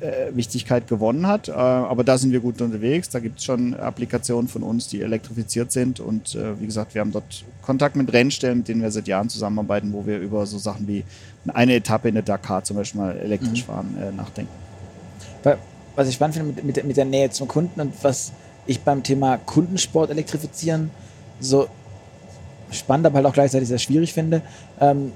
äh, 0.00 0.06
äh, 0.06 0.36
Wichtigkeit 0.36 0.88
gewonnen 0.88 1.28
hat. 1.28 1.48
Äh, 1.48 1.52
aber 1.52 2.02
da 2.02 2.18
sind 2.18 2.32
wir 2.32 2.40
gut 2.40 2.60
unterwegs. 2.60 3.08
Da 3.08 3.20
gibt 3.20 3.38
es 3.38 3.44
schon 3.44 3.74
Applikationen 3.74 4.48
von 4.48 4.64
uns, 4.64 4.88
die 4.88 5.00
elektrifiziert 5.00 5.70
sind. 5.70 6.00
Und 6.00 6.36
wie 6.58 6.66
gesagt, 6.66 6.94
wir 6.94 7.00
haben 7.00 7.12
dort 7.12 7.44
Kontakt 7.62 7.94
mit 7.94 8.12
Rennstellen, 8.12 8.58
mit 8.58 8.68
denen 8.68 8.82
wir 8.82 8.90
seit 8.90 9.06
Jahren 9.06 9.28
zusammenarbeiten, 9.28 9.92
wo 9.92 10.06
wir 10.06 10.18
über 10.18 10.44
so 10.46 10.58
Sachen 10.58 10.88
wie 10.88 11.04
eine 11.52 11.74
Etappe 11.74 12.08
in 12.08 12.14
der 12.14 12.24
Dakar 12.24 12.64
zum 12.64 12.76
Beispiel 12.76 13.00
mal 13.00 13.16
elektrisch 13.16 13.62
mhm. 13.62 13.66
fahren 13.66 14.14
nachdenken. 14.16 14.52
Was 15.94 16.08
ich 16.08 16.14
spannend 16.14 16.34
finde 16.34 16.52
mit, 16.52 16.64
mit, 16.64 16.84
mit 16.84 16.96
der 16.96 17.04
Nähe 17.04 17.30
zum 17.30 17.46
Kunden 17.46 17.80
und 17.80 17.92
was 18.02 18.32
ich 18.66 18.80
beim 18.80 19.02
Thema 19.02 19.38
Kundensport 19.38 20.10
elektrifizieren 20.10 20.90
so 21.40 21.68
spannend, 22.70 23.06
aber 23.06 23.16
halt 23.16 23.26
auch 23.26 23.32
gleichzeitig 23.32 23.68
sehr 23.68 23.78
schwierig 23.78 24.12
finde. 24.12 24.42
Ähm, 24.80 25.12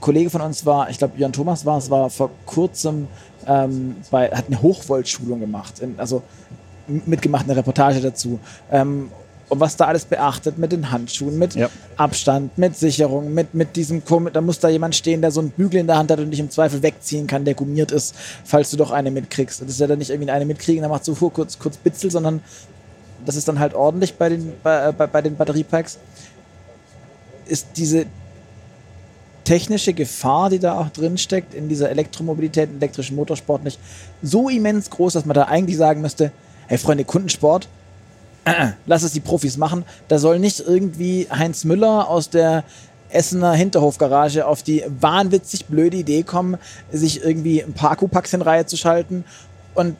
Kollege 0.00 0.30
von 0.30 0.40
uns 0.40 0.66
war, 0.66 0.90
ich 0.90 0.98
glaube, 0.98 1.18
Jan 1.18 1.32
Thomas 1.32 1.64
war 1.64 1.78
es, 1.78 1.88
war 1.88 2.10
vor 2.10 2.30
kurzem 2.44 3.06
ähm, 3.46 3.96
bei, 4.10 4.28
hat 4.30 4.46
eine 4.48 4.60
Hochvoltschulung 4.60 5.40
gemacht, 5.40 5.80
also 5.96 6.22
mitgemacht, 6.86 7.44
eine 7.44 7.56
Reportage 7.56 8.00
dazu. 8.00 8.40
Ähm, 8.70 9.10
und 9.52 9.60
was 9.60 9.76
da 9.76 9.84
alles 9.84 10.06
beachtet 10.06 10.56
mit 10.56 10.72
den 10.72 10.90
Handschuhen, 10.90 11.38
mit 11.38 11.54
ja. 11.54 11.68
Abstand, 11.98 12.56
mit 12.56 12.74
Sicherung, 12.74 13.34
mit, 13.34 13.52
mit 13.52 13.76
diesem, 13.76 14.02
da 14.32 14.40
muss 14.40 14.60
da 14.60 14.70
jemand 14.70 14.94
stehen, 14.94 15.20
der 15.20 15.30
so 15.30 15.40
einen 15.40 15.50
Bügel 15.50 15.78
in 15.78 15.86
der 15.86 15.98
Hand 15.98 16.10
hat 16.10 16.20
und 16.20 16.30
dich 16.30 16.40
im 16.40 16.48
Zweifel 16.48 16.82
wegziehen 16.82 17.26
kann, 17.26 17.44
der 17.44 17.52
gummiert 17.52 17.92
ist, 17.92 18.14
falls 18.46 18.70
du 18.70 18.78
doch 18.78 18.92
eine 18.92 19.10
mitkriegst. 19.10 19.60
Das 19.60 19.68
ist 19.68 19.78
ja 19.78 19.86
dann 19.86 19.98
nicht 19.98 20.08
irgendwie 20.08 20.30
eine 20.30 20.46
mitkriegen, 20.46 20.80
dann 20.80 20.90
macht 20.90 21.04
so 21.04 21.14
kurz, 21.14 21.58
kurz 21.58 21.76
Bitzel, 21.76 22.10
sondern 22.10 22.40
das 23.26 23.36
ist 23.36 23.46
dann 23.46 23.58
halt 23.58 23.74
ordentlich 23.74 24.14
bei 24.14 24.30
den, 24.30 24.54
bei, 24.62 24.88
äh, 24.88 24.92
bei, 24.94 25.06
bei 25.06 25.20
den 25.20 25.36
Batteriepacks. 25.36 25.98
Ist 27.44 27.66
diese 27.76 28.06
technische 29.44 29.92
Gefahr, 29.92 30.48
die 30.48 30.60
da 30.60 30.78
auch 30.78 30.88
drin 30.88 31.18
steckt, 31.18 31.52
in 31.52 31.68
dieser 31.68 31.90
Elektromobilität, 31.90 32.70
elektrischen 32.74 33.16
Motorsport 33.16 33.64
nicht 33.64 33.78
so 34.22 34.48
immens 34.48 34.88
groß, 34.88 35.12
dass 35.12 35.26
man 35.26 35.34
da 35.34 35.42
eigentlich 35.42 35.76
sagen 35.76 36.00
müsste, 36.00 36.32
hey 36.68 36.78
Freunde, 36.78 37.04
Kundensport, 37.04 37.68
lass 38.86 39.02
es 39.02 39.12
die 39.12 39.20
Profis 39.20 39.56
machen. 39.56 39.84
Da 40.08 40.18
soll 40.18 40.38
nicht 40.38 40.60
irgendwie 40.60 41.28
Heinz 41.30 41.64
Müller 41.64 42.08
aus 42.08 42.30
der 42.30 42.64
Essener 43.10 43.52
Hinterhofgarage 43.52 44.46
auf 44.46 44.62
die 44.62 44.84
wahnwitzig 45.00 45.66
blöde 45.66 45.98
Idee 45.98 46.22
kommen, 46.22 46.56
sich 46.90 47.22
irgendwie 47.22 47.62
ein 47.62 47.74
paar 47.74 47.92
Akkupacks 47.92 48.32
in 48.32 48.42
Reihe 48.42 48.66
zu 48.66 48.76
schalten 48.76 49.24
und 49.74 49.96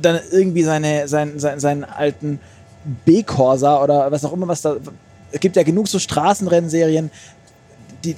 dann 0.00 0.20
irgendwie 0.30 0.62
seine, 0.62 1.08
sein, 1.08 1.38
sein, 1.38 1.60
seinen 1.60 1.84
alten 1.84 2.40
B-Corsa 3.04 3.82
oder 3.82 4.10
was 4.10 4.24
auch 4.24 4.32
immer, 4.32 4.48
was 4.48 4.62
da. 4.62 4.76
Es 5.30 5.40
gibt 5.40 5.56
ja 5.56 5.62
genug 5.62 5.88
so 5.88 5.98
Straßenrennserien. 5.98 7.10
Die 8.04 8.16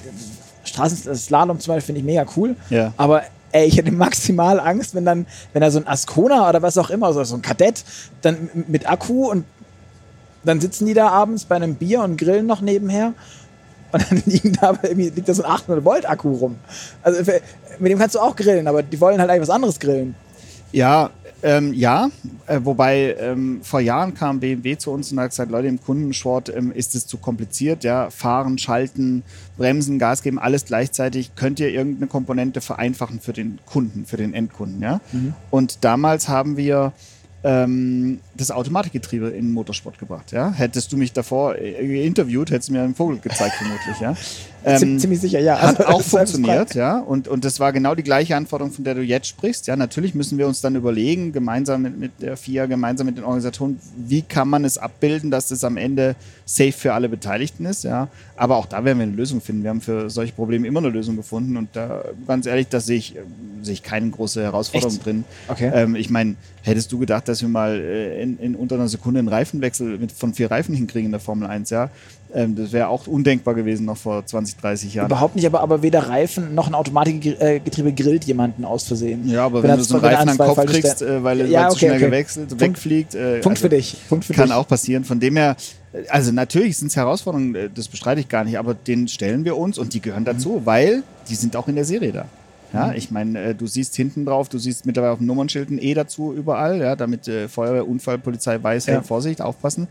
Straßenslalom 0.63 1.59
zum 1.59 1.73
Beispiel 1.73 1.87
finde 1.87 1.99
ich 1.99 2.05
mega 2.05 2.25
cool. 2.35 2.55
Ja. 2.69 2.93
Aber 2.97 3.23
ey, 3.51 3.67
ich 3.67 3.77
hätte 3.77 3.91
maximal 3.91 4.59
Angst, 4.59 4.95
wenn 4.95 5.05
dann, 5.05 5.25
wenn 5.53 5.61
da 5.61 5.71
so 5.71 5.79
ein 5.79 5.87
Ascona 5.87 6.49
oder 6.49 6.61
was 6.61 6.77
auch 6.77 6.89
immer, 6.89 7.13
so 7.13 7.35
ein 7.35 7.41
Kadett, 7.41 7.85
dann 8.21 8.49
mit 8.67 8.89
Akku 8.89 9.29
und 9.29 9.45
dann 10.45 10.61
sitzen 10.61 10.85
die 10.85 10.93
da 10.93 11.09
abends 11.09 11.45
bei 11.45 11.55
einem 11.55 11.75
Bier 11.75 12.01
und 12.01 12.17
grillen 12.17 12.45
noch 12.45 12.61
nebenher. 12.61 13.13
Und 13.91 14.11
dann 14.11 14.23
liegen 14.25 14.53
da 14.53 14.77
irgendwie, 14.81 15.09
liegt 15.09 15.29
da 15.29 15.33
so 15.33 15.43
ein 15.43 15.51
800 15.51 15.83
Volt 15.83 16.09
Akku 16.09 16.33
rum. 16.33 16.55
Also 17.01 17.31
mit 17.79 17.91
dem 17.91 17.99
kannst 17.99 18.15
du 18.15 18.19
auch 18.19 18.35
grillen, 18.35 18.67
aber 18.67 18.83
die 18.83 18.99
wollen 18.99 19.19
halt 19.19 19.29
eigentlich 19.29 19.43
was 19.43 19.49
anderes 19.49 19.79
grillen. 19.79 20.15
Ja, 20.71 21.11
ähm, 21.43 21.73
ja, 21.73 22.09
äh, 22.47 22.59
wobei 22.63 23.15
ähm, 23.19 23.59
vor 23.61 23.79
Jahren 23.79 24.15
kam 24.15 24.39
BMW 24.39 24.77
zu 24.77 24.91
uns 24.91 25.11
und 25.11 25.19
hat 25.19 25.29
gesagt, 25.29 25.51
Leute, 25.51 25.67
im 25.67 25.79
Kundensport 25.79 26.49
ähm, 26.49 26.71
ist 26.71 26.95
es 26.95 27.05
zu 27.05 27.17
kompliziert, 27.17 27.83
ja, 27.83 28.09
fahren, 28.09 28.57
schalten, 28.57 29.21
bremsen, 29.55 29.99
Gas 29.99 30.23
geben, 30.23 30.39
alles 30.39 30.65
gleichzeitig, 30.65 31.35
könnt 31.35 31.59
ihr 31.59 31.69
irgendeine 31.69 32.07
Komponente 32.07 32.61
vereinfachen 32.61 33.19
für 33.19 33.33
den 33.33 33.59
Kunden, 33.65 34.05
für 34.05 34.17
den 34.17 34.33
Endkunden, 34.33 34.81
ja. 34.81 35.01
Mhm. 35.11 35.35
Und 35.51 35.83
damals 35.83 36.27
haben 36.27 36.57
wir 36.57 36.93
ähm, 37.43 38.19
das 38.37 38.51
Automatikgetriebe 38.51 39.27
in 39.29 39.47
den 39.47 39.53
Motorsport 39.53 39.97
gebracht. 39.97 40.31
Ja? 40.31 40.51
Hättest 40.51 40.91
du 40.91 40.97
mich 40.97 41.13
davor 41.13 41.55
äh, 41.55 42.05
interviewt, 42.05 42.51
hättest 42.51 42.69
du 42.69 42.73
mir 42.73 42.81
einen 42.81 42.95
Vogel 42.95 43.19
gezeigt, 43.19 43.55
vermutlich. 43.55 43.99
Ja? 43.99 44.15
Ähm, 44.67 44.97
Ziemlich 44.97 45.21
sicher, 45.21 45.39
ja. 45.39 45.61
Hat 45.61 45.79
also, 45.79 45.91
auch 45.91 46.01
funktioniert, 46.01 46.73
ja. 46.73 46.97
Und, 46.97 47.27
und 47.27 47.45
das 47.45 47.59
war 47.59 47.71
genau 47.71 47.93
die 47.93 48.01
gleiche 48.01 48.35
Anforderung, 48.35 48.73
von 48.73 48.83
der 48.83 48.95
du 48.95 49.03
jetzt 49.03 49.27
sprichst. 49.27 49.67
Ja, 49.67 49.75
natürlich 49.75 50.15
müssen 50.15 50.39
wir 50.39 50.47
uns 50.47 50.59
dann 50.59 50.75
überlegen, 50.75 51.31
gemeinsam 51.31 51.83
mit, 51.83 51.99
mit 51.99 52.11
der 52.19 52.35
FIA, 52.35 52.65
gemeinsam 52.65 53.05
mit 53.05 53.15
den 53.15 53.25
Organisatoren, 53.25 53.79
wie 53.95 54.23
kann 54.23 54.49
man 54.49 54.65
es 54.65 54.79
abbilden, 54.79 55.29
dass 55.29 55.49
das 55.49 55.63
am 55.63 55.77
Ende 55.77 56.15
safe 56.45 56.71
für 56.71 56.93
alle 56.93 57.09
Beteiligten 57.09 57.65
ist, 57.65 57.83
ja. 57.83 58.07
Aber 58.35 58.57
auch 58.57 58.65
da 58.65 58.83
werden 58.83 58.97
wir 58.97 59.03
eine 59.03 59.15
Lösung 59.15 59.39
finden. 59.39 59.61
Wir 59.61 59.69
haben 59.69 59.81
für 59.81 60.09
solche 60.09 60.33
Probleme 60.33 60.67
immer 60.67 60.79
eine 60.79 60.89
Lösung 60.89 61.15
gefunden 61.15 61.57
und 61.57 61.69
da, 61.73 62.03
ganz 62.25 62.47
ehrlich, 62.47 62.67
da 62.67 62.79
sehe 62.79 62.97
ich, 62.97 63.15
sehe 63.61 63.73
ich 63.73 63.83
keine 63.83 64.09
große 64.09 64.41
Herausforderung 64.41 64.95
Echt? 64.95 65.05
drin. 65.05 65.23
Okay. 65.47 65.71
Ähm, 65.73 65.95
ich 65.95 66.09
meine, 66.09 66.35
hättest 66.63 66.91
du 66.91 66.97
gedacht, 66.97 67.27
dass 67.27 67.41
wir 67.41 67.49
mal 67.49 67.79
äh, 67.79 68.19
in, 68.25 68.39
in 68.39 68.55
unter 68.55 68.75
einer 68.75 68.87
Sekunde 68.87 69.19
einen 69.19 69.27
Reifenwechsel 69.27 69.97
mit, 69.97 70.11
von 70.11 70.33
vier 70.33 70.51
Reifen 70.51 70.75
hinkriegen 70.75 71.05
in 71.05 71.11
der 71.11 71.21
Formel 71.21 71.47
1, 71.47 71.69
ja? 71.69 71.89
Ähm, 72.33 72.55
das 72.55 72.73
wäre 72.73 72.89
auch 72.89 73.07
undenkbar 73.07 73.53
gewesen 73.53 73.85
noch 73.85 73.95
vor 73.95 74.25
20, 74.25 74.57
30 74.57 74.93
Jahren. 74.93 75.07
Überhaupt 75.07 75.35
nicht, 75.35 75.45
aber, 75.45 75.61
aber 75.61 75.81
weder 75.81 76.09
Reifen 76.09 76.53
noch 76.53 76.67
ein 76.67 76.75
Automatikgetriebe 76.75 77.93
grillt 77.93 78.25
jemanden 78.25 78.65
aus 78.65 78.83
Versehen. 78.83 79.27
Ja, 79.29 79.45
aber 79.45 79.63
wenn, 79.63 79.71
wenn 79.71 79.77
du 79.77 79.83
so 79.83 79.95
einen 79.95 80.05
Reifen 80.05 80.29
an 80.29 80.37
den 80.37 80.45
Kopf 80.45 80.65
kriegst, 80.65 81.01
äh, 81.01 81.23
weil, 81.23 81.49
ja, 81.49 81.67
okay, 81.67 81.73
zu 81.73 81.79
schnell 81.79 81.91
okay. 81.91 82.05
gewechselt, 82.05 82.49
Punkt, 82.49 82.61
wegfliegt. 82.61 83.15
Äh, 83.15 83.39
Punkt 83.39 83.57
also 83.57 83.61
für 83.61 83.69
dich. 83.69 83.95
Punkt 84.09 84.25
für 84.25 84.33
kann 84.33 84.47
dich. 84.47 84.55
auch 84.55 84.67
passieren. 84.67 85.05
Von 85.05 85.19
dem 85.21 85.37
her, 85.37 85.55
also 86.09 86.33
natürlich 86.33 86.77
sind 86.77 86.87
es 86.87 86.97
Herausforderungen, 86.97 87.55
äh, 87.55 87.69
das 87.73 87.87
bestreite 87.87 88.19
ich 88.19 88.27
gar 88.27 88.43
nicht, 88.43 88.59
aber 88.59 88.73
den 88.73 89.07
stellen 89.07 89.45
wir 89.45 89.55
uns 89.55 89.77
und 89.77 89.93
die 89.93 90.01
gehören 90.01 90.25
dazu, 90.25 90.59
mhm. 90.59 90.65
weil 90.65 91.03
die 91.29 91.35
sind 91.35 91.55
auch 91.55 91.69
in 91.69 91.75
der 91.75 91.85
Serie 91.85 92.11
da. 92.11 92.25
Ja, 92.73 92.87
mhm. 92.87 92.93
ich 92.95 93.11
meine, 93.11 93.39
äh, 93.41 93.55
du 93.55 93.67
siehst 93.67 93.95
hinten 93.95 94.25
drauf, 94.25 94.49
du 94.49 94.57
siehst 94.57 94.85
mittlerweile 94.85 95.13
auf 95.13 95.19
dem 95.19 95.27
Nummernschild 95.27 95.69
ein 95.69 95.79
E 95.79 95.93
dazu 95.93 96.33
überall, 96.33 96.79
ja, 96.79 96.95
damit 96.95 97.27
äh, 97.27 97.47
Feuerwehr, 97.47 97.87
Unfall, 97.87 98.17
Polizei 98.17 98.61
weiß, 98.61 98.87
ja. 98.87 98.95
hey, 98.95 99.03
Vorsicht, 99.03 99.41
aufpassen. 99.41 99.87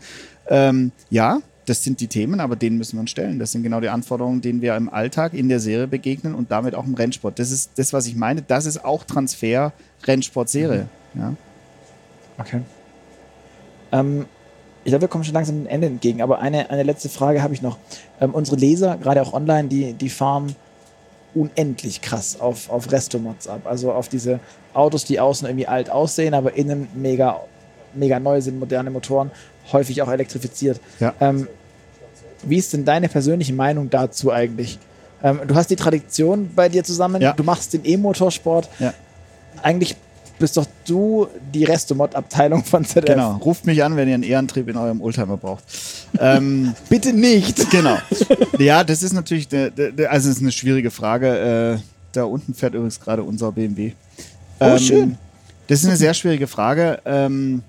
Ähm, 0.47 0.91
ja, 1.09 1.39
das 1.65 1.83
sind 1.83 1.99
die 1.99 2.07
Themen, 2.07 2.39
aber 2.39 2.55
denen 2.55 2.77
müssen 2.77 2.97
wir 2.97 3.01
uns 3.01 3.11
stellen. 3.11 3.39
Das 3.39 3.51
sind 3.51 3.63
genau 3.63 3.81
die 3.81 3.89
Anforderungen, 3.89 4.41
denen 4.41 4.61
wir 4.61 4.75
im 4.75 4.89
Alltag 4.89 5.33
in 5.33 5.49
der 5.49 5.59
Serie 5.59 5.87
begegnen 5.87 6.35
und 6.35 6.51
damit 6.51 6.75
auch 6.75 6.85
im 6.85 6.93
Rennsport. 6.93 7.39
Das 7.39 7.51
ist 7.51 7.71
das, 7.77 7.91
was 7.91 8.07
ich 8.07 8.15
meine. 8.15 8.41
Das 8.41 8.65
ist 8.65 8.85
auch 8.85 9.03
Transfer 9.03 9.73
Rennsport-Serie. 10.03 10.87
Mhm. 11.13 11.21
Ja. 11.21 11.33
Okay. 12.37 12.61
Ähm, 13.91 14.25
ich 14.83 14.91
glaube, 14.91 15.01
wir 15.01 15.07
kommen 15.07 15.23
schon 15.23 15.33
langsam 15.33 15.63
dem 15.63 15.67
Ende 15.67 15.87
entgegen, 15.87 16.21
aber 16.21 16.39
eine, 16.39 16.69
eine 16.69 16.83
letzte 16.83 17.09
Frage 17.09 17.41
habe 17.41 17.53
ich 17.53 17.61
noch. 17.63 17.79
Ähm, 18.21 18.35
unsere 18.35 18.57
Leser, 18.57 18.97
gerade 18.97 19.21
auch 19.21 19.33
online, 19.33 19.67
die, 19.67 19.93
die 19.93 20.09
fahren 20.09 20.55
unendlich 21.35 22.01
krass 22.01 22.39
auf, 22.39 22.69
auf 22.69 22.91
Restomods 22.91 23.47
ab. 23.47 23.61
Also 23.65 23.91
auf 23.91 24.09
diese 24.09 24.39
Autos, 24.73 25.05
die 25.05 25.19
außen 25.19 25.47
irgendwie 25.47 25.67
alt 25.67 25.89
aussehen, 25.89 26.33
aber 26.33 26.55
innen 26.55 26.87
mega, 26.95 27.41
mega 27.93 28.19
neu 28.19 28.41
sind, 28.41 28.57
moderne 28.59 28.89
Motoren 28.89 29.31
häufig 29.71 30.01
auch 30.01 30.09
elektrifiziert. 30.09 30.79
Ja. 30.99 31.13
Ähm, 31.19 31.47
wie 32.43 32.57
ist 32.57 32.73
denn 32.73 32.85
deine 32.85 33.09
persönliche 33.09 33.53
Meinung 33.53 33.89
dazu 33.89 34.31
eigentlich? 34.31 34.79
Ähm, 35.23 35.41
du 35.47 35.55
hast 35.55 35.69
die 35.69 35.75
Tradition 35.75 36.51
bei 36.55 36.69
dir 36.69 36.83
zusammen, 36.83 37.21
ja. 37.21 37.33
du 37.33 37.43
machst 37.43 37.73
den 37.73 37.83
E-Motorsport. 37.83 38.69
Ja. 38.79 38.93
Eigentlich 39.61 39.95
bist 40.39 40.57
doch 40.57 40.65
du 40.85 41.27
die 41.53 41.63
Restomod-Abteilung 41.63 42.63
von 42.63 42.85
ZDF. 42.85 43.15
Genau, 43.15 43.37
ruft 43.37 43.65
mich 43.65 43.83
an, 43.83 43.95
wenn 43.95 44.07
ihr 44.07 44.15
einen 44.15 44.23
E-Antrieb 44.23 44.67
in 44.67 44.77
eurem 44.77 45.01
Oldtimer 45.01 45.37
braucht. 45.37 45.63
ähm, 46.19 46.73
Bitte 46.89 47.13
nicht. 47.13 47.69
Genau. 47.71 47.97
Ja, 48.59 48.83
das 48.83 49.03
ist 49.03 49.13
natürlich, 49.13 49.47
de, 49.47 49.69
de, 49.71 50.05
also 50.07 50.29
ist 50.29 50.41
eine 50.41 50.51
schwierige 50.51 50.91
Frage. 50.91 51.77
Äh, 51.77 51.79
da 52.11 52.23
unten 52.25 52.53
fährt 52.53 52.73
übrigens 52.73 52.99
gerade 52.99 53.23
unser 53.23 53.51
BMW. 53.51 53.93
Oh, 54.59 54.65
ähm, 54.65 54.79
schön. 54.79 55.17
Das 55.67 55.79
ist 55.81 55.87
eine 55.87 55.97
sehr 55.97 56.13
schwierige 56.13 56.47
Frage. 56.47 56.99
Ähm, 57.05 57.63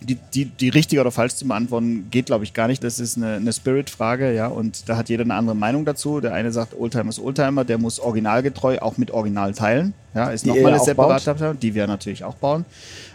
die, 0.00 0.16
die, 0.34 0.44
die 0.46 0.68
richtig 0.68 0.98
oder 1.00 1.10
falsch 1.10 1.34
zu 1.34 1.46
beantworten, 1.46 2.08
geht, 2.10 2.26
glaube 2.26 2.44
ich, 2.44 2.54
gar 2.54 2.68
nicht. 2.68 2.82
Das 2.84 3.00
ist 3.00 3.16
eine, 3.16 3.34
eine 3.34 3.52
Spirit-Frage, 3.52 4.34
ja, 4.34 4.46
und 4.46 4.88
da 4.88 4.96
hat 4.96 5.08
jeder 5.08 5.24
eine 5.24 5.34
andere 5.34 5.56
Meinung 5.56 5.84
dazu. 5.84 6.20
Der 6.20 6.34
eine 6.34 6.52
sagt, 6.52 6.78
Oldtimer 6.78 7.10
ist 7.10 7.18
Oldtimer, 7.18 7.64
der 7.64 7.78
muss 7.78 7.98
originalgetreu 7.98 8.78
auch 8.78 8.96
mit 8.96 9.10
Original 9.10 9.52
teilen. 9.54 9.94
Ja, 10.14 10.30
ist 10.30 10.46
nochmal 10.46 10.74
eine 10.74 10.84
separate 10.84 11.30
Abteilung, 11.30 11.58
die 11.60 11.74
wir 11.74 11.86
natürlich 11.86 12.24
auch 12.24 12.34
bauen. 12.34 12.64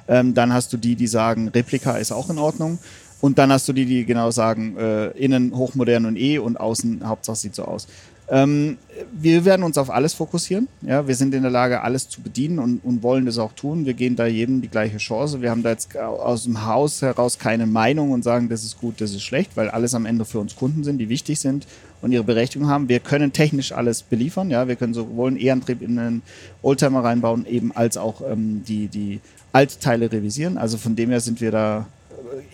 Ähm, 0.08 0.34
dann 0.34 0.54
hast 0.54 0.74
du 0.74 0.78
die, 0.78 0.96
die 0.96 1.08
sagen, 1.08 1.48
Replika 1.50 1.98
ist 1.98 2.12
auch 2.12 2.30
in 2.30 2.38
Ordnung. 2.38 2.80
Und 3.22 3.38
dann 3.38 3.54
hast 3.54 3.70
du 3.70 3.74
die, 3.74 3.86
die 3.86 4.06
genau 4.06 4.32
sagen, 4.32 4.76
äh, 4.78 5.08
innen 5.12 5.56
hochmodern 5.56 6.06
und 6.06 6.18
eh 6.18 6.40
und 6.40 6.60
außen 6.60 7.08
Hauptsache 7.08 7.38
sieht 7.38 7.56
so 7.56 7.64
aus. 7.64 7.88
Ähm, 8.30 8.78
wir 9.12 9.44
werden 9.44 9.64
uns 9.64 9.78
auf 9.78 9.90
alles 9.90 10.14
fokussieren. 10.14 10.68
Ja, 10.82 11.08
wir 11.08 11.16
sind 11.16 11.34
in 11.34 11.42
der 11.42 11.52
Lage, 11.52 11.82
alles 11.82 12.08
zu 12.08 12.22
bedienen 12.22 12.60
und, 12.60 12.80
und 12.84 13.04
wollen 13.04 13.26
das 13.26 13.38
auch 13.38 13.52
tun. 13.54 13.86
Wir 13.86 13.94
gehen 13.94 14.16
da 14.16 14.26
jedem 14.26 14.62
die 14.62 14.70
gleiche 14.70 14.98
Chance. 14.98 15.42
Wir 15.42 15.50
haben 15.50 15.64
da 15.64 15.72
jetzt 15.72 15.98
aus 15.98 16.44
dem 16.44 16.66
Haus 16.66 17.02
heraus 17.02 17.38
keine 17.38 17.66
Meinung 17.66 18.12
und 18.12 18.24
sagen, 18.24 18.50
das 18.50 18.64
ist 18.64 18.80
gut, 18.80 19.02
das 19.02 19.12
ist 19.12 19.24
schlecht, 19.24 19.52
weil 19.56 19.70
alles 19.70 19.94
am 19.94 20.06
Ende 20.06 20.26
für 20.26 20.40
uns 20.40 20.56
Kunden 20.56 20.84
sind, 20.84 21.00
die 21.00 21.10
wichtig 21.10 21.40
sind 21.40 21.68
und 22.02 22.12
ihre 22.12 22.24
Berechtigung 22.24 22.68
haben. 22.70 22.88
Wir 22.88 23.00
können 23.00 23.34
technisch 23.34 23.72
alles 23.72 24.04
beliefern. 24.04 24.50
Ja, 24.50 24.68
wir 24.68 24.76
können 24.76 24.94
sowohl 24.94 25.30
einen 25.30 25.40
E-Antrieb 25.40 25.82
in 25.82 26.00
einen 26.00 26.22
Oldtimer 26.62 27.04
reinbauen, 27.04 27.46
eben 27.46 27.72
als 27.76 27.98
auch 27.98 28.22
ähm, 28.22 28.64
die, 28.68 28.88
die 28.88 29.20
Altteile 29.52 30.12
revisieren. 30.12 30.58
Also 30.58 30.78
von 30.78 30.96
dem 30.96 31.10
her 31.10 31.20
sind 31.20 31.42
wir 31.42 31.52
da 31.52 31.88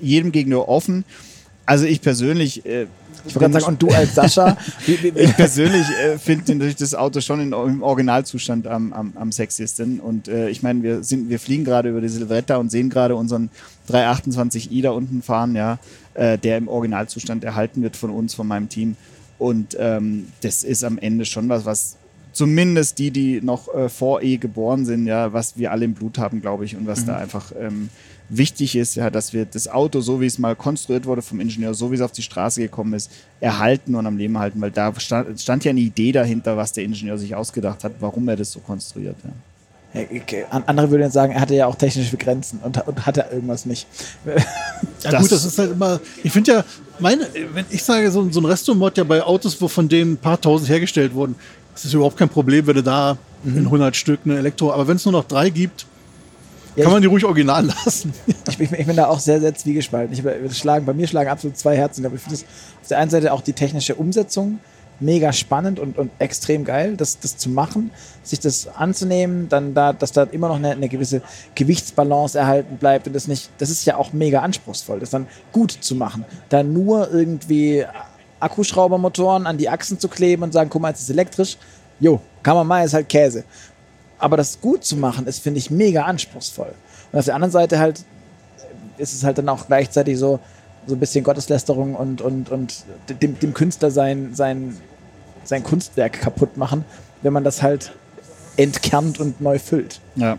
jedem 0.01 0.31
gegenüber 0.31 0.67
offen. 0.67 1.05
Also 1.65 1.85
ich 1.85 2.01
persönlich. 2.01 2.65
Äh, 2.65 2.87
ich 3.25 3.35
wollte 3.35 3.53
sagen, 3.53 3.65
und 3.65 3.81
du 3.81 3.89
als 3.89 4.15
Sascha? 4.15 4.57
ich 4.87 5.35
persönlich 5.35 5.85
äh, 6.03 6.17
finde 6.17 6.53
natürlich 6.53 6.75
das 6.75 6.95
Auto 6.95 7.21
schon 7.21 7.39
in, 7.39 7.53
im 7.53 7.83
Originalzustand 7.83 8.67
am, 8.67 8.93
am, 8.93 9.13
am 9.15 9.31
sexiesten. 9.31 9.99
Und 9.99 10.27
äh, 10.27 10.49
ich 10.49 10.63
meine, 10.63 10.83
wir, 10.83 11.03
sind, 11.03 11.29
wir 11.29 11.39
fliegen 11.39 11.63
gerade 11.63 11.89
über 11.89 12.01
die 12.01 12.09
Silvretta 12.09 12.57
und 12.57 12.71
sehen 12.71 12.89
gerade 12.89 13.15
unseren 13.15 13.49
328i 13.89 14.81
da 14.81 14.91
unten 14.91 15.21
fahren, 15.21 15.55
ja, 15.55 15.79
äh, 16.13 16.37
der 16.37 16.57
im 16.57 16.67
Originalzustand 16.67 17.43
erhalten 17.43 17.81
wird 17.81 17.95
von 17.95 18.09
uns, 18.09 18.33
von 18.33 18.47
meinem 18.47 18.69
Team. 18.69 18.95
Und 19.37 19.77
ähm, 19.79 20.27
das 20.41 20.63
ist 20.63 20.83
am 20.83 20.97
Ende 20.97 21.25
schon 21.25 21.49
was, 21.49 21.65
was 21.65 21.97
zumindest 22.31 22.99
die, 22.99 23.11
die 23.11 23.41
noch 23.41 23.73
äh, 23.73 23.89
vor 23.89 24.21
E 24.21 24.37
geboren 24.37 24.85
sind, 24.85 25.07
ja, 25.07 25.33
was 25.33 25.57
wir 25.57 25.71
alle 25.71 25.85
im 25.85 25.93
Blut 25.93 26.17
haben, 26.17 26.41
glaube 26.41 26.65
ich, 26.65 26.75
und 26.75 26.87
was 26.87 27.01
mhm. 27.01 27.07
da 27.07 27.17
einfach 27.17 27.51
ähm, 27.59 27.89
wichtig 28.29 28.75
ist, 28.75 28.95
ja, 28.95 29.09
dass 29.09 29.33
wir 29.33 29.45
das 29.45 29.67
Auto, 29.67 30.01
so 30.01 30.21
wie 30.21 30.25
es 30.27 30.37
mal 30.39 30.55
konstruiert 30.55 31.05
wurde 31.05 31.21
vom 31.21 31.39
Ingenieur, 31.39 31.73
so 31.73 31.91
wie 31.91 31.95
es 31.95 32.01
auf 32.01 32.11
die 32.11 32.21
Straße 32.21 32.61
gekommen 32.61 32.93
ist, 32.93 33.11
erhalten 33.39 33.95
und 33.95 34.05
am 34.05 34.17
Leben 34.17 34.37
halten, 34.37 34.61
weil 34.61 34.71
da 34.71 34.93
stand, 34.99 35.39
stand 35.39 35.65
ja 35.65 35.71
eine 35.71 35.79
Idee 35.79 36.11
dahinter, 36.11 36.55
was 36.55 36.71
der 36.71 36.83
Ingenieur 36.83 37.17
sich 37.17 37.35
ausgedacht 37.35 37.83
hat, 37.83 37.93
warum 37.99 38.27
er 38.29 38.35
das 38.35 38.51
so 38.51 38.59
konstruiert. 38.59 39.15
Ja. 39.23 39.31
Okay. 39.93 40.45
Andere 40.51 40.91
würden 40.91 41.09
sagen, 41.09 41.33
er 41.33 41.41
hatte 41.41 41.55
ja 41.55 41.65
auch 41.65 41.73
technische 41.73 42.15
Grenzen 42.15 42.59
und, 42.63 42.87
und 42.87 43.05
hatte 43.07 43.25
irgendwas 43.31 43.65
nicht. 43.65 43.87
Ja 45.03 45.11
das 45.11 45.21
gut, 45.21 45.31
das 45.31 45.45
ist 45.45 45.57
halt 45.57 45.71
immer, 45.71 45.99
ich 46.23 46.31
finde 46.31 46.51
ja, 46.51 46.65
meine, 46.99 47.27
wenn 47.53 47.65
ich 47.69 47.81
sage, 47.81 48.11
so, 48.11 48.29
so 48.29 48.39
ein 48.39 48.45
Restomod 48.45 48.97
ja 48.97 49.03
bei 49.03 49.23
Autos, 49.23 49.59
wo 49.59 49.67
von 49.67 49.89
denen 49.89 50.13
ein 50.13 50.17
paar 50.17 50.39
tausend 50.39 50.69
hergestellt 50.69 51.13
wurden, 51.13 51.35
das 51.73 51.85
ist 51.85 51.93
überhaupt 51.93 52.17
kein 52.17 52.29
Problem, 52.29 52.67
wenn 52.67 52.75
du 52.75 52.83
da 52.83 53.17
mhm. 53.43 53.57
in 53.57 53.65
100 53.65 53.95
Stück 53.95 54.19
eine 54.25 54.37
Elektro, 54.37 54.71
aber 54.71 54.87
wenn 54.87 54.97
es 54.97 55.05
nur 55.05 55.13
noch 55.13 55.23
drei 55.23 55.49
gibt, 55.49 55.87
ja, 56.79 56.85
Kann 56.85 56.93
man 56.93 57.01
die 57.01 57.07
ruhig 57.07 57.25
original 57.25 57.65
lassen. 57.65 58.13
ich, 58.47 58.59
ich, 58.59 58.71
ich, 58.71 58.85
bin 58.85 58.95
da 58.95 59.07
auch 59.07 59.19
sehr, 59.19 59.41
sehr 59.41 59.53
zwiegespalten. 59.53 60.13
Ich, 60.13 60.57
schlagen, 60.57 60.85
bei 60.85 60.93
mir 60.93 61.07
schlagen 61.07 61.29
absolut 61.29 61.57
zwei 61.57 61.75
Herzen. 61.75 62.05
Aber 62.05 62.15
ich 62.15 62.21
finde 62.21 62.37
auf 62.37 62.87
der 62.87 62.99
einen 62.99 63.11
Seite 63.11 63.33
auch 63.33 63.41
die 63.41 63.53
technische 63.53 63.95
Umsetzung 63.95 64.59
mega 64.99 65.31
spannend 65.31 65.79
und, 65.79 65.97
und 65.97 66.11
extrem 66.19 66.65
geil, 66.65 66.97
das, 66.97 67.19
das 67.19 67.37
zu 67.37 67.49
machen, 67.49 67.91
sich 68.23 68.39
das 68.39 68.67
anzunehmen, 68.67 69.47
dann 69.49 69.73
da, 69.73 69.93
dass 69.93 70.11
da 70.11 70.23
immer 70.23 70.49
noch 70.49 70.57
eine, 70.57 70.71
eine 70.71 70.89
gewisse 70.89 71.21
Gewichtsbalance 71.55 72.37
erhalten 72.37 72.77
bleibt 72.77 73.07
und 73.07 73.13
das 73.13 73.27
nicht, 73.27 73.49
das 73.59 73.69
ist 73.69 73.85
ja 73.85 73.95
auch 73.95 74.13
mega 74.13 74.41
anspruchsvoll, 74.41 74.99
das 74.99 75.09
dann 75.09 75.27
gut 75.51 75.71
zu 75.71 75.95
machen. 75.95 76.25
Da 76.49 76.63
nur 76.63 77.11
irgendwie 77.11 77.85
Akkuschraubermotoren 78.39 79.47
an 79.47 79.57
die 79.57 79.69
Achsen 79.69 79.99
zu 79.99 80.07
kleben 80.07 80.43
und 80.43 80.53
sagen, 80.53 80.69
guck 80.69 80.81
mal, 80.81 80.91
es 80.91 81.01
ist 81.01 81.09
elektrisch, 81.09 81.57
jo, 81.99 82.21
kann 82.43 82.55
man 82.55 82.67
mal, 82.67 82.85
ist 82.85 82.93
halt 82.93 83.09
Käse. 83.09 83.43
Aber 84.19 84.37
das 84.37 84.61
gut 84.61 84.83
zu 84.83 84.97
machen, 84.97 85.27
ist, 85.27 85.39
finde 85.39 85.59
ich, 85.59 85.71
mega 85.71 86.03
anspruchsvoll. 86.03 86.73
Und 87.11 87.19
auf 87.19 87.25
der 87.25 87.35
anderen 87.35 87.51
Seite 87.51 87.79
halt 87.79 88.03
ist 88.97 89.13
es 89.13 89.23
halt 89.23 89.37
dann 89.37 89.49
auch 89.49 89.67
gleichzeitig 89.67 90.17
so, 90.17 90.39
so 90.85 90.95
ein 90.95 90.99
bisschen 90.99 91.23
Gotteslästerung 91.23 91.95
und, 91.95 92.21
und, 92.21 92.49
und 92.49 92.83
dem, 93.21 93.39
dem 93.39 93.53
Künstler 93.53 93.91
sein, 93.91 94.31
sein, 94.33 94.77
sein 95.43 95.63
Kunstwerk 95.63 96.21
kaputt 96.21 96.57
machen, 96.57 96.85
wenn 97.21 97.33
man 97.33 97.43
das 97.43 97.61
halt 97.61 97.93
entkernt 98.57 99.19
und 99.19 99.41
neu 99.41 99.57
füllt. 99.57 100.01
Ja. 100.15 100.37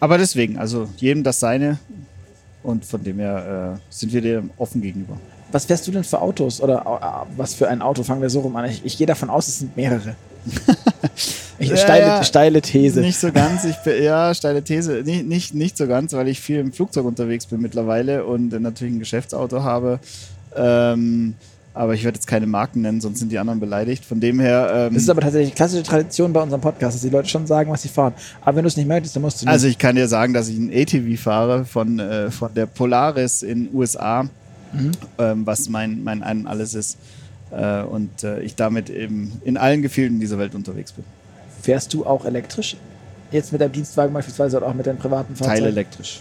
Aber 0.00 0.18
deswegen, 0.18 0.58
also 0.58 0.88
jedem 0.96 1.22
das 1.22 1.40
seine 1.40 1.78
und 2.62 2.84
von 2.84 3.02
dem 3.04 3.18
her 3.18 3.76
äh, 3.76 3.80
sind 3.90 4.12
wir 4.12 4.22
dir 4.22 4.42
offen 4.56 4.80
gegenüber. 4.80 5.18
Was 5.52 5.66
fährst 5.66 5.86
du 5.86 5.92
denn 5.92 6.04
für 6.04 6.20
Autos 6.20 6.60
oder 6.60 7.26
äh, 7.26 7.38
was 7.38 7.54
für 7.54 7.68
ein 7.68 7.82
Auto? 7.82 8.02
Fangen 8.02 8.22
wir 8.22 8.30
so 8.30 8.40
rum 8.40 8.56
an. 8.56 8.64
Ich, 8.64 8.84
ich 8.84 8.98
gehe 8.98 9.06
davon 9.06 9.30
aus, 9.30 9.46
es 9.48 9.58
sind 9.60 9.76
mehrere. 9.76 10.16
Ja, 11.60 11.76
steile, 11.76 12.06
ja, 12.06 12.24
steile 12.24 12.60
These. 12.60 13.00
Nicht 13.00 13.18
so 13.18 13.30
ganz. 13.30 13.64
Ich 13.64 13.76
bin, 13.76 14.02
ja, 14.02 14.34
steile 14.34 14.62
These. 14.62 15.02
Nicht, 15.04 15.26
nicht, 15.26 15.54
nicht 15.54 15.76
so 15.76 15.86
ganz, 15.86 16.12
weil 16.12 16.28
ich 16.28 16.40
viel 16.40 16.58
im 16.58 16.72
Flugzeug 16.72 17.04
unterwegs 17.04 17.46
bin 17.46 17.60
mittlerweile 17.60 18.24
und 18.24 18.60
natürlich 18.60 18.94
ein 18.94 18.98
Geschäftsauto 18.98 19.62
habe. 19.62 20.00
Ähm, 20.56 21.34
aber 21.72 21.94
ich 21.94 22.04
werde 22.04 22.16
jetzt 22.16 22.26
keine 22.26 22.46
Marken 22.46 22.82
nennen, 22.82 23.00
sonst 23.00 23.18
sind 23.18 23.32
die 23.32 23.38
anderen 23.38 23.58
beleidigt. 23.58 24.04
Von 24.04 24.20
dem 24.20 24.38
her. 24.38 24.70
Ähm, 24.72 24.94
das 24.94 25.04
ist 25.04 25.10
aber 25.10 25.20
tatsächlich 25.20 25.54
klassische 25.54 25.82
Tradition 25.82 26.32
bei 26.32 26.40
unserem 26.40 26.60
Podcast, 26.60 26.96
dass 26.96 27.02
die 27.02 27.10
Leute 27.10 27.28
schon 27.28 27.46
sagen, 27.46 27.70
was 27.70 27.82
sie 27.82 27.88
fahren. 27.88 28.14
Aber 28.42 28.56
wenn 28.56 28.62
du 28.62 28.68
es 28.68 28.76
nicht 28.76 28.88
möchtest, 28.88 29.16
dann 29.16 29.22
musst 29.22 29.42
du. 29.42 29.46
Nicht. 29.46 29.52
Also 29.52 29.66
ich 29.66 29.78
kann 29.78 29.96
dir 29.96 30.06
sagen, 30.06 30.34
dass 30.34 30.48
ich 30.48 30.56
ein 30.56 30.70
ATV 30.72 31.20
fahre 31.20 31.64
von, 31.64 31.98
äh, 31.98 32.30
von 32.30 32.54
der 32.54 32.66
Polaris 32.66 33.42
in 33.42 33.68
USA, 33.74 34.24
mhm. 34.72 34.92
ähm, 35.18 35.46
was 35.46 35.68
mein, 35.68 36.04
mein 36.04 36.22
ein 36.22 36.46
alles 36.46 36.74
ist. 36.74 36.96
Äh, 37.50 37.82
und 37.82 38.24
äh, 38.24 38.40
ich 38.40 38.54
damit 38.56 38.90
eben 38.90 39.40
in 39.44 39.56
allen 39.56 39.82
Gefilden 39.82 40.20
dieser 40.20 40.38
Welt 40.38 40.54
unterwegs 40.54 40.92
bin. 40.92 41.04
Fährst 41.62 41.94
du 41.94 42.04
auch 42.04 42.24
elektrisch? 42.24 42.76
Jetzt 43.30 43.52
mit 43.52 43.60
deinem 43.60 43.72
Dienstwagen 43.72 44.12
beispielsweise 44.12 44.58
oder 44.58 44.66
auch 44.66 44.74
mit 44.74 44.86
deinem 44.86 44.98
privaten 44.98 45.34
Fahrzeug? 45.34 45.58
Teil 45.58 45.66
elektrisch. 45.66 46.20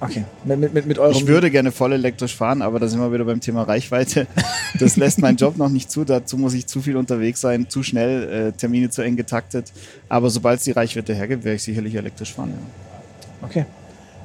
Okay, 0.00 0.24
mit, 0.44 0.58
mit, 0.58 0.74
mit, 0.74 0.86
mit 0.86 0.98
eurem. 0.98 1.16
Ich 1.16 1.26
würde 1.26 1.50
gerne 1.50 1.72
voll 1.72 1.92
elektrisch 1.92 2.34
fahren, 2.34 2.62
aber 2.62 2.78
da 2.78 2.88
sind 2.88 3.00
wir 3.00 3.12
wieder 3.12 3.24
beim 3.24 3.40
Thema 3.40 3.62
Reichweite. 3.62 4.26
Das 4.80 4.96
lässt 4.96 5.20
mein 5.20 5.36
Job 5.36 5.56
noch 5.56 5.68
nicht 5.68 5.88
zu. 5.88 6.04
Dazu 6.04 6.36
muss 6.36 6.52
ich 6.52 6.66
zu 6.66 6.82
viel 6.82 6.96
unterwegs 6.96 7.40
sein, 7.40 7.70
zu 7.70 7.84
schnell, 7.84 8.48
äh, 8.48 8.52
Termine 8.52 8.90
zu 8.90 9.02
eng 9.02 9.14
getaktet. 9.14 9.70
Aber 10.08 10.30
sobald 10.30 10.58
es 10.58 10.64
die 10.64 10.72
Reichweite 10.72 11.14
hergibt, 11.14 11.44
werde 11.44 11.54
ich 11.54 11.62
sicherlich 11.62 11.94
elektrisch 11.94 12.34
fahren. 12.34 12.50
Ja. 12.50 13.46
Okay. 13.46 13.66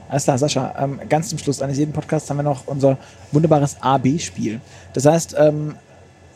Alles 0.09 0.23
klar, 0.23 0.39
Sascha. 0.39 0.73
Ähm, 0.79 0.99
ganz 1.07 1.29
zum 1.29 1.37
Schluss 1.37 1.61
eines 1.61 1.77
jeden 1.77 1.93
Podcasts 1.93 2.27
haben 2.31 2.37
wir 2.37 2.43
noch 2.43 2.65
unser 2.65 2.97
wunderbares 3.31 3.77
A-B-Spiel. 3.79 4.59
Das 4.93 5.05
heißt, 5.05 5.35
ähm, 5.37 5.75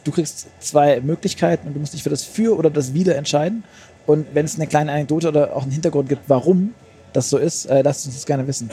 du 0.03 0.11
kriegst 0.11 0.47
zwei 0.59 0.99
Möglichkeiten 1.01 1.67
und 1.67 1.73
du 1.73 1.79
musst 1.79 1.93
dich 1.93 2.03
für 2.03 2.09
das 2.09 2.23
Für 2.23 2.57
oder 2.57 2.69
das 2.69 2.93
Wider 2.93 3.15
entscheiden. 3.15 3.63
Und 4.05 4.27
wenn 4.33 4.45
es 4.45 4.55
eine 4.55 4.67
kleine 4.67 4.91
Anekdote 4.91 5.29
oder 5.29 5.55
auch 5.55 5.63
einen 5.63 5.71
Hintergrund 5.71 6.09
gibt, 6.09 6.23
warum 6.27 6.73
das 7.13 7.29
so 7.29 7.37
ist, 7.37 7.65
äh, 7.65 7.81
lasst 7.81 8.05
uns 8.05 8.15
das 8.15 8.25
gerne 8.25 8.45
wissen. 8.47 8.69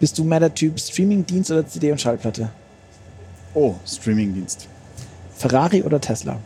Bist 0.00 0.18
du 0.18 0.24
mehr 0.24 0.40
der 0.40 0.54
Typ 0.54 0.78
Streamingdienst 0.78 1.50
oder 1.50 1.66
CD 1.66 1.92
und 1.92 2.00
Schallplatte? 2.00 2.50
Oh, 3.54 3.74
Streamingdienst. 3.86 4.68
Ferrari 5.36 5.82
oder 5.82 6.00
Tesla? 6.00 6.38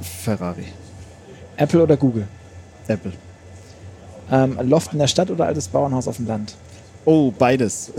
Ferrari. 0.00 0.66
Apple 1.56 1.82
oder 1.82 1.96
Google? 1.96 2.26
Apple. 2.88 3.12
Ähm, 4.30 4.58
Loft 4.62 4.92
in 4.92 4.98
der 4.98 5.06
Stadt 5.06 5.30
oder 5.30 5.46
altes 5.46 5.68
Bauernhaus 5.68 6.08
auf 6.08 6.16
dem 6.16 6.26
Land? 6.26 6.54
Oh, 7.04 7.32
beides. 7.36 7.92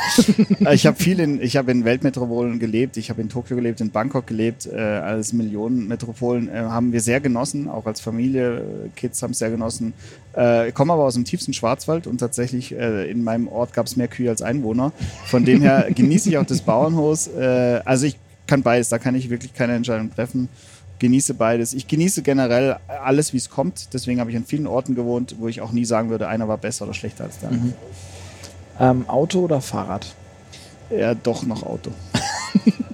ich 0.72 0.86
habe 0.86 0.96
viel 0.96 1.20
in, 1.20 1.40
ich 1.40 1.56
habe 1.56 1.70
in 1.70 1.84
Weltmetropolen 1.84 2.58
gelebt, 2.58 2.96
ich 2.96 3.08
habe 3.08 3.20
in 3.20 3.28
Tokio 3.28 3.54
gelebt, 3.56 3.80
in 3.80 3.90
Bangkok 3.90 4.26
gelebt, 4.26 4.66
äh, 4.66 4.76
als 4.76 5.32
Millionenmetropolen 5.32 6.48
äh, 6.48 6.52
haben 6.58 6.92
wir 6.92 7.00
sehr 7.00 7.20
genossen, 7.20 7.68
auch 7.68 7.86
als 7.86 8.00
Familie, 8.00 8.64
Kids 8.96 9.22
haben 9.22 9.30
es 9.30 9.38
sehr 9.38 9.50
genossen. 9.50 9.92
Äh, 10.36 10.70
ich 10.70 10.74
komme 10.74 10.92
aber 10.92 11.04
aus 11.04 11.14
dem 11.14 11.24
tiefsten 11.24 11.52
Schwarzwald 11.52 12.08
und 12.08 12.18
tatsächlich 12.18 12.72
äh, 12.72 13.08
in 13.08 13.22
meinem 13.22 13.46
Ort 13.46 13.72
gab 13.72 13.86
es 13.86 13.96
mehr 13.96 14.08
Kühe 14.08 14.30
als 14.30 14.42
Einwohner. 14.42 14.92
Von 15.26 15.44
dem 15.44 15.62
her 15.62 15.86
genieße 15.94 16.28
ich 16.28 16.38
auch 16.38 16.46
das 16.46 16.62
Bauernhaus. 16.62 17.28
Äh, 17.28 17.80
also 17.84 18.06
ich 18.06 18.18
kann 18.48 18.62
beides, 18.62 18.88
da 18.88 18.98
kann 18.98 19.14
ich 19.14 19.30
wirklich 19.30 19.54
keine 19.54 19.74
Entscheidung 19.74 20.12
treffen 20.12 20.48
genieße 21.00 21.34
beides. 21.34 21.72
Ich 21.72 21.88
genieße 21.88 22.22
generell 22.22 22.76
alles, 22.86 23.32
wie 23.32 23.38
es 23.38 23.50
kommt. 23.50 23.94
Deswegen 23.94 24.20
habe 24.20 24.30
ich 24.30 24.36
an 24.36 24.44
vielen 24.44 24.66
Orten 24.66 24.94
gewohnt, 24.94 25.36
wo 25.38 25.48
ich 25.48 25.62
auch 25.62 25.72
nie 25.72 25.84
sagen 25.84 26.10
würde, 26.10 26.28
einer 26.28 26.46
war 26.46 26.58
besser 26.58 26.84
oder 26.84 26.94
schlechter 26.94 27.24
als 27.24 27.38
der. 27.38 27.50
Mhm. 27.50 27.72
Ähm, 28.80 29.08
Auto 29.08 29.40
oder 29.40 29.60
Fahrrad? 29.60 30.14
Ja, 30.90 31.14
doch 31.14 31.44
noch 31.44 31.62
Auto. 31.62 31.90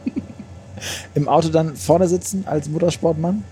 Im 1.14 1.28
Auto 1.28 1.48
dann 1.48 1.76
vorne 1.76 2.08
sitzen 2.08 2.44
als 2.46 2.68
Motorsportmann? 2.68 3.44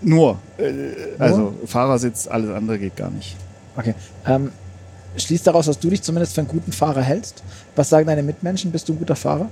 Nur. 0.00 0.38
Äh, 0.58 0.92
also 1.18 1.38
Nur? 1.38 1.54
Fahrersitz, 1.66 2.28
alles 2.28 2.50
andere 2.50 2.78
geht 2.78 2.96
gar 2.96 3.10
nicht. 3.10 3.36
Okay. 3.76 3.94
Ähm, 4.26 4.52
schließt 5.16 5.46
daraus, 5.46 5.66
dass 5.66 5.78
du 5.78 5.90
dich 5.90 6.02
zumindest 6.02 6.34
für 6.34 6.42
einen 6.42 6.48
guten 6.48 6.72
Fahrer 6.72 7.02
hältst. 7.02 7.42
Was 7.74 7.88
sagen 7.88 8.06
deine 8.06 8.22
Mitmenschen? 8.22 8.70
Bist 8.70 8.88
du 8.88 8.92
ein 8.92 8.98
guter 8.98 9.16
Fahrer? 9.16 9.48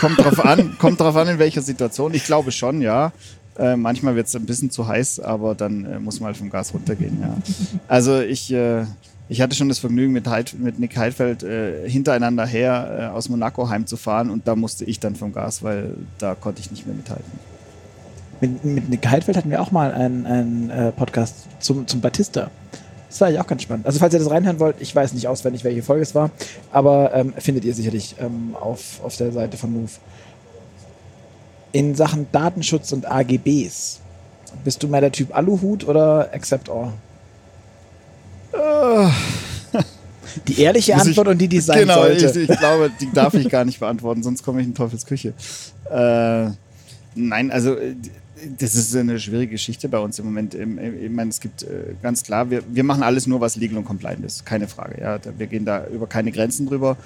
kommt 0.00 0.18
drauf 0.18 0.44
an, 0.44 0.76
kommt 0.78 1.00
drauf 1.00 1.16
an, 1.16 1.28
in 1.28 1.38
welcher 1.38 1.62
Situation. 1.62 2.14
Ich 2.14 2.24
glaube 2.24 2.52
schon, 2.52 2.80
ja. 2.80 3.12
Äh, 3.58 3.76
manchmal 3.76 4.16
wird 4.16 4.26
es 4.26 4.36
ein 4.36 4.44
bisschen 4.44 4.70
zu 4.70 4.86
heiß, 4.86 5.20
aber 5.20 5.54
dann 5.54 5.84
äh, 5.86 5.98
muss 5.98 6.20
man 6.20 6.28
halt 6.28 6.36
vom 6.36 6.50
Gas 6.50 6.74
runtergehen, 6.74 7.18
ja. 7.20 7.36
Also 7.88 8.20
ich, 8.20 8.52
äh, 8.52 8.84
ich 9.28 9.40
hatte 9.40 9.56
schon 9.56 9.68
das 9.68 9.78
Vergnügen, 9.78 10.12
mit, 10.12 10.28
Heid, 10.28 10.54
mit 10.58 10.78
Nick 10.78 10.96
Heidfeld 10.96 11.42
äh, 11.42 11.88
hintereinander 11.88 12.46
her 12.46 13.10
äh, 13.12 13.16
aus 13.16 13.28
Monaco 13.28 13.68
heimzufahren 13.68 14.30
und 14.30 14.46
da 14.46 14.54
musste 14.54 14.84
ich 14.84 15.00
dann 15.00 15.16
vom 15.16 15.32
Gas, 15.32 15.62
weil 15.62 15.94
da 16.18 16.34
konnte 16.34 16.60
ich 16.60 16.70
nicht 16.70 16.86
mehr 16.86 16.94
mithalten. 16.94 17.24
Mit, 18.40 18.64
mit 18.64 18.88
Nick 18.88 19.06
Heidfeld 19.08 19.36
hatten 19.36 19.50
wir 19.50 19.60
auch 19.60 19.72
mal 19.72 19.92
einen, 19.92 20.26
einen 20.26 20.70
äh, 20.70 20.92
Podcast 20.92 21.34
zum, 21.58 21.86
zum 21.86 22.00
Batista. 22.00 22.50
Das 23.08 23.20
war 23.20 23.28
eigentlich 23.28 23.40
auch 23.40 23.46
ganz 23.46 23.62
spannend. 23.62 23.86
Also 23.86 23.98
falls 23.98 24.12
ihr 24.14 24.20
das 24.20 24.30
reinhören 24.30 24.60
wollt, 24.60 24.76
ich 24.80 24.94
weiß 24.94 25.14
nicht 25.14 25.26
auswendig, 25.26 25.64
welche 25.64 25.82
Folge 25.82 26.02
es 26.02 26.14
war, 26.14 26.30
aber 26.70 27.14
ähm, 27.14 27.32
findet 27.38 27.64
ihr 27.64 27.74
sicherlich 27.74 28.16
ähm, 28.20 28.54
auf, 28.60 29.00
auf 29.02 29.16
der 29.16 29.32
Seite 29.32 29.56
von 29.56 29.72
Move. 29.72 29.90
In 31.72 31.94
Sachen 31.94 32.26
Datenschutz 32.30 32.92
und 32.92 33.10
AGBs, 33.10 34.00
bist 34.64 34.82
du 34.82 34.88
mehr 34.88 35.00
der 35.00 35.12
Typ 35.12 35.34
Aluhut 35.34 35.86
oder 35.86 36.30
Accept 36.32 36.68
All? 36.68 36.92
Die 40.46 40.60
ehrliche 40.60 40.94
Antwort 40.94 41.26
ich, 41.26 41.32
und 41.32 41.38
die, 41.38 41.48
die 41.48 41.60
sein 41.60 41.80
genau, 41.80 42.02
sollte. 42.02 42.40
Ich, 42.40 42.50
ich 42.50 42.58
glaube, 42.58 42.90
die 43.00 43.10
darf 43.12 43.34
ich 43.34 43.48
gar 43.48 43.64
nicht 43.64 43.80
beantworten, 43.80 44.22
sonst 44.22 44.42
komme 44.42 44.60
ich 44.60 44.66
in 44.66 44.74
Teufels 44.74 45.06
Küche. 45.06 45.32
Äh, 45.90 46.50
nein, 47.14 47.50
also 47.50 47.74
äh, 47.74 47.94
das 48.58 48.74
ist 48.74 48.94
eine 48.94 49.18
schwierige 49.18 49.52
Geschichte 49.52 49.88
bei 49.88 49.98
uns 49.98 50.18
im 50.18 50.26
Moment. 50.26 50.54
Ich 50.54 51.10
meine, 51.10 51.30
es 51.30 51.40
gibt 51.40 51.62
äh, 51.62 51.94
ganz 52.02 52.22
klar, 52.22 52.50
wir, 52.50 52.62
wir 52.68 52.84
machen 52.84 53.02
alles 53.02 53.26
nur, 53.26 53.40
was 53.40 53.56
legal 53.56 53.78
und 53.78 53.84
compliant 53.84 54.24
ist. 54.24 54.44
Keine 54.44 54.68
Frage. 54.68 55.00
Ja. 55.00 55.18
Wir 55.38 55.46
gehen 55.46 55.64
da 55.64 55.86
über 55.86 56.06
keine 56.06 56.32
Grenzen 56.32 56.66
drüber. 56.66 56.96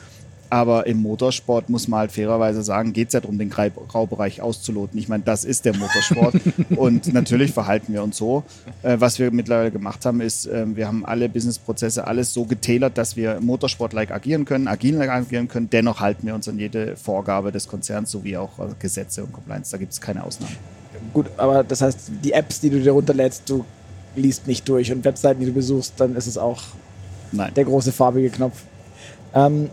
Aber 0.51 0.86
im 0.88 1.01
Motorsport 1.01 1.70
muss 1.70 1.86
man 1.86 2.01
halt 2.01 2.12
fairerweise 2.12 2.64
sagen, 2.64 2.92
geht 2.92 3.09
es 3.09 3.14
ja 3.14 3.20
darum, 3.20 3.38
den 3.38 3.51
Graubereich 3.51 4.42
auszuloten. 4.42 4.98
Ich 4.98 5.09
meine, 5.09 5.22
das 5.22 5.44
ist 5.44 5.64
der 5.64 5.76
Motorsport. 5.76 6.34
und 6.76 7.12
natürlich 7.14 7.53
verhalten 7.53 7.92
wir 7.92 8.03
uns 8.03 8.16
so. 8.16 8.42
Äh, 8.82 8.96
was 8.98 9.20
wir 9.20 9.30
mittlerweile 9.30 9.70
gemacht 9.70 10.05
haben, 10.05 10.20
ist, 10.20 10.46
äh, 10.46 10.66
wir 10.74 10.88
haben 10.88 11.07
alle 11.07 11.28
Businessprozesse, 11.28 12.05
alles 12.05 12.34
so 12.34 12.46
getailert, 12.46 12.98
dass 12.98 13.14
wir 13.14 13.40
Motorsport-like 13.40 14.11
agieren 14.11 14.44
können, 14.44 14.66
agil-like 14.66 15.09
agieren 15.11 15.46
können. 15.46 15.70
Dennoch 15.70 16.01
halten 16.01 16.26
wir 16.26 16.34
uns 16.34 16.48
an 16.48 16.59
jede 16.59 16.96
Vorgabe 16.96 17.53
des 17.53 17.68
Konzerns 17.68 18.11
sowie 18.11 18.36
auch 18.36 18.59
äh, 18.59 18.72
Gesetze 18.80 19.22
und 19.22 19.32
Compliance. 19.32 19.70
Da 19.70 19.78
gibt 19.78 19.92
es 19.92 20.01
keine 20.01 20.24
Ausnahmen. 20.24 20.57
Gut, 21.14 21.26
aber 21.36 21.62
das 21.62 21.80
heißt, 21.80 22.11
die 22.24 22.32
Apps, 22.32 22.61
die 22.61 22.70
du 22.70 22.80
dir 22.80 22.92
runterlädst, 22.92 23.48
du 23.48 23.64
liest 24.16 24.48
nicht 24.48 24.68
durch 24.68 24.90
und 24.90 25.05
Webseiten, 25.05 25.40
die 25.40 25.46
du 25.46 25.53
besuchst, 25.53 25.94
dann 25.98 26.16
ist 26.16 26.26
es 26.26 26.36
auch 26.36 26.61
Nein. 27.30 27.55
der 27.55 27.64
große 27.64 27.92
farbige 27.92 28.30
Knopf. 28.30 28.62
Ähm, 29.32 29.70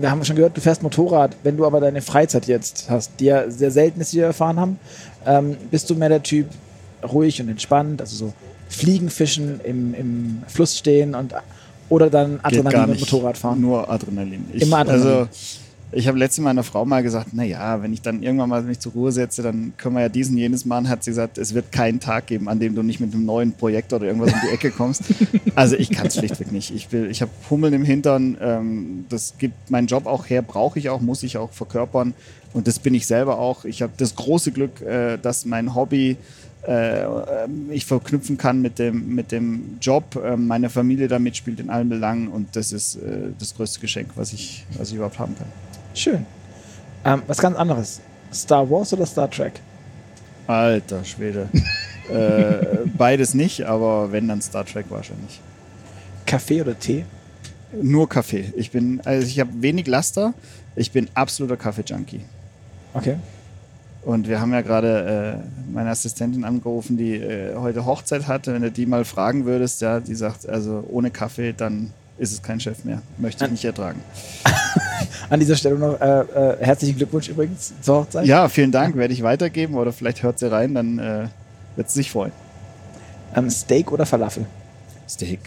wir 0.00 0.10
haben 0.10 0.24
schon 0.24 0.36
gehört, 0.36 0.56
du 0.56 0.60
fährst 0.60 0.82
Motorrad. 0.82 1.36
Wenn 1.42 1.56
du 1.56 1.66
aber 1.66 1.80
deine 1.80 2.02
Freizeit 2.02 2.46
jetzt 2.46 2.86
hast, 2.88 3.12
die 3.20 3.26
ja 3.26 3.50
sehr 3.50 3.70
selten 3.70 4.00
ist, 4.00 4.12
die 4.12 4.18
wir 4.18 4.26
erfahren 4.26 4.58
haben, 4.58 4.78
ähm, 5.26 5.56
bist 5.70 5.90
du 5.90 5.94
mehr 5.94 6.08
der 6.08 6.22
Typ 6.22 6.46
ruhig 7.12 7.40
und 7.40 7.48
entspannt, 7.48 8.00
also 8.00 8.16
so 8.16 8.32
Fliegen, 8.68 9.10
Fischen, 9.10 9.60
im, 9.62 9.94
im 9.94 10.42
Fluss 10.48 10.76
stehen 10.76 11.14
und 11.14 11.34
oder 11.90 12.08
dann 12.08 12.40
Adrenalin 12.42 12.90
und 12.90 13.00
Motorrad 13.00 13.36
fahren? 13.36 13.60
Nur 13.60 13.88
Adrenalin. 13.90 14.46
Ich, 14.52 14.62
Immer 14.62 14.78
Adrenalin. 14.78 15.06
Also 15.06 15.28
ich 15.94 16.08
habe 16.08 16.18
letztes 16.18 16.42
Mal 16.42 16.50
meiner 16.50 16.64
Frau 16.64 16.84
mal 16.84 17.02
gesagt, 17.02 17.34
naja, 17.34 17.82
wenn 17.82 17.92
ich 17.92 18.02
dann 18.02 18.22
irgendwann 18.22 18.48
mal 18.48 18.62
mich 18.62 18.80
zur 18.80 18.92
Ruhe 18.92 19.12
setze, 19.12 19.42
dann 19.42 19.72
können 19.76 19.94
wir 19.94 20.02
ja 20.02 20.08
diesen, 20.08 20.36
jenes 20.36 20.64
machen. 20.64 20.88
Hat 20.88 21.04
sie 21.04 21.10
gesagt, 21.10 21.38
es 21.38 21.54
wird 21.54 21.72
keinen 21.72 22.00
Tag 22.00 22.26
geben, 22.26 22.48
an 22.48 22.58
dem 22.58 22.74
du 22.74 22.82
nicht 22.82 23.00
mit 23.00 23.14
einem 23.14 23.24
neuen 23.24 23.52
Projekt 23.52 23.92
oder 23.92 24.06
irgendwas 24.06 24.32
um 24.32 24.40
die 24.46 24.52
Ecke 24.52 24.70
kommst. 24.70 25.02
Also 25.56 25.76
ich 25.76 25.90
kann 25.90 26.08
es 26.08 26.16
schlichtweg 26.16 26.50
nicht. 26.50 26.74
Ich, 26.74 26.90
will, 26.90 27.08
ich 27.08 27.22
habe 27.22 27.30
Hummeln 27.48 27.72
im 27.74 27.84
Hintern. 27.84 28.36
Ähm, 28.40 29.04
das 29.08 29.34
gibt 29.38 29.70
meinen 29.70 29.86
Job 29.86 30.06
auch 30.06 30.28
her, 30.28 30.42
brauche 30.42 30.80
ich 30.80 30.90
auch, 30.90 31.00
muss 31.00 31.22
ich 31.22 31.36
auch 31.36 31.52
verkörpern. 31.52 32.12
Und 32.52 32.66
das 32.66 32.80
bin 32.80 32.92
ich 32.92 33.06
selber 33.06 33.38
auch. 33.38 33.64
Ich 33.64 33.80
habe 33.80 33.92
das 33.96 34.16
große 34.16 34.50
Glück, 34.50 34.80
äh, 34.80 35.16
dass 35.16 35.44
mein 35.44 35.76
Hobby 35.76 36.16
äh, 36.66 37.04
ich 37.70 37.86
verknüpfen 37.86 38.36
kann 38.36 38.62
mit 38.62 38.78
dem, 38.78 39.14
mit 39.14 39.32
dem 39.32 39.78
Job, 39.80 40.16
äh, 40.16 40.36
meine 40.36 40.70
Familie 40.70 41.08
da 41.08 41.18
mitspielt 41.18 41.60
in 41.60 41.70
allen 41.70 41.88
Belangen 41.88 42.28
und 42.28 42.56
das 42.56 42.72
ist 42.72 42.96
äh, 42.96 43.30
das 43.38 43.54
größte 43.54 43.80
Geschenk, 43.80 44.10
was 44.16 44.32
ich, 44.32 44.64
was 44.76 44.88
ich 44.88 44.96
überhaupt 44.96 45.18
haben 45.18 45.36
kann. 45.36 45.48
Schön. 45.94 46.26
Ähm, 47.04 47.22
was 47.26 47.38
ganz 47.38 47.56
anderes. 47.56 48.00
Star 48.32 48.68
Wars 48.68 48.92
oder 48.92 49.06
Star 49.06 49.30
Trek? 49.30 49.60
Alter 50.46 51.04
Schwede. 51.04 51.48
äh, 52.10 52.86
beides 52.96 53.34
nicht, 53.34 53.62
aber 53.62 54.10
wenn, 54.12 54.28
dann 54.28 54.42
Star 54.42 54.66
Trek 54.66 54.86
wahrscheinlich. 54.88 55.40
Kaffee 56.26 56.60
oder 56.60 56.78
Tee? 56.78 57.04
Nur 57.80 58.08
Kaffee. 58.08 58.52
Ich 58.56 58.70
bin, 58.70 59.00
also 59.04 59.26
ich 59.26 59.38
habe 59.40 59.50
wenig 59.54 59.86
Laster. 59.86 60.34
Ich 60.76 60.90
bin 60.90 61.08
absoluter 61.14 61.56
Kaffee-Junkie. 61.56 62.20
Okay. 62.92 63.16
Und 64.02 64.28
wir 64.28 64.40
haben 64.40 64.52
ja 64.52 64.60
gerade 64.60 65.40
äh, 65.40 65.72
meine 65.72 65.90
Assistentin 65.90 66.44
angerufen, 66.44 66.96
die 66.96 67.14
äh, 67.14 67.54
heute 67.56 67.86
Hochzeit 67.86 68.26
hatte. 68.26 68.52
Wenn 68.52 68.62
du 68.62 68.70
die 68.70 68.86
mal 68.86 69.04
fragen 69.04 69.46
würdest, 69.46 69.80
ja, 69.80 70.00
die 70.00 70.14
sagt, 70.14 70.48
also 70.48 70.84
ohne 70.88 71.10
Kaffee, 71.10 71.52
dann 71.52 71.92
ist 72.18 72.32
es 72.32 72.42
kein 72.42 72.60
Chef 72.60 72.84
mehr. 72.84 73.02
Möchte 73.18 73.44
ich 73.44 73.50
nicht 73.50 73.64
ertragen. 73.64 74.00
An 75.30 75.40
dieser 75.40 75.56
Stelle 75.56 75.78
noch 75.78 76.00
äh, 76.00 76.20
äh, 76.20 76.64
herzlichen 76.64 76.96
Glückwunsch 76.96 77.28
übrigens 77.28 77.72
zur 77.80 77.96
Hochzeit. 77.96 78.26
Ja, 78.26 78.48
vielen 78.48 78.72
Dank. 78.72 78.96
Werde 78.96 79.12
ich 79.12 79.22
weitergeben 79.22 79.74
oder 79.74 79.92
vielleicht 79.92 80.22
hört 80.22 80.38
sie 80.38 80.50
rein, 80.50 80.74
dann 80.74 80.98
äh, 80.98 81.28
wird 81.76 81.90
sie 81.90 82.00
sich 82.00 82.10
freuen. 82.10 82.32
Ähm, 83.34 83.50
Steak 83.50 83.90
oder 83.90 84.06
Falafel? 84.06 84.46
Steak. 85.08 85.40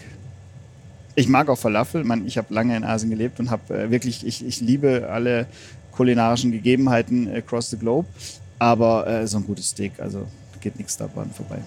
Ich 1.14 1.28
mag 1.28 1.48
auch 1.48 1.58
Falafel. 1.58 2.04
Man, 2.04 2.26
ich 2.26 2.36
habe 2.38 2.52
lange 2.52 2.76
in 2.76 2.84
Asien 2.84 3.10
gelebt 3.10 3.40
und 3.40 3.50
habe 3.50 3.74
äh, 3.74 3.90
wirklich, 3.90 4.26
ich, 4.26 4.44
ich 4.46 4.60
liebe 4.60 5.08
alle 5.10 5.46
kulinarischen 5.92 6.52
Gegebenheiten 6.52 7.34
across 7.34 7.70
the 7.70 7.78
globe. 7.78 8.08
Aber 8.58 9.06
äh, 9.06 9.26
so 9.26 9.38
ein 9.38 9.46
gutes 9.46 9.70
Steak, 9.70 9.92
also 9.98 10.26
geht 10.60 10.76
nichts 10.76 10.96
daran 10.96 11.30
vorbei 11.30 11.58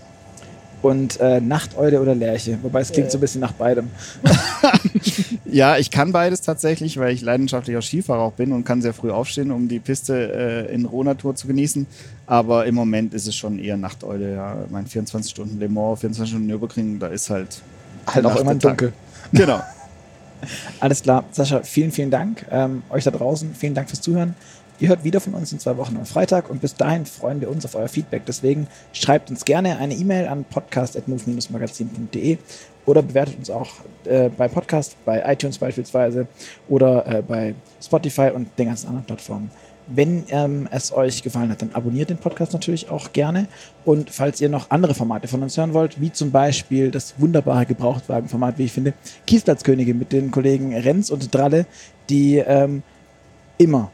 und 0.82 1.19
äh, 1.19 1.39
Nachteule 1.39 2.01
oder 2.01 2.15
Lerche. 2.15 2.57
Wobei 2.61 2.82
es 2.82 2.91
klingt 2.91 3.07
äh. 3.07 3.11
so 3.11 3.17
ein 3.17 3.21
bisschen 3.21 3.41
nach 3.41 3.51
beidem. 3.53 3.89
ja, 5.45 5.77
ich 5.77 5.91
kann 5.91 6.11
beides 6.11 6.41
tatsächlich, 6.41 6.97
weil 6.97 7.13
ich 7.13 7.21
leidenschaftlicher 7.21 7.82
Skifahrer 7.82 8.21
auch 8.21 8.34
bin 8.34 8.51
und 8.51 8.63
kann 8.63 8.82
sehr 8.82 8.93
früh 8.93 9.11
aufstehen, 9.11 9.51
um 9.51 9.67
die 9.67 9.79
Piste 9.79 10.67
äh, 10.67 10.73
in 10.73 10.86
Rohnatur 10.86 11.36
zu 11.36 11.47
genießen. 11.47 11.86
Aber 12.25 12.65
im 12.65 12.75
Moment 12.75 13.13
ist 13.13 13.27
es 13.27 13.36
schon 13.36 13.59
eher 13.59 13.77
Nachteule. 13.77 14.34
Ja. 14.34 14.57
Mein 14.69 14.88
24 14.88 15.32
Stunden 15.32 15.59
Le 15.59 15.69
Mans, 15.69 15.99
24 15.99 16.32
Stunden 16.32 16.47
Nürburgring, 16.47 16.99
da 16.99 17.07
ist 17.07 17.29
halt. 17.29 17.61
Halt 18.07 18.25
auch 18.25 18.36
immer 18.38 18.55
dunkel. 18.55 18.93
Genau. 19.32 19.61
Alles 20.79 21.03
klar. 21.03 21.25
Sascha, 21.32 21.61
vielen, 21.61 21.91
vielen 21.91 22.09
Dank. 22.09 22.45
Ähm, 22.49 22.84
euch 22.89 23.03
da 23.03 23.11
draußen, 23.11 23.53
vielen 23.53 23.73
Dank 23.73 23.89
fürs 23.89 24.01
Zuhören. 24.01 24.36
Ihr 24.82 24.89
hört 24.89 25.03
wieder 25.03 25.21
von 25.21 25.36
uns 25.36 25.51
in 25.51 25.59
zwei 25.59 25.77
Wochen 25.77 25.95
am 25.95 26.07
Freitag 26.07 26.49
und 26.49 26.59
bis 26.59 26.73
dahin 26.73 27.05
freuen 27.05 27.39
wir 27.39 27.51
uns 27.51 27.65
auf 27.65 27.75
euer 27.75 27.88
Feedback. 27.88 28.23
Deswegen 28.25 28.65
schreibt 28.93 29.29
uns 29.29 29.45
gerne 29.45 29.77
eine 29.77 29.93
E-Mail 29.93 30.27
an 30.27 30.43
podcast.move-magazin.de 30.43 32.39
oder 32.88 33.03
bewertet 33.03 33.38
uns 33.38 33.51
auch 33.51 33.69
äh, 34.05 34.29
bei 34.29 34.47
Podcast, 34.47 34.97
bei 35.05 35.21
iTunes 35.32 35.59
beispielsweise 35.59 36.25
oder 36.67 37.05
äh, 37.05 37.21
bei 37.21 37.53
Spotify 37.79 38.32
und 38.34 38.47
den 38.57 38.69
ganzen 38.69 38.88
anderen 38.88 39.05
Plattformen. 39.05 39.51
Wenn 39.86 40.23
ähm, 40.29 40.67
es 40.71 40.91
euch 40.91 41.21
gefallen 41.21 41.51
hat, 41.51 41.61
dann 41.61 41.69
abonniert 41.73 42.09
den 42.09 42.17
Podcast 42.17 42.53
natürlich 42.53 42.89
auch 42.89 43.13
gerne. 43.13 43.45
Und 43.86 44.09
falls 44.09 44.41
ihr 44.41 44.49
noch 44.49 44.71
andere 44.71 44.95
Formate 44.95 45.27
von 45.27 45.43
uns 45.43 45.55
hören 45.57 45.75
wollt, 45.75 46.01
wie 46.01 46.11
zum 46.11 46.32
Beispiel 46.32 46.89
das 46.89 47.13
wunderbare 47.19 47.67
Gebrauchtwagenformat, 47.67 48.57
wie 48.57 48.65
ich 48.65 48.71
finde, 48.71 48.95
Kiesplatzkönige 49.27 49.93
mit 49.93 50.11
den 50.11 50.32
Kollegen 50.32 50.75
Renz 50.75 51.11
und 51.11 51.36
Dralle, 51.36 51.67
die 52.09 52.38
ähm, 52.38 52.82
immer 53.59 53.91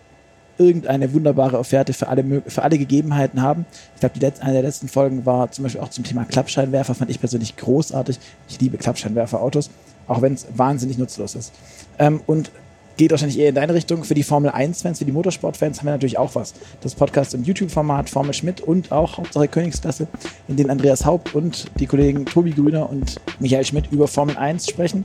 irgendeine 0.58 1.14
wunderbare 1.14 1.58
Offerte 1.58 1.94
für 1.94 2.08
alle, 2.08 2.42
für 2.48 2.64
alle 2.64 2.78
Gegebenheiten 2.78 3.42
haben. 3.42 3.66
Ich 3.96 4.00
glaube, 4.00 4.34
eine 4.42 4.54
der 4.54 4.64
letzten 4.64 4.88
Folgen 4.88 5.26
war 5.26 5.52
zum 5.52 5.64
Beispiel 5.64 5.82
auch 5.82 5.90
zum 5.90 6.04
Thema 6.04 6.26
Klappscheinwerfer, 6.26 6.96
fand 6.96 7.12
ich 7.12 7.20
persönlich 7.20 7.56
großartig. 7.56 8.20
Ich 8.50 8.60
liebe 8.60 8.78
Klappscheinwerfer-Autos, 8.78 9.70
auch 10.08 10.22
wenn 10.22 10.34
es 10.34 10.48
wahnsinnig 10.56 10.98
nutzlos 10.98 11.36
ist. 11.36 11.54
Ähm, 12.00 12.22
und 12.26 12.52
geht 12.98 13.12
wahrscheinlich 13.12 13.40
eher 13.40 13.50
in 13.50 13.56
deine 13.56 13.74
Richtung. 13.74 14.04
Für 14.04 14.16
die 14.16 14.24
Formel 14.24 14.52
1-Fans, 14.52 15.00
für 15.00 15.06
die 15.06 15.12
Motorsport-Fans 15.12 15.80
haben 15.80 15.86
wir 15.86 15.92
natürlich 15.92 16.18
auch 16.18 16.36
was. 16.36 16.54
Das 16.82 16.96
Podcast 16.96 17.34
im 17.34 17.44
YouTube-Format 17.44 18.10
Formel 18.10 18.34
Schmidt 18.34 18.60
und 18.62 18.92
auch 18.92 19.18
Hauptsache 19.18 19.48
Königsklasse, 19.48 20.08
in 20.48 20.58
denen 20.58 20.72
Andreas 20.72 21.06
Haupt 21.06 21.36
und 21.36 21.68
die 21.80 21.86
Kollegen 21.86 22.26
Tobi 22.26 22.52
Grüner 22.52 22.90
und 22.90 23.22
Michael 23.40 23.64
Schmidt 23.64 23.92
über 23.92 24.08
Formel 24.08 24.36
1 24.36 24.68
sprechen 24.68 25.04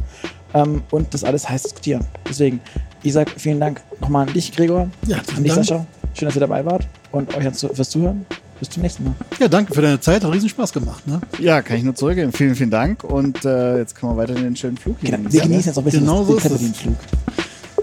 ähm, 0.55 0.83
und 0.91 1.13
das 1.15 1.23
alles 1.23 1.49
heiß 1.49 1.63
diskutieren. 1.63 2.05
Deswegen, 2.29 2.61
ich 3.03 3.13
sage 3.13 3.31
vielen 3.37 3.61
Dank 3.61 3.81
nochmal 4.01 4.27
an 4.27 4.35
dich, 4.35 4.53
Gregor. 4.53 4.89
Ja, 5.07 5.19
an 5.37 5.43
dich, 5.43 5.53
Dank. 5.53 5.67
Sascha. 5.67 5.87
Schön, 6.15 6.27
dass 6.27 6.37
ihr 6.37 6.41
dabei 6.41 6.65
wart 6.65 6.87
und 7.11 7.35
euch 7.35 7.45
fürs 7.45 7.91
Zuhören. 7.91 8.27
Bis 8.59 8.71
zum 8.71 8.83
nächsten 8.83 9.03
Mal. 9.03 9.15
Ja, 9.41 9.49
danke 9.49 9.75
für 9.75 9.83
deine 9.83 9.99
Zeit. 9.99 10.23
Hat 10.23 10.33
riesen 10.33 10.49
Spaß 10.49 10.73
gemacht. 10.73 11.05
Ne? 11.05 11.21
Ja, 11.41 11.63
kann 11.63 11.79
ich 11.79 11.83
nur 11.83 11.97
zurückgeben. 11.97 12.33
Vielen, 12.33 12.55
vielen 12.55 12.71
Dank. 12.71 13.03
Und 13.03 13.45
äh, 13.45 13.79
jetzt 13.79 13.97
können 13.97 14.13
wir 14.13 14.19
weiter 14.19 14.37
in 14.37 14.45
den 14.45 14.55
schönen 14.55 14.77
Flug 14.77 15.01
gehen. 15.01 15.11
Genau, 15.11 15.33
wir 15.33 15.41
genießen 15.41 15.65
jetzt 15.67 15.77
auch 15.77 15.83
ein 15.83 15.85
bisschen 15.87 16.01
genau 16.01 16.23
so 16.23 16.39
den 16.39 16.73
Flug. 16.73 16.95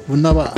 Wunderbar. 0.08 0.56